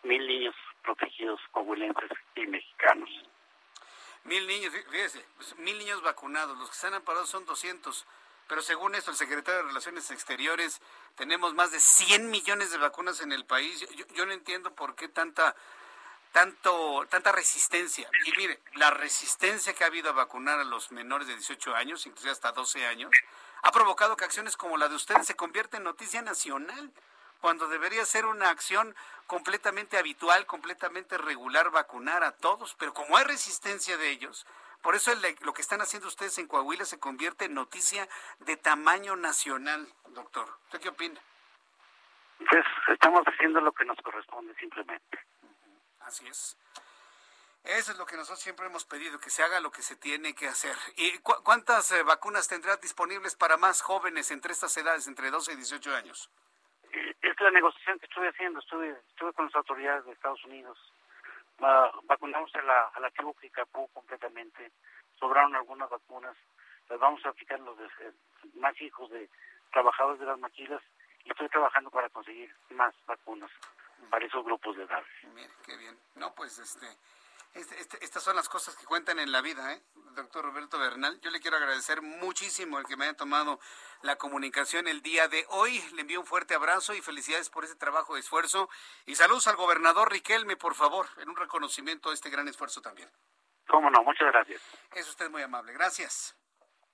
mil 0.02 0.26
niños 0.26 0.54
protegidos, 0.82 1.40
coagulenses 1.52 2.10
y 2.34 2.46
mexicanos. 2.46 3.08
Mil 4.24 4.46
niños, 4.46 4.72
fíjese, 4.90 5.24
pues, 5.36 5.56
mil 5.58 5.78
niños 5.78 6.02
vacunados, 6.02 6.58
los 6.58 6.68
que 6.68 6.74
están 6.74 6.94
amparados 6.94 7.28
son 7.28 7.46
200. 7.46 8.06
Pero 8.48 8.62
según 8.62 8.94
esto, 8.96 9.12
el 9.12 9.16
secretario 9.16 9.62
de 9.62 9.68
Relaciones 9.68 10.10
Exteriores, 10.10 10.82
tenemos 11.14 11.54
más 11.54 11.70
de 11.70 11.78
100 11.78 12.30
millones 12.30 12.72
de 12.72 12.78
vacunas 12.78 13.20
en 13.20 13.30
el 13.32 13.44
país. 13.44 13.86
Yo, 14.14 14.26
no 14.26 14.32
entiendo 14.32 14.74
por 14.74 14.96
qué 14.96 15.08
tanta 15.08 15.54
tanto 16.32 17.06
tanta 17.08 17.32
resistencia. 17.32 18.08
Y 18.26 18.32
mire, 18.32 18.60
la 18.74 18.90
resistencia 18.90 19.72
que 19.72 19.84
ha 19.84 19.86
habido 19.86 20.10
a 20.10 20.14
vacunar 20.14 20.58
a 20.58 20.64
los 20.64 20.90
menores 20.90 21.28
de 21.28 21.34
18 21.34 21.74
años, 21.74 22.06
incluso 22.06 22.30
hasta 22.30 22.52
12 22.52 22.86
años, 22.86 23.10
ha 23.62 23.70
provocado 23.72 24.16
que 24.16 24.24
acciones 24.24 24.56
como 24.56 24.76
la 24.76 24.88
de 24.88 24.96
ustedes 24.96 25.26
se 25.26 25.36
convierta 25.36 25.76
en 25.76 25.84
noticia 25.84 26.22
nacional, 26.22 26.92
cuando 27.40 27.68
debería 27.68 28.04
ser 28.04 28.26
una 28.26 28.50
acción 28.50 28.94
completamente 29.26 29.98
habitual, 29.98 30.46
completamente 30.46 31.18
regular 31.18 31.70
vacunar 31.70 32.24
a 32.24 32.32
todos, 32.32 32.74
pero 32.78 32.92
como 32.92 33.16
hay 33.16 33.24
resistencia 33.24 33.96
de 33.96 34.10
ellos, 34.10 34.46
por 34.82 34.94
eso 34.94 35.12
lo 35.42 35.52
que 35.52 35.62
están 35.62 35.80
haciendo 35.80 36.08
ustedes 36.08 36.38
en 36.38 36.46
Coahuila 36.46 36.84
se 36.84 36.98
convierte 36.98 37.44
en 37.44 37.54
noticia 37.54 38.08
de 38.40 38.56
tamaño 38.56 39.14
nacional, 39.16 39.86
doctor. 40.08 40.48
¿Usted 40.64 40.80
qué 40.80 40.88
opina? 40.88 41.20
Pues 42.38 42.64
estamos 42.88 43.22
haciendo 43.26 43.60
lo 43.60 43.72
que 43.72 43.84
nos 43.84 43.98
corresponde 43.98 44.54
simplemente. 44.54 45.18
Así 46.00 46.26
es. 46.26 46.56
Eso 47.64 47.92
es 47.92 47.98
lo 47.98 48.06
que 48.06 48.16
nosotros 48.16 48.40
siempre 48.40 48.66
hemos 48.66 48.86
pedido, 48.86 49.20
que 49.20 49.28
se 49.28 49.42
haga 49.42 49.60
lo 49.60 49.70
que 49.70 49.82
se 49.82 49.94
tiene 49.96 50.34
que 50.34 50.48
hacer. 50.48 50.74
¿Y 50.96 51.18
cuántas 51.18 51.92
eh, 51.92 52.02
vacunas 52.02 52.48
tendrás 52.48 52.80
disponibles 52.80 53.36
para 53.36 53.58
más 53.58 53.82
jóvenes 53.82 54.30
entre 54.30 54.52
estas 54.52 54.74
edades, 54.78 55.06
entre 55.06 55.30
12 55.30 55.52
y 55.52 55.56
18 55.56 55.94
años? 55.94 56.30
Es 57.22 57.40
la 57.40 57.50
negociación 57.50 57.98
que 57.98 58.06
estoy 58.06 58.28
haciendo. 58.28 58.60
Estuve, 58.60 58.96
estuve 59.10 59.32
con 59.32 59.46
las 59.46 59.54
autoridades 59.54 60.04
de 60.06 60.12
Estados 60.12 60.44
Unidos 60.44 60.78
vacunamos 62.04 62.54
a 62.54 62.62
la, 62.62 62.84
a 62.94 63.00
la 63.00 63.10
tribu 63.10 63.34
completamente, 63.92 64.72
sobraron 65.18 65.54
algunas 65.54 65.90
vacunas, 65.90 66.36
las 66.88 66.98
vamos 66.98 67.24
a 67.24 67.30
aplicar 67.30 67.60
los 67.60 67.78
eh, 67.78 68.12
más 68.54 68.80
hijos 68.80 69.10
de 69.10 69.28
trabajadores 69.72 70.20
de 70.20 70.26
las 70.26 70.38
maquilas 70.38 70.82
y 71.24 71.30
estoy 71.30 71.48
trabajando 71.48 71.90
para 71.90 72.08
conseguir 72.08 72.52
más 72.70 72.94
vacunas 73.06 73.50
para 74.08 74.24
esos 74.24 74.44
grupos 74.44 74.76
de 74.76 74.84
edad. 74.84 75.02
Mire, 75.34 75.50
qué 75.64 75.76
bien. 75.76 75.96
No, 76.16 76.34
pues 76.34 76.58
este, 76.58 76.86
este, 77.54 77.80
este, 77.80 78.04
estas 78.04 78.22
son 78.22 78.36
las 78.36 78.48
cosas 78.48 78.76
que 78.76 78.86
cuentan 78.86 79.18
en 79.18 79.32
la 79.32 79.40
vida, 79.40 79.72
¿eh? 79.72 79.82
Doctor 80.14 80.44
Roberto 80.44 80.78
Bernal, 80.78 81.20
yo 81.20 81.30
le 81.30 81.40
quiero 81.40 81.56
agradecer 81.56 82.02
muchísimo 82.02 82.78
el 82.78 82.86
que 82.86 82.96
me 82.96 83.04
haya 83.04 83.16
tomado 83.16 83.58
la 84.02 84.16
comunicación 84.16 84.86
el 84.86 85.02
día 85.02 85.28
de 85.28 85.46
hoy. 85.50 85.80
Le 85.94 86.02
envío 86.02 86.20
un 86.20 86.26
fuerte 86.26 86.54
abrazo 86.54 86.94
y 86.94 87.02
felicidades 87.02 87.50
por 87.50 87.64
ese 87.64 87.74
trabajo 87.74 88.14
de 88.14 88.20
esfuerzo. 88.20 88.68
Y 89.06 89.16
saludos 89.16 89.46
al 89.46 89.56
gobernador 89.56 90.10
Riquelme, 90.10 90.56
por 90.56 90.74
favor, 90.74 91.06
en 91.18 91.28
un 91.28 91.36
reconocimiento 91.36 92.10
de 92.10 92.14
este 92.14 92.30
gran 92.30 92.46
esfuerzo 92.48 92.80
también. 92.82 93.10
Cómo 93.68 93.90
no, 93.90 94.02
muchas 94.02 94.28
gracias. 94.28 94.60
Es 94.92 95.08
usted 95.08 95.30
muy 95.30 95.42
amable, 95.42 95.72
gracias. 95.72 96.36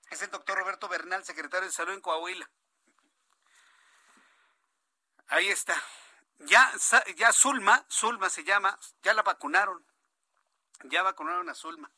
Es 0.09 0.21
el 0.21 0.31
doctor 0.31 0.57
Roberto 0.57 0.87
Bernal, 0.87 1.23
secretario 1.23 1.67
de 1.67 1.73
Salud 1.73 1.93
en 1.93 2.01
Coahuila. 2.01 2.49
Ahí 5.27 5.49
está. 5.49 5.75
Ya, 6.39 6.71
ya 7.15 7.33
Zulma, 7.33 7.85
Zulma 7.89 8.29
se 8.29 8.43
llama, 8.43 8.77
ya 9.01 9.13
la 9.13 9.23
vacunaron. 9.23 9.85
Ya 10.83 11.03
vacunaron 11.03 11.49
a 11.49 11.55
Zulma. 11.55 11.89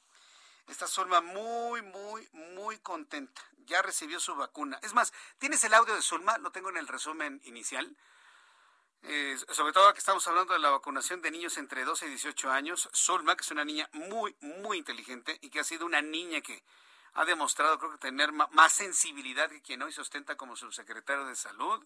Esta 0.67 0.87
Zulma 0.87 1.21
muy, 1.21 1.81
muy, 1.81 2.27
muy 2.31 2.77
contenta. 2.79 3.41
Ya 3.65 3.81
recibió 3.81 4.19
su 4.19 4.35
vacuna. 4.35 4.79
Es 4.83 4.93
más, 4.93 5.13
¿tienes 5.37 5.63
el 5.63 5.73
audio 5.73 5.95
de 5.95 6.01
Zulma? 6.01 6.37
Lo 6.37 6.51
tengo 6.51 6.69
en 6.69 6.77
el 6.77 6.87
resumen 6.87 7.41
inicial. 7.45 7.95
Eh, 9.03 9.37
sobre 9.51 9.73
todo 9.73 9.93
que 9.93 9.99
estamos 9.99 10.27
hablando 10.27 10.53
de 10.53 10.59
la 10.59 10.71
vacunación 10.71 11.21
de 11.21 11.31
niños 11.31 11.57
entre 11.57 11.85
12 11.85 12.05
y 12.05 12.09
18 12.09 12.51
años. 12.51 12.89
Zulma, 12.93 13.35
que 13.35 13.41
es 13.41 13.51
una 13.51 13.65
niña 13.65 13.89
muy, 13.93 14.35
muy 14.41 14.77
inteligente 14.77 15.37
y 15.41 15.49
que 15.49 15.59
ha 15.59 15.63
sido 15.63 15.85
una 15.85 16.01
niña 16.01 16.41
que 16.41 16.63
ha 17.13 17.25
demostrado, 17.25 17.79
creo 17.79 17.91
que, 17.91 17.97
tener 17.97 18.31
más 18.31 18.73
sensibilidad 18.73 19.49
que 19.49 19.61
quien 19.61 19.81
hoy 19.81 19.93
ostenta 19.97 20.37
como 20.37 20.55
subsecretario 20.55 21.25
de 21.25 21.35
Salud. 21.35 21.83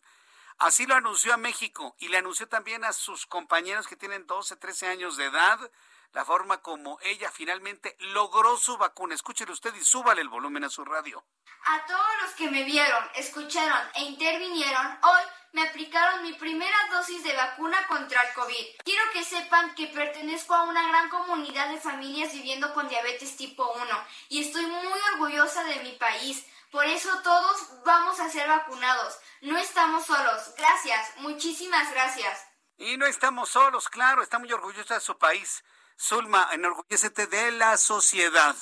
Así 0.58 0.86
lo 0.86 0.96
anunció 0.96 1.34
a 1.34 1.38
México 1.38 1.96
y 2.00 2.10
le 2.10 2.18
anunció 2.18 2.48
también 2.48 2.84
a 2.84 2.94
sus 2.94 3.26
compañeros 3.26 3.88
que 3.88 3.96
tienen 3.96 4.28
12, 4.28 4.56
13 4.58 4.88
años 4.88 5.18
de 5.18 5.26
edad 5.26 5.72
la 6.14 6.24
forma 6.24 6.62
como 6.62 7.00
ella 7.02 7.32
finalmente 7.32 7.98
logró 8.00 8.56
su 8.58 8.78
vacuna. 8.78 9.16
Escúchele 9.16 9.52
usted 9.52 9.74
y 9.76 9.84
súbale 9.84 10.22
el 10.22 10.30
volumen 10.30 10.64
a 10.64 10.70
su 10.70 10.86
radio. 10.86 11.26
A 11.66 11.86
todos 11.86 12.22
los 12.22 12.32
que 12.34 12.50
me 12.52 12.64
vieron, 12.64 13.04
escucharon 13.16 13.82
e 13.96 14.04
intervinieron, 14.04 15.00
hoy 15.02 15.22
me 15.54 15.64
aplicaron 15.64 16.24
mi 16.24 16.34
primera 16.34 16.78
dosis 16.92 17.24
de 17.24 17.36
vacuna 17.36 17.88
contra 17.88 18.22
el 18.22 18.34
COVID. 18.34 18.66
Quiero 18.84 19.04
que 19.12 19.24
sepan 19.24 19.74
que 19.76 19.88
pertenezco 19.88 20.54
a 20.54 20.64
una 20.64 20.88
gran 20.88 21.10
comunidad 21.10 21.70
de 21.70 21.80
familias 21.80 22.34
viviendo 22.34 22.74
con 22.74 22.88
diabetes 22.88 23.36
tipo 23.36 23.72
1 23.72 23.86
y 24.30 24.42
estoy 24.42 24.66
muy 24.66 25.00
orgullosa 25.14 25.64
de 25.64 25.80
mi 25.84 25.94
país. 25.94 26.46
Por 26.72 26.86
eso 26.86 27.10
todos 27.24 27.84
vamos 27.86 28.20
a 28.20 28.30
ser 28.30 28.48
vacunados. 28.48 29.20
No 29.42 29.58
estamos 29.58 30.06
solos. 30.06 30.54
Gracias, 30.58 31.18
muchísimas 31.18 31.92
gracias. 31.92 32.48
Y 32.78 32.98
no 32.98 33.06
estamos 33.06 33.50
solos, 33.50 33.90
claro, 33.90 34.24
está 34.24 34.40
muy 34.40 34.52
orgullosa 34.52 34.96
de 34.96 35.02
su 35.02 35.18
país. 35.18 35.64
Zulma, 36.00 36.50
enorgullécete 36.52 37.28
de 37.28 37.52
la 37.52 37.78
sociedad. 37.78 38.56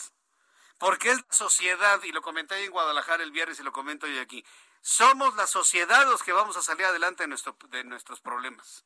Porque 0.77 1.11
es 1.11 1.17
la 1.17 1.33
sociedad, 1.33 2.01
y 2.03 2.11
lo 2.11 2.21
comenté 2.21 2.63
en 2.63 2.71
Guadalajara 2.71 3.23
el 3.23 3.31
viernes 3.31 3.59
y 3.59 3.63
lo 3.63 3.71
comento 3.71 4.07
hoy 4.07 4.17
aquí. 4.17 4.43
Somos 4.81 5.35
la 5.35 5.45
sociedad 5.45 6.09
los 6.09 6.23
que 6.23 6.31
vamos 6.31 6.57
a 6.57 6.61
salir 6.61 6.85
adelante 6.85 7.23
de, 7.23 7.27
nuestro, 7.27 7.55
de 7.69 7.83
nuestros 7.83 8.19
problemas. 8.19 8.83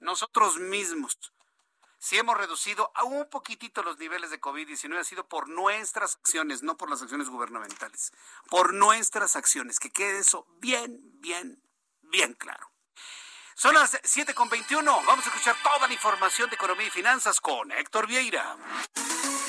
Nosotros 0.00 0.58
mismos. 0.58 1.18
si 1.98 2.18
hemos 2.18 2.36
reducido 2.36 2.92
a 2.94 3.04
un 3.04 3.28
poquitito 3.30 3.82
los 3.82 3.98
niveles 3.98 4.30
de 4.30 4.40
COVID-19 4.40 4.98
ha 4.98 5.04
sido 5.04 5.28
por 5.28 5.48
nuestras 5.48 6.16
acciones, 6.16 6.62
no 6.62 6.76
por 6.76 6.90
las 6.90 7.00
acciones 7.02 7.28
gubernamentales, 7.28 8.12
por 8.50 8.74
nuestras 8.74 9.36
acciones, 9.36 9.78
que 9.78 9.90
quede 9.90 10.18
eso 10.18 10.46
bien, 10.60 11.00
bien, 11.20 11.62
bien 12.02 12.34
claro. 12.34 12.70
Son 13.58 13.72
las 13.72 13.94
7.21. 14.02 14.84
Vamos 14.84 15.24
a 15.24 15.28
escuchar 15.30 15.56
toda 15.62 15.88
la 15.88 15.94
información 15.94 16.50
de 16.50 16.56
economía 16.56 16.88
y 16.88 16.90
finanzas 16.90 17.40
con 17.40 17.72
Héctor 17.72 18.06
Vieira. 18.06 18.54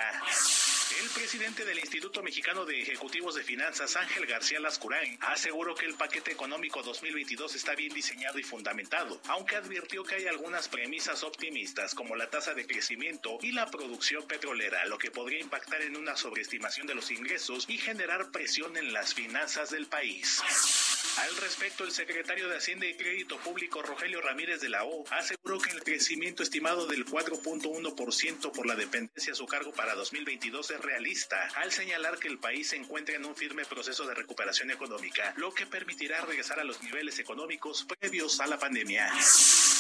El 1.02 1.10
presidente 1.10 1.66
del 1.66 1.80
Instituto 1.80 2.24
Mexicano 2.24 2.66
de 2.66 2.82
Ejecutivos 2.82 3.36
de 3.36 3.44
Finanzas, 3.44 3.98
Ángel 3.98 4.26
García 4.26 4.60
Lascurain, 4.62 5.18
aseguró 5.22 5.76
que 5.76 5.86
el 5.86 5.96
paquete 5.96 6.32
económico 6.32 6.82
2022 6.82 7.56
está 7.56 7.76
bien 7.76 7.94
diseñado 7.94 8.40
y 8.40 8.44
fundamentado, 8.44 9.20
aunque 9.28 9.58
advirtió 9.58 10.04
que 10.04 10.16
hay 10.16 10.28
algunas 10.28 10.70
premisas 10.70 10.93
optimistas 11.24 11.96
como 11.96 12.16
la 12.16 12.30
tasa 12.30 12.54
de 12.54 12.68
crecimiento 12.68 13.40
y 13.42 13.52
la 13.52 13.66
producción 13.66 14.28
petrolera, 14.28 14.86
lo 14.86 15.00
que 15.00 15.10
podría 15.10 15.40
impactar 15.40 15.82
en 15.82 15.98
una 15.98 16.16
sobreestimación 16.16 16.86
de 16.86 16.94
los 16.94 17.10
ingresos 17.10 17.66
y 17.68 17.80
generar 17.80 18.30
presión 18.30 18.78
en 18.78 18.94
las 18.94 19.16
finanzas 19.16 19.72
del 19.72 19.88
país. 19.88 20.42
Al 21.18 21.36
respecto, 21.38 21.84
el 21.84 21.92
secretario 21.92 22.48
de 22.48 22.58
Hacienda 22.58 22.86
y 22.86 22.96
Crédito 22.96 23.38
Público, 23.40 23.82
Rogelio 23.82 24.22
Ramírez 24.22 24.62
de 24.62 24.70
la 24.70 24.84
O, 24.84 25.04
aseguró 25.10 25.60
que 25.60 25.72
el 25.72 25.84
crecimiento 25.84 26.44
estimado 26.44 26.86
del 26.86 27.06
4.1% 27.06 28.52
por 28.52 28.66
la 28.66 28.76
dependencia 28.76 29.34
a 29.34 29.36
su 29.36 29.46
cargo 29.46 29.74
para 29.74 29.96
2022 29.96 30.72
es 30.72 30.82
realista, 30.82 31.50
al 31.56 31.72
señalar 31.72 32.20
que 32.20 32.28
el 32.28 32.40
país 32.40 32.70
se 32.70 32.78
encuentra 32.78 33.16
en 33.16 33.26
un 33.26 33.36
firme 33.36 33.66
proceso 33.66 34.06
de 34.06 34.14
recuperación 34.14 34.72
económica, 34.72 35.34
lo 35.38 35.54
que 35.54 35.66
permitirá 35.66 36.22
regresar 36.22 36.60
a 36.60 36.64
los 36.64 36.82
niveles 36.84 37.18
económicos 37.20 37.86
previos 38.00 38.40
a 38.40 38.48
la 38.48 38.60
pandemia. 38.60 39.12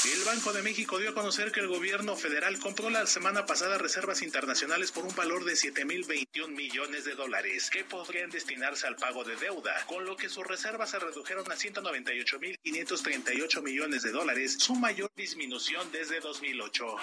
El 0.06 0.23
Banco 0.26 0.52
de 0.52 0.61
México 0.61 0.99
dio 1.04 1.12
a 1.12 1.14
conocer 1.14 1.52
que 1.52 1.60
el 1.60 1.68
gobierno 1.68 2.16
federal 2.16 2.58
compró 2.60 2.90
la 2.90 3.06
semana 3.06 3.46
pasada 3.46 3.78
reservas 3.78 4.22
internacionales 4.22 4.94
por 4.94 5.04
un 5.04 5.14
valor 5.14 5.44
de 5.44 5.52
7.021 5.52 6.48
millones 6.48 7.04
de 7.04 7.14
dólares, 7.14 7.70
que 7.70 7.84
podrían 7.84 8.30
destinarse 8.30 8.88
al 8.88 8.96
pago 8.96 9.26
de 9.26 9.36
deuda, 9.36 9.74
con 9.86 10.06
lo 10.06 10.16
que 10.16 10.30
sus 10.30 10.48
reservas 10.48 10.92
se 10.92 11.00
redujeron 11.00 11.52
a 11.52 11.56
198.538 11.56 13.62
millones 13.62 14.04
de 14.04 14.12
dólares, 14.12 14.56
su 14.58 14.76
mayor 14.76 15.12
disminución 15.14 15.92
desde 15.92 16.22
2008. 16.22 16.96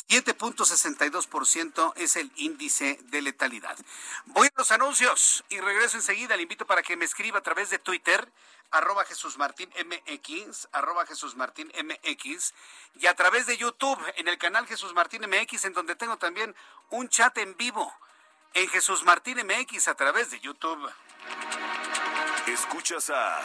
7.62% 0.08 1.92
es 1.96 2.16
el 2.16 2.32
índice 2.36 2.98
de 3.04 3.22
letalidad. 3.22 3.78
Voy 4.26 4.48
a 4.48 4.52
los 4.56 4.72
anuncios 4.72 5.44
y 5.50 5.60
regreso 5.60 5.98
enseguida. 5.98 6.36
Le 6.36 6.42
invito 6.42 6.66
para 6.66 6.82
que 6.82 6.96
me 6.96 7.04
escriba 7.04 7.38
a 7.38 7.42
través 7.42 7.70
de 7.70 7.78
Twitter, 7.78 8.28
arroba 8.72 9.04
Jesús 9.04 9.38
Martín 9.38 9.70
MX, 9.70 10.68
arroba 10.72 11.06
Jesús 11.06 11.36
Martín 11.36 11.70
MX, 11.76 12.54
y 13.00 13.06
a 13.06 13.14
través 13.14 13.46
de 13.46 13.56
YouTube, 13.56 13.98
en 14.16 14.28
el 14.28 14.38
canal 14.38 14.66
Jesús 14.66 14.92
Martín 14.94 15.22
MX, 15.22 15.66
en 15.66 15.74
donde 15.74 15.94
tengo 15.94 16.16
también 16.16 16.54
un 16.90 17.08
chat 17.08 17.36
en 17.38 17.56
vivo, 17.56 17.94
en 18.54 18.68
Jesús 18.68 19.04
Martín 19.04 19.38
MX, 19.46 19.88
a 19.88 19.94
través 19.94 20.30
de 20.30 20.40
YouTube. 20.40 20.90
Escuchas 22.46 23.10
a 23.10 23.40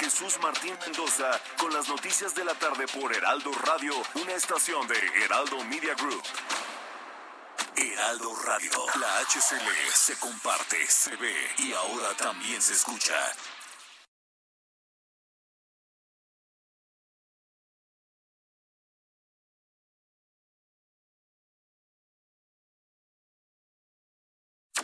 Jesús 0.00 0.38
Martín 0.40 0.76
Mendoza 0.80 1.40
con 1.58 1.72
las 1.72 1.88
noticias 1.88 2.34
de 2.34 2.44
la 2.44 2.54
tarde 2.54 2.86
por 2.88 3.14
Heraldo 3.14 3.52
Radio, 3.52 3.94
una 4.14 4.32
estación 4.32 4.86
de 4.88 4.98
Heraldo 5.24 5.62
Media 5.64 5.94
Group. 5.94 6.22
Heraldo 7.76 8.34
Radio, 8.44 8.70
la 8.98 9.20
HCL 9.20 9.92
se 9.92 10.18
comparte, 10.18 10.86
se 10.86 11.14
ve 11.16 11.34
y 11.58 11.72
ahora 11.72 12.14
también 12.16 12.60
se 12.60 12.74
escucha. 12.74 13.14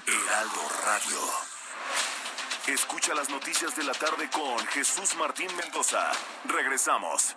Heraldo 0.07 0.69
Radio. 0.85 1.19
Escucha 2.69 3.12
las 3.12 3.28
noticias 3.28 3.74
de 3.74 3.83
la 3.83 3.93
tarde 3.93 4.31
con 4.31 4.65
Jesús 4.69 5.16
Martín 5.16 5.49
Mendoza. 5.57 6.12
Regresamos. 6.45 7.35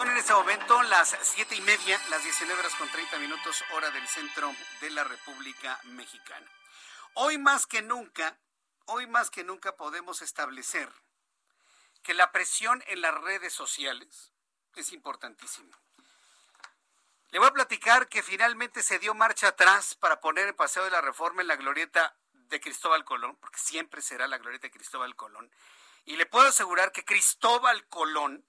en 0.00 0.18
este 0.18 0.34
momento 0.34 0.82
las 0.82 1.16
siete 1.22 1.54
y 1.54 1.60
media, 1.60 1.98
las 2.10 2.22
19 2.24 2.60
horas 2.60 2.74
con 2.74 2.88
30 2.88 3.18
minutos, 3.18 3.64
hora 3.74 3.90
del 3.90 4.06
centro 4.08 4.52
de 4.80 4.90
la 4.90 5.04
República 5.04 5.80
Mexicana. 5.84 6.46
Hoy 7.14 7.38
más 7.38 7.66
que 7.66 7.80
nunca, 7.80 8.36
hoy 8.86 9.06
más 9.06 9.30
que 9.30 9.44
nunca 9.44 9.76
podemos 9.76 10.20
establecer 10.20 10.92
que 12.02 12.14
la 12.14 12.32
presión 12.32 12.82
en 12.88 13.00
las 13.00 13.14
redes 13.14 13.52
sociales 13.52 14.32
es 14.74 14.92
importantísima. 14.92 15.76
Le 17.30 17.38
voy 17.38 17.48
a 17.48 17.52
platicar 17.52 18.08
que 18.08 18.22
finalmente 18.22 18.82
se 18.82 18.98
dio 18.98 19.14
marcha 19.14 19.48
atrás 19.48 19.94
para 19.94 20.20
poner 20.20 20.48
el 20.48 20.54
Paseo 20.54 20.84
de 20.84 20.90
la 20.90 21.00
Reforma 21.00 21.40
en 21.40 21.48
la 21.48 21.56
glorieta 21.56 22.14
de 22.32 22.60
Cristóbal 22.60 23.04
Colón, 23.04 23.36
porque 23.36 23.58
siempre 23.58 24.02
será 24.02 24.26
la 24.28 24.38
glorieta 24.38 24.66
de 24.66 24.72
Cristóbal 24.72 25.16
Colón. 25.16 25.50
Y 26.04 26.16
le 26.16 26.26
puedo 26.26 26.48
asegurar 26.48 26.92
que 26.92 27.04
Cristóbal 27.04 27.86
Colón, 27.88 28.44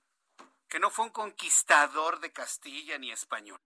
que 0.67 0.79
no 0.79 0.89
fue 0.89 1.05
un 1.05 1.11
conquistador 1.11 2.19
de 2.19 2.33
Castilla 2.33 2.97
ni 2.97 3.11
español, 3.11 3.61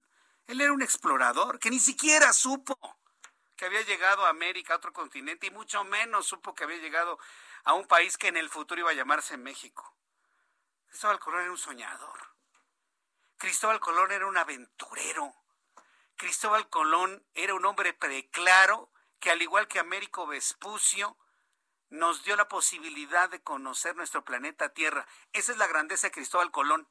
él 0.45 0.61
era 0.61 0.72
un 0.72 0.81
explorador 0.81 1.57
que 1.59 1.72
ni 1.72 1.80
siquiera 1.80 2.31
supo 2.31 2.77
que 3.55 3.65
había 3.65 3.81
llegado 3.81 4.26
a 4.26 4.30
América, 4.30 4.73
a 4.73 4.77
otro 4.77 4.93
continente, 4.93 5.47
y 5.47 5.51
mucho 5.51 5.84
menos 5.84 6.27
supo 6.27 6.53
que 6.53 6.64
había 6.64 6.77
llegado 6.77 7.18
a 7.68 7.73
un 7.73 7.85
país 7.85 8.18
que 8.18 8.30
en 8.30 8.38
el 8.38 8.49
futuro 8.49 8.80
iba 8.80 8.91
a 8.91 8.94
llamarse 8.94 9.35
México. 9.35 9.94
Cristóbal 10.88 11.19
Colón 11.19 11.41
era 11.41 11.52
un 11.52 11.57
soñador. 11.57 12.34
Cristóbal 13.35 13.81
Colón 13.81 14.10
era 14.14 14.26
un 14.26 14.38
aventurero. 14.38 15.35
Cristóbal 16.15 16.69
Colón 16.69 17.26
era 17.34 17.53
un 17.56 17.65
hombre 17.65 17.91
preclaro 17.91 18.89
que 19.19 19.31
al 19.31 19.41
igual 19.41 19.68
que 19.68 19.80
Américo 19.80 20.26
Vespucio, 20.26 21.18
nos 21.89 22.23
dio 22.23 22.38
la 22.38 22.48
posibilidad 22.48 23.30
de 23.30 23.44
conocer 23.44 23.98
nuestro 23.98 24.23
planeta 24.23 24.69
Tierra. 24.69 25.06
Esa 25.34 25.52
es 25.52 25.57
la 25.57 25.68
grandeza 25.68 26.07
de 26.07 26.11
Cristóbal 26.11 26.52
Colón. 26.52 26.88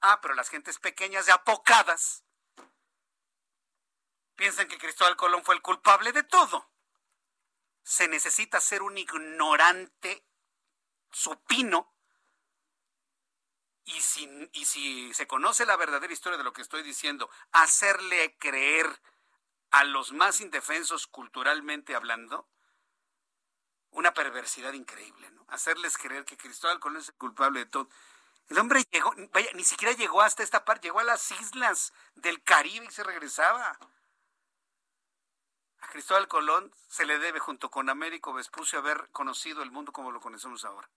Ah, 0.00 0.20
pero 0.22 0.32
las 0.32 0.48
gentes 0.48 0.78
pequeñas 0.78 1.28
y 1.28 1.32
apocadas 1.32 2.24
piensan 4.36 4.68
que 4.68 4.78
Cristóbal 4.78 5.16
Colón 5.16 5.44
fue 5.44 5.54
el 5.54 5.60
culpable 5.60 6.12
de 6.12 6.22
todo. 6.22 6.67
Se 7.88 8.06
necesita 8.06 8.60
ser 8.60 8.82
un 8.82 8.98
ignorante 8.98 10.22
supino 11.10 11.90
y 13.86 13.98
si, 14.02 14.28
y 14.52 14.66
si 14.66 15.14
se 15.14 15.26
conoce 15.26 15.64
la 15.64 15.78
verdadera 15.78 16.12
historia 16.12 16.36
de 16.36 16.44
lo 16.44 16.52
que 16.52 16.60
estoy 16.60 16.82
diciendo, 16.82 17.30
hacerle 17.50 18.36
creer 18.36 18.86
a 19.70 19.84
los 19.84 20.12
más 20.12 20.42
indefensos 20.42 21.06
culturalmente 21.06 21.94
hablando, 21.94 22.46
una 23.92 24.12
perversidad 24.12 24.74
increíble, 24.74 25.30
¿no? 25.30 25.46
Hacerles 25.48 25.96
creer 25.96 26.26
que 26.26 26.36
Cristóbal 26.36 26.80
Colón 26.80 27.00
es 27.00 27.08
el 27.08 27.14
culpable 27.14 27.60
de 27.60 27.66
todo. 27.70 27.88
El 28.48 28.58
hombre 28.58 28.84
llegó, 28.90 29.14
vaya, 29.32 29.48
ni 29.54 29.64
siquiera 29.64 29.94
llegó 29.94 30.20
hasta 30.20 30.42
esta 30.42 30.66
parte, 30.66 30.88
llegó 30.88 31.00
a 31.00 31.04
las 31.04 31.30
islas 31.30 31.94
del 32.16 32.42
Caribe 32.42 32.84
y 32.84 32.90
se 32.90 33.02
regresaba. 33.02 33.78
A 35.80 35.88
Cristóbal 35.88 36.28
Colón 36.28 36.72
se 36.88 37.06
le 37.06 37.18
debe, 37.18 37.38
junto 37.38 37.70
con 37.70 37.88
Américo 37.88 38.32
Vespucio, 38.32 38.78
haber 38.78 39.08
conocido 39.10 39.62
el 39.62 39.70
mundo 39.70 39.92
como 39.92 40.10
lo 40.10 40.20
conocemos 40.20 40.64
ahora. 40.64 40.88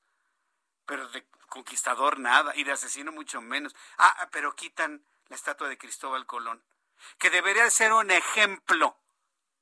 Pero 0.86 1.08
de 1.10 1.26
conquistador 1.50 2.20
nada, 2.20 2.56
y 2.56 2.64
de 2.64 2.72
asesino 2.72 3.12
mucho 3.12 3.42
menos. 3.42 3.76
Ah, 3.98 4.30
pero 4.32 4.56
quitan 4.56 5.06
la 5.28 5.36
estatua 5.36 5.70
de 5.70 5.78
Cristóbal 5.78 6.26
Colón, 6.26 6.64
que 7.18 7.30
debería 7.30 7.70
ser 7.70 7.94
un 7.94 8.12
ejemplo 8.12 8.98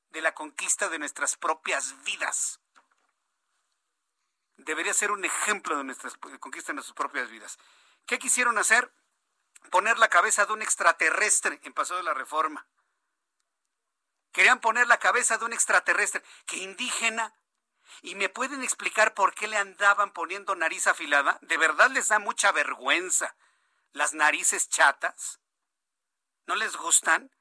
de 0.10 0.22
la 0.22 0.34
conquista 0.34 0.90
de 0.90 1.00
nuestras 1.00 1.36
propias 1.36 2.02
vidas 2.04 2.60
debería 4.66 4.94
ser 4.94 5.12
un 5.12 5.26
ejemplo 5.26 5.78
de 5.78 5.84
nuestras 5.84 6.18
conquistas 6.18 6.70
en 6.70 6.76
nuestras 6.76 6.96
propias 6.96 7.30
vidas. 7.30 7.58
¿Qué 8.06 8.20
quisieron 8.20 8.58
hacer? 8.58 8.92
Poner 9.72 9.98
la 10.00 10.10
cabeza 10.10 10.46
de 10.46 10.54
un 10.54 10.62
extraterrestre 10.62 11.60
en 11.64 11.74
Paso 11.74 11.96
de 11.96 12.04
la 12.04 12.14
Reforma. 12.14 12.66
Querían 14.32 14.60
poner 14.60 14.88
la 14.88 14.98
cabeza 14.98 15.38
de 15.38 15.46
un 15.46 15.54
extraterrestre, 15.54 16.24
que 16.46 16.58
indígena. 16.58 17.34
¿Y 18.02 18.16
me 18.16 18.30
pueden 18.30 18.64
explicar 18.64 19.14
por 19.14 19.34
qué 19.34 19.48
le 19.48 19.58
andaban 19.58 20.12
poniendo 20.12 20.56
nariz 20.56 20.88
afilada? 20.88 21.40
¿De 21.42 21.58
verdad 21.58 21.90
les 21.90 22.08
da 22.08 22.20
mucha 22.20 22.52
vergüenza 22.52 23.36
las 23.92 24.14
narices 24.14 24.70
chatas? 24.70 25.40
¿No 26.46 26.56
les 26.56 26.76
gustan? 26.76 27.32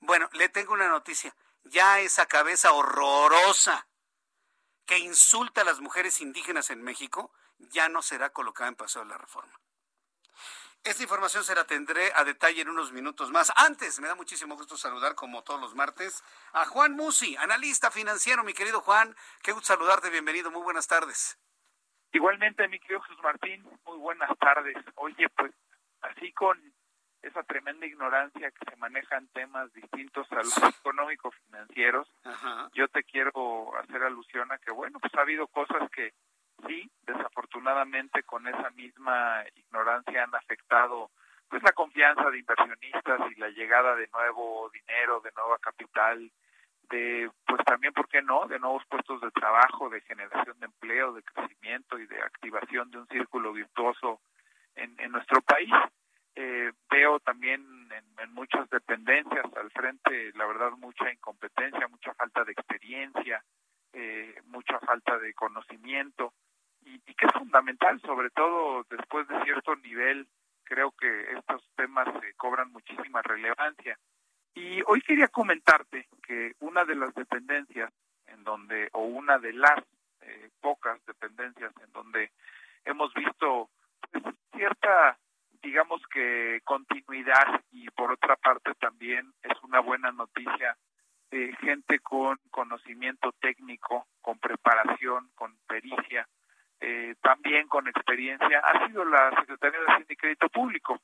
Bueno, 0.00 0.28
le 0.32 0.48
tengo 0.48 0.72
una 0.72 0.88
noticia. 0.88 1.34
Ya 1.64 2.00
esa 2.00 2.26
cabeza 2.26 2.72
horrorosa 2.72 3.88
que 4.86 4.98
insulta 4.98 5.62
a 5.62 5.64
las 5.64 5.80
mujeres 5.80 6.20
indígenas 6.20 6.70
en 6.70 6.82
México 6.82 7.32
ya 7.58 7.88
no 7.88 8.02
será 8.02 8.30
colocada 8.30 8.68
en 8.68 8.76
paso 8.76 9.00
de 9.00 9.06
la 9.06 9.18
reforma. 9.18 9.60
Esta 10.86 11.02
información 11.02 11.42
se 11.42 11.56
la 11.56 11.64
tendré 11.64 12.12
a 12.14 12.22
detalle 12.22 12.62
en 12.62 12.68
unos 12.68 12.92
minutos 12.92 13.32
más. 13.32 13.52
Antes, 13.56 13.98
me 13.98 14.06
da 14.06 14.14
muchísimo 14.14 14.54
gusto 14.54 14.76
saludar, 14.76 15.16
como 15.16 15.42
todos 15.42 15.60
los 15.60 15.74
martes, 15.74 16.22
a 16.52 16.64
Juan 16.64 16.92
Musi, 16.92 17.36
analista 17.38 17.90
financiero. 17.90 18.44
Mi 18.44 18.54
querido 18.54 18.80
Juan, 18.80 19.16
qué 19.42 19.50
gusto 19.50 19.66
saludarte, 19.66 20.10
bienvenido, 20.10 20.52
muy 20.52 20.62
buenas 20.62 20.86
tardes. 20.86 21.40
Igualmente, 22.12 22.68
mi 22.68 22.78
querido 22.78 23.00
Jesús 23.00 23.20
Martín, 23.20 23.68
muy 23.84 23.98
buenas 23.98 24.30
tardes. 24.38 24.76
Oye, 24.94 25.28
pues 25.30 25.52
así 26.02 26.32
con 26.34 26.56
esa 27.20 27.42
tremenda 27.42 27.84
ignorancia 27.84 28.52
que 28.52 28.70
se 28.70 28.76
maneja 28.76 29.16
en 29.16 29.26
temas 29.32 29.72
distintos 29.72 30.30
a 30.30 30.36
los 30.36 30.56
económicos 30.56 31.34
financieros, 31.46 32.08
yo 32.74 32.86
te 32.86 33.02
quiero 33.02 33.76
hacer 33.78 34.04
alusión 34.04 34.52
a 34.52 34.58
que, 34.58 34.70
bueno, 34.70 35.00
pues 35.00 35.12
ha 35.16 35.22
habido 35.22 35.48
cosas 35.48 35.90
que 35.90 36.14
sí, 36.66 36.90
desafortunadamente 37.06 38.22
con 38.22 38.46
esa 38.46 38.70
misma 38.70 39.44
ignorancia 39.54 40.24
han 40.24 40.34
afectado 40.34 41.10
pues 41.48 41.62
la 41.62 41.72
confianza 41.72 42.30
de 42.30 42.38
inversionistas 42.38 43.20
y 43.30 43.38
la 43.38 43.48
llegada 43.50 43.94
de 43.94 44.08
nuevo 44.08 44.68
dinero, 44.70 45.20
de 45.20 45.30
nueva 45.36 45.58
capital, 45.58 46.30
de 46.90 47.30
pues 47.46 47.64
también, 47.64 47.92
¿por 47.92 48.08
qué 48.08 48.22
no?, 48.22 48.46
de 48.46 48.58
nuevos 48.58 48.84
puestos 48.88 49.20
de 49.20 49.30
trabajo, 49.30 49.88
de 49.88 50.00
generación 50.02 50.58
de 50.58 50.66
empleo, 50.66 51.12
de 51.12 51.22
crecimiento 51.22 51.98
y 51.98 52.06
de 52.06 52.20
activación 52.20 52.90
de 52.90 52.98
un 52.98 53.08
círculo 53.08 53.52
virtuoso 53.52 54.20
en, 54.74 54.94
en 54.98 55.12
nuestro 55.12 55.40
país. 55.42 55.72
Eh, 56.34 56.70
veo 56.90 57.18
también 57.20 57.64
en, 57.92 58.32
muchas 58.34 58.68
dependencias 58.68 59.46
al 59.56 59.70
frente, 59.70 60.32
la 60.34 60.44
verdad, 60.44 60.72
mucha 60.72 61.10
incompetencia, 61.10 61.88
mucha 61.88 62.12
falta 62.12 62.44
de 62.44 62.52
experiencia, 62.52 63.42
eh, 63.94 64.42
mucha 64.44 64.78
falta 64.80 65.18
de 65.18 65.32
conocimiento 65.32 66.34
y, 66.86 66.98
que 67.00 67.26
es 67.26 67.32
fundamental, 67.32 68.00
sobre 68.00 68.30
todo 68.30 68.84
después 68.88 69.28
de 69.28 69.42
cierto 69.44 69.76
nivel, 69.76 70.26
creo 70.64 70.92
que 70.92 71.32
estos 71.32 71.62
temas 71.76 72.08
eh, 72.22 72.32
cobran 72.36 72.72
muchísima 72.72 73.20
relevancia. 73.22 73.98
Y 74.54 74.82
hoy 74.86 75.02
quería 75.02 75.28
comentarte 75.28 76.08
que 76.26 76.54
una 76.60 76.84
de 76.84 76.94
las 76.94 77.14
dependencias 77.14 77.92
en 78.26 78.42
donde, 78.44 78.88
o 78.92 79.02
una 79.02 79.38
de 79.38 79.52
las 79.52 79.82
pocas 80.60 80.98
dependencias 81.06 81.72
en 81.84 81.92
donde 81.92 82.32
hemos 82.84 83.14
visto 83.14 83.68
pues, 84.10 84.24
cierta 84.52 85.16
digamos 85.62 86.00
que 86.12 86.60
continuidad 86.64 87.62
y 87.70 87.88
por 87.90 88.12
otra 88.12 88.36
parte 88.36 88.72
también 88.74 89.32
es 89.42 89.52
una 89.62 89.80
buena 89.80 90.12
noticia 90.12 90.76
de 91.30 91.54
gente 91.60 91.98
con 92.00 92.38
conocimiento 92.50 93.32
técnico, 93.40 94.06
con 94.20 94.38
preparación, 94.38 95.30
con 95.34 95.56
pericia, 95.66 96.28
eh, 96.80 97.14
también 97.22 97.68
con 97.68 97.88
experiencia, 97.88 98.60
ha 98.60 98.86
sido 98.86 99.04
la 99.04 99.30
Secretaría 99.40 99.80
de 99.80 99.86
Hacienda 99.86 100.12
y 100.12 100.16
Crédito 100.16 100.48
Público. 100.48 101.00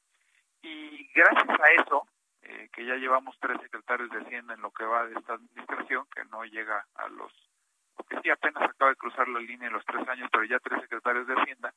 Y 0.62 1.08
gracias 1.14 1.60
a 1.60 1.82
eso, 1.82 2.06
eh, 2.42 2.68
que 2.72 2.84
ya 2.84 2.94
llevamos 2.96 3.36
tres 3.40 3.60
secretarios 3.60 4.10
de 4.10 4.20
Hacienda 4.20 4.54
en 4.54 4.62
lo 4.62 4.70
que 4.70 4.84
va 4.84 5.06
de 5.06 5.14
esta 5.18 5.34
administración, 5.34 6.06
que 6.14 6.24
no 6.26 6.44
llega 6.44 6.84
a 6.94 7.08
los, 7.08 7.32
porque 7.96 8.20
sí 8.22 8.30
apenas 8.30 8.62
acaba 8.62 8.90
de 8.90 8.96
cruzar 8.96 9.28
la 9.28 9.40
línea 9.40 9.68
en 9.68 9.74
los 9.74 9.84
tres 9.84 10.06
años, 10.08 10.28
pero 10.30 10.44
ya 10.44 10.58
tres 10.58 10.80
secretarios 10.82 11.26
de 11.26 11.34
Hacienda, 11.34 11.72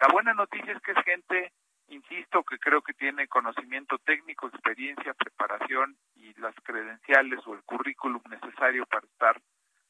la 0.00 0.08
buena 0.12 0.34
noticia 0.34 0.72
es 0.72 0.82
que 0.82 0.92
es 0.92 1.04
gente 1.04 1.52
Insisto 1.88 2.42
que 2.42 2.58
creo 2.58 2.82
que 2.82 2.94
tiene 2.94 3.28
conocimiento 3.28 3.98
técnico, 3.98 4.48
experiencia, 4.48 5.14
preparación 5.14 5.96
y 6.16 6.34
las 6.40 6.54
credenciales 6.64 7.38
o 7.46 7.54
el 7.54 7.62
currículum 7.62 8.20
necesario 8.28 8.86
para 8.86 9.06
estar 9.06 9.40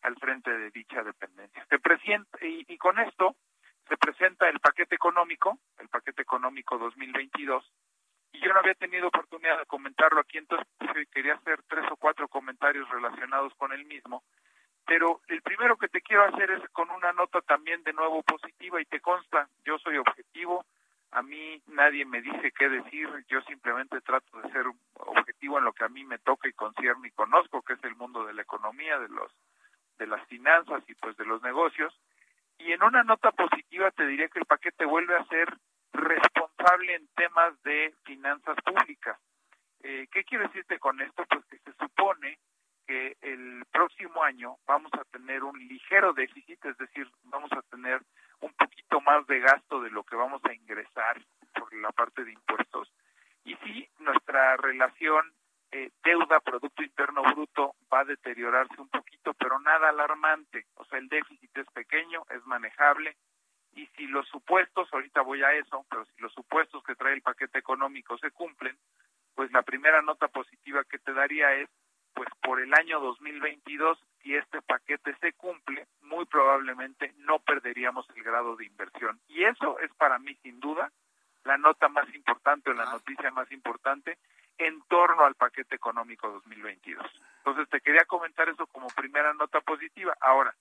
al 0.07 0.15
frente 0.17 0.57
de 0.57 0.71
dicha 0.71 1.03
dependencia. 1.03 1.67
Se 1.69 1.81
presenta, 1.81 2.39
y, 2.41 2.79
con 2.79 2.99
esto 3.01 3.35
se 3.89 3.97
presenta 3.97 4.49
el 4.49 4.61
paquete 4.61 4.95
económico, 4.95 5.59
el 5.79 5.89
paquete 5.89 6.23
económico 6.23 6.79
2022, 6.79 7.65
y 8.33 8.41
yo 8.41 8.53
no 8.53 8.61
había 8.61 8.75
tenido 8.75 9.09
oportunidad 9.09 9.59
de 9.59 9.67
comentarlo 9.67 10.21
aquí, 10.21 10.39
entonces 10.39 10.67
quería 11.11 11.35
hacer 11.35 11.61
tres 11.69 11.85
o 11.91 11.97
cuatro 11.97 12.29
comentarios 12.29 12.89
relacionados 12.89 13.53
con 13.57 13.73
el 13.73 13.85
mismo, 13.85 14.23
pero 14.87 15.21
el 15.27 15.43
primero 15.43 15.77
que 15.77 15.89
te 15.89 16.01
quiero 16.01 16.23
hacer 16.25 16.53
es 16.53 16.69
con 16.71 16.89
una 16.91 17.13
nota 17.13 17.41
también 17.41 17.83
de 17.83 17.93
nuevo 17.93 18.23
positiva 18.23 18.81
y 18.81 18.85
te 18.85 19.01
consta, 19.01 19.49
yo 19.65 19.77
soy 19.79 19.97
objetivo, 19.97 20.65
a 21.11 21.23
mí 21.23 21.61
nadie 21.67 22.05
me 22.05 22.23
dice 22.23 22.53
qué 22.57 22.69
decir, 22.69 23.09
yo 23.29 23.41
simplemente 23.43 24.01
trato 24.03 24.41
de 24.41 24.53
ser 24.53 24.67
objetivo 24.95 25.59
en 25.59 25.65
lo 25.65 25.73
que 25.73 25.85
a 25.85 25.89
mí 25.89 26.05
me 26.05 26.19
toca 26.19 26.49
y 26.49 26.53
concierne 26.53 27.09
y 27.09 27.13
conozco, 27.13 27.63
que 27.63 27.73
es 27.73 27.85
el 27.85 27.97
mundo 27.97 28.25
de 28.25 28.35
la 28.35 28.43
economía, 28.43 28.99
de 29.01 29.09
los 29.09 29.33
de 29.99 30.07
las 30.07 30.27
finanzas 30.29 30.83
y 30.89 30.95
pues 30.95 31.17
de 31.17 31.25
los 31.25 31.43
negocios. 31.43 31.99
Y 32.59 32.73
en 32.73 32.83
una 32.83 33.03
nota 33.03 33.33
positiva 33.33 33.91
te 33.91 34.07
diría 34.07 34.29
que 34.29 34.41
el 34.41 34.47
paquete 34.47 34.85
vuelve 34.85 35.17
a 35.17 35.25
ser 35.27 35.53
responsable 35.93 36.95
en 36.95 37.09
temas 37.15 37.61
de 37.63 37.95
finanzas 38.05 38.57
públicas. 38.65 39.19
Eh, 39.83 40.07
¿Qué 40.11 40.25
quiero 40.25 40.45
decirte 40.45 40.79
con 40.79 41.01
esto? 41.01 41.25
Pues 41.29 41.45
que 41.47 41.59
se 41.59 41.73
supone 41.75 42.39
que 42.87 43.17
el 43.21 43.65
próximo 43.73 44.23
año 44.23 44.57
vamos 44.67 44.93
a 44.95 45.05
tener 45.05 45.43
un 45.43 45.59
ligero 45.59 46.13
déficit, 46.13 46.65
es 46.65 46.79
decir, 46.79 47.11
vamos 47.25 47.53
a 47.53 47.63
tener 47.63 48.01
un 48.41 48.53
poquito 48.55 49.01
más 49.01 49.27
de 49.27 49.41
gasto 49.41 49.81
de 49.81 49.91
lo 49.91 50.05
que 50.05 50.17
vamos 50.17 50.41
a 50.45 50.55
ingresar 50.55 51.21
por 51.55 51.75
la 51.75 51.91
parte 51.93 52.25
de 52.25 52.33
impuestos. 52.33 52.93
Y 53.45 53.57
sí, 53.57 53.89
nuestra 53.99 54.57
relación 54.57 55.33
eh, 55.73 55.91
deuda-producto 56.03 56.83
interno 56.83 57.23
bruto 57.23 57.75
va 57.93 58.01
a 58.01 58.05
deteriorarse 58.05 58.81
un 58.81 58.89
poquito, 58.89 59.35
pero 59.35 59.59
nada 59.61 59.89
alarmante. 59.89 60.67
O 60.75 60.85
sea, 60.85 60.99
el 60.99 61.09
déficit 61.09 61.57
es 61.59 61.67
pequeño, 61.73 62.25
es 62.31 62.45
manejable. 62.47 63.17
Y 63.75 63.87
si 63.97 64.07
los 64.07 64.27
supuestos, 64.29 64.89
ahorita 64.93 65.21
voy 65.23 65.43
a 65.43 65.53
eso, 65.53 65.85
pero 65.91 66.05
si 66.07 66.23
los 66.23 66.33
supuestos 66.33 66.83
que 66.85 66.95
trae 66.95 67.15
el 67.15 67.23
paquete 67.23 67.59
económico 67.59 68.17
se 68.19 68.31
cumplen, 68.31 68.77
pues 69.35 69.53
la 69.53 69.63
primera 69.63 70.01
nota 70.03 70.29
positiva 70.29 70.85
que 70.85 70.99
te 70.99 71.13
daría 71.13 71.53
es 71.55 71.69
pues 72.15 72.29
por 72.43 72.61
el 72.61 72.73
año 72.73 72.99
2022, 73.01 73.99
si 74.23 74.35
este 74.35 74.63
paquete 74.63 75.15
se 75.21 75.35
cumple, 75.35 75.87
muy 76.01 76.25
probablemente 76.25 77.13
no 77.19 77.39
perderíamos 77.41 78.09
el 78.17 78.23
grado 78.23 78.57
de 78.57 78.65
inversión. 78.65 79.21
Y 79.29 79.45
eso 79.45 79.79
es 79.81 79.93
para 79.95 80.19
mí, 80.19 80.35
sin 80.43 80.59
duda, 80.59 80.91
la 81.45 81.59
nota 81.59 81.89
más 81.89 82.13
importante 82.15 82.71
o 82.71 82.73
la 82.73 82.87
noticia 82.87 83.31
más 83.31 83.53
importante 83.53 84.17
en 84.59 84.81
torno 84.89 85.25
al 85.25 85.35
paquete 85.35 85.77
económico 85.77 86.31
2022. 86.31 87.05
Entonces 87.39 87.69
te 87.69 87.81
quería 87.81 88.05
comentar 88.05 88.49
eso 88.49 88.67
como 88.67 88.89
primera 88.89 89.33
nota 89.35 89.61
positiva. 89.61 90.17
Ahora, 90.21 90.55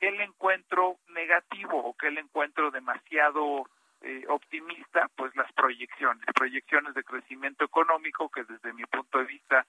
¿qué 0.00 0.10
le 0.10 0.24
encuentro 0.24 0.98
negativo 1.08 1.78
o 1.78 1.94
qué 1.94 2.10
le 2.10 2.20
encuentro 2.20 2.70
demasiado 2.70 3.68
eh, 4.00 4.24
optimista? 4.28 5.08
Pues 5.16 5.34
las 5.36 5.52
proyecciones, 5.52 6.24
proyecciones 6.34 6.94
de 6.94 7.04
crecimiento 7.04 7.64
económico 7.64 8.28
que 8.28 8.44
desde 8.44 8.72
mi 8.72 8.84
punto 8.84 9.18
de 9.18 9.24
vista 9.24 9.66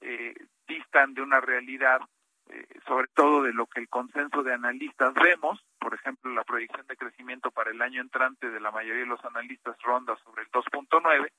eh, 0.00 0.34
distan 0.68 1.14
de 1.14 1.22
una 1.22 1.40
realidad, 1.40 2.00
eh, 2.48 2.66
sobre 2.86 3.08
todo 3.08 3.42
de 3.42 3.52
lo 3.52 3.66
que 3.66 3.80
el 3.80 3.88
consenso 3.88 4.42
de 4.42 4.54
analistas 4.54 5.14
vemos, 5.14 5.64
por 5.78 5.94
ejemplo, 5.94 6.32
la 6.32 6.44
proyección 6.44 6.86
de 6.86 6.96
crecimiento 6.96 7.50
para 7.50 7.70
el 7.70 7.80
año 7.80 8.00
entrante 8.00 8.50
de 8.50 8.60
la 8.60 8.70
mayoría 8.70 9.02
de 9.02 9.08
los 9.08 9.24
analistas 9.24 9.80
ronda 9.82 10.16
sobre 10.24 10.42
el 10.42 10.50
2.9 10.50 11.30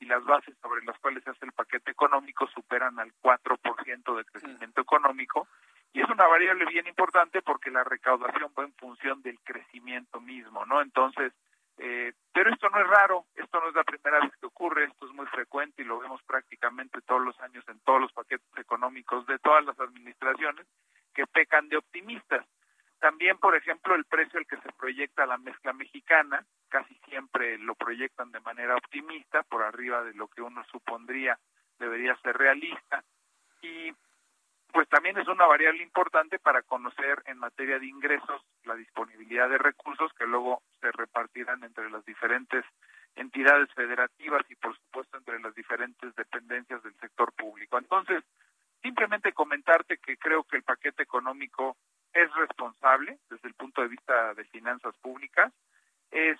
y 0.00 0.06
las 0.06 0.24
bases 0.24 0.56
sobre 0.60 0.84
las 0.84 0.98
cuales 0.98 1.22
se 1.24 1.30
hace 1.30 1.46
el 1.46 1.52
paquete 1.52 1.90
económico 1.90 2.46
superan 2.48 2.98
al 2.98 3.12
4% 3.22 4.16
de 4.16 4.24
crecimiento 4.24 4.80
económico 4.80 5.48
y 5.92 6.00
es 6.00 6.08
una 6.10 6.26
variable 6.26 6.66
bien 6.66 6.86
importante 6.86 7.40
porque 7.42 7.70
la 7.70 7.84
recaudación 7.84 8.52
va 8.58 8.64
en 8.64 8.74
función 8.74 9.22
del 9.22 9.38
crecimiento 9.40 10.20
mismo, 10.20 10.66
¿no? 10.66 10.82
Entonces, 10.82 11.32
eh, 11.78 12.12
pero 12.32 12.52
esto 12.52 12.68
no 12.68 12.80
es 12.80 12.86
raro, 12.88 13.26
esto 13.34 13.60
no 13.60 13.68
es 13.68 13.74
la 13.74 13.84
primera 13.84 14.20
vez 14.20 14.32
que 14.40 14.46
ocurre, 14.46 14.84
esto 14.84 15.06
es 15.06 15.12
muy 15.12 15.26
frecuente 15.26 15.82
y 15.82 15.84
lo 15.84 15.98
vemos 15.98 16.20
prácticamente 16.24 17.00
todos 17.02 17.24
los 17.24 17.38
años 17.40 17.64
en 17.68 17.78
todos 17.80 18.00
los 18.00 18.12
paquetes 18.12 18.46
económicos 18.58 19.26
de 19.26 19.38
todas 19.38 19.64
las 19.64 19.78
administraciones 19.78 20.66
que 21.14 21.26
pecan 21.26 21.68
de 21.68 21.76
optimistas. 21.76 22.44
También, 22.98 23.38
por 23.38 23.54
ejemplo, 23.54 23.94
el 23.94 24.04
precio 24.04 24.38
al 24.38 24.46
que 24.46 24.56
se 24.58 24.72
proyecta 24.72 25.26
la 25.26 25.38
mezcla 25.38 25.72
mexicana, 25.72 26.44
casi 26.68 26.94
siempre 27.08 27.58
lo 27.58 27.74
proyectan 27.74 28.32
de 28.32 28.40
manera 28.40 28.76
optimista, 28.76 29.42
por 29.42 29.62
arriba 29.62 30.02
de 30.02 30.14
lo 30.14 30.28
que 30.28 30.42
uno 30.42 30.64
supondría 30.70 31.38
debería 31.78 32.16
ser 32.22 32.36
realista. 32.36 33.04
Y 33.62 33.92
pues 34.72 34.88
también 34.88 35.16
es 35.18 35.28
una 35.28 35.46
variable 35.46 35.84
importante 35.84 36.40
para 36.40 36.62
conocer 36.62 37.22
en 37.26 37.38
materia 37.38 37.78
de 37.78 37.86
ingresos 37.86 38.42
la 38.64 38.74
disponibilidad 38.74 39.48
de 39.48 39.58
recursos 39.58 40.12
que 40.14 40.26
luego 40.26 40.62
se 40.80 40.90
repartirán 40.90 41.62
entre 41.62 41.88
las 41.90 42.04
diferentes 42.04 42.64
entidades 43.14 43.72
federativas 43.74 44.42
y 44.48 44.56
por 44.56 44.76
supuesto 44.76 45.16
entre 45.16 45.38
las 45.38 45.54
diferentes 45.54 46.12
dependencias 46.16 46.82
del 46.82 46.94
sector 46.96 47.32
público. 47.34 47.78
Entonces, 47.78 48.24
simplemente 48.82 49.32
comentarte 49.32 49.98
que 49.98 50.16
creo 50.16 50.42
que 50.42 50.56
el 50.56 50.64
paquete 50.64 51.04
económico 51.04 51.76
es 52.14 52.32
responsable 52.34 53.18
desde 53.28 53.48
el 53.48 53.54
punto 53.54 53.82
de 53.82 53.88
vista 53.88 54.34
de 54.34 54.44
finanzas 54.44 54.96
públicas, 54.98 55.52
es 56.10 56.38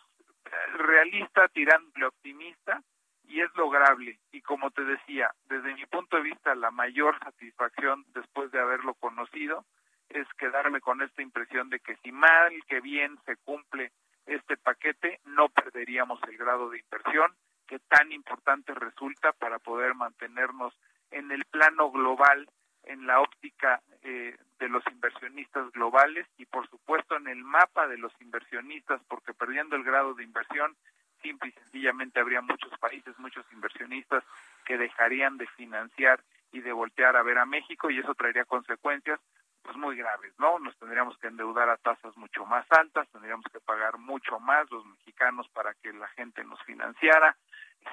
realista 0.75 1.49
tirándole 1.49 2.07
optimista 2.07 2.83
y 3.27 3.41
es 3.41 3.55
lograble. 3.57 4.19
Y 4.33 4.41
como 4.43 4.71
te 4.71 4.85
decía, 4.85 5.35
desde 5.47 5.75
mi 5.75 5.85
punto 5.87 6.17
de 6.17 6.23
vista, 6.23 6.55
la 6.55 6.71
mayor 6.71 7.19
satisfacción 7.19 8.05
después 8.15 8.51
de 8.53 8.61
haberlo 8.61 8.95
conocido 8.95 9.65
es 10.09 10.27
quedarme 10.39 10.81
con 10.81 11.03
esta 11.03 11.23
impresión 11.23 11.71
de 11.71 11.81
que 11.81 11.97
si 11.97 12.13
mal 12.13 12.53
que 12.69 12.81
bien 12.81 13.19
se 13.25 13.37
cumple 13.39 13.93
este 14.27 14.57
paquete, 14.57 15.21
no 15.25 15.49
perderíamos 15.49 16.21
el 16.29 16.37
grado 16.37 16.71
de 16.71 16.79
inversión 16.79 17.33
que 17.67 17.79
tan 17.79 18.13
importante 18.13 18.75
resulta 18.75 19.33
para 19.33 19.59
poder 19.59 19.95
mantenernos 19.95 20.75
en 21.11 21.31
el 21.33 21.45
plano 21.47 21.91
global, 21.91 22.49
en 22.87 23.07
la 23.07 23.21
óptica 23.21 23.81
eh, 24.03 24.37
de 24.59 24.69
los 24.69 24.85
inversionistas 24.87 25.71
globales 25.73 26.27
y 26.39 26.47
por 26.47 26.69
supuesto 26.69 27.17
en 27.17 27.29
el 27.29 27.43
mapa 27.43 27.87
de 27.87 27.99
los 27.99 28.13
inversionistas, 28.21 29.01
porque 29.09 29.35
perdiendo 29.35 29.77
el 29.77 29.85
grado 29.85 30.15
de 30.15 30.25
inversión 30.25 30.77
simple 31.23 31.49
y 31.49 31.53
sencillamente 31.53 32.21
habría 32.21 32.43
muchos 32.43 32.77
países, 32.79 33.19
muchos 33.19 33.45
inversionistas 33.53 34.23
que 34.65 34.77
dejarían 34.77 35.39
de 35.39 35.47
financiar 35.49 36.23
y 36.53 36.61
de 36.61 36.73
voltear 36.73 37.17
a 37.17 37.23
ver 37.23 37.39
a 37.39 37.47
México 37.47 37.91
y 37.91 37.99
eso 37.99 38.15
traería 38.15 38.45
consecuencias 38.45 39.21
pues 39.63 39.77
muy 39.79 39.97
graves, 39.97 40.33
¿no? 40.39 40.59
Nos 40.59 40.77
tendríamos 40.77 41.17
que 41.19 41.29
endeudar 41.29 41.71
a 41.71 41.79
tasas 41.79 42.15
mucho 42.19 42.45
más 42.45 42.67
altas, 42.71 43.09
tendríamos 43.11 43.47
que 43.51 43.61
pagar 43.61 43.97
mucho 43.97 44.39
más 44.39 44.71
los 44.71 44.85
mexicanos 44.85 45.49
para 45.49 45.73
que 45.75 45.91
la 45.95 46.07
gente 46.09 46.45
nos 46.45 46.63
financiara, 46.65 47.35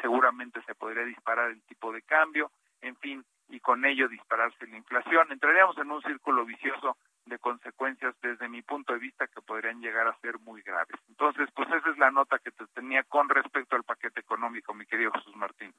seguramente 0.01 0.61
se 0.63 0.76
podría 0.76 1.05
disparar 1.05 1.49
el 1.49 1.61
tipo 1.63 1.93
de 1.93 2.01
cambio, 2.01 2.51
en 2.81 2.97
fin, 2.97 3.26
y 3.52 3.60
con 3.60 3.86
ello 3.86 4.07
dispararse 4.07 4.65
la 4.68 4.78
inflación. 4.78 5.32
Entraríamos 5.32 5.78
en 5.78 5.91
un 5.91 6.02
círculo 6.02 6.45
vicioso 6.45 6.98
de 7.26 7.38
consecuencias 7.38 8.15
desde 8.22 8.48
mi 8.48 8.61
punto 8.61 8.94
de 8.94 8.99
vista 8.99 9.28
que 9.28 9.41
podrían 9.41 9.82
llegar 9.82 10.07
a 10.07 10.18
ser 10.19 10.40
muy 10.40 10.61
graves. 10.61 10.99
Entonces, 11.10 11.49
pues 11.53 11.68
esa 11.69 11.90
es 11.90 11.98
la 11.98 12.11
nota 12.11 12.40
que 12.40 12.52
te 12.52 12.65
tenía 12.68 13.03
con 13.03 13.30
respecto 13.30 13.76
al 13.76 13.84
paquete 13.84 14.22
económico, 14.22 14.73
mi 14.73 14.86
querido 14.86 15.11
Jesús 15.11 15.36
Martín. 15.36 15.73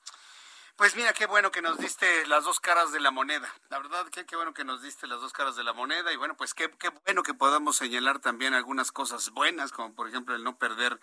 Pues 0.77 0.97
mira, 0.97 1.13
qué 1.13 1.27
bueno 1.27 1.51
que 1.51 1.61
nos 1.61 1.77
diste 1.79 2.27
las 2.27 2.45
dos 2.45 2.59
caras 2.59 2.93
de 2.93 3.01
la 3.01 3.11
moneda. 3.11 3.49
La 3.69 3.79
verdad, 3.79 4.07
qué, 4.11 4.25
qué 4.25 4.37
bueno 4.37 4.55
que 4.55 4.65
nos 4.65 4.83
diste 4.83 5.07
las 5.07 5.21
dos 5.21 5.33
caras 5.33 5.55
de 5.55 5.65
la 5.65 5.75
moneda. 5.75 6.13
Y 6.13 6.17
bueno, 6.17 6.35
pues 6.35 6.55
qué, 6.55 6.71
qué 6.79 6.89
bueno 7.05 7.23
que 7.23 7.35
podamos 7.35 7.77
señalar 7.77 8.21
también 8.21 8.55
algunas 8.55 8.91
cosas 8.91 9.31
buenas, 9.31 9.71
como 9.71 9.95
por 9.95 10.09
ejemplo 10.09 10.35
el 10.35 10.45
no 10.45 10.57
perder 10.57 10.99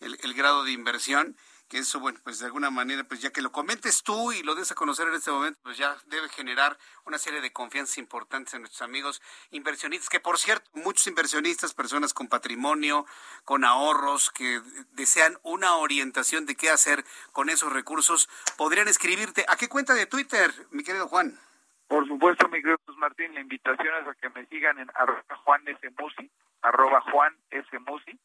el, 0.00 0.18
el 0.22 0.34
grado 0.34 0.64
de 0.64 0.72
inversión 0.72 1.36
eso, 1.78 2.00
bueno, 2.00 2.18
pues 2.22 2.38
de 2.38 2.46
alguna 2.46 2.70
manera, 2.70 3.04
pues 3.04 3.20
ya 3.20 3.30
que 3.30 3.42
lo 3.42 3.52
comentes 3.52 4.02
tú 4.02 4.32
y 4.32 4.42
lo 4.42 4.54
des 4.54 4.70
a 4.70 4.74
conocer 4.74 5.08
en 5.08 5.14
este 5.14 5.30
momento, 5.30 5.58
pues 5.62 5.76
ya 5.76 5.96
debe 6.06 6.28
generar 6.28 6.78
una 7.04 7.18
serie 7.18 7.40
de 7.40 7.52
confianzas 7.52 7.98
importantes 7.98 8.54
en 8.54 8.60
nuestros 8.60 8.82
amigos 8.82 9.20
inversionistas, 9.50 10.08
que 10.08 10.20
por 10.20 10.38
cierto, 10.38 10.70
muchos 10.74 11.06
inversionistas, 11.06 11.74
personas 11.74 12.14
con 12.14 12.28
patrimonio, 12.28 13.06
con 13.44 13.64
ahorros, 13.64 14.30
que 14.30 14.60
desean 14.92 15.38
una 15.42 15.76
orientación 15.76 16.46
de 16.46 16.54
qué 16.54 16.70
hacer 16.70 17.04
con 17.32 17.50
esos 17.50 17.72
recursos, 17.72 18.28
podrían 18.56 18.88
escribirte. 18.88 19.44
¿A 19.48 19.56
qué 19.56 19.68
cuenta 19.68 19.94
de 19.94 20.06
Twitter, 20.06 20.52
mi 20.70 20.84
querido 20.84 21.08
Juan? 21.08 21.38
Por 21.88 22.06
supuesto, 22.06 22.48
mi 22.48 22.62
querido 22.62 22.78
Martín, 22.96 23.34
la 23.34 23.40
invitación 23.40 23.94
es 24.02 24.08
a 24.08 24.14
que 24.14 24.30
me 24.30 24.46
sigan 24.46 24.78
en 24.78 24.90
arroba 24.94 25.22
Juan 25.44 25.66
S. 25.68 25.90
Musi, 25.98 26.30
arroba 26.62 27.00
Juan 27.02 27.36
S. 27.50 27.78
Musi, 27.80 28.18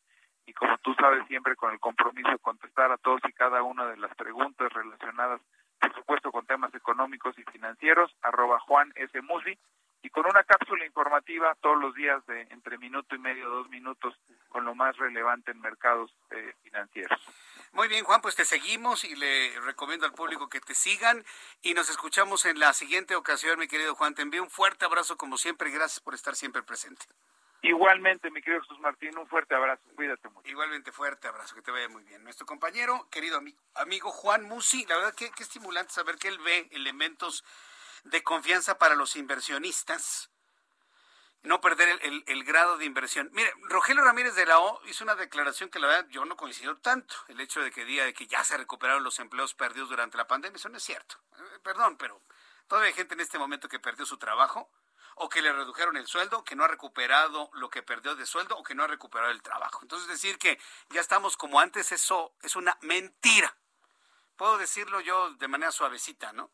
y 0.50 0.54
como 0.54 0.76
tú 0.80 0.96
sabes 0.96 1.28
siempre 1.28 1.56
con 1.56 1.72
el 1.72 1.80
compromiso 1.80 2.32
de 2.32 2.40
contestar 2.40 2.92
a 2.92 2.98
todos 2.98 3.22
y 3.28 3.34
cada 3.34 3.62
una 3.62 3.86
de 3.86 3.98
las 3.98 4.16
preguntas 4.16 4.74
relacionadas, 4.74 5.40
por 5.80 5.94
supuesto, 5.94 6.32
con 6.32 6.48
temas 6.48 6.74
económicos 6.74 7.38
y 7.38 7.44
financieros, 7.44 8.12
arroba 8.24 8.60
Juan 8.62 8.92
S. 8.96 9.22
Musi, 9.22 9.56
y 10.02 10.10
con 10.10 10.26
una 10.26 10.44
cápsula 10.44 10.86
informativa 10.86 11.56
todos 11.62 11.80
los 11.80 11.94
días 11.94 12.26
de 12.26 12.48
entre 12.50 12.80
minuto 12.80 13.16
y 13.16 13.20
medio, 13.20 13.48
dos 13.48 13.70
minutos, 13.70 14.16
con 14.48 14.66
lo 14.66 14.74
más 14.74 14.98
relevante 14.98 15.52
en 15.52 15.62
mercados 15.62 16.12
eh, 16.32 16.54
financieros. 16.64 17.20
Muy 17.74 17.88
bien, 17.88 18.04
Juan, 18.04 18.22
pues 18.22 18.36
te 18.36 18.46
seguimos 18.46 19.04
y 19.04 19.16
le 19.16 19.60
recomiendo 19.60 20.08
al 20.08 20.14
público 20.14 20.50
que 20.50 20.62
te 20.62 20.74
sigan 20.74 21.24
y 21.62 21.76
nos 21.76 21.92
escuchamos 21.92 22.46
en 22.46 22.60
la 22.60 22.74
siguiente 22.74 23.16
ocasión, 23.16 23.60
mi 23.60 23.68
querido 23.68 23.94
Juan. 23.94 24.16
Te 24.16 24.24
envío 24.24 24.42
un 24.42 24.50
fuerte 24.50 24.86
abrazo 24.86 25.16
como 25.16 25.38
siempre 25.38 25.70
y 25.70 25.74
gracias 25.74 26.00
por 26.00 26.16
estar 26.16 26.36
siempre 26.36 26.64
presente. 26.64 27.06
Igualmente, 27.62 28.32
mi 28.32 28.42
querido 28.42 28.62
Jesús 28.62 28.80
Martín, 28.80 29.18
un 29.18 29.28
fuerte 29.28 29.54
abrazo, 29.54 29.84
cuídate 29.96 30.30
mucho. 30.30 30.50
Igualmente 30.50 30.92
fuerte 30.92 31.28
abrazo, 31.28 31.56
que 31.56 31.62
te 31.62 31.72
vaya 31.72 31.90
muy 31.90 32.04
bien. 32.04 32.24
Nuestro 32.24 32.46
compañero, 32.46 33.08
querido 33.12 33.38
amigo, 33.38 33.58
amigo 33.76 34.12
Juan 34.12 34.44
Musi, 34.44 34.86
la 34.86 34.96
verdad 34.96 35.14
que, 35.14 35.30
que 35.32 35.44
estimulante 35.44 35.92
saber 35.92 36.16
que 36.18 36.30
él 36.30 36.40
ve 36.40 36.70
elementos 36.72 37.44
de 38.06 38.24
confianza 38.24 38.78
para 38.78 38.96
los 38.96 39.18
inversionistas, 39.18 40.32
no 41.42 41.60
perder 41.60 42.00
el, 42.02 42.24
el, 42.28 42.44
grado 42.44 42.78
de 42.78 42.86
inversión. 42.86 43.30
Mire, 43.34 43.54
Rogelio 43.64 44.04
Ramírez 44.04 44.36
de 44.36 44.46
la 44.46 44.60
O 44.60 44.82
hizo 44.86 45.04
una 45.04 45.16
declaración 45.16 45.70
que 45.70 45.80
la 45.80 45.88
verdad 45.88 46.10
yo 46.10 46.26
no 46.26 46.36
coincido 46.36 46.78
tanto. 46.78 47.16
El 47.28 47.40
hecho 47.40 47.62
de 47.62 47.72
que 47.72 47.86
diga 47.86 48.04
de 48.04 48.14
que 48.14 48.28
ya 48.28 48.44
se 48.44 48.58
recuperaron 48.58 49.04
los 49.04 49.20
empleos 49.20 49.54
perdidos 49.54 49.90
durante 49.90 50.18
la 50.18 50.28
pandemia, 50.28 50.58
eso 50.58 50.70
no 50.70 50.78
es 50.78 50.84
cierto. 50.84 51.16
Eh, 51.38 51.60
perdón, 51.64 51.98
pero 51.98 52.22
todavía 52.68 52.90
hay 52.90 52.94
gente 52.94 53.14
en 53.14 53.22
este 53.22 53.40
momento 53.40 53.70
que 53.70 53.80
perdió 53.80 54.06
su 54.06 54.18
trabajo 54.18 54.70
o 55.22 55.28
que 55.28 55.42
le 55.42 55.52
redujeron 55.52 55.98
el 55.98 56.08
sueldo, 56.08 56.44
que 56.44 56.56
no 56.56 56.64
ha 56.64 56.68
recuperado 56.68 57.50
lo 57.54 57.70
que 57.70 57.84
perdió 57.84 58.16
de 58.16 58.26
sueldo 58.26 58.58
o 58.58 58.64
que 58.64 58.74
no 58.74 58.84
ha 58.84 58.88
recuperado 58.88 59.32
el 59.32 59.42
trabajo. 59.42 59.80
Entonces 59.82 60.08
decir 60.08 60.38
que 60.38 60.60
ya 60.90 61.02
estamos 61.02 61.36
como 61.36 61.60
antes, 61.60 61.92
eso 61.92 62.34
es 62.42 62.56
una 62.56 62.78
mentira. 62.82 63.56
Puedo 64.38 64.58
decirlo 64.58 65.02
yo 65.02 65.34
de 65.34 65.48
manera 65.50 65.74
suavecita, 65.74 66.32
¿no? 66.32 66.50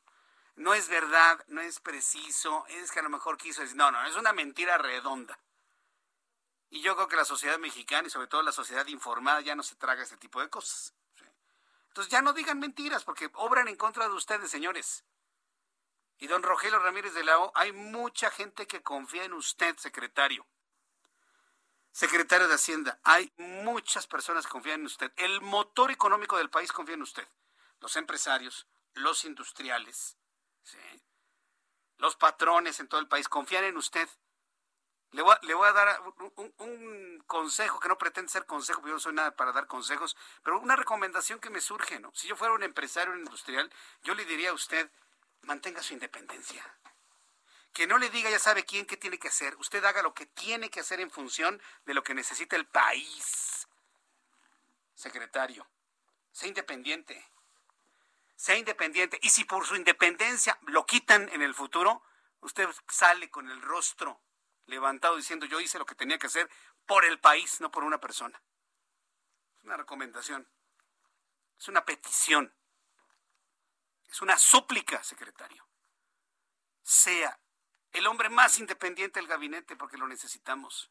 No 0.56 0.74
es 0.74 0.90
verdad, 0.90 1.44
no 1.48 1.62
es 1.62 1.80
preciso, 1.80 2.66
es 2.68 2.92
que 2.92 3.00
a 3.00 3.04
lo 3.04 3.10
mejor 3.10 3.38
quiso 3.38 3.62
decir, 3.62 3.78
no, 3.78 3.92
no, 3.92 4.04
es 4.06 4.16
una 4.16 4.34
mentira 4.34 4.80
redonda. 4.80 5.38
Y 6.72 6.82
yo 6.82 6.96
creo 6.96 7.08
que 7.08 7.18
la 7.18 7.26
sociedad 7.26 7.60
mexicana 7.60 8.08
y 8.08 8.12
sobre 8.12 8.28
todo 8.28 8.42
la 8.42 8.52
sociedad 8.52 8.88
informada 8.88 9.42
ya 9.42 9.56
no 9.56 9.62
se 9.62 9.76
traga 9.76 10.02
este 10.02 10.18
tipo 10.18 10.42
de 10.42 10.50
cosas. 10.50 10.96
Entonces 11.90 12.12
ya 12.12 12.24
no 12.24 12.34
digan 12.34 12.60
mentiras 12.60 13.04
porque 13.04 13.30
obran 13.36 13.68
en 13.68 13.76
contra 13.76 14.08
de 14.08 14.16
ustedes, 14.16 14.50
señores. 14.50 15.04
Y 16.18 16.28
don 16.28 16.44
Rogelio 16.44 16.80
Ramírez 16.80 17.14
de 17.14 17.24
la 17.24 17.40
O, 17.40 17.52
hay 17.56 17.72
mucha 17.72 18.30
gente 18.30 18.68
que 18.68 18.82
confía 18.82 19.26
en 19.26 19.34
usted, 19.34 19.76
secretario. 19.78 20.46
Secretario 21.92 22.48
de 22.48 22.56
Hacienda, 22.56 23.00
hay 23.04 23.32
muchas 23.38 24.06
personas 24.08 24.46
que 24.46 24.52
confían 24.52 24.82
en 24.82 24.86
usted. 24.86 25.12
El 25.16 25.42
motor 25.42 25.92
económico 25.92 26.38
del 26.38 26.50
país 26.50 26.72
confía 26.72 26.96
en 26.96 27.02
usted. 27.02 27.28
Los 27.80 27.96
empresarios, 27.96 28.68
los 28.94 29.24
industriales, 29.26 30.18
¿sí? 30.64 30.78
los 31.98 32.16
patrones 32.16 32.80
en 32.80 32.88
todo 32.88 33.00
el 33.00 33.08
país 33.08 33.28
confían 33.30 33.64
en 33.64 33.78
usted. 33.78 34.10
Le 35.12 35.22
voy 35.22 35.34
a, 35.34 35.40
le 35.44 35.54
voy 35.54 35.68
a 35.68 35.72
dar 35.72 36.02
un, 36.02 36.34
un, 36.36 36.54
un, 36.58 37.24
consejo, 37.26 37.80
que 37.80 37.88
no 37.88 37.98
pretende 37.98 38.32
ser 38.32 38.46
consejo, 38.46 38.80
porque 38.80 38.90
yo 38.90 38.96
no 38.96 39.00
soy 39.00 39.14
nada 39.14 39.36
para 39.36 39.54
dar 39.54 39.66
consejos, 39.66 40.18
pero 40.44 40.60
una 40.60 40.76
recomendación 40.76 41.40
que 41.40 41.50
me 41.50 41.62
surge, 41.62 42.00
¿no? 42.00 42.12
Si 42.14 42.28
yo 42.28 42.36
fuera 42.36 42.54
un 42.54 42.64
empresario 42.64 43.16
industrial, 43.16 43.72
yo 44.04 44.14
le 44.14 44.26
diría 44.26 44.50
a 44.50 44.54
usted, 44.54 44.92
mantenga 45.46 45.82
su 45.82 45.94
independencia. 45.94 46.64
Que 47.74 47.88
no 47.88 47.98
le 47.98 48.10
diga, 48.10 48.30
ya 48.30 48.40
sabe 48.40 48.64
quién 48.64 48.86
qué 48.86 48.98
tiene 48.98 49.18
que 49.18 49.28
hacer. 49.28 49.56
Usted 49.58 49.84
haga 49.84 50.02
lo 50.02 50.14
que 50.14 50.26
tiene 50.26 50.70
que 50.70 50.80
hacer 50.80 51.00
en 51.00 51.12
función 51.12 51.62
de 51.86 51.94
lo 51.94 52.04
que 52.04 52.14
necesita 52.14 52.56
el 52.56 52.66
país. 52.68 53.68
Secretario, 54.94 55.68
sea 56.32 56.48
independiente. 56.48 57.30
Sea 58.36 58.58
independiente. 58.58 59.20
Y 59.22 59.30
si 59.30 59.44
por 59.44 59.66
su 59.66 59.76
independencia 59.76 60.58
lo 60.68 60.86
quitan 60.86 61.30
en 61.30 61.42
el 61.42 61.54
futuro, 61.54 62.04
usted 62.42 62.68
sale 62.88 63.30
con 63.30 63.50
el 63.50 63.62
rostro 63.62 64.22
levantado 64.68 65.16
diciendo 65.16 65.46
yo 65.46 65.60
hice 65.60 65.80
lo 65.80 65.86
que 65.86 65.96
tenía 65.96 66.18
que 66.18 66.28
hacer 66.28 66.50
por 66.86 67.06
el 67.06 67.20
país, 67.20 67.62
no 67.62 67.72
por 67.72 67.84
una 67.84 68.00
persona. 68.00 68.42
Es 69.58 69.64
una 69.64 69.78
recomendación. 69.78 70.48
Es 71.58 71.68
una 71.68 71.86
petición. 71.86 72.54
Es 74.16 74.22
una 74.22 74.38
súplica, 74.38 75.04
secretario. 75.04 75.68
Sea 76.82 77.38
el 77.92 78.08
hombre 78.08 78.30
más 78.30 78.60
independiente 78.60 79.20
del 79.20 79.28
gabinete 79.28 79.76
porque 79.76 79.98
lo 79.98 80.08
necesitamos. 80.08 80.90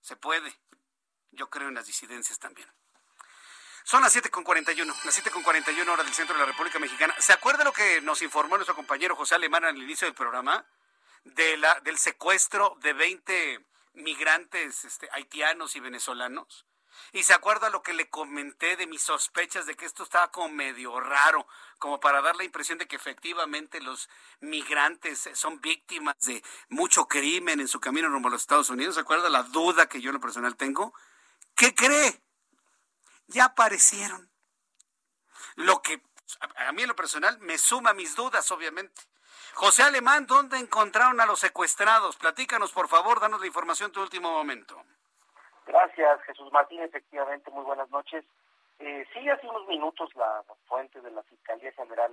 Se 0.00 0.16
puede. 0.16 0.58
Yo 1.32 1.50
creo 1.50 1.68
en 1.68 1.74
las 1.74 1.84
disidencias 1.84 2.38
también. 2.38 2.66
Son 3.84 4.00
las 4.00 4.16
7.41, 4.16 4.86
las 5.04 5.22
7.41 5.22 5.86
horas 5.86 6.06
del 6.06 6.14
centro 6.14 6.34
de 6.34 6.40
la 6.40 6.46
República 6.46 6.78
Mexicana. 6.78 7.14
¿Se 7.18 7.34
acuerda 7.34 7.62
lo 7.62 7.74
que 7.74 8.00
nos 8.00 8.22
informó 8.22 8.56
nuestro 8.56 8.74
compañero 8.74 9.14
José 9.14 9.34
Alemán 9.34 9.66
al 9.66 9.76
inicio 9.76 10.06
del 10.06 10.14
programa? 10.14 10.64
De 11.24 11.58
la, 11.58 11.78
del 11.80 11.98
secuestro 11.98 12.78
de 12.80 12.94
20 12.94 13.66
migrantes 13.96 14.86
este, 14.86 15.10
haitianos 15.12 15.76
y 15.76 15.80
venezolanos. 15.80 16.64
Y 17.12 17.22
se 17.22 17.32
acuerda 17.34 17.70
lo 17.70 17.82
que 17.82 17.92
le 17.92 18.08
comenté 18.08 18.76
de 18.76 18.86
mis 18.86 19.02
sospechas 19.02 19.66
de 19.66 19.76
que 19.76 19.86
esto 19.86 20.02
estaba 20.02 20.30
como 20.30 20.48
medio 20.48 20.98
raro, 21.00 21.46
como 21.78 22.00
para 22.00 22.20
dar 22.20 22.36
la 22.36 22.44
impresión 22.44 22.78
de 22.78 22.86
que 22.86 22.96
efectivamente 22.96 23.80
los 23.80 24.08
migrantes 24.40 25.28
son 25.34 25.60
víctimas 25.60 26.16
de 26.20 26.42
mucho 26.68 27.06
crimen 27.06 27.60
en 27.60 27.68
su 27.68 27.80
camino 27.80 28.08
rumbo 28.08 28.28
a 28.28 28.32
los 28.32 28.42
Estados 28.42 28.70
Unidos. 28.70 28.94
¿Se 28.94 29.00
acuerda 29.00 29.28
la 29.28 29.42
duda 29.44 29.88
que 29.88 30.00
yo 30.00 30.10
en 30.10 30.14
lo 30.14 30.20
personal 30.20 30.56
tengo? 30.56 30.94
¿Qué 31.54 31.74
cree? 31.74 32.22
Ya 33.26 33.46
aparecieron. 33.46 34.30
Lo 35.56 35.82
que 35.82 36.02
a 36.56 36.72
mí 36.72 36.82
en 36.82 36.88
lo 36.88 36.96
personal 36.96 37.38
me 37.40 37.58
suma 37.58 37.92
mis 37.92 38.14
dudas, 38.14 38.50
obviamente. 38.50 39.02
José 39.54 39.82
Alemán, 39.82 40.26
¿dónde 40.26 40.58
encontraron 40.58 41.20
a 41.20 41.26
los 41.26 41.40
secuestrados? 41.40 42.16
Platícanos, 42.16 42.72
por 42.72 42.88
favor, 42.88 43.20
danos 43.20 43.40
la 43.40 43.46
información 43.46 43.92
de 43.92 44.00
último 44.00 44.30
momento. 44.30 44.84
Gracias, 45.70 46.20
Jesús 46.22 46.50
Martín. 46.50 46.82
Efectivamente, 46.82 47.48
muy 47.52 47.62
buenas 47.62 47.88
noches. 47.90 48.24
Eh, 48.80 49.06
sí, 49.12 49.28
hace 49.28 49.46
unos 49.46 49.68
minutos 49.68 50.10
la 50.16 50.42
fuente 50.66 51.00
de 51.00 51.12
la 51.12 51.22
Fiscalía 51.22 51.70
General 51.70 52.10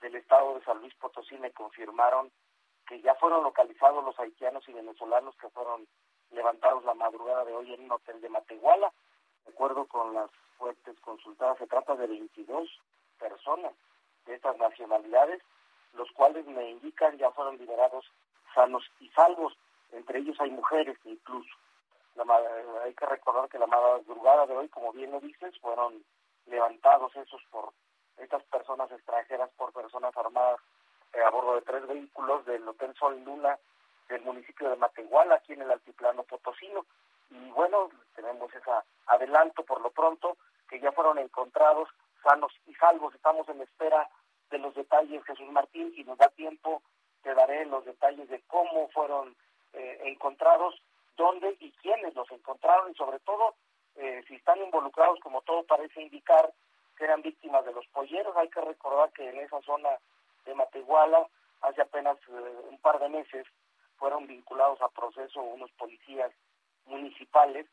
del 0.00 0.14
Estado 0.14 0.54
de 0.54 0.64
San 0.64 0.78
Luis 0.78 0.94
Potosí 0.94 1.36
me 1.38 1.50
confirmaron 1.50 2.30
que 2.86 3.00
ya 3.00 3.16
fueron 3.16 3.42
localizados 3.42 4.04
los 4.04 4.16
haitianos 4.20 4.62
y 4.68 4.72
venezolanos 4.74 5.34
que 5.40 5.48
fueron 5.48 5.88
levantados 6.30 6.84
la 6.84 6.94
madrugada 6.94 7.44
de 7.44 7.52
hoy 7.52 7.74
en 7.74 7.82
un 7.82 7.90
hotel 7.90 8.20
de 8.20 8.28
Matehuala. 8.28 8.92
De 9.44 9.50
acuerdo 9.50 9.86
con 9.88 10.14
las 10.14 10.30
fuentes 10.56 10.96
consultadas, 11.00 11.58
se 11.58 11.66
trata 11.66 11.96
de 11.96 12.06
22 12.06 12.80
personas 13.18 13.72
de 14.24 14.36
estas 14.36 14.56
nacionalidades, 14.58 15.42
los 15.94 16.12
cuales 16.12 16.46
me 16.46 16.70
indican 16.70 17.18
ya 17.18 17.32
fueron 17.32 17.58
liberados 17.58 18.08
sanos 18.54 18.88
y 19.00 19.08
salvos. 19.08 19.52
Entre 19.90 20.20
ellos 20.20 20.40
hay 20.40 20.52
mujeres 20.52 20.96
incluso 21.04 21.50
hay 22.82 22.94
que 22.94 23.06
recordar 23.06 23.48
que 23.48 23.58
la 23.58 23.66
madrugada 23.66 24.46
de 24.46 24.56
hoy, 24.56 24.68
como 24.68 24.92
bien 24.92 25.10
lo 25.10 25.20
dices, 25.20 25.58
fueron 25.60 26.04
levantados 26.46 27.14
esos 27.16 27.42
por 27.50 27.72
estas 28.18 28.42
personas 28.44 28.90
extranjeras 28.92 29.50
por 29.56 29.72
personas 29.72 30.16
armadas 30.16 30.60
eh, 31.12 31.22
a 31.22 31.30
bordo 31.30 31.54
de 31.56 31.62
tres 31.62 31.86
vehículos 31.86 32.44
del 32.46 32.66
Hotel 32.68 32.94
Sol 32.96 33.20
Luna 33.24 33.58
del 34.08 34.22
municipio 34.22 34.68
de 34.68 34.76
Matehuala, 34.76 35.36
aquí 35.36 35.54
en 35.54 35.62
el 35.62 35.70
altiplano 35.70 36.22
potosino. 36.24 36.84
Y 37.30 37.50
bueno, 37.50 37.88
tenemos 38.14 38.54
ese 38.54 38.70
adelanto 39.06 39.64
por 39.64 39.80
lo 39.80 39.90
pronto, 39.90 40.36
que 40.68 40.78
ya 40.78 40.92
fueron 40.92 41.18
encontrados 41.18 41.88
sanos 42.22 42.52
y 42.66 42.74
salvos. 42.74 43.14
Estamos 43.14 43.48
en 43.48 43.60
espera 43.62 44.08
de 44.50 44.58
los 44.58 44.74
detalles, 44.74 45.24
Jesús 45.24 45.50
Martín, 45.50 45.92
y 45.96 46.04
nos 46.04 46.18
da 46.18 46.28
tiempo, 46.28 46.82
te 47.22 47.34
daré 47.34 47.64
los 47.66 47.84
detalles 47.84 48.28
de 48.28 48.42
cómo 48.42 48.88
fueron 48.90 49.34
eh, 49.72 50.00
encontrados 50.04 50.74
dónde 51.16 51.56
y 51.60 51.70
quiénes 51.72 52.14
los 52.14 52.30
encontraron 52.30 52.90
y 52.90 52.94
sobre 52.94 53.18
todo 53.20 53.54
eh, 53.96 54.24
si 54.26 54.34
están 54.34 54.58
involucrados, 54.58 55.20
como 55.20 55.42
todo 55.42 55.62
parece 55.64 56.02
indicar, 56.02 56.52
que 56.96 57.04
eran 57.04 57.22
víctimas 57.22 57.64
de 57.64 57.72
los 57.72 57.86
polleros. 57.88 58.36
Hay 58.36 58.48
que 58.48 58.60
recordar 58.60 59.12
que 59.12 59.28
en 59.28 59.38
esa 59.38 59.60
zona 59.62 59.90
de 60.44 60.54
Matehuala, 60.54 61.26
hace 61.62 61.80
apenas 61.80 62.18
eh, 62.28 62.60
un 62.70 62.78
par 62.78 62.98
de 62.98 63.08
meses, 63.08 63.46
fueron 63.96 64.26
vinculados 64.26 64.80
a 64.82 64.88
proceso 64.88 65.40
unos 65.40 65.70
policías 65.72 66.32
municipales 66.86 67.66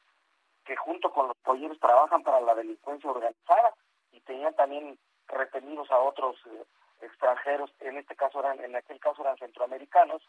que 0.64 0.76
junto 0.76 1.12
con 1.12 1.28
los 1.28 1.38
polleros 1.38 1.80
trabajan 1.80 2.24
para 2.24 2.40
la 2.40 2.54
delincuencia 2.56 3.10
organizada 3.10 3.74
y 4.12 4.22
tenían 4.22 4.54
también 4.56 4.98
retenidos 5.28 5.90
a 5.92 6.00
otros 6.00 6.38
eh, 6.46 6.64
extranjeros, 7.02 7.72
en 7.80 7.98
este 7.98 8.16
caso 8.16 8.40
eran, 8.40 8.64
en 8.64 8.76
aquel 8.76 9.00
caso 9.00 9.24
eran 9.24 9.38
centroamericanos, 9.38 10.22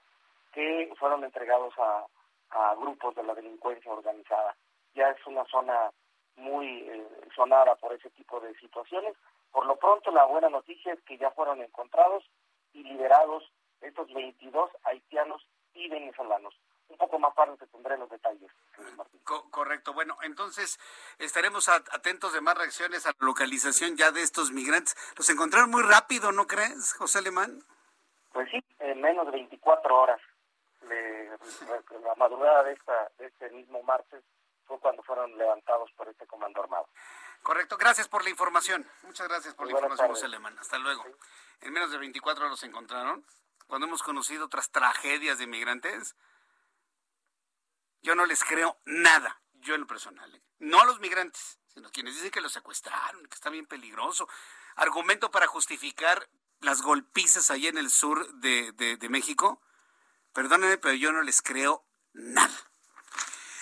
que 0.52 0.92
fueron 0.98 1.24
entregados 1.24 1.74
a, 1.78 2.06
a 2.52 2.74
grupos 2.74 3.14
de 3.14 3.22
la 3.22 3.34
delincuencia 3.34 3.92
organizada. 3.92 4.56
Ya 4.94 5.08
es 5.10 5.26
una 5.26 5.44
zona 5.46 5.90
muy 6.36 6.66
eh, 6.88 7.06
sonada 7.34 7.74
por 7.76 7.92
ese 7.92 8.10
tipo 8.10 8.40
de 8.40 8.54
situaciones. 8.58 9.16
Por 9.50 9.66
lo 9.66 9.76
pronto, 9.76 10.10
la 10.10 10.24
buena 10.24 10.48
noticia 10.48 10.92
es 10.92 11.02
que 11.02 11.18
ya 11.18 11.30
fueron 11.32 11.60
encontrados 11.60 12.24
y 12.72 12.82
liberados 12.84 13.44
estos 13.80 14.12
22 14.12 14.70
haitianos 14.84 15.46
y 15.74 15.88
venezolanos. 15.88 16.54
Un 16.88 16.98
poco 16.98 17.18
más 17.18 17.34
tarde 17.34 17.56
te 17.56 17.66
tendré 17.68 17.96
los 17.96 18.10
detalles. 18.10 18.50
correcto. 19.50 19.94
Bueno, 19.94 20.16
entonces 20.22 20.78
estaremos 21.18 21.68
atentos 21.68 22.34
de 22.34 22.42
más 22.42 22.56
reacciones 22.56 23.06
a 23.06 23.10
la 23.10 23.26
localización 23.26 23.96
ya 23.96 24.10
de 24.12 24.22
estos 24.22 24.52
migrantes. 24.52 24.94
Los 25.16 25.28
encontraron 25.30 25.70
muy 25.70 25.82
rápido, 25.82 26.32
¿no 26.32 26.46
crees, 26.46 26.92
José 26.94 27.18
Alemán? 27.18 27.62
Pues 28.32 28.48
sí, 28.50 28.62
en 28.78 29.00
menos 29.00 29.26
de 29.26 29.32
24 29.32 30.00
horas 30.00 30.20
la 30.88 32.14
madrugada 32.16 32.64
de, 32.64 32.72
esta, 32.72 33.10
de 33.18 33.26
este 33.26 33.50
mismo 33.50 33.82
martes 33.82 34.24
fue 34.66 34.78
cuando 34.80 35.02
fueron 35.02 35.36
levantados 35.36 35.90
por 35.96 36.08
este 36.08 36.26
comando 36.26 36.62
armado. 36.62 36.88
Correcto, 37.42 37.76
gracias 37.76 38.08
por 38.08 38.22
la 38.22 38.30
información. 38.30 38.86
Muchas 39.02 39.26
gracias 39.28 39.54
por 39.54 39.66
la 39.66 39.72
información, 39.72 40.08
José 40.08 40.26
Alemán. 40.26 40.56
Hasta 40.58 40.78
luego. 40.78 41.04
En 41.60 41.72
menos 41.72 41.90
de 41.90 41.98
24 41.98 42.44
horas 42.44 42.52
los 42.52 42.62
encontraron. 42.62 43.24
Cuando 43.66 43.86
hemos 43.86 44.02
conocido 44.02 44.46
otras 44.46 44.70
tragedias 44.70 45.38
de 45.38 45.46
migrantes, 45.46 46.14
yo 48.02 48.14
no 48.14 48.26
les 48.26 48.44
creo 48.44 48.76
nada, 48.84 49.40
yo 49.54 49.74
en 49.74 49.82
lo 49.82 49.86
personal. 49.86 50.32
¿eh? 50.34 50.42
No 50.58 50.80
a 50.80 50.84
los 50.84 51.00
migrantes, 51.00 51.58
sino 51.68 51.88
a 51.88 51.90
quienes 51.90 52.14
dicen 52.14 52.30
que 52.30 52.40
los 52.40 52.52
secuestraron, 52.52 53.26
que 53.26 53.34
está 53.34 53.50
bien 53.50 53.66
peligroso. 53.66 54.28
Argumento 54.76 55.30
para 55.30 55.46
justificar 55.46 56.28
las 56.60 56.82
golpizas 56.82 57.50
allá 57.50 57.68
en 57.68 57.78
el 57.78 57.90
sur 57.90 58.32
de, 58.34 58.72
de, 58.72 58.96
de 58.96 59.08
México 59.08 59.60
Perdónenme, 60.32 60.78
pero 60.78 60.94
yo 60.94 61.12
no 61.12 61.22
les 61.22 61.42
creo 61.42 61.84
nada. 62.12 62.54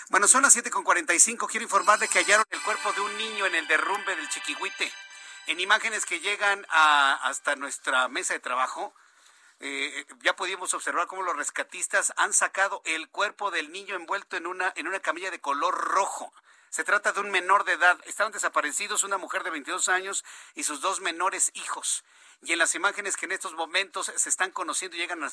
Bueno, 0.09 0.27
son 0.27 0.43
las 0.43 0.55
7.45. 0.55 1.47
Quiero 1.47 1.63
informarle 1.63 2.07
que 2.07 2.19
hallaron 2.19 2.45
el 2.49 2.61
cuerpo 2.61 2.91
de 2.93 3.01
un 3.01 3.17
niño 3.17 3.45
en 3.45 3.55
el 3.55 3.67
derrumbe 3.67 4.15
del 4.15 4.29
Chiquihuite. 4.29 4.91
En 5.47 5.59
imágenes 5.59 6.05
que 6.05 6.19
llegan 6.19 6.65
hasta 6.69 7.55
nuestra 7.55 8.07
mesa 8.07 8.33
de 8.33 8.39
trabajo, 8.39 8.93
eh, 9.59 10.05
ya 10.21 10.35
pudimos 10.35 10.73
observar 10.73 11.07
cómo 11.07 11.23
los 11.23 11.35
rescatistas 11.35 12.13
han 12.17 12.33
sacado 12.33 12.81
el 12.85 13.09
cuerpo 13.09 13.51
del 13.51 13.71
niño 13.71 13.95
envuelto 13.95 14.37
en 14.37 14.47
una, 14.47 14.73
en 14.75 14.87
una 14.87 14.99
camilla 14.99 15.31
de 15.31 15.39
color 15.39 15.75
rojo. 15.75 16.33
Se 16.69 16.83
trata 16.83 17.11
de 17.11 17.19
un 17.19 17.31
menor 17.31 17.65
de 17.65 17.73
edad. 17.73 17.99
Estaban 18.05 18.31
desaparecidos 18.31 19.03
una 19.03 19.17
mujer 19.17 19.43
de 19.43 19.49
22 19.49 19.89
años 19.89 20.23
y 20.55 20.63
sus 20.63 20.81
dos 20.81 21.01
menores 21.01 21.51
hijos. 21.53 22.03
Y 22.43 22.53
en 22.53 22.59
las 22.59 22.73
imágenes 22.73 23.17
que 23.17 23.25
en 23.25 23.33
estos 23.33 23.53
momentos 23.53 24.11
se 24.15 24.29
están 24.29 24.49
conociendo 24.49 24.97
y 24.97 24.99
llegan 24.99 25.23
a 25.23 25.29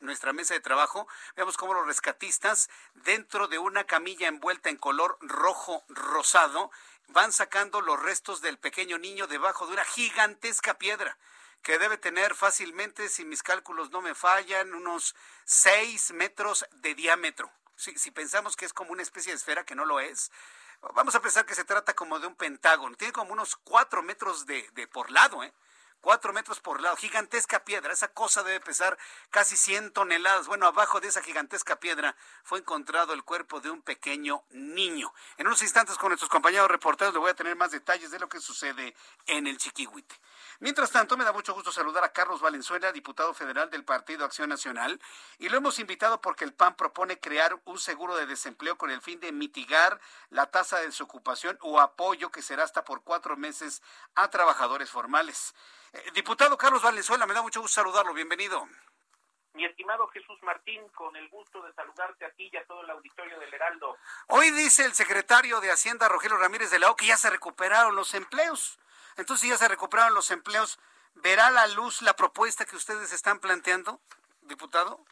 nuestra, 0.00 0.32
mesa 0.34 0.52
de 0.52 0.60
trabajo, 0.60 1.08
vemos 1.34 1.56
cómo 1.56 1.72
los 1.72 1.86
rescatistas, 1.86 2.68
dentro 2.94 3.48
de 3.48 3.58
una 3.58 3.84
camilla 3.84 4.28
envuelta 4.28 4.68
en 4.68 4.76
color 4.76 5.16
rojo 5.22 5.82
rosado, 5.88 6.70
van 7.08 7.32
sacando 7.32 7.80
los 7.80 7.98
restos 8.00 8.42
del 8.42 8.58
pequeño 8.58 8.98
niño 8.98 9.26
debajo 9.26 9.66
de 9.66 9.72
una 9.72 9.84
gigantesca 9.84 10.74
piedra 10.74 11.16
que 11.62 11.78
debe 11.78 11.96
tener 11.96 12.34
fácilmente, 12.34 13.08
si 13.08 13.24
mis 13.24 13.42
cálculos 13.42 13.90
no 13.90 14.02
me 14.02 14.14
fallan, 14.14 14.74
unos 14.74 15.14
6 15.44 16.12
metros 16.12 16.66
de 16.72 16.94
diámetro. 16.94 17.50
Si, 17.76 17.96
si, 17.96 18.10
pensamos 18.10 18.56
que 18.56 18.66
es 18.66 18.74
como 18.74 18.92
una 18.92 19.02
especie 19.02 19.32
de 19.32 19.36
esfera, 19.36 19.64
que 19.64 19.74
no 19.74 19.86
lo 19.86 20.00
es, 20.00 20.30
vamos 20.94 21.14
a 21.14 21.22
pensar 21.22 21.46
que 21.46 21.54
se 21.54 21.64
trata 21.64 21.94
como 21.94 22.18
de 22.18 22.26
un 22.26 22.34
pentágono. 22.34 22.96
Tiene 22.96 23.12
como 23.12 23.32
unos 23.32 23.56
4 23.56 24.02
metros 24.02 24.44
de, 24.44 24.68
de 24.72 24.86
por 24.86 25.10
lado, 25.10 25.42
¿eh? 25.44 25.52
Cuatro 26.02 26.32
metros 26.34 26.60
por 26.60 26.82
lado, 26.82 26.96
gigantesca 26.96 27.64
piedra, 27.64 27.92
esa 27.92 28.08
cosa 28.08 28.42
debe 28.42 28.60
pesar 28.60 28.98
casi 29.30 29.56
100 29.56 29.92
toneladas. 29.92 30.48
Bueno, 30.48 30.66
abajo 30.66 31.00
de 31.00 31.08
esa 31.08 31.22
gigantesca 31.22 31.76
piedra 31.76 32.14
fue 32.42 32.58
encontrado 32.58 33.14
el 33.14 33.22
cuerpo 33.22 33.60
de 33.60 33.70
un 33.70 33.80
pequeño 33.80 34.42
niño. 34.50 35.14
En 35.38 35.46
unos 35.46 35.62
instantes 35.62 35.96
con 35.96 36.10
nuestros 36.10 36.28
compañeros 36.28 36.68
reporteros 36.68 37.14
le 37.14 37.20
voy 37.20 37.30
a 37.30 37.34
tener 37.34 37.56
más 37.56 37.70
detalles 37.70 38.10
de 38.10 38.18
lo 38.18 38.28
que 38.28 38.40
sucede 38.40 38.94
en 39.26 39.46
el 39.46 39.56
Chiquihuite. 39.56 40.14
Mientras 40.60 40.90
tanto, 40.90 41.16
me 41.16 41.24
da 41.24 41.32
mucho 41.32 41.54
gusto 41.54 41.72
saludar 41.72 42.04
a 42.04 42.12
Carlos 42.12 42.40
Valenzuela, 42.40 42.92
diputado 42.92 43.34
federal 43.34 43.70
del 43.70 43.84
Partido 43.84 44.24
Acción 44.24 44.48
Nacional, 44.48 45.00
y 45.38 45.48
lo 45.48 45.56
hemos 45.56 45.78
invitado 45.78 46.20
porque 46.20 46.44
el 46.44 46.52
PAN 46.52 46.76
propone 46.76 47.18
crear 47.18 47.60
un 47.64 47.78
seguro 47.78 48.16
de 48.16 48.26
desempleo 48.26 48.76
con 48.76 48.90
el 48.90 49.00
fin 49.00 49.20
de 49.20 49.32
mitigar 49.32 50.00
la 50.30 50.46
tasa 50.46 50.78
de 50.78 50.86
desocupación 50.86 51.58
o 51.60 51.80
apoyo 51.80 52.30
que 52.30 52.42
será 52.42 52.64
hasta 52.64 52.84
por 52.84 53.02
cuatro 53.02 53.36
meses 53.36 53.82
a 54.14 54.28
trabajadores 54.28 54.90
formales. 54.90 55.54
Eh, 55.92 56.10
diputado 56.14 56.56
Carlos 56.56 56.82
Valenzuela, 56.82 57.26
me 57.26 57.34
da 57.34 57.42
mucho 57.42 57.60
gusto 57.60 57.74
saludarlo. 57.74 58.14
Bienvenido. 58.14 58.66
Mi 59.54 59.64
estimado 59.66 60.06
Jesús 60.08 60.42
Martín, 60.42 60.82
con 60.94 61.14
el 61.16 61.28
gusto 61.28 61.62
de 61.62 61.72
saludarte 61.74 62.24
a 62.24 62.30
ti 62.30 62.48
y 62.50 62.56
a 62.56 62.64
todo 62.64 62.82
el 62.82 62.90
auditorio 62.90 63.38
del 63.38 63.52
Heraldo. 63.52 63.96
Hoy 64.28 64.50
dice 64.50 64.84
el 64.84 64.94
secretario 64.94 65.60
de 65.60 65.70
Hacienda, 65.70 66.08
Rogelio 66.08 66.38
Ramírez 66.38 66.70
de 66.70 66.78
la 66.78 66.90
O, 66.90 66.96
que 66.96 67.06
ya 67.06 67.16
se 67.16 67.28
recuperaron 67.28 67.94
los 67.94 68.14
empleos. 68.14 68.78
Entonces, 69.16 69.42
si 69.42 69.48
ya 69.50 69.58
se 69.58 69.68
recuperaron 69.68 70.14
los 70.14 70.30
empleos, 70.30 70.80
¿verá 71.16 71.50
la 71.50 71.66
luz 71.66 72.00
la 72.00 72.14
propuesta 72.14 72.64
que 72.64 72.76
ustedes 72.76 73.12
están 73.12 73.40
planteando, 73.40 74.00
diputado? 74.42 75.04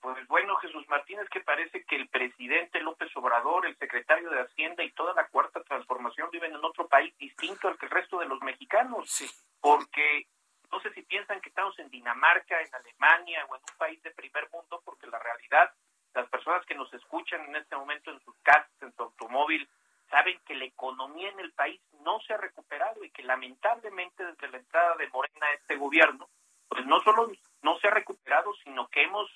Pues 0.00 0.26
bueno, 0.26 0.56
Jesús 0.56 0.84
Martín, 0.88 1.18
es 1.20 1.28
que 1.28 1.40
parece 1.40 1.84
que 1.84 1.96
el 1.96 2.08
presidente 2.08 2.80
López 2.80 3.08
Obrador, 3.16 3.66
el 3.66 3.78
secretario 3.78 4.30
de 4.30 4.42
Hacienda 4.42 4.82
y 4.82 4.92
toda 4.92 5.14
la 5.14 5.28
cuarta 5.28 5.62
transformación 5.62 6.28
viven 6.30 6.52
en 6.52 6.64
otro 6.64 6.88
país 6.88 7.16
distinto 7.18 7.68
al 7.68 7.78
que 7.78 7.86
el 7.86 7.92
resto 7.92 8.18
de 8.18 8.26
los 8.26 8.40
mexicanos. 8.42 9.08
Sí. 9.08 9.30
Porque 9.60 10.26
no 10.72 10.80
sé 10.80 10.90
si 10.94 11.02
piensan 11.02 11.40
que 11.40 11.50
estamos 11.50 11.78
en 11.78 11.90
Dinamarca, 11.90 12.60
en 12.60 12.74
Alemania 12.74 13.44
o 13.48 13.56
en 13.56 13.62
un 13.62 13.76
país 13.76 14.02
de 14.02 14.10
primer 14.10 14.48
mundo, 14.50 14.80
porque 14.84 15.06
la 15.06 15.18
realidad, 15.18 15.70
las 16.14 16.28
personas 16.30 16.64
que 16.64 16.74
nos 16.74 16.92
escuchan 16.94 17.44
en 17.44 17.56
este 17.56 17.76
momento 17.76 18.10
en 18.10 18.20
sus 18.20 18.34
casas, 18.42 18.72
en 18.80 18.92
su 18.94 19.02
automóvil, 19.02 19.68
saben 20.10 20.40
que 20.46 20.54
la 20.54 20.64
economía 20.64 21.28
en 21.28 21.40
el 21.40 21.52
país 21.52 21.80
no 22.00 22.20
se 22.20 22.32
ha 22.32 22.38
recuperado 22.38 23.04
y 23.04 23.10
que 23.10 23.22
lamentablemente 23.22 24.24
desde 24.24 24.48
la 24.48 24.58
entrada 24.58 24.96
de 24.96 25.08
Morena 25.08 25.46
a 25.46 25.54
este 25.54 25.76
gobierno, 25.76 26.28
pues 26.68 26.86
no 26.86 27.00
solo 27.00 27.30
no 27.60 27.78
se 27.78 27.88
ha 27.88 27.90
recuperado, 27.90 28.52
sino 28.64 28.88
que 28.88 29.02
hemos 29.02 29.30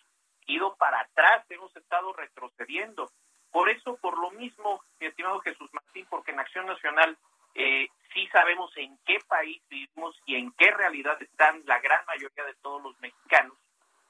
ido 0.46 0.74
para 0.76 1.00
atrás, 1.00 1.44
hemos 1.50 1.74
estado 1.76 2.12
retrocediendo. 2.14 3.10
Por 3.50 3.68
eso, 3.68 3.96
por 3.96 4.18
lo 4.18 4.30
mismo, 4.30 4.82
mi 5.00 5.06
estimado 5.06 5.40
Jesús 5.40 5.68
Martín, 5.72 6.06
porque 6.08 6.30
en 6.30 6.40
Acción 6.40 6.66
Nacional 6.66 7.16
eh, 7.56 7.88
sí 8.12 8.26
sabemos 8.28 8.70
en 8.76 8.98
qué 9.06 9.18
país 9.26 9.62
vivimos 9.68 10.20
y 10.26 10.36
en 10.36 10.52
qué 10.52 10.70
realidad 10.70 11.20
están 11.22 11.62
la 11.64 11.78
gran 11.80 12.04
mayoría 12.06 12.44
de 12.44 12.54
todos 12.62 12.82
los 12.82 13.00
mexicanos, 13.00 13.56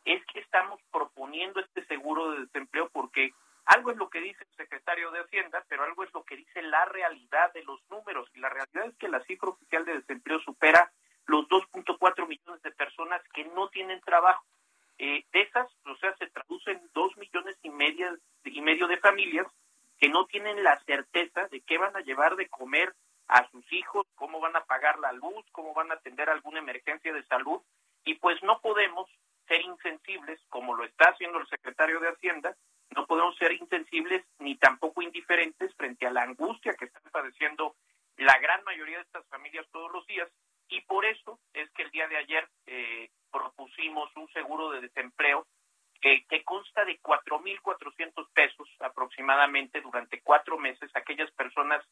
es 0.04 0.24
que 0.26 0.40
estamos 0.40 0.80
proponiendo 0.92 1.60
este 1.60 1.84
seguro 1.86 2.32
de 2.32 2.40
desempleo 2.40 2.88
porque 2.90 3.32
algo 3.66 3.90
es 3.90 3.96
lo 3.96 4.08
que 4.08 4.20
dice 4.20 4.44
el 4.44 4.56
secretario 4.56 5.10
de 5.10 5.20
Hacienda, 5.20 5.64
pero 5.68 5.84
algo 5.84 6.04
es 6.04 6.12
lo 6.14 6.22
que 6.24 6.36
dice 6.36 6.62
la 6.62 6.84
realidad 6.84 7.52
de 7.52 7.64
los 7.64 7.80
números. 7.90 8.28
Y 8.34 8.38
la 8.38 8.48
realidad 8.48 8.86
es 8.86 8.96
que 8.96 9.08
la 9.08 9.20
cifra 9.24 9.50
oficial 9.50 9.84
de 9.84 9.94
desempleo 9.94 10.38
supera 10.40 10.92
los 11.26 11.48
2.4 11.48 12.28
millones 12.28 12.62
de 12.62 12.70
personas 12.70 13.20
que 13.34 13.44
no 13.44 13.68
tienen 13.68 14.00
trabajo. 14.02 14.44
Eh, 14.98 15.24
de 15.32 15.40
esas, 15.40 15.68
o 15.84 15.96
sea, 15.96 16.16
se 16.16 16.28
traducen 16.28 16.80
dos 16.94 17.16
millones 17.16 17.56
y, 17.62 17.70
media, 17.70 18.16
y 18.44 18.60
medio 18.60 18.86
de 18.86 18.98
familias 18.98 19.46
que 19.98 20.08
no 20.08 20.26
tienen 20.26 20.62
la 20.62 20.78
certeza 20.84 21.48
de 21.48 21.60
qué 21.62 21.76
van 21.76 21.96
a 21.96 22.00
llevar 22.00 22.36
de 22.36 22.48
comer 22.48 22.94
a 23.28 23.48
sus 23.50 23.70
hijos, 23.72 24.06
cómo 24.14 24.40
van 24.40 24.56
a 24.56 24.64
pagar 24.64 24.98
la 24.98 25.12
luz, 25.12 25.44
cómo 25.52 25.74
van 25.74 25.90
a 25.90 25.94
atender 25.94 26.30
alguna 26.30 26.60
emergencia 26.60 27.12
de 27.12 27.24
salud. 27.26 27.60
Y 28.04 28.14
pues 28.14 28.42
no 28.42 28.60
podemos 28.60 29.08
ser 29.48 29.60
insensibles, 29.62 30.40
como 30.48 30.74
lo 30.74 30.84
está 30.84 31.10
haciendo 31.10 31.38
el 31.38 31.48
secretario 31.48 32.00
de 32.00 32.08
Hacienda, 32.08 32.56
no 32.94 33.06
podemos 33.06 33.36
ser 33.36 33.52
insensibles 33.52 34.24
ni 34.38 34.56
tampoco 34.56 35.02
indiferentes 35.02 35.74
frente 35.74 36.06
a 36.06 36.10
la 36.10 36.22
angustia 36.22 36.74
que 36.74 36.86
están 36.86 37.02
padeciendo 37.10 37.74
la 38.16 38.38
gran 38.38 38.62
mayoría 38.64 38.96
de 38.96 39.02
estas 39.02 39.26
familias 39.26 39.66
todos 39.72 39.92
los 39.92 40.06
días. 40.06 40.28
Y 40.68 40.80
por 40.82 41.04
eso 41.04 41.38
es 41.52 41.70
que 41.72 41.82
el 41.82 41.90
día 41.90 42.08
de 42.08 42.16
ayer 42.16 42.48
eh, 42.66 43.10
propusimos 43.30 44.10
un 44.16 44.28
seguro 44.32 44.70
de 44.70 44.80
desempleo 44.80 45.46
que, 46.00 46.24
que 46.28 46.44
consta 46.44 46.84
de 46.84 47.00
4.400 47.00 48.28
pesos 48.32 48.68
aproximadamente 48.80 49.80
durante 49.80 50.20
cuatro 50.22 50.58
meses 50.58 50.90
aquellas 50.94 51.30
personas 51.32 51.84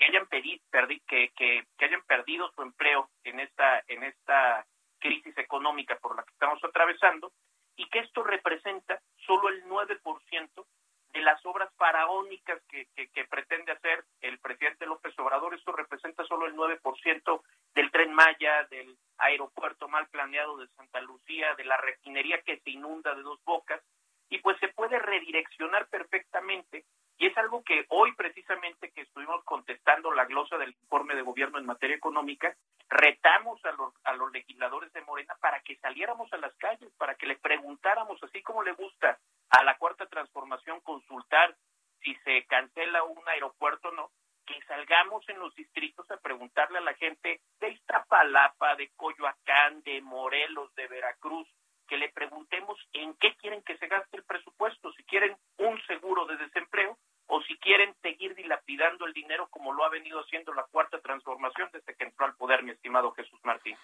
que 0.00 0.06
hayan 0.06 0.26
pedido, 0.28 0.62
que, 1.06 1.30
que, 1.36 1.66
que 1.76 1.84
hayan 1.84 2.02
perdido 2.06 2.50
su 2.52 2.62
empleo 2.62 3.10
en 3.22 3.38
esta, 3.38 3.84
en 3.86 4.02
esta 4.02 4.66
crisis 4.98 5.36
económica 5.36 5.98
por 5.98 6.16
la 6.16 6.22
que 6.22 6.32
estamos 6.32 6.58
atravesando 6.64 7.32
y 7.76 7.86
que 7.90 7.98
esto 7.98 8.22
representa 8.22 8.98
solo 9.26 9.50
el 9.50 9.62
9% 9.64 10.66
de 11.12 11.20
las 11.20 11.44
obras 11.44 11.68
faraónicas 11.76 12.62
que, 12.68 12.86
que, 12.94 13.24
pretende 13.26 13.72
hacer 13.72 14.04
el 14.22 14.38
presidente 14.38 14.86
López 14.86 15.12
Obrador. 15.18 15.54
Esto 15.54 15.72
representa 15.72 16.24
solo 16.24 16.46
el 16.46 16.54
9% 16.54 17.42
del 17.74 17.90
tren 17.90 18.14
Maya, 18.14 18.64
del 18.70 18.96
aeropuerto 19.18 19.88
mal 19.88 20.06
planeado 20.08 20.56
de 20.56 20.68
Santa 20.68 21.00
Lucía, 21.02 21.54
de 21.56 21.64
la 21.64 21.76
refinería 21.76 22.40
que 22.42 22.60
se 22.60 22.70
inunda 22.70 23.14
de 23.14 23.22
dos 23.22 23.42
bocas, 23.44 23.82
y 24.30 24.38
pues 24.38 24.58
se 24.60 24.68
puede 24.68 24.98
redireccionar 24.98 25.88
perfectamente 25.88 26.84
y 27.20 27.26
es 27.26 27.36
algo 27.36 27.62
que 27.62 27.84
hoy 27.90 28.14
precisamente 28.14 28.90
que 28.92 29.02
estuvimos 29.02 29.44
contestando 29.44 30.10
la 30.10 30.24
glosa 30.24 30.56
del 30.56 30.70
informe 30.70 31.14
de 31.14 31.20
gobierno 31.20 31.58
en 31.58 31.66
materia 31.66 31.94
económica, 31.94 32.56
retamos 32.88 33.62
a 33.66 33.72
los, 33.72 33.92
a 34.04 34.14
los 34.14 34.32
legisladores 34.32 34.90
de 34.94 35.02
Morena 35.02 35.36
para 35.38 35.60
que 35.60 35.76
saliéramos 35.76 36.32
a 36.32 36.38
las 36.38 36.56
calles, 36.56 36.90
para 36.96 37.16
que 37.16 37.26
le 37.26 37.36
preguntáramos, 37.36 38.18
así 38.22 38.40
como 38.40 38.62
le 38.62 38.72
gusta 38.72 39.18
a 39.50 39.62
la 39.64 39.76
cuarta 39.76 40.06
transformación 40.06 40.80
consultar 40.80 41.54
si 42.02 42.14
se 42.24 42.46
cancela 42.46 43.04
un 43.04 43.22
aeropuerto 43.28 43.90
o 43.90 43.92
no, 43.92 44.10
que 44.46 44.58
salgamos 44.62 45.22
en 45.28 45.40
los 45.40 45.54
distritos 45.54 46.10
a 46.10 46.16
preguntarle 46.16 46.78
a 46.78 46.82
la 46.82 46.94
gente 46.94 47.42
de 47.60 47.68
Iztapalapa, 47.68 48.76
de 48.76 48.88
Coyoacán, 48.96 49.82
de 49.82 50.00
Morelos, 50.00 50.74
de 50.74 50.88
Veracruz, 50.88 51.46
que 51.86 51.98
le 51.98 52.08
preguntemos 52.08 52.78
en 52.94 53.14
qué 53.16 53.36
quieren 53.36 53.62
que 53.62 53.76
se 53.76 53.88
gaste 53.88 54.16
el 54.16 54.24
presupuesto, 54.24 54.90
si 54.92 55.04
quieren 55.04 55.36
un 55.58 55.78
seguro 55.82 56.24
de 56.24 56.38
desempleo 56.38 56.96
o 57.30 57.40
si 57.42 57.56
quieren 57.58 57.94
seguir 58.02 58.34
dilapidando 58.34 59.06
el 59.06 59.12
dinero 59.12 59.48
como 59.48 59.72
lo 59.72 59.84
ha 59.84 59.88
venido 59.88 60.20
haciendo 60.20 60.52
la 60.52 60.64
cuarta 60.64 61.00
transformación 61.00 61.70
desde 61.72 61.94
que 61.94 62.04
entró 62.04 62.26
al 62.26 62.34
poder, 62.34 62.62
mi 62.62 62.72
estimado 62.72 63.12
Jesús 63.12 63.38
Martín. 63.44 63.76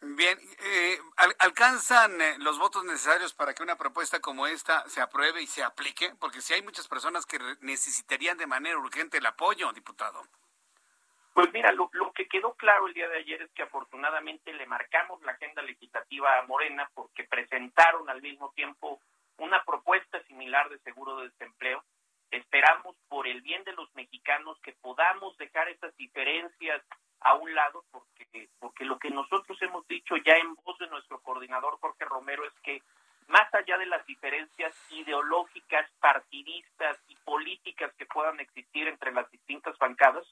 Bien, 0.00 0.38
eh, 0.62 0.98
¿alcanzan 1.38 2.20
eh, 2.20 2.36
los 2.38 2.58
votos 2.58 2.84
necesarios 2.84 3.32
para 3.32 3.54
que 3.54 3.62
una 3.62 3.76
propuesta 3.76 4.20
como 4.20 4.46
esta 4.46 4.86
se 4.88 5.00
apruebe 5.00 5.42
y 5.42 5.46
se 5.46 5.62
aplique? 5.62 6.12
Porque 6.18 6.40
si 6.40 6.54
hay 6.54 6.62
muchas 6.62 6.86
personas 6.86 7.24
que 7.24 7.38
necesitarían 7.60 8.36
de 8.36 8.46
manera 8.46 8.78
urgente 8.78 9.18
el 9.18 9.26
apoyo, 9.26 9.72
diputado. 9.72 10.22
Pues 11.32 11.52
mira, 11.52 11.70
lo, 11.72 11.90
que 12.14 12.28
quedó 12.28 12.54
claro 12.54 12.86
el 12.86 12.94
día 12.94 13.08
de 13.08 13.18
ayer 13.18 13.42
es 13.42 13.50
que 13.52 13.62
afortunadamente 13.62 14.54
le 14.54 14.66
marcamos 14.66 15.22
la 15.22 15.32
agenda 15.32 15.60
legislativa 15.60 16.38
a 16.38 16.46
Morena 16.46 16.90
porque 16.94 17.24
presentaron 17.24 18.08
al 18.08 18.22
mismo 18.22 18.52
tiempo 18.54 19.00
una 19.36 19.62
propuesta 19.64 20.22
similar 20.24 20.70
de 20.70 20.78
seguro 20.78 21.18
de 21.18 21.28
desempleo. 21.28 21.84
Esperamos 22.30 22.96
por 23.08 23.26
el 23.26 23.40
bien 23.40 23.64
de 23.64 23.72
los 23.72 23.94
mexicanos 23.94 24.58
que 24.62 24.72
podamos 24.72 25.36
dejar 25.38 25.68
esas 25.68 25.96
diferencias 25.96 26.82
a 27.20 27.34
un 27.34 27.54
lado 27.54 27.84
porque 27.90 28.48
porque 28.58 28.84
lo 28.84 28.98
que 28.98 29.10
nosotros 29.10 29.60
hemos 29.62 29.86
dicho 29.88 30.16
ya 30.18 30.34
en 30.34 30.54
voz 30.56 30.78
de 30.78 30.88
nuestro 30.88 31.20
coordinador 31.20 31.78
Jorge 31.80 32.04
Romero 32.04 32.44
es 32.44 32.52
que 32.62 32.82
más 33.28 33.52
allá 33.54 33.78
de 33.78 33.86
las 33.86 34.04
diferencias 34.06 34.74
ideológicas, 34.90 35.90
partidistas 36.00 36.98
y 37.08 37.16
políticas 37.24 37.92
que 37.96 38.06
puedan 38.06 38.38
existir 38.40 38.86
entre 38.86 39.12
las 39.12 39.28
distintas 39.30 39.76
bancadas, 39.78 40.24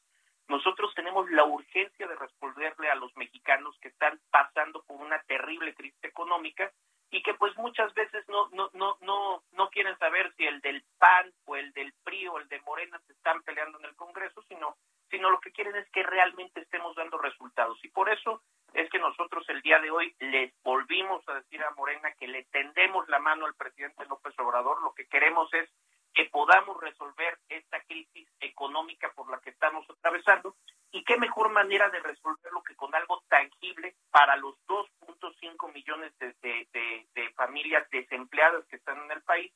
nosotros 0.48 0.94
tenemos 0.94 1.28
la 1.30 1.44
urgencia 1.44 2.06
de 2.06 2.14
responderle 2.16 2.90
a 2.90 2.94
los 2.94 3.16
mexicanos 3.16 3.76
que 3.80 3.88
están 3.88 4.20
pasando 4.30 4.82
por 4.82 5.00
una 5.00 5.20
terrible 5.22 5.74
crisis 5.74 6.04
económica 6.04 6.70
y 7.14 7.22
que 7.22 7.34
pues 7.34 7.56
muchas 7.56 7.94
veces 7.94 8.28
no 8.28 8.48
no 8.50 8.70
no 8.72 8.96
no 9.02 9.44
no 9.52 9.70
quieren 9.70 9.96
saber 9.98 10.34
si 10.36 10.46
el 10.46 10.60
del 10.62 10.84
PAN 10.98 11.32
o 11.44 11.54
el 11.54 11.72
del 11.72 11.92
PRI 12.02 12.26
o 12.26 12.38
el 12.38 12.48
de 12.48 12.60
Morena 12.62 13.00
se 13.06 13.12
están 13.12 13.40
peleando 13.44 13.78
en 13.78 13.84
el 13.84 13.94
Congreso, 13.94 14.42
sino 14.48 14.76
sino 15.10 15.30
lo 15.30 15.38
que 15.38 15.52
quieren 15.52 15.76
es 15.76 15.88
que 15.90 16.02
realmente 16.02 16.60
estemos 16.60 16.96
dando 16.96 17.16
resultados. 17.18 17.78
Y 17.84 17.88
por 17.90 18.10
eso 18.10 18.42
es 18.72 18.90
que 18.90 18.98
nosotros 18.98 19.48
el 19.48 19.62
día 19.62 19.78
de 19.78 19.92
hoy 19.92 20.12
les 20.18 20.52
volvimos 20.64 21.22
a 21.28 21.34
decir 21.34 21.62
a 21.62 21.70
Morena 21.70 22.12
que 22.18 22.26
le 22.26 22.46
tendemos 22.46 23.08
la 23.08 23.20
mano 23.20 23.46
al 23.46 23.54
presidente 23.54 24.06
López 24.06 24.36
Obrador, 24.40 24.82
lo 24.82 24.92
que 24.92 25.06
queremos 25.06 25.54
es 25.54 25.70
que 26.14 26.24
podamos 26.24 26.80
resolver 26.80 27.38
esta 27.48 27.80
crisis 27.82 28.28
económica 28.40 29.12
por 29.14 29.30
la 29.30 29.38
que 29.38 29.50
estamos 29.50 29.88
atravesando 29.88 30.56
y 30.94 31.02
qué 31.02 31.16
mejor 31.16 31.50
manera 31.50 31.90
de 31.90 31.98
resolverlo 31.98 32.62
que 32.62 32.76
con 32.76 32.94
algo 32.94 33.20
tangible 33.28 33.96
para 34.12 34.36
los 34.36 34.54
2.5 34.68 35.72
millones 35.72 36.16
de, 36.20 36.32
de, 36.40 36.68
de, 36.72 37.06
de, 37.16 37.30
familias 37.30 37.84
desempleadas 37.90 38.64
que 38.66 38.76
están 38.76 39.02
en 39.02 39.10
el 39.10 39.20
país 39.22 39.52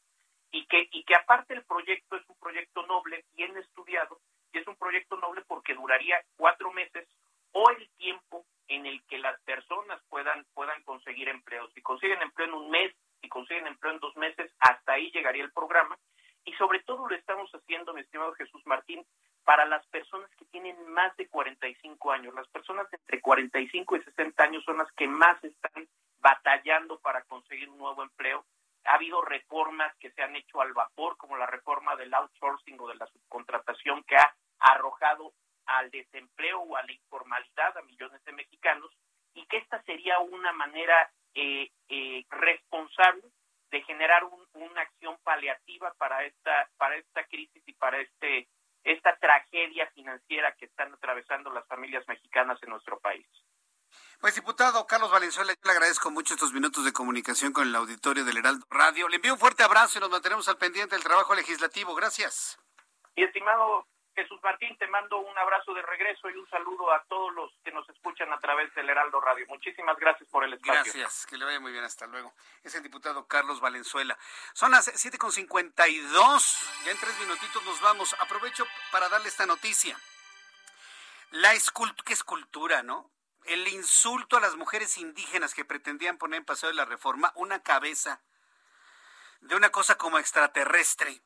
y 0.50 0.66
que, 0.66 0.88
y 0.90 1.04
que 1.04 1.14
aparte 1.14 1.54
el 1.54 1.64
proyecto 1.64 2.16
es 2.16 2.28
un 2.28 2.36
proyecto 2.40 2.84
noble, 2.88 3.24
bien 3.36 3.56
estudiado, 3.56 4.18
y 4.52 4.58
es 4.58 4.66
un 4.66 4.74
proyecto 4.74 5.16
noble 5.18 5.44
porque 5.46 5.74
duraría 5.74 6.20
cuatro 6.36 6.72
meses 6.72 7.08
o 7.52 7.70
el 7.70 7.88
tiempo 7.98 8.44
en 8.66 8.86
el 8.86 9.00
que 9.04 9.18
las 9.18 9.40
personas 9.42 10.02
puedan, 10.08 10.44
puedan 10.54 10.82
conseguir 10.82 11.28
empleo. 11.28 11.70
Si 11.70 11.80
consiguen 11.82 12.20
empleo 12.20 12.48
en 12.48 12.54
un 12.54 12.68
mes, 12.68 12.92
si 13.20 13.28
consiguen 13.28 13.68
empleo 13.68 13.92
en 13.92 14.00
dos 14.00 14.16
meses, 14.16 14.52
hasta 14.58 14.94
ahí 14.94 15.12
llegaría 15.12 15.44
el 15.44 15.52
programa. 15.52 15.96
Y 16.44 16.52
sobre 16.54 16.80
todo 16.80 17.06
lo 17.06 17.14
estamos 17.14 17.48
haciendo, 17.52 17.94
mi 17.94 18.00
estimado 18.00 18.32
Jesús 18.32 18.66
Martín, 18.66 19.06
para 19.48 19.64
las 19.64 19.86
personas 19.86 20.28
que 20.36 20.44
tienen 20.44 20.76
más 20.92 21.16
de 21.16 21.26
45 21.26 22.12
años. 22.12 22.34
Las 22.34 22.46
personas 22.48 22.86
entre 22.92 23.18
45 23.18 23.96
y 23.96 24.02
60 24.02 24.44
años 24.44 24.62
son 24.62 24.76
las 24.76 24.92
que 24.92 25.08
más 25.08 25.42
están 25.42 25.88
batallando 26.18 27.00
para 27.00 27.22
conseguir 27.22 27.70
un 27.70 27.78
nuevo 27.78 28.02
empleo. 28.02 28.44
Ha 28.84 28.96
habido 28.96 29.22
reformas 29.22 29.96
que 30.00 30.10
se 30.10 30.20
han 30.20 30.36
hecho 30.36 30.60
al 30.60 30.74
vapor, 30.74 31.16
como 31.16 31.38
la 31.38 31.46
reforma 31.46 31.96
del 31.96 32.12
outsourcing 32.12 32.78
o 32.78 32.88
de 32.88 32.96
la 32.96 33.06
subcontratación 33.06 34.04
que 34.04 34.16
ha 34.16 34.34
arrojado 34.58 35.32
al 35.64 35.90
desempleo 35.90 36.60
o 36.60 36.76
a 36.76 36.82
la 36.82 36.92
informalidad 36.92 37.74
a 37.78 37.82
millones 37.84 38.22
de 38.26 38.32
mexicanos 38.32 38.90
y 39.32 39.46
que 39.46 39.56
esta 39.56 39.82
sería 39.84 40.18
una 40.18 40.52
manera 40.52 41.10
eh, 41.34 41.70
eh, 41.88 42.26
responsable 42.28 43.22
de 43.70 43.80
generar 43.80 44.24
una 44.52 44.82
acción 44.82 45.16
paliativa 45.24 45.94
para 45.96 46.26
esta 46.26 46.68
para 46.76 46.96
esta 46.96 47.24
crisis 47.24 47.62
y 47.66 47.72
para 47.72 47.98
este 48.00 48.46
esta 48.84 49.16
tragedia 49.18 49.90
financiera 49.94 50.54
que 50.58 50.66
están 50.66 50.92
atravesando 50.94 51.50
las 51.50 51.66
familias 51.66 52.06
mexicanas 52.08 52.58
en 52.62 52.70
nuestro 52.70 52.98
país. 52.98 53.26
Pues 54.20 54.34
diputado 54.34 54.86
Carlos 54.86 55.10
Valenzuela, 55.10 55.52
yo 55.52 55.60
le 55.64 55.72
agradezco 55.72 56.10
mucho 56.10 56.34
estos 56.34 56.52
minutos 56.52 56.84
de 56.84 56.92
comunicación 56.92 57.52
con 57.52 57.68
el 57.68 57.74
auditorio 57.74 58.24
del 58.24 58.38
Heraldo 58.38 58.66
Radio. 58.70 59.08
Le 59.08 59.16
envío 59.16 59.32
un 59.32 59.38
fuerte 59.38 59.62
abrazo 59.62 59.98
y 59.98 60.00
nos 60.00 60.10
mantenemos 60.10 60.48
al 60.48 60.58
pendiente 60.58 60.96
del 60.96 61.04
trabajo 61.04 61.34
legislativo. 61.34 61.94
Gracias. 61.94 62.58
Y 63.14 63.24
estimado 63.24 63.86
Jesús 64.18 64.40
Martín, 64.42 64.76
te 64.78 64.88
mando 64.88 65.18
un 65.18 65.38
abrazo 65.38 65.72
de 65.74 65.82
regreso 65.82 66.28
y 66.28 66.36
un 66.36 66.50
saludo 66.50 66.90
a 66.90 67.04
todos 67.04 67.32
los 67.34 67.52
que 67.62 67.70
nos 67.70 67.88
escuchan 67.88 68.32
a 68.32 68.40
través 68.40 68.74
del 68.74 68.90
Heraldo 68.90 69.20
Radio. 69.20 69.46
Muchísimas 69.46 69.96
gracias 69.96 70.28
por 70.28 70.42
el 70.42 70.54
espacio. 70.54 70.82
Gracias, 70.82 71.24
que 71.24 71.38
le 71.38 71.44
vaya 71.44 71.60
muy 71.60 71.70
bien, 71.70 71.84
hasta 71.84 72.04
luego. 72.08 72.34
Es 72.64 72.74
el 72.74 72.82
diputado 72.82 73.28
Carlos 73.28 73.60
Valenzuela. 73.60 74.18
Son 74.54 74.72
las 74.72 74.88
7.52, 74.88 76.84
ya 76.84 76.90
en 76.90 76.98
tres 76.98 77.20
minutitos 77.20 77.64
nos 77.64 77.80
vamos. 77.80 78.16
Aprovecho 78.18 78.66
para 78.90 79.08
darle 79.08 79.28
esta 79.28 79.46
noticia. 79.46 79.96
La 81.30 81.52
escultura, 81.52 82.02
¿qué 82.04 82.14
escultura, 82.14 82.82
no? 82.82 83.12
El 83.44 83.68
insulto 83.68 84.36
a 84.36 84.40
las 84.40 84.56
mujeres 84.56 84.98
indígenas 84.98 85.54
que 85.54 85.64
pretendían 85.64 86.18
poner 86.18 86.38
en 86.38 86.44
paseo 86.44 86.70
de 86.70 86.74
la 86.74 86.86
reforma 86.86 87.30
una 87.36 87.62
cabeza 87.62 88.20
de 89.42 89.54
una 89.54 89.70
cosa 89.70 89.96
como 89.96 90.18
extraterrestre 90.18 91.22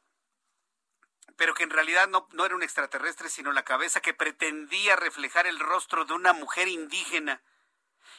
pero 1.36 1.54
que 1.54 1.62
en 1.62 1.70
realidad 1.70 2.08
no, 2.08 2.28
no 2.32 2.44
era 2.44 2.54
un 2.54 2.62
extraterrestre, 2.62 3.28
sino 3.28 3.52
la 3.52 3.64
cabeza 3.64 4.00
que 4.00 4.14
pretendía 4.14 4.96
reflejar 4.96 5.46
el 5.46 5.58
rostro 5.58 6.04
de 6.04 6.14
una 6.14 6.32
mujer 6.32 6.68
indígena, 6.68 7.42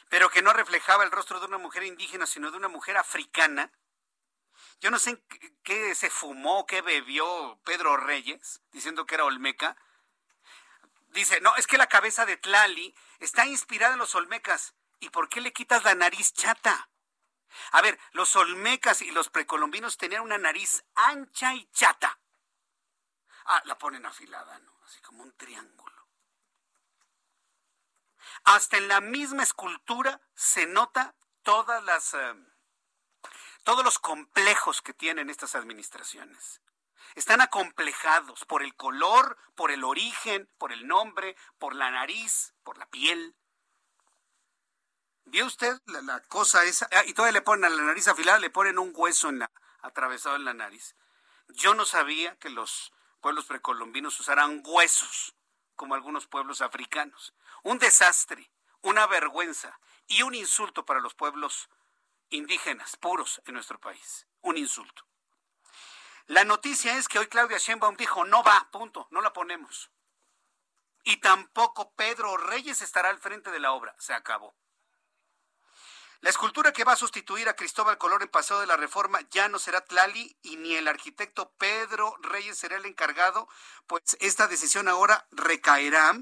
pero 0.08 0.30
que 0.30 0.42
no 0.42 0.52
reflejaba 0.52 1.04
el 1.04 1.10
rostro 1.10 1.40
de 1.40 1.46
una 1.46 1.58
mujer 1.58 1.84
indígena, 1.84 2.26
sino 2.26 2.50
de 2.50 2.56
una 2.56 2.68
mujer 2.68 2.96
africana. 2.96 3.72
Yo 4.80 4.90
no 4.90 4.98
sé 4.98 5.22
qué 5.62 5.94
se 5.94 6.10
fumó, 6.10 6.66
qué 6.66 6.82
bebió 6.82 7.58
Pedro 7.64 7.96
Reyes, 7.96 8.60
diciendo 8.72 9.06
que 9.06 9.14
era 9.14 9.24
Olmeca. 9.24 9.76
Dice, 11.08 11.40
no, 11.40 11.54
es 11.56 11.66
que 11.66 11.78
la 11.78 11.86
cabeza 11.86 12.26
de 12.26 12.36
Tlali 12.36 12.94
está 13.20 13.46
inspirada 13.46 13.94
en 13.94 14.00
los 14.00 14.14
Olmecas. 14.14 14.74
¿Y 15.00 15.10
por 15.10 15.28
qué 15.28 15.40
le 15.40 15.52
quitas 15.52 15.84
la 15.84 15.94
nariz 15.94 16.32
chata? 16.32 16.90
A 17.70 17.82
ver, 17.82 17.98
los 18.12 18.34
Olmecas 18.36 19.00
y 19.02 19.10
los 19.10 19.30
precolombinos 19.30 19.96
tenían 19.96 20.22
una 20.22 20.38
nariz 20.38 20.84
ancha 20.94 21.54
y 21.54 21.66
chata. 21.72 22.18
Ah, 23.44 23.62
la 23.66 23.76
ponen 23.78 24.06
afilada, 24.06 24.58
¿no? 24.60 24.72
Así 24.84 25.00
como 25.00 25.22
un 25.22 25.32
triángulo. 25.36 26.08
Hasta 28.44 28.78
en 28.78 28.88
la 28.88 29.00
misma 29.00 29.42
escultura 29.42 30.20
se 30.34 30.66
nota 30.66 31.14
todas 31.42 31.82
las, 31.84 32.14
eh, 32.14 32.34
todos 33.64 33.84
los 33.84 33.98
complejos 33.98 34.82
que 34.82 34.94
tienen 34.94 35.30
estas 35.30 35.54
administraciones. 35.54 36.60
Están 37.14 37.40
acomplejados 37.40 38.44
por 38.46 38.62
el 38.62 38.74
color, 38.74 39.36
por 39.54 39.70
el 39.70 39.84
origen, 39.84 40.50
por 40.58 40.72
el 40.72 40.86
nombre, 40.86 41.36
por 41.58 41.74
la 41.74 41.90
nariz, 41.90 42.54
por 42.64 42.78
la 42.78 42.86
piel. 42.86 43.36
¿Vio 45.26 45.46
usted 45.46 45.80
la, 45.86 46.20
cosa 46.22 46.64
esa? 46.64 46.88
Ah, 46.92 47.04
y 47.06 47.14
todavía 47.14 47.40
le 47.40 47.42
ponen 47.42 47.64
a 47.66 47.68
la 47.70 47.82
nariz 47.82 48.08
afilada, 48.08 48.38
le 48.38 48.50
ponen 48.50 48.78
un 48.78 48.92
hueso 48.94 49.30
atravesado 49.80 50.36
en 50.36 50.44
la 50.44 50.54
nariz. 50.54 50.96
Yo 51.48 51.74
no 51.74 51.84
sabía 51.84 52.36
que 52.38 52.50
los 52.50 52.93
pueblos 53.24 53.46
precolombinos 53.46 54.20
usarán 54.20 54.62
huesos, 54.66 55.34
como 55.76 55.94
algunos 55.94 56.26
pueblos 56.26 56.60
africanos. 56.60 57.32
Un 57.62 57.78
desastre, 57.78 58.52
una 58.82 59.06
vergüenza 59.06 59.80
y 60.06 60.20
un 60.20 60.34
insulto 60.34 60.84
para 60.84 61.00
los 61.00 61.14
pueblos 61.14 61.70
indígenas 62.28 62.98
puros 62.98 63.40
en 63.46 63.54
nuestro 63.54 63.80
país. 63.80 64.26
Un 64.42 64.58
insulto. 64.58 65.06
La 66.26 66.44
noticia 66.44 66.98
es 66.98 67.08
que 67.08 67.18
hoy 67.18 67.26
Claudia 67.28 67.56
Sheinbaum 67.56 67.96
dijo, 67.96 68.26
no 68.26 68.42
va, 68.42 68.68
punto, 68.70 69.08
no 69.10 69.22
la 69.22 69.32
ponemos. 69.32 69.90
Y 71.02 71.16
tampoco 71.16 71.94
Pedro 71.94 72.36
Reyes 72.36 72.82
estará 72.82 73.08
al 73.08 73.20
frente 73.20 73.50
de 73.50 73.58
la 73.58 73.72
obra. 73.72 73.96
Se 73.98 74.12
acabó. 74.12 74.54
La 76.24 76.30
escultura 76.30 76.72
que 76.72 76.84
va 76.84 76.92
a 76.92 76.96
sustituir 76.96 77.50
a 77.50 77.54
Cristóbal 77.54 77.98
Color 77.98 78.22
en 78.22 78.30
Paseo 78.30 78.58
de 78.58 78.66
la 78.66 78.78
Reforma 78.78 79.20
ya 79.30 79.50
no 79.50 79.58
será 79.58 79.82
Tlali 79.82 80.34
y 80.40 80.56
ni 80.56 80.74
el 80.74 80.88
arquitecto 80.88 81.52
Pedro 81.58 82.16
Reyes 82.22 82.56
será 82.56 82.78
el 82.78 82.86
encargado, 82.86 83.46
pues 83.86 84.16
esta 84.20 84.48
decisión 84.48 84.88
ahora 84.88 85.26
recaerá 85.32 86.16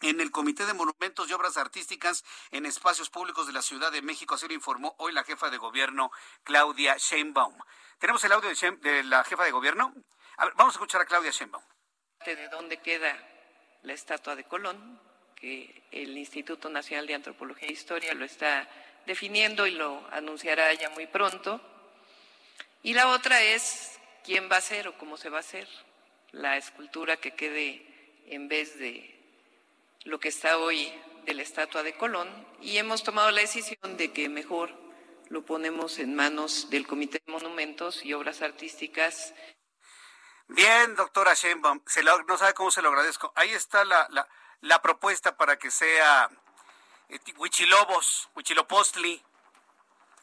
en 0.00 0.20
el 0.20 0.32
Comité 0.32 0.66
de 0.66 0.74
Monumentos 0.74 1.30
y 1.30 1.32
Obras 1.34 1.56
Artísticas 1.56 2.24
en 2.50 2.66
Espacios 2.66 3.10
Públicos 3.10 3.46
de 3.46 3.52
la 3.52 3.62
Ciudad 3.62 3.92
de 3.92 4.02
México, 4.02 4.34
así 4.34 4.48
lo 4.48 4.54
informó 4.54 4.96
hoy 4.98 5.12
la 5.12 5.22
jefa 5.22 5.50
de 5.50 5.58
gobierno, 5.58 6.10
Claudia 6.42 6.96
Sheinbaum. 6.98 7.56
¿Tenemos 8.00 8.24
el 8.24 8.32
audio 8.32 8.50
de, 8.50 9.04
la 9.04 9.22
jefa 9.22 9.44
de 9.44 9.52
gobierno? 9.52 9.94
A 10.38 10.46
ver, 10.46 10.54
vamos 10.56 10.74
a 10.74 10.78
escuchar 10.78 11.00
a 11.00 11.04
Claudia 11.04 11.30
Sheinbaum. 11.30 11.62
¿De 12.26 12.48
dónde 12.48 12.78
queda 12.78 13.16
la 13.82 13.92
estatua 13.92 14.34
de 14.34 14.42
Colón? 14.42 15.00
Que 15.36 15.86
el 15.92 16.18
Instituto 16.18 16.68
Nacional 16.68 17.06
de 17.06 17.14
Antropología 17.14 17.68
e 17.68 17.72
Historia 17.72 18.14
lo 18.14 18.24
está 18.24 18.68
definiendo 19.06 19.66
y 19.66 19.72
lo 19.72 20.06
anunciará 20.12 20.72
ya 20.74 20.90
muy 20.90 21.06
pronto. 21.06 21.60
Y 22.82 22.94
la 22.94 23.08
otra 23.08 23.40
es 23.42 23.98
quién 24.24 24.50
va 24.50 24.56
a 24.56 24.60
ser 24.60 24.88
o 24.88 24.98
cómo 24.98 25.16
se 25.16 25.28
va 25.28 25.38
a 25.38 25.40
hacer 25.40 25.68
la 26.32 26.56
escultura 26.56 27.16
que 27.16 27.34
quede 27.34 27.86
en 28.26 28.48
vez 28.48 28.78
de 28.78 29.18
lo 30.04 30.18
que 30.18 30.28
está 30.28 30.58
hoy 30.58 30.92
de 31.24 31.34
la 31.34 31.42
estatua 31.42 31.82
de 31.82 31.96
Colón. 31.96 32.28
Y 32.60 32.78
hemos 32.78 33.02
tomado 33.02 33.30
la 33.30 33.40
decisión 33.40 33.96
de 33.96 34.12
que 34.12 34.28
mejor 34.28 34.72
lo 35.28 35.44
ponemos 35.44 35.98
en 35.98 36.14
manos 36.14 36.68
del 36.70 36.86
Comité 36.86 37.22
de 37.24 37.32
Monumentos 37.32 38.04
y 38.04 38.12
Obras 38.12 38.42
Artísticas. 38.42 39.34
Bien, 40.48 40.94
doctora 40.96 41.34
Sheinbaum, 41.34 41.80
se 41.86 42.02
no 42.02 42.36
sabe 42.36 42.52
cómo 42.54 42.70
se 42.70 42.82
lo 42.82 42.88
agradezco. 42.88 43.32
Ahí 43.36 43.50
está 43.50 43.84
la, 43.84 44.06
la, 44.10 44.28
la 44.60 44.82
propuesta 44.82 45.36
para 45.36 45.58
que 45.58 45.70
sea 45.70 46.28
Huichilobos, 47.36 48.28
Huichilopostli. 48.34 49.22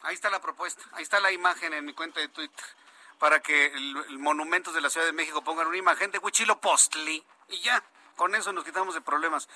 Ahí 0.02 0.14
está 0.14 0.30
la 0.30 0.40
propuesta, 0.40 0.82
ahí 0.92 1.02
está 1.02 1.20
la 1.20 1.30
imagen 1.30 1.72
en 1.74 1.84
mi 1.84 1.92
cuenta 1.92 2.20
de 2.20 2.28
Twitter 2.28 2.64
para 3.20 3.40
que 3.40 3.66
el, 3.66 4.18
monumentos 4.18 4.74
de 4.74 4.80
la 4.80 4.88
Ciudad 4.88 5.06
de 5.06 5.12
México 5.12 5.44
pongan 5.44 5.66
una 5.66 5.76
imagen 5.76 6.10
de 6.10 6.18
Huichilopostli 6.18 7.22
y 7.50 7.60
ya, 7.60 7.84
con 8.16 8.34
eso 8.34 8.52
nos 8.52 8.64
quitamos 8.64 8.94
de 8.94 9.02
problemas. 9.02 9.46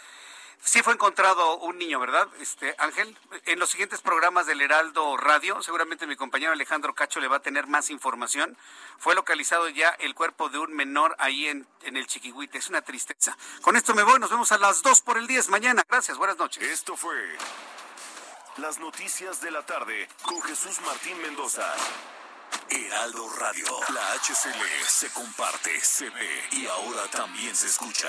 Sí 0.62 0.82
fue 0.82 0.94
encontrado 0.94 1.59
un 1.59 1.78
niño, 1.78 2.01
¿verdad, 2.01 2.28
este 2.40 2.74
Ángel? 2.78 3.16
En 3.47 3.59
los 3.59 3.70
siguientes 3.70 4.01
programas 4.01 4.47
del 4.47 4.60
Heraldo 4.60 5.16
Radio, 5.16 5.62
seguramente 5.62 6.06
mi 6.06 6.16
compañero 6.16 6.52
Alejandro 6.52 6.94
Cacho 6.94 7.20
le 7.20 7.28
va 7.28 7.36
a 7.36 7.43
tener 7.43 7.66
más 7.66 7.90
información. 7.90 8.56
Fue 8.98 9.14
localizado 9.14 9.68
ya 9.68 9.90
el 9.90 10.14
cuerpo 10.14 10.48
de 10.48 10.59
un 10.59 10.72
menor 10.72 11.14
ahí 11.18 11.47
en, 11.47 11.66
en 11.82 11.97
el 11.97 12.06
Chiquihuite. 12.06 12.59
Es 12.59 12.68
una 12.68 12.82
tristeza. 12.82 13.36
Con 13.60 13.76
esto 13.76 13.94
me 13.94 14.02
voy, 14.02 14.18
nos 14.18 14.31
vemos 14.31 14.52
a 14.52 14.59
las 14.59 14.82
2 14.82 15.01
por 15.02 15.18
el 15.18 15.26
10 15.26 15.48
mañana. 15.48 15.85
Gracias, 15.89 16.16
buenas 16.16 16.39
noches. 16.39 16.62
Esto 16.62 16.97
fue 16.97 17.14
las 18.56 18.78
noticias 18.78 19.40
de 19.40 19.51
la 19.51 19.66
tarde 19.66 20.09
con 20.22 20.40
Jesús 20.43 20.81
Martín 20.86 21.20
Mendoza. 21.22 21.74
Heraldo 22.68 23.28
Radio, 23.39 23.66
la 23.93 24.14
HCL 24.14 24.86
se 24.86 25.10
comparte, 25.10 25.81
se 25.81 26.09
ve 26.10 26.48
y 26.52 26.66
ahora 26.66 27.06
también 27.10 27.55
se 27.55 27.66
escucha. 27.66 28.09